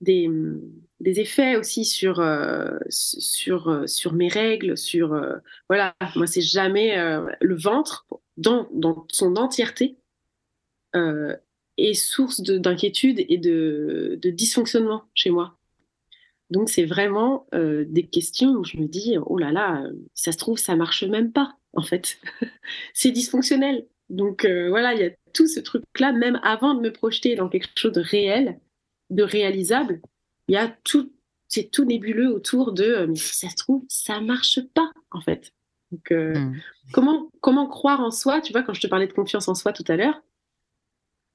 des 0.00 1.20
effets 1.20 1.56
aussi 1.56 1.84
sur, 1.84 2.20
euh, 2.20 2.78
sur, 2.88 3.68
euh, 3.68 3.86
sur 3.86 4.12
mes 4.12 4.28
règles, 4.28 4.76
sur... 4.76 5.12
Euh, 5.12 5.36
voilà, 5.68 5.94
moi, 6.14 6.26
c'est 6.26 6.40
jamais 6.40 6.96
le 7.40 7.56
ventre, 7.56 8.06
dans, 8.36 8.68
dans 8.72 9.06
son 9.10 9.36
entièreté, 9.36 9.96
est 11.76 11.92
source 11.92 12.40
d'inquiétude 12.40 13.22
et 13.28 13.36
de, 13.36 14.18
de, 14.22 14.30
dysfonctionnement 14.30 15.04
chez 15.14 15.28
moi. 15.28 15.58
Donc, 16.50 16.70
c'est 16.70 16.86
vraiment 16.86 17.46
des 17.52 18.06
questions 18.10 18.52
où 18.52 18.64
je 18.64 18.78
me 18.78 18.86
dis, 18.86 19.16
oh 19.26 19.36
là 19.36 19.52
là, 19.52 19.84
ça 20.14 20.32
se 20.32 20.38
trouve, 20.38 20.56
ça 20.56 20.74
marche 20.74 21.04
même 21.04 21.32
pas, 21.32 21.56
en 21.74 21.82
fait. 21.82 22.18
c'est 22.94 23.10
dysfonctionnel. 23.10 23.86
Donc, 24.08 24.46
voilà, 24.46 24.94
il 24.94 25.00
y 25.00 25.04
a 25.04 25.10
tout 25.34 25.46
ce 25.46 25.60
truc-là, 25.60 26.12
même 26.12 26.40
avant 26.42 26.72
de 26.72 26.80
me 26.80 26.92
projeter 26.92 27.34
dans 27.34 27.50
quelque 27.50 27.68
chose 27.74 27.92
de 27.92 28.00
réel, 28.00 28.58
de 29.10 29.22
réalisable, 29.22 30.00
il 30.48 30.54
y 30.54 30.58
a 30.58 30.68
tout, 30.84 31.12
c'est 31.48 31.70
tout 31.70 31.84
nébuleux 31.84 32.32
autour 32.32 32.72
de, 32.72 32.84
euh, 32.84 33.06
mais 33.06 33.16
si 33.16 33.36
ça 33.36 33.48
se 33.48 33.56
trouve, 33.56 33.84
ça 33.88 34.20
marche 34.20 34.60
pas, 34.74 34.90
en 35.10 35.20
fait. 35.20 35.52
Donc, 35.92 36.10
hmm. 36.10 36.56
comment, 36.92 37.30
comment 37.40 37.68
croire 37.68 38.00
en 38.00 38.10
soi? 38.10 38.40
Tu 38.40 38.52
vois, 38.52 38.62
quand 38.62 38.74
je 38.74 38.80
te 38.80 38.86
parlais 38.88 39.06
de 39.06 39.12
confiance 39.12 39.48
en 39.48 39.54
soi 39.54 39.72
tout 39.72 39.84
à 39.88 39.96
l'heure, 39.96 40.20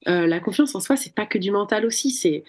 la 0.04 0.40
confiance 0.40 0.74
en 0.74 0.80
soi, 0.80 0.96
c'est 0.96 1.14
pas 1.14 1.26
que 1.26 1.38
du 1.38 1.50
mental 1.50 1.86
aussi, 1.86 2.10
c'est 2.10 2.44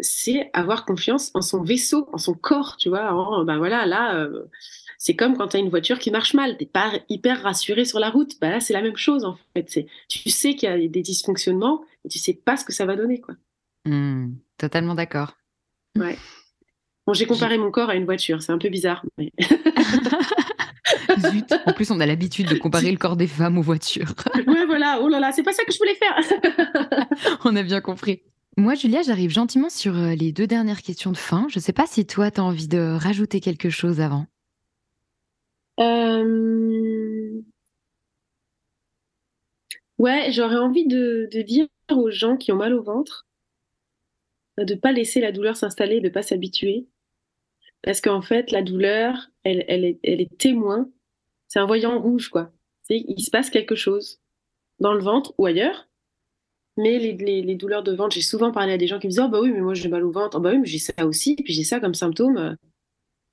c'est 0.00 0.50
avoir 0.52 0.84
confiance 0.84 1.30
en 1.34 1.40
son 1.40 1.62
vaisseau, 1.62 2.08
en 2.12 2.18
son 2.18 2.34
corps, 2.34 2.76
tu 2.76 2.88
vois. 2.88 3.44
ben 3.44 3.56
voilà, 3.56 3.86
là, 3.86 4.28
c'est 4.98 5.14
comme 5.14 5.36
quand 5.36 5.48
tu 5.48 5.56
as 5.56 5.60
une 5.60 5.68
voiture 5.68 5.98
qui 5.98 6.10
marche 6.10 6.34
mal, 6.34 6.56
t'es 6.56 6.66
pas 6.66 6.92
hyper 7.08 7.42
rassuré 7.42 7.84
sur 7.84 7.98
la 7.98 8.10
route. 8.10 8.38
Bah 8.40 8.50
là, 8.50 8.60
c'est 8.60 8.72
la 8.72 8.82
même 8.82 8.96
chose 8.96 9.24
en 9.24 9.36
fait. 9.54 9.86
Tu 10.08 10.30
sais 10.30 10.54
qu'il 10.54 10.68
y 10.68 10.72
a 10.72 10.88
des 10.88 11.02
dysfonctionnements, 11.02 11.84
et 12.04 12.08
tu 12.08 12.18
sais 12.18 12.34
pas 12.34 12.56
ce 12.56 12.64
que 12.64 12.72
ça 12.72 12.86
va 12.86 12.96
donner, 12.96 13.20
quoi. 13.20 13.34
Mmh, 13.86 14.34
totalement 14.58 14.94
d'accord. 14.94 15.36
Ouais. 15.96 16.18
Bon, 17.06 17.14
j'ai 17.14 17.26
comparé 17.26 17.56
mon 17.56 17.70
corps 17.70 17.88
à 17.88 17.94
une 17.94 18.04
voiture, 18.04 18.42
c'est 18.42 18.52
un 18.52 18.58
peu 18.58 18.68
bizarre. 18.68 19.04
Mais... 19.16 19.32
Zut. 21.18 21.54
En 21.64 21.72
plus, 21.72 21.90
on 21.90 22.00
a 22.00 22.06
l'habitude 22.06 22.48
de 22.48 22.56
comparer 22.56 22.90
le 22.90 22.98
corps 22.98 23.16
des 23.16 23.26
femmes 23.26 23.58
aux 23.58 23.62
voitures. 23.62 24.12
ouais, 24.34 24.66
voilà. 24.66 24.98
Oh 25.02 25.08
là 25.08 25.20
là, 25.20 25.32
c'est 25.32 25.42
pas 25.42 25.52
ça 25.52 25.64
que 25.64 25.72
je 25.72 25.78
voulais 25.78 25.94
faire. 25.94 26.18
on 27.44 27.56
a 27.56 27.62
bien 27.62 27.80
compris. 27.80 28.22
Moi, 28.56 28.74
Julia, 28.74 29.02
j'arrive 29.02 29.30
gentiment 29.30 29.68
sur 29.68 29.96
euh, 29.96 30.14
les 30.14 30.32
deux 30.32 30.46
dernières 30.46 30.82
questions 30.82 31.12
de 31.12 31.16
fin. 31.16 31.46
Je 31.50 31.58
sais 31.58 31.72
pas 31.72 31.86
si 31.86 32.06
toi, 32.06 32.30
tu 32.30 32.40
as 32.40 32.44
envie 32.44 32.68
de 32.68 32.96
rajouter 32.98 33.40
quelque 33.40 33.70
chose 33.70 34.00
avant. 34.00 34.26
Euh, 35.78 37.42
ouais, 39.98 40.32
j'aurais 40.32 40.56
envie 40.56 40.86
de, 40.86 41.28
dire 41.42 41.66
aux 41.90 42.10
gens 42.10 42.36
qui 42.36 42.50
ont 42.50 42.56
mal 42.56 42.72
au 42.72 42.82
ventre 42.82 43.25
de 44.58 44.74
ne 44.74 44.78
pas 44.78 44.92
laisser 44.92 45.20
la 45.20 45.32
douleur 45.32 45.56
s'installer, 45.56 46.00
de 46.00 46.08
ne 46.08 46.12
pas 46.12 46.22
s'habituer. 46.22 46.86
Parce 47.82 48.00
qu'en 48.00 48.22
fait, 48.22 48.50
la 48.50 48.62
douleur, 48.62 49.30
elle, 49.44 49.64
est, 49.68 50.38
témoin. 50.38 50.90
C'est 51.48 51.58
un 51.58 51.66
voyant 51.66 52.00
rouge, 52.00 52.28
quoi. 52.28 52.50
Il 52.88 53.22
se 53.22 53.30
passe 53.30 53.50
quelque 53.50 53.74
chose 53.74 54.20
dans 54.78 54.92
le 54.92 55.02
ventre 55.02 55.34
ou 55.38 55.46
ailleurs. 55.46 55.88
Mais 56.76 56.98
les, 56.98 57.54
douleurs 57.54 57.82
de 57.82 57.92
ventre, 57.92 58.14
j'ai 58.14 58.22
souvent 58.22 58.52
parlé 58.52 58.72
à 58.72 58.78
des 58.78 58.86
gens 58.86 58.98
qui 58.98 59.06
me 59.06 59.10
disent 59.10 59.20
Oh, 59.20 59.28
bah 59.28 59.40
oui, 59.40 59.50
mais 59.50 59.60
moi 59.60 59.74
j'ai 59.74 59.88
mal 59.88 60.04
au 60.04 60.10
ventre. 60.10 60.36
Oh, 60.38 60.40
bah 60.40 60.50
oui, 60.50 60.58
mais 60.58 60.66
j'ai 60.66 60.78
ça 60.78 61.06
aussi. 61.06 61.36
Puis 61.36 61.52
j'ai 61.52 61.64
ça 61.64 61.80
comme 61.80 61.94
symptôme. 61.94 62.56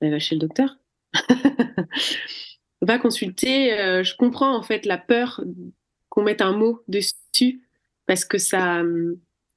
Ben, 0.00 0.10
va 0.10 0.18
chez 0.18 0.34
le 0.34 0.40
docteur. 0.40 0.76
va 2.80 2.98
consulter. 2.98 3.78
Euh, 3.78 4.02
je 4.02 4.16
comprends 4.16 4.56
en 4.56 4.62
fait 4.62 4.86
la 4.86 4.98
peur 4.98 5.42
qu'on 6.08 6.22
mette 6.22 6.40
un 6.40 6.52
mot 6.52 6.82
dessus 6.88 7.68
parce 8.06 8.24
que 8.24 8.38
ça, 8.38 8.82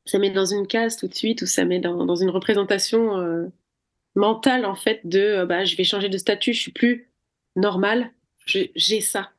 ça 0.08 0.20
met 0.20 0.30
dans 0.30 0.46
une 0.46 0.68
case 0.68 0.98
tout 0.98 1.08
de 1.08 1.14
suite 1.14 1.42
ou 1.42 1.46
ça 1.46 1.66
met 1.66 1.80
dans, 1.80 2.16
une 2.16 2.30
représentation 2.30 3.18
euh, 3.18 3.48
mentale 4.16 4.66
en 4.66 4.76
fait 4.76 5.02
de 5.04 5.20
euh, 5.20 5.46
bah, 5.46 5.66
je 5.66 5.76
vais 5.76 5.84
changer 5.84 6.10
de 6.10 6.18
statut, 6.18 6.54
je 6.54 6.62
suis 6.62 6.72
plus 6.72 7.10
normal, 7.56 8.12
j'ai 8.46 9.02
ça. 9.02 9.32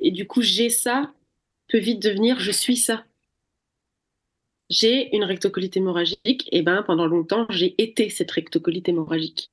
Et 0.00 0.10
du 0.10 0.26
coup, 0.26 0.42
j'ai 0.42 0.70
ça 0.70 1.12
peut 1.68 1.78
vite 1.78 2.02
devenir 2.02 2.38
je 2.40 2.50
suis 2.50 2.76
ça. 2.76 3.04
J'ai 4.70 5.14
une 5.16 5.24
rectocolite 5.24 5.76
hémorragique, 5.78 6.48
et 6.52 6.62
ben 6.62 6.82
pendant 6.82 7.06
longtemps, 7.06 7.46
j'ai 7.48 7.74
été 7.82 8.10
cette 8.10 8.30
rectocolite 8.30 8.88
hémorragique. 8.88 9.50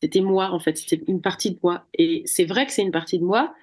C'était 0.00 0.20
moi, 0.20 0.50
en 0.50 0.60
fait, 0.60 0.76
c'était 0.78 1.02
une 1.08 1.20
partie 1.20 1.50
de 1.50 1.58
moi. 1.62 1.84
Et 1.94 2.22
c'est 2.26 2.44
vrai 2.44 2.66
que 2.66 2.72
c'est 2.72 2.82
une 2.82 2.92
partie 2.92 3.18
de 3.18 3.24
moi, 3.24 3.54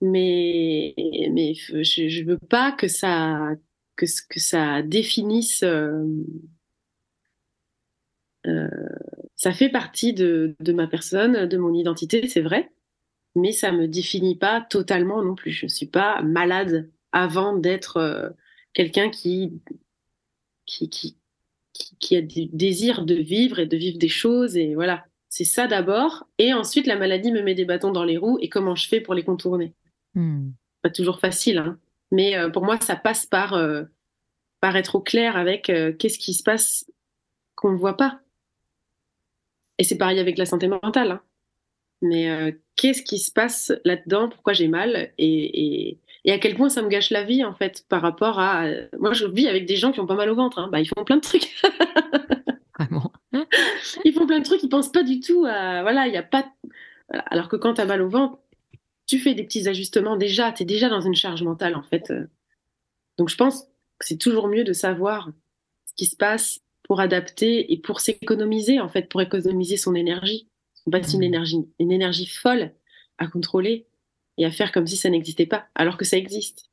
mais, 0.00 0.94
mais 1.32 1.54
je 1.54 2.20
ne 2.20 2.24
veux 2.26 2.38
pas 2.38 2.72
que 2.72 2.86
ça, 2.88 3.56
que, 3.96 4.06
que 4.28 4.40
ça 4.40 4.82
définisse. 4.82 5.62
Euh, 5.62 6.04
euh, 8.46 8.68
ça 9.36 9.52
fait 9.52 9.70
partie 9.70 10.12
de, 10.12 10.54
de, 10.60 10.72
ma 10.72 10.86
personne, 10.86 11.46
de 11.46 11.56
mon 11.56 11.74
identité, 11.74 12.28
c'est 12.28 12.42
vrai, 12.42 12.70
mais 13.34 13.52
ça 13.52 13.72
me 13.72 13.88
définit 13.88 14.36
pas 14.36 14.60
totalement 14.60 15.22
non 15.22 15.34
plus. 15.34 15.50
Je 15.50 15.66
ne 15.66 15.70
suis 15.70 15.86
pas 15.86 16.22
malade 16.22 16.90
avant 17.12 17.56
d'être 17.56 17.96
euh, 17.96 18.30
quelqu'un 18.74 19.10
qui, 19.10 19.60
qui, 20.66 20.88
qui, 20.90 21.16
qui, 21.98 22.16
a 22.16 22.22
du 22.22 22.46
désir 22.46 23.04
de 23.04 23.14
vivre 23.14 23.58
et 23.58 23.66
de 23.66 23.76
vivre 23.76 23.98
des 23.98 24.08
choses. 24.08 24.56
Et 24.56 24.74
voilà. 24.74 25.06
C'est 25.30 25.44
ça 25.44 25.66
d'abord. 25.66 26.28
Et 26.38 26.52
ensuite, 26.54 26.86
la 26.86 26.96
maladie 26.96 27.32
me 27.32 27.42
met 27.42 27.54
des 27.54 27.64
bâtons 27.64 27.90
dans 27.90 28.04
les 28.04 28.16
roues 28.16 28.38
et 28.40 28.48
comment 28.48 28.76
je 28.76 28.86
fais 28.86 29.00
pour 29.00 29.14
les 29.14 29.24
contourner. 29.24 29.74
Hmm. 30.14 30.50
Pas 30.80 30.90
toujours 30.90 31.18
facile, 31.18 31.58
hein. 31.58 31.78
Mais 32.14 32.36
euh, 32.36 32.48
pour 32.48 32.64
moi, 32.64 32.78
ça 32.80 32.94
passe 32.94 33.26
par, 33.26 33.54
euh, 33.54 33.82
par 34.60 34.76
être 34.76 34.94
au 34.94 35.00
clair 35.00 35.36
avec 35.36 35.68
euh, 35.68 35.92
qu'est-ce 35.92 36.18
qui 36.18 36.32
se 36.32 36.44
passe 36.44 36.88
qu'on 37.56 37.72
ne 37.72 37.76
voit 37.76 37.96
pas. 37.96 38.20
Et 39.78 39.84
c'est 39.84 39.98
pareil 39.98 40.20
avec 40.20 40.38
la 40.38 40.46
santé 40.46 40.68
mentale. 40.68 41.10
Hein. 41.10 41.20
Mais 42.02 42.54
qu'est-ce 42.76 43.02
qui 43.02 43.18
se 43.18 43.32
passe 43.32 43.72
là-dedans? 43.84 44.28
Pourquoi 44.28 44.52
j'ai 44.52 44.68
mal? 44.68 45.10
Et, 45.16 45.98
et, 46.24 46.32
à 46.32 46.38
quel 46.38 46.54
point 46.54 46.68
ça 46.68 46.82
me 46.82 46.88
gâche 46.88 47.10
la 47.10 47.24
vie, 47.24 47.42
en 47.44 47.54
fait, 47.54 47.84
par 47.88 48.02
rapport 48.02 48.38
à. 48.38 48.66
Moi, 48.98 49.14
je 49.14 49.24
vis 49.24 49.48
avec 49.48 49.64
des 49.64 49.76
gens 49.76 49.90
qui 49.90 50.00
ont 50.00 50.06
pas 50.06 50.14
mal 50.14 50.28
au 50.28 50.34
ventre. 50.34 50.58
Hein. 50.58 50.68
Bah, 50.70 50.80
ils 50.80 50.86
font 50.86 51.02
plein 51.02 51.16
de 51.16 51.22
trucs. 51.22 51.56
Vraiment? 52.78 53.10
ils 54.04 54.12
font 54.12 54.26
plein 54.26 54.40
de 54.40 54.44
trucs, 54.44 54.62
ils 54.62 54.68
pensent 54.68 54.92
pas 54.92 55.02
du 55.02 55.20
tout 55.20 55.46
à. 55.48 55.80
Voilà, 55.82 56.06
il 56.06 56.10
n'y 56.10 56.18
a 56.18 56.22
pas. 56.22 56.44
Alors 57.08 57.48
que 57.48 57.56
quand 57.56 57.74
tu 57.74 57.80
as 57.80 57.86
mal 57.86 58.02
au 58.02 58.08
ventre, 58.08 58.38
tu 59.06 59.18
fais 59.18 59.34
des 59.34 59.44
petits 59.44 59.68
ajustements 59.68 60.16
déjà, 60.16 60.52
tu 60.52 60.62
es 60.62 60.66
déjà 60.66 60.88
dans 60.88 61.00
une 61.00 61.14
charge 61.14 61.42
mentale 61.42 61.76
en 61.76 61.82
fait. 61.82 62.12
Donc 63.18 63.28
je 63.28 63.36
pense 63.36 63.64
que 63.98 64.06
c'est 64.06 64.18
toujours 64.18 64.48
mieux 64.48 64.64
de 64.64 64.72
savoir 64.72 65.30
ce 65.86 65.92
qui 65.94 66.06
se 66.06 66.16
passe 66.16 66.60
pour 66.82 67.00
adapter 67.00 67.72
et 67.72 67.78
pour 67.78 68.00
s'économiser 68.00 68.80
en 68.80 68.88
fait, 68.88 69.08
pour 69.08 69.20
économiser 69.20 69.76
son 69.76 69.94
énergie. 69.94 70.48
On 70.86 70.90
passe 70.90 71.14
une 71.14 71.20
mmh. 71.20 71.24
énergie, 71.24 71.68
une 71.78 71.92
énergie 71.92 72.26
folle 72.26 72.72
à 73.18 73.26
contrôler 73.26 73.86
et 74.36 74.44
à 74.44 74.50
faire 74.50 74.72
comme 74.72 74.86
si 74.86 74.96
ça 74.96 75.08
n'existait 75.10 75.46
pas, 75.46 75.66
alors 75.74 75.96
que 75.96 76.04
ça 76.04 76.16
existe. 76.16 76.70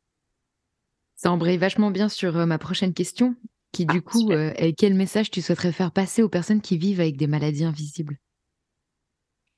Ça 1.16 1.32
embraye 1.32 1.58
vachement 1.58 1.92
bien 1.92 2.10
sur 2.10 2.36
euh, 2.38 2.46
ma 2.46 2.58
prochaine 2.58 2.94
question 2.94 3.36
qui 3.72 3.86
du 3.86 3.98
ah, 4.00 4.02
coup, 4.02 4.32
euh, 4.32 4.52
quel 4.78 4.96
message 4.96 5.32
tu 5.32 5.42
souhaiterais 5.42 5.72
faire 5.72 5.92
passer 5.92 6.24
aux 6.24 6.30
personnes 6.30 6.62
qui 6.62 6.78
vivent 6.78 7.00
avec 7.00 7.16
des 7.16 7.28
maladies 7.28 7.64
invisibles? 7.64 8.18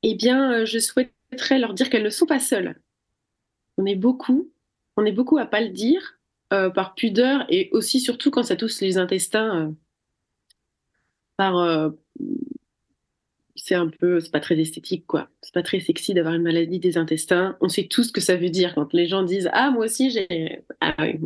Eh 0.03 0.15
bien, 0.15 0.51
euh, 0.51 0.65
je 0.65 0.77
leur 1.59 1.73
dire 1.73 1.89
qu'elles 1.89 2.03
ne 2.03 2.09
sont 2.09 2.25
pas 2.25 2.39
seules. 2.39 2.79
On 3.77 3.85
est 3.85 3.95
beaucoup, 3.95 4.51
on 4.97 5.05
est 5.05 5.11
beaucoup 5.11 5.37
à 5.37 5.45
pas 5.45 5.61
le 5.61 5.69
dire 5.69 6.19
euh, 6.51 6.69
par 6.69 6.95
pudeur 6.95 7.45
et 7.49 7.69
aussi 7.71 7.99
surtout 7.99 8.31
quand 8.31 8.43
ça 8.43 8.55
touche 8.55 8.79
les 8.81 8.97
intestins 8.97 9.73
par 11.37 11.91
c'est 13.65 13.75
un 13.75 13.87
peu, 13.87 14.19
c'est 14.19 14.29
pas 14.29 14.41
très 14.41 14.59
esthétique, 14.59 15.05
quoi. 15.07 15.29
C'est 15.41 15.53
pas 15.53 15.63
très 15.63 15.79
sexy 15.79 16.13
d'avoir 16.13 16.33
une 16.33 16.41
maladie 16.41 16.79
des 16.79 16.97
intestins. 16.97 17.55
On 17.61 17.69
sait 17.69 17.85
tous 17.85 18.03
ce 18.03 18.11
que 18.11 18.19
ça 18.19 18.35
veut 18.35 18.49
dire 18.49 18.75
quand 18.75 18.91
les 18.91 19.07
gens 19.07 19.23
disent 19.23 19.49
Ah, 19.53 19.71
moi 19.71 19.85
aussi 19.85 20.11
j'ai. 20.11 20.63
Ah 20.81 20.93
oui. 20.99 21.17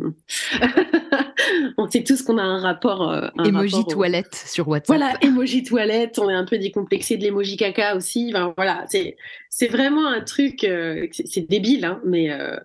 on 1.78 1.90
sait 1.90 2.04
tous 2.04 2.22
qu'on 2.22 2.38
a 2.38 2.42
un 2.42 2.60
rapport. 2.60 3.10
Euh, 3.10 3.28
emoji 3.44 3.84
toilette 3.86 4.36
sur 4.36 4.68
WhatsApp. 4.68 4.86
Voilà, 4.86 5.18
emoji 5.20 5.64
toilette. 5.64 6.20
On 6.20 6.30
est 6.30 6.34
un 6.34 6.44
peu 6.44 6.58
décomplexé 6.58 7.16
de 7.16 7.24
l'emoji 7.24 7.56
caca 7.56 7.96
aussi. 7.96 8.30
Enfin, 8.32 8.54
voilà, 8.56 8.84
c'est, 8.88 9.66
vraiment 9.66 10.06
un 10.06 10.20
truc. 10.20 10.62
Euh, 10.62 11.08
c'est 11.10 11.48
débile, 11.48 11.84
hein, 11.86 12.00
mais, 12.04 12.30
euh, 12.30 12.56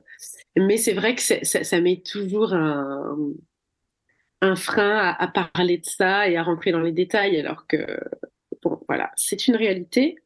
mais 0.55 0.77
c'est 0.77 0.93
vrai 0.93 1.15
que 1.15 1.21
ça, 1.23 1.43
ça, 1.43 1.81
met 1.81 2.03
toujours 2.05 2.53
un, 2.53 3.17
un 4.41 4.55
frein 4.55 4.97
à, 4.99 5.23
à, 5.23 5.27
parler 5.27 5.79
de 5.79 5.85
ça 5.85 6.29
et 6.29 6.37
à 6.37 6.43
rentrer 6.43 6.71
dans 6.71 6.81
les 6.81 6.91
détails, 6.91 7.39
alors 7.39 7.65
que 7.65 7.87
c'est 9.15 9.47
une 9.47 9.55
réalité. 9.55 10.17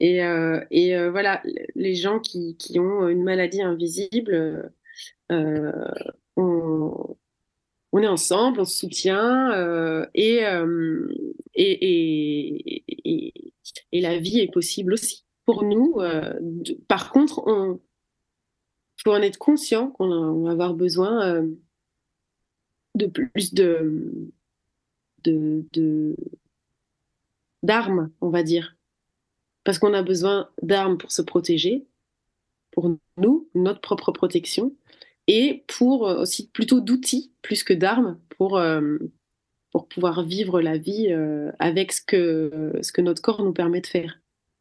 Et, 0.00 0.22
euh, 0.22 0.60
euh, 0.72 1.10
voilà, 1.10 1.42
les 1.74 1.94
gens 1.94 2.20
qui, 2.20 2.56
ont 2.78 3.08
une 3.08 3.24
maladie 3.24 3.62
invisible, 3.62 4.72
euh, 5.32 5.72
on, 6.36 7.16
est 8.00 8.06
ensemble, 8.06 8.60
on 8.60 8.64
se 8.64 8.78
soutient 8.78 10.06
et, 10.14 10.44
et, 11.54 13.32
la 13.92 14.18
vie 14.18 14.40
est 14.40 14.52
possible 14.52 14.92
aussi. 14.92 15.24
Pour 15.46 15.64
nous, 15.64 15.96
par 16.86 17.10
contre, 17.10 17.42
on 17.46 17.80
faut 19.02 19.12
en 19.12 19.22
être 19.22 19.38
conscient 19.38 19.90
qu'on 19.90 20.42
va 20.42 20.50
avoir 20.50 20.74
besoin 20.74 21.44
de 22.94 23.06
plus 23.06 23.54
de, 23.54 24.30
d'armes, 27.62 28.10
on 28.20 28.30
va 28.30 28.42
dire. 28.42 28.76
Parce 29.64 29.78
qu'on 29.78 29.94
a 29.94 30.02
besoin 30.02 30.48
d'armes 30.62 30.98
pour 30.98 31.12
se 31.12 31.22
protéger, 31.22 31.86
pour 32.70 32.96
nous, 33.16 33.48
notre 33.54 33.80
propre 33.80 34.12
protection, 34.12 34.74
et 35.28 35.64
pour 35.66 36.08
euh, 36.08 36.22
aussi 36.22 36.48
plutôt 36.48 36.80
d'outils 36.80 37.32
plus 37.42 37.62
que 37.62 37.74
d'armes 37.74 38.18
pour, 38.30 38.56
euh, 38.56 38.98
pour 39.70 39.86
pouvoir 39.86 40.24
vivre 40.24 40.60
la 40.60 40.78
vie 40.78 41.08
euh, 41.10 41.52
avec 41.58 41.92
ce 41.92 42.00
que, 42.02 42.72
ce 42.80 42.90
que 42.92 43.02
notre 43.02 43.22
corps 43.22 43.44
nous 43.44 43.52
permet 43.52 43.80
de 43.80 43.86
faire, 43.86 44.20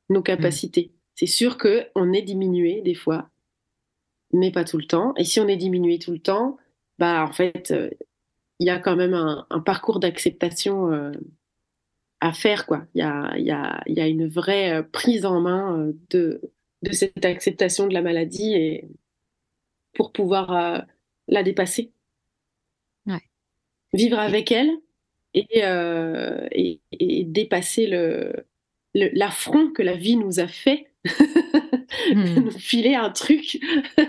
nos 0.09 0.21
capacités. 0.21 0.91
C'est 1.15 1.25
sûr 1.25 1.57
qu'on 1.57 2.13
est 2.13 2.21
diminué 2.21 2.81
des 2.81 2.93
fois, 2.93 3.29
mais 4.33 4.51
pas 4.51 4.65
tout 4.65 4.77
le 4.77 4.85
temps. 4.85 5.13
Et 5.15 5.23
si 5.23 5.39
on 5.39 5.47
est 5.47 5.57
diminué 5.57 5.99
tout 5.99 6.11
le 6.11 6.19
temps, 6.19 6.57
bah 6.99 7.25
en 7.27 7.31
fait, 7.31 7.73
il 8.59 8.67
y 8.67 8.69
a 8.69 8.77
quand 8.77 8.95
même 8.95 9.13
un, 9.13 9.47
un 9.49 9.59
parcours 9.59 9.99
d'acceptation 9.99 11.11
à 12.19 12.33
faire. 12.33 12.65
Quoi. 12.65 12.85
Il, 12.95 12.99
y 12.99 13.01
a, 13.01 13.37
y 13.37 13.51
a, 13.51 13.81
y 13.87 13.99
a 13.99 14.07
une 14.07 14.27
vraie 14.27 14.73
euh, 14.73 14.83
prise 14.83 15.25
en 15.25 15.41
main 15.41 15.77
euh, 15.77 15.93
de, 16.09 16.41
de 16.83 16.91
cette 16.91 17.25
acceptation 17.25 17.87
de 17.87 17.93
la 17.93 18.01
maladie 18.01 18.53
et 18.53 18.87
pour 19.93 20.11
pouvoir 20.11 20.51
euh, 20.51 20.79
la 21.27 21.43
dépasser. 21.43 21.91
Vivre 23.93 24.19
avec 24.19 24.51
elle 24.51 24.69
et, 25.33 25.63
euh, 25.63 26.45
et, 26.51 27.23
dépasser 27.23 27.87
le, 27.87 28.33
l'affront 28.93 29.71
que 29.71 29.81
la 29.81 29.95
vie 29.95 30.17
nous 30.17 30.41
a 30.41 30.47
fait, 30.47 30.91
hmm. 32.13 32.33
nous 32.35 32.51
filer 32.51 32.95
un 32.95 33.09
truc 33.09 33.59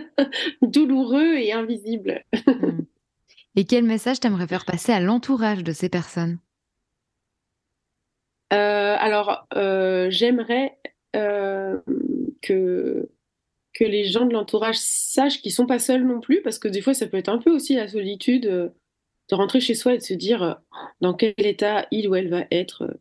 douloureux 0.63 1.37
et 1.37 1.53
invisible. 1.53 2.25
Hmm. 2.45 2.81
Et 3.55 3.65
quel 3.67 3.85
message 3.85 4.19
t'aimerais 4.19 4.49
faire 4.49 4.65
passer 4.65 4.91
à 4.91 4.99
l'entourage 4.99 5.63
de 5.63 5.73
ces 5.73 5.89
personnes? 5.89 6.39
Alors, 8.51 9.47
j'aimerais 10.11 10.79
que 12.43 13.09
que 13.79 13.85
les 13.85 14.05
gens 14.05 14.27
de 14.27 14.33
l'entourage 14.33 14.79
sachent 14.79 15.41
qu'ils 15.41 15.53
sont 15.53 15.67
pas 15.67 15.79
seuls 15.79 16.05
non 16.05 16.21
plus, 16.21 16.43
parce 16.43 16.59
que 16.59 16.69
des 16.69 16.81
fois, 16.81 16.95
ça 16.95 17.07
peut 17.07 17.17
être 17.17 17.29
un 17.29 17.39
peu 17.39 17.51
aussi 17.51 17.77
la 17.77 17.87
solitude 17.87 18.47
euh, 18.47 18.69
de 19.31 19.35
rentrer 19.37 19.61
chez 19.61 19.75
soi 19.75 19.95
et 19.95 19.99
de 19.99 20.03
se 20.03 20.15
dire 20.15 20.43
euh, 20.43 20.55
dans 21.01 21.15
quel 21.15 21.35
état 21.39 21.87
il 21.93 22.09
ou 22.09 22.17
elle 22.17 22.29
va 22.29 22.45
être. 22.51 22.83
Euh, 22.83 22.95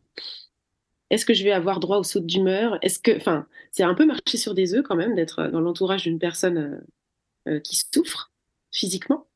est-ce 1.10 1.26
que 1.26 1.34
je 1.34 1.42
vais 1.42 1.52
avoir 1.52 1.80
droit 1.80 1.98
au 1.98 2.04
saut 2.04 2.20
d'humeur? 2.20 2.78
Est-ce 2.82 3.00
que, 3.00 3.16
enfin, 3.16 3.46
c'est 3.72 3.82
un 3.82 3.94
peu 3.94 4.06
marcher 4.06 4.36
sur 4.36 4.54
des 4.54 4.74
œufs 4.74 4.84
quand 4.84 4.94
même 4.94 5.14
d'être 5.14 5.48
dans 5.48 5.60
l'entourage 5.60 6.02
d'une 6.02 6.18
personne 6.18 6.84
qui 7.64 7.80
souffre 7.94 8.30
physiquement 8.70 9.26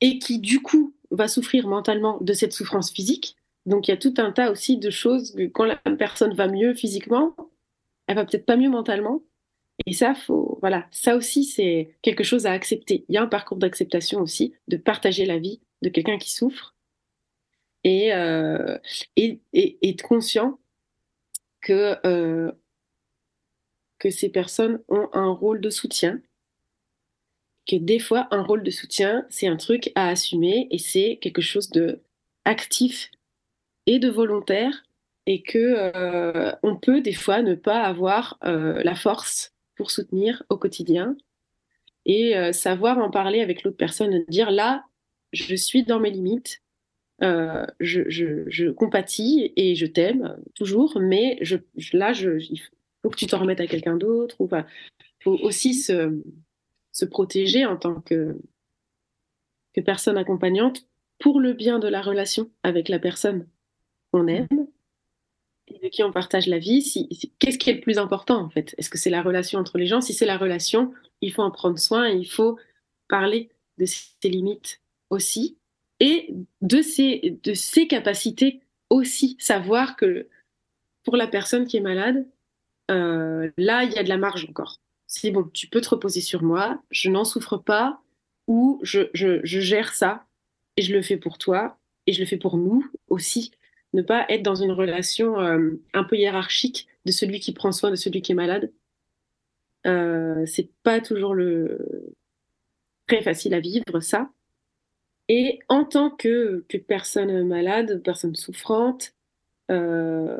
et 0.00 0.18
qui 0.18 0.38
du 0.38 0.62
coup 0.62 0.94
va 1.10 1.28
souffrir 1.28 1.68
mentalement 1.68 2.16
de 2.22 2.32
cette 2.32 2.54
souffrance 2.54 2.90
physique. 2.90 3.36
Donc 3.66 3.88
il 3.88 3.92
y 3.92 3.94
a 3.94 3.96
tout 3.96 4.14
un 4.18 4.32
tas 4.32 4.50
aussi 4.50 4.76
de 4.78 4.90
choses 4.90 5.32
que 5.34 5.46
quand 5.46 5.64
la 5.64 5.76
personne 5.76 6.34
va 6.34 6.48
mieux 6.48 6.74
physiquement, 6.74 7.36
elle 8.06 8.16
va 8.16 8.24
peut-être 8.24 8.46
pas 8.46 8.56
mieux 8.56 8.70
mentalement. 8.70 9.22
Et 9.86 9.92
ça, 9.92 10.14
faut, 10.14 10.58
voilà, 10.60 10.86
ça 10.90 11.16
aussi, 11.16 11.44
c'est 11.44 11.96
quelque 12.02 12.24
chose 12.24 12.46
à 12.46 12.52
accepter. 12.52 13.04
Il 13.08 13.14
y 13.14 13.18
a 13.18 13.22
un 13.22 13.26
parcours 13.26 13.56
d'acceptation 13.56 14.20
aussi, 14.20 14.54
de 14.68 14.76
partager 14.76 15.24
la 15.24 15.38
vie 15.38 15.60
de 15.82 15.88
quelqu'un 15.88 16.18
qui 16.18 16.30
souffre 16.30 16.74
et, 17.84 18.12
euh, 18.12 18.78
et, 19.16 19.40
être 19.82 20.02
conscient 20.02 20.60
que, 21.60 21.96
euh, 22.06 22.52
que 23.98 24.10
ces 24.10 24.28
personnes 24.28 24.82
ont 24.88 25.08
un 25.12 25.30
rôle 25.30 25.60
de 25.60 25.70
soutien, 25.70 26.20
que 27.66 27.76
des 27.76 27.98
fois, 27.98 28.28
un 28.30 28.42
rôle 28.42 28.62
de 28.62 28.70
soutien, 28.70 29.26
c'est 29.30 29.46
un 29.46 29.56
truc 29.56 29.90
à 29.94 30.08
assumer 30.08 30.68
et 30.70 30.78
c'est 30.78 31.18
quelque 31.20 31.42
chose 31.42 31.70
de 31.70 32.02
actif 32.44 33.10
et 33.86 33.98
de 33.98 34.08
volontaire 34.08 34.82
et 35.26 35.42
que 35.42 35.58
euh, 35.58 36.52
on 36.62 36.76
peut 36.76 37.00
des 37.00 37.12
fois 37.12 37.42
ne 37.42 37.54
pas 37.54 37.82
avoir 37.82 38.38
la 38.42 38.94
force 38.94 39.54
pour 39.76 39.90
soutenir 39.90 40.42
au 40.48 40.56
quotidien 40.56 41.16
et 42.04 42.36
euh, 42.36 42.52
savoir 42.52 42.98
en 42.98 43.10
parler 43.10 43.40
avec 43.40 43.62
l'autre 43.62 43.76
personne, 43.76 44.24
dire 44.28 44.50
là, 44.50 44.84
je 45.32 45.54
suis 45.54 45.84
dans 45.84 46.00
mes 46.00 46.10
limites, 46.10 46.62
euh, 47.22 47.64
je, 47.80 48.02
je, 48.08 48.70
compatis 48.70 49.52
et 49.56 49.74
je 49.74 49.86
t'aime 49.86 50.36
toujours, 50.54 50.98
mais 51.00 51.38
je, 51.40 51.56
là, 51.92 52.12
je, 52.12 52.38
il 52.50 52.60
faut 53.02 53.10
que 53.10 53.16
tu 53.16 53.26
t'en 53.26 53.38
remettes 53.38 53.60
à 53.60 53.66
quelqu'un 53.66 53.96
d'autre. 53.96 54.36
Il 54.40 54.64
faut 55.20 55.38
aussi 55.42 55.74
se, 55.74 56.20
se, 56.90 57.04
protéger 57.04 57.64
en 57.64 57.76
tant 57.76 58.00
que, 58.00 58.36
que 59.72 59.80
personne 59.80 60.18
accompagnante 60.18 60.86
pour 61.18 61.38
le 61.38 61.52
bien 61.52 61.78
de 61.78 61.88
la 61.88 62.02
relation 62.02 62.50
avec 62.64 62.88
la 62.88 62.98
personne 62.98 63.46
qu'on 64.12 64.28
aime 64.28 64.48
de 65.82 65.88
qui 65.88 66.02
on 66.02 66.12
partage 66.12 66.46
la 66.46 66.58
vie, 66.58 66.82
si, 66.82 67.08
qu'est-ce 67.38 67.58
qui 67.58 67.70
est 67.70 67.74
le 67.74 67.80
plus 67.80 67.98
important 67.98 68.40
en 68.40 68.50
fait? 68.50 68.74
Est-ce 68.78 68.90
que 68.90 68.98
c'est 68.98 69.10
la 69.10 69.22
relation 69.22 69.58
entre 69.58 69.78
les 69.78 69.86
gens? 69.86 70.00
Si 70.00 70.12
c'est 70.12 70.26
la 70.26 70.36
relation, 70.36 70.92
il 71.20 71.32
faut 71.32 71.42
en 71.42 71.50
prendre 71.50 71.78
soin, 71.78 72.08
il 72.08 72.28
faut 72.28 72.58
parler 73.08 73.48
de 73.78 73.86
ses 73.86 74.28
limites 74.28 74.80
aussi 75.10 75.56
et 76.00 76.34
de 76.60 76.82
ses, 76.82 77.38
de 77.42 77.54
ses 77.54 77.86
capacités 77.86 78.60
aussi. 78.90 79.36
Savoir 79.38 79.96
que 79.96 80.28
pour 81.04 81.16
la 81.16 81.26
personne 81.26 81.66
qui 81.66 81.76
est 81.76 81.80
malade, 81.80 82.26
euh, 82.90 83.50
là, 83.56 83.84
il 83.84 83.92
y 83.92 83.98
a 83.98 84.02
de 84.02 84.08
la 84.08 84.18
marge 84.18 84.46
encore. 84.48 84.80
C'est 85.06 85.30
bon, 85.30 85.44
tu 85.52 85.68
peux 85.68 85.80
te 85.80 85.90
reposer 85.90 86.20
sur 86.20 86.42
moi, 86.42 86.82
je 86.90 87.10
n'en 87.10 87.24
souffre 87.24 87.56
pas, 87.56 88.00
ou 88.48 88.80
je, 88.82 89.08
je, 89.14 89.40
je 89.44 89.60
gère 89.60 89.94
ça 89.94 90.26
et 90.76 90.82
je 90.82 90.92
le 90.92 91.02
fais 91.02 91.16
pour 91.16 91.38
toi 91.38 91.78
et 92.06 92.12
je 92.12 92.20
le 92.20 92.26
fais 92.26 92.36
pour 92.36 92.56
nous 92.56 92.90
aussi 93.08 93.52
ne 93.92 94.02
pas 94.02 94.26
être 94.28 94.42
dans 94.42 94.54
une 94.54 94.72
relation 94.72 95.40
euh, 95.40 95.80
un 95.92 96.04
peu 96.04 96.16
hiérarchique 96.16 96.88
de 97.04 97.12
celui 97.12 97.40
qui 97.40 97.52
prend 97.52 97.72
soin 97.72 97.90
de 97.90 97.96
celui 97.96 98.22
qui 98.22 98.32
est 98.32 98.36
malade. 98.36 98.72
Euh, 99.86 100.46
c'est 100.46 100.70
pas 100.82 101.00
toujours 101.00 101.36
très 103.06 103.22
facile 103.22 103.54
à 103.54 103.60
vivre 103.60 104.00
ça. 104.00 104.30
Et 105.28 105.60
en 105.68 105.84
tant 105.84 106.10
que, 106.10 106.64
personne 106.86 107.46
malade, 107.46 108.02
personne 108.02 108.34
souffrante, 108.34 109.14
euh, 109.70 110.38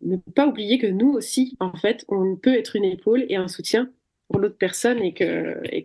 ne 0.00 0.16
pas 0.16 0.46
oublier 0.46 0.78
que 0.78 0.86
nous 0.86 1.12
aussi, 1.12 1.56
en 1.60 1.76
fait, 1.76 2.04
on 2.08 2.36
peut 2.36 2.54
être 2.54 2.76
une 2.76 2.84
épaule 2.84 3.24
et 3.28 3.36
un 3.36 3.48
soutien 3.48 3.90
pour 4.28 4.40
l'autre 4.40 4.56
personne 4.56 4.98
et 5.00 5.14
que, 5.14 5.60
et 5.64 5.84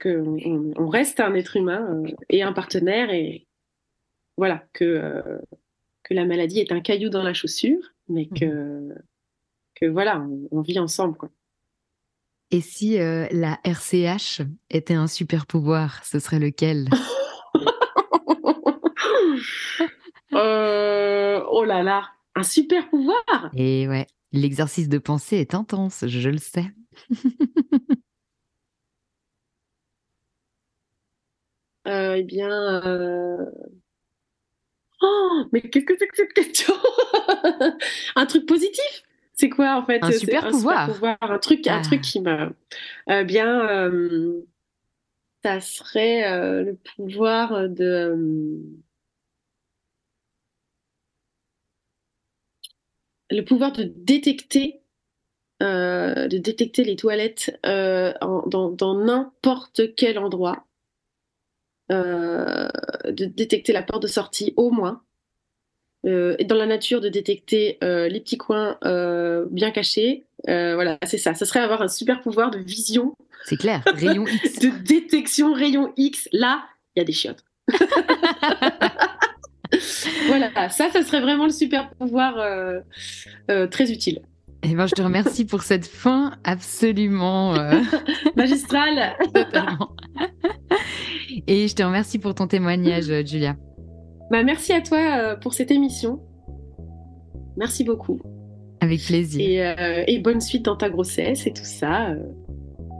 reste 0.77 1.19
un 1.19 1.35
être 1.35 1.55
humain 1.55 2.01
et 2.29 2.41
un 2.41 2.53
partenaire 2.53 3.11
et 3.11 3.45
voilà 4.37 4.63
que 4.73 5.41
que 6.09 6.15
la 6.15 6.25
maladie 6.25 6.59
est 6.59 6.71
un 6.71 6.81
caillou 6.81 7.09
dans 7.09 7.23
la 7.23 7.33
chaussure, 7.33 7.93
mais 8.07 8.25
que, 8.25 8.45
mhm. 8.45 8.95
que 9.75 9.85
voilà, 9.85 10.25
on, 10.51 10.61
vit 10.61 10.79
ensemble. 10.79 11.15
Quoi. 11.15 11.29
Et 12.51 12.61
si 12.61 12.99
euh, 12.99 13.27
la 13.31 13.59
RCH 13.63 14.41
était 14.71 14.95
un 14.95 15.07
super 15.07 15.45
pouvoir, 15.45 16.03
ce 16.03 16.19
serait 16.19 16.39
lequel? 16.39 16.89
Euh, 20.31 21.41
Oh 21.49 21.63
là 21.63 21.81
là, 21.81 22.07
un 22.35 22.43
super 22.43 22.87
pouvoir 22.89 23.49
Et 23.55 23.87
ouais, 23.87 24.05
l'exercice 24.31 24.87
de 24.87 24.99
pensée 24.99 25.37
est 25.37 25.55
intense, 25.55 26.05
je 26.07 26.29
le 26.29 26.37
sais. 26.37 26.65
Euh, 31.87 32.15
eh 32.17 32.23
bien, 32.23 32.81
Oh, 35.01 35.45
mais 35.51 35.61
qu'est-ce 35.61 35.85
que 35.85 35.97
c'est 35.97 36.07
que 36.07 36.15
cette 36.15 36.33
question 36.33 36.73
Un 38.15 38.25
truc 38.25 38.45
positif? 38.45 39.03
C'est 39.33 39.49
quoi 39.49 39.77
en 39.77 39.85
fait? 39.85 40.03
Un 40.03 40.11
super 40.11 40.49
pouvoir. 40.49 40.89
Un 41.21 41.39
truc, 41.39 41.65
un 41.67 41.81
truc 41.81 42.01
ah. 42.03 42.07
qui 42.07 42.19
me. 42.19 42.49
Euh, 43.09 43.23
bien, 43.23 43.69
euh, 43.69 44.41
ça 45.43 45.61
serait 45.61 46.29
euh, 46.29 46.63
le 46.63 46.75
pouvoir 46.75 47.69
de. 47.69 48.61
le 53.31 53.41
pouvoir 53.43 53.71
de 53.71 53.83
détecter, 53.83 54.81
de 55.61 56.37
détecter 56.37 56.83
les 56.83 56.95
toilettes 56.97 57.57
dans 57.63 59.03
n'importe 59.05 59.95
quel 59.95 60.17
endroit 60.17 60.65
euh, 61.91 62.67
de 63.05 63.25
détecter 63.25 63.73
la 63.73 63.81
porte 63.81 64.03
de 64.03 64.07
sortie 64.07 64.53
au 64.57 64.69
moins. 64.69 65.01
Euh, 66.05 66.35
et 66.37 66.45
dans 66.45 66.55
la 66.55 66.67
nature, 66.67 67.01
de 67.01 67.09
détecter 67.09 67.79
euh, 67.83 68.07
les 68.07 68.19
petits 68.19 68.37
coins 68.37 68.77
bien 69.49 69.71
cachés. 69.71 70.25
voilà, 70.45 70.99
c'est 71.05 71.17
ça. 71.17 71.33
Ce 71.33 71.45
serait 71.45 71.61
avoir 71.61 71.81
un 71.81 71.87
super 71.87 72.21
pouvoir 72.21 72.51
de 72.51 72.59
vision. 72.59 73.15
C'est 73.45 73.57
clair, 73.57 73.81
rayon 73.87 74.25
X. 74.43 74.59
de 74.59 74.69
détection 74.83 75.51
rayon 75.51 75.91
X. 75.97 76.29
Là, 76.31 76.63
il 76.95 76.99
y 76.99 77.01
a 77.01 77.05
des 77.05 77.11
chiottes. 77.11 77.43
voilà, 80.27 80.69
ça, 80.69 80.91
ça 80.91 81.01
serait 81.01 81.21
vraiment 81.21 81.45
le 81.45 81.51
super 81.51 81.89
pouvoir 81.91 82.35
très 83.71 83.91
utile. 83.91 84.21
Et 84.61 84.71
eh 84.71 84.75
ben, 84.75 84.87
je 84.87 84.93
te 84.93 85.01
remercie 85.01 85.45
pour 85.45 85.63
cette 85.63 85.87
fin 85.87 86.33
absolument 86.43 87.53
magistrale. 88.35 89.15
Totalement. 89.33 89.95
Et 91.47 91.67
je 91.67 91.75
te 91.75 91.83
remercie 91.83 92.19
pour 92.19 92.35
ton 92.35 92.47
témoignage, 92.47 93.09
euh, 93.09 93.23
Julia. 93.25 93.55
Bah, 94.31 94.43
merci 94.43 94.73
à 94.73 94.81
toi 94.81 94.97
euh, 94.97 95.35
pour 95.35 95.53
cette 95.53 95.71
émission. 95.71 96.21
Merci 97.57 97.83
beaucoup. 97.83 98.19
Avec 98.81 99.01
plaisir. 99.01 99.41
Et, 99.41 99.65
euh, 99.65 100.21
bonne 100.21 100.39
suite 100.39 100.65
dans 100.65 100.77
ta 100.77 100.89
grossesse 100.89 101.45
et 101.47 101.51
tout 101.51 101.65
ça. 101.65 102.15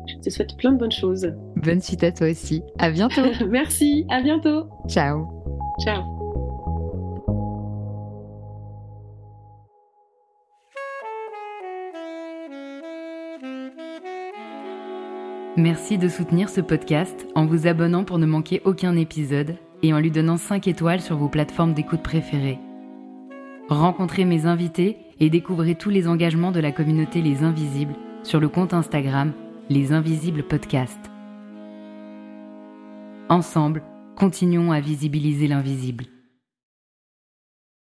Je 0.08 0.16
te 0.18 0.30
souhaite 0.30 0.58
plein 0.58 0.72
de 0.72 0.78
bonnes 0.78 0.92
choses. 0.92 1.34
Bonne 1.56 1.82
suite 1.82 2.04
à 2.04 2.12
toi 2.12 2.30
aussi. 2.30 2.62
À 2.80 2.90
bientôt. 2.90 3.22
merci. 3.50 4.06
À 4.10 4.22
bientôt. 4.22 4.66
Ciao. 4.90 5.28
Ciao. 5.82 6.29
Merci 15.60 15.98
de 15.98 16.08
soutenir 16.08 16.48
ce 16.48 16.62
podcast 16.62 17.28
en 17.36 17.46
vous 17.46 17.68
abonnant 17.68 18.06
pour 18.06 18.18
ne 18.18 18.26
manquer 18.26 18.62
aucun 18.64 18.96
épisode 18.96 19.58
et 19.84 19.94
en 19.94 20.00
lui 20.00 20.10
donnant 20.10 20.38
5 20.38 20.70
étoiles 20.70 21.02
sur 21.02 21.18
vos 21.18 21.28
plateformes 21.28 21.74
d'écoute 21.74 22.02
préférées. 22.02 22.60
Rencontrez 23.68 24.24
mes 24.24 24.46
invités 24.46 24.96
et 25.20 25.30
découvrez 25.30 25.76
tous 25.76 25.90
les 25.90 26.08
engagements 26.08 26.54
de 26.54 26.62
la 26.62 26.72
communauté 26.72 27.22
Les 27.22 27.44
Invisibles 27.44 27.96
sur 28.24 28.40
le 28.40 28.48
compte 28.48 28.74
Instagram 28.74 29.34
Les 29.70 29.92
Invisibles 29.92 30.44
Podcasts. 30.44 31.12
Ensemble, 33.28 33.84
continuons 34.16 34.72
à 34.72 34.80
visibiliser 34.80 35.50
l'invisible. 35.50 36.06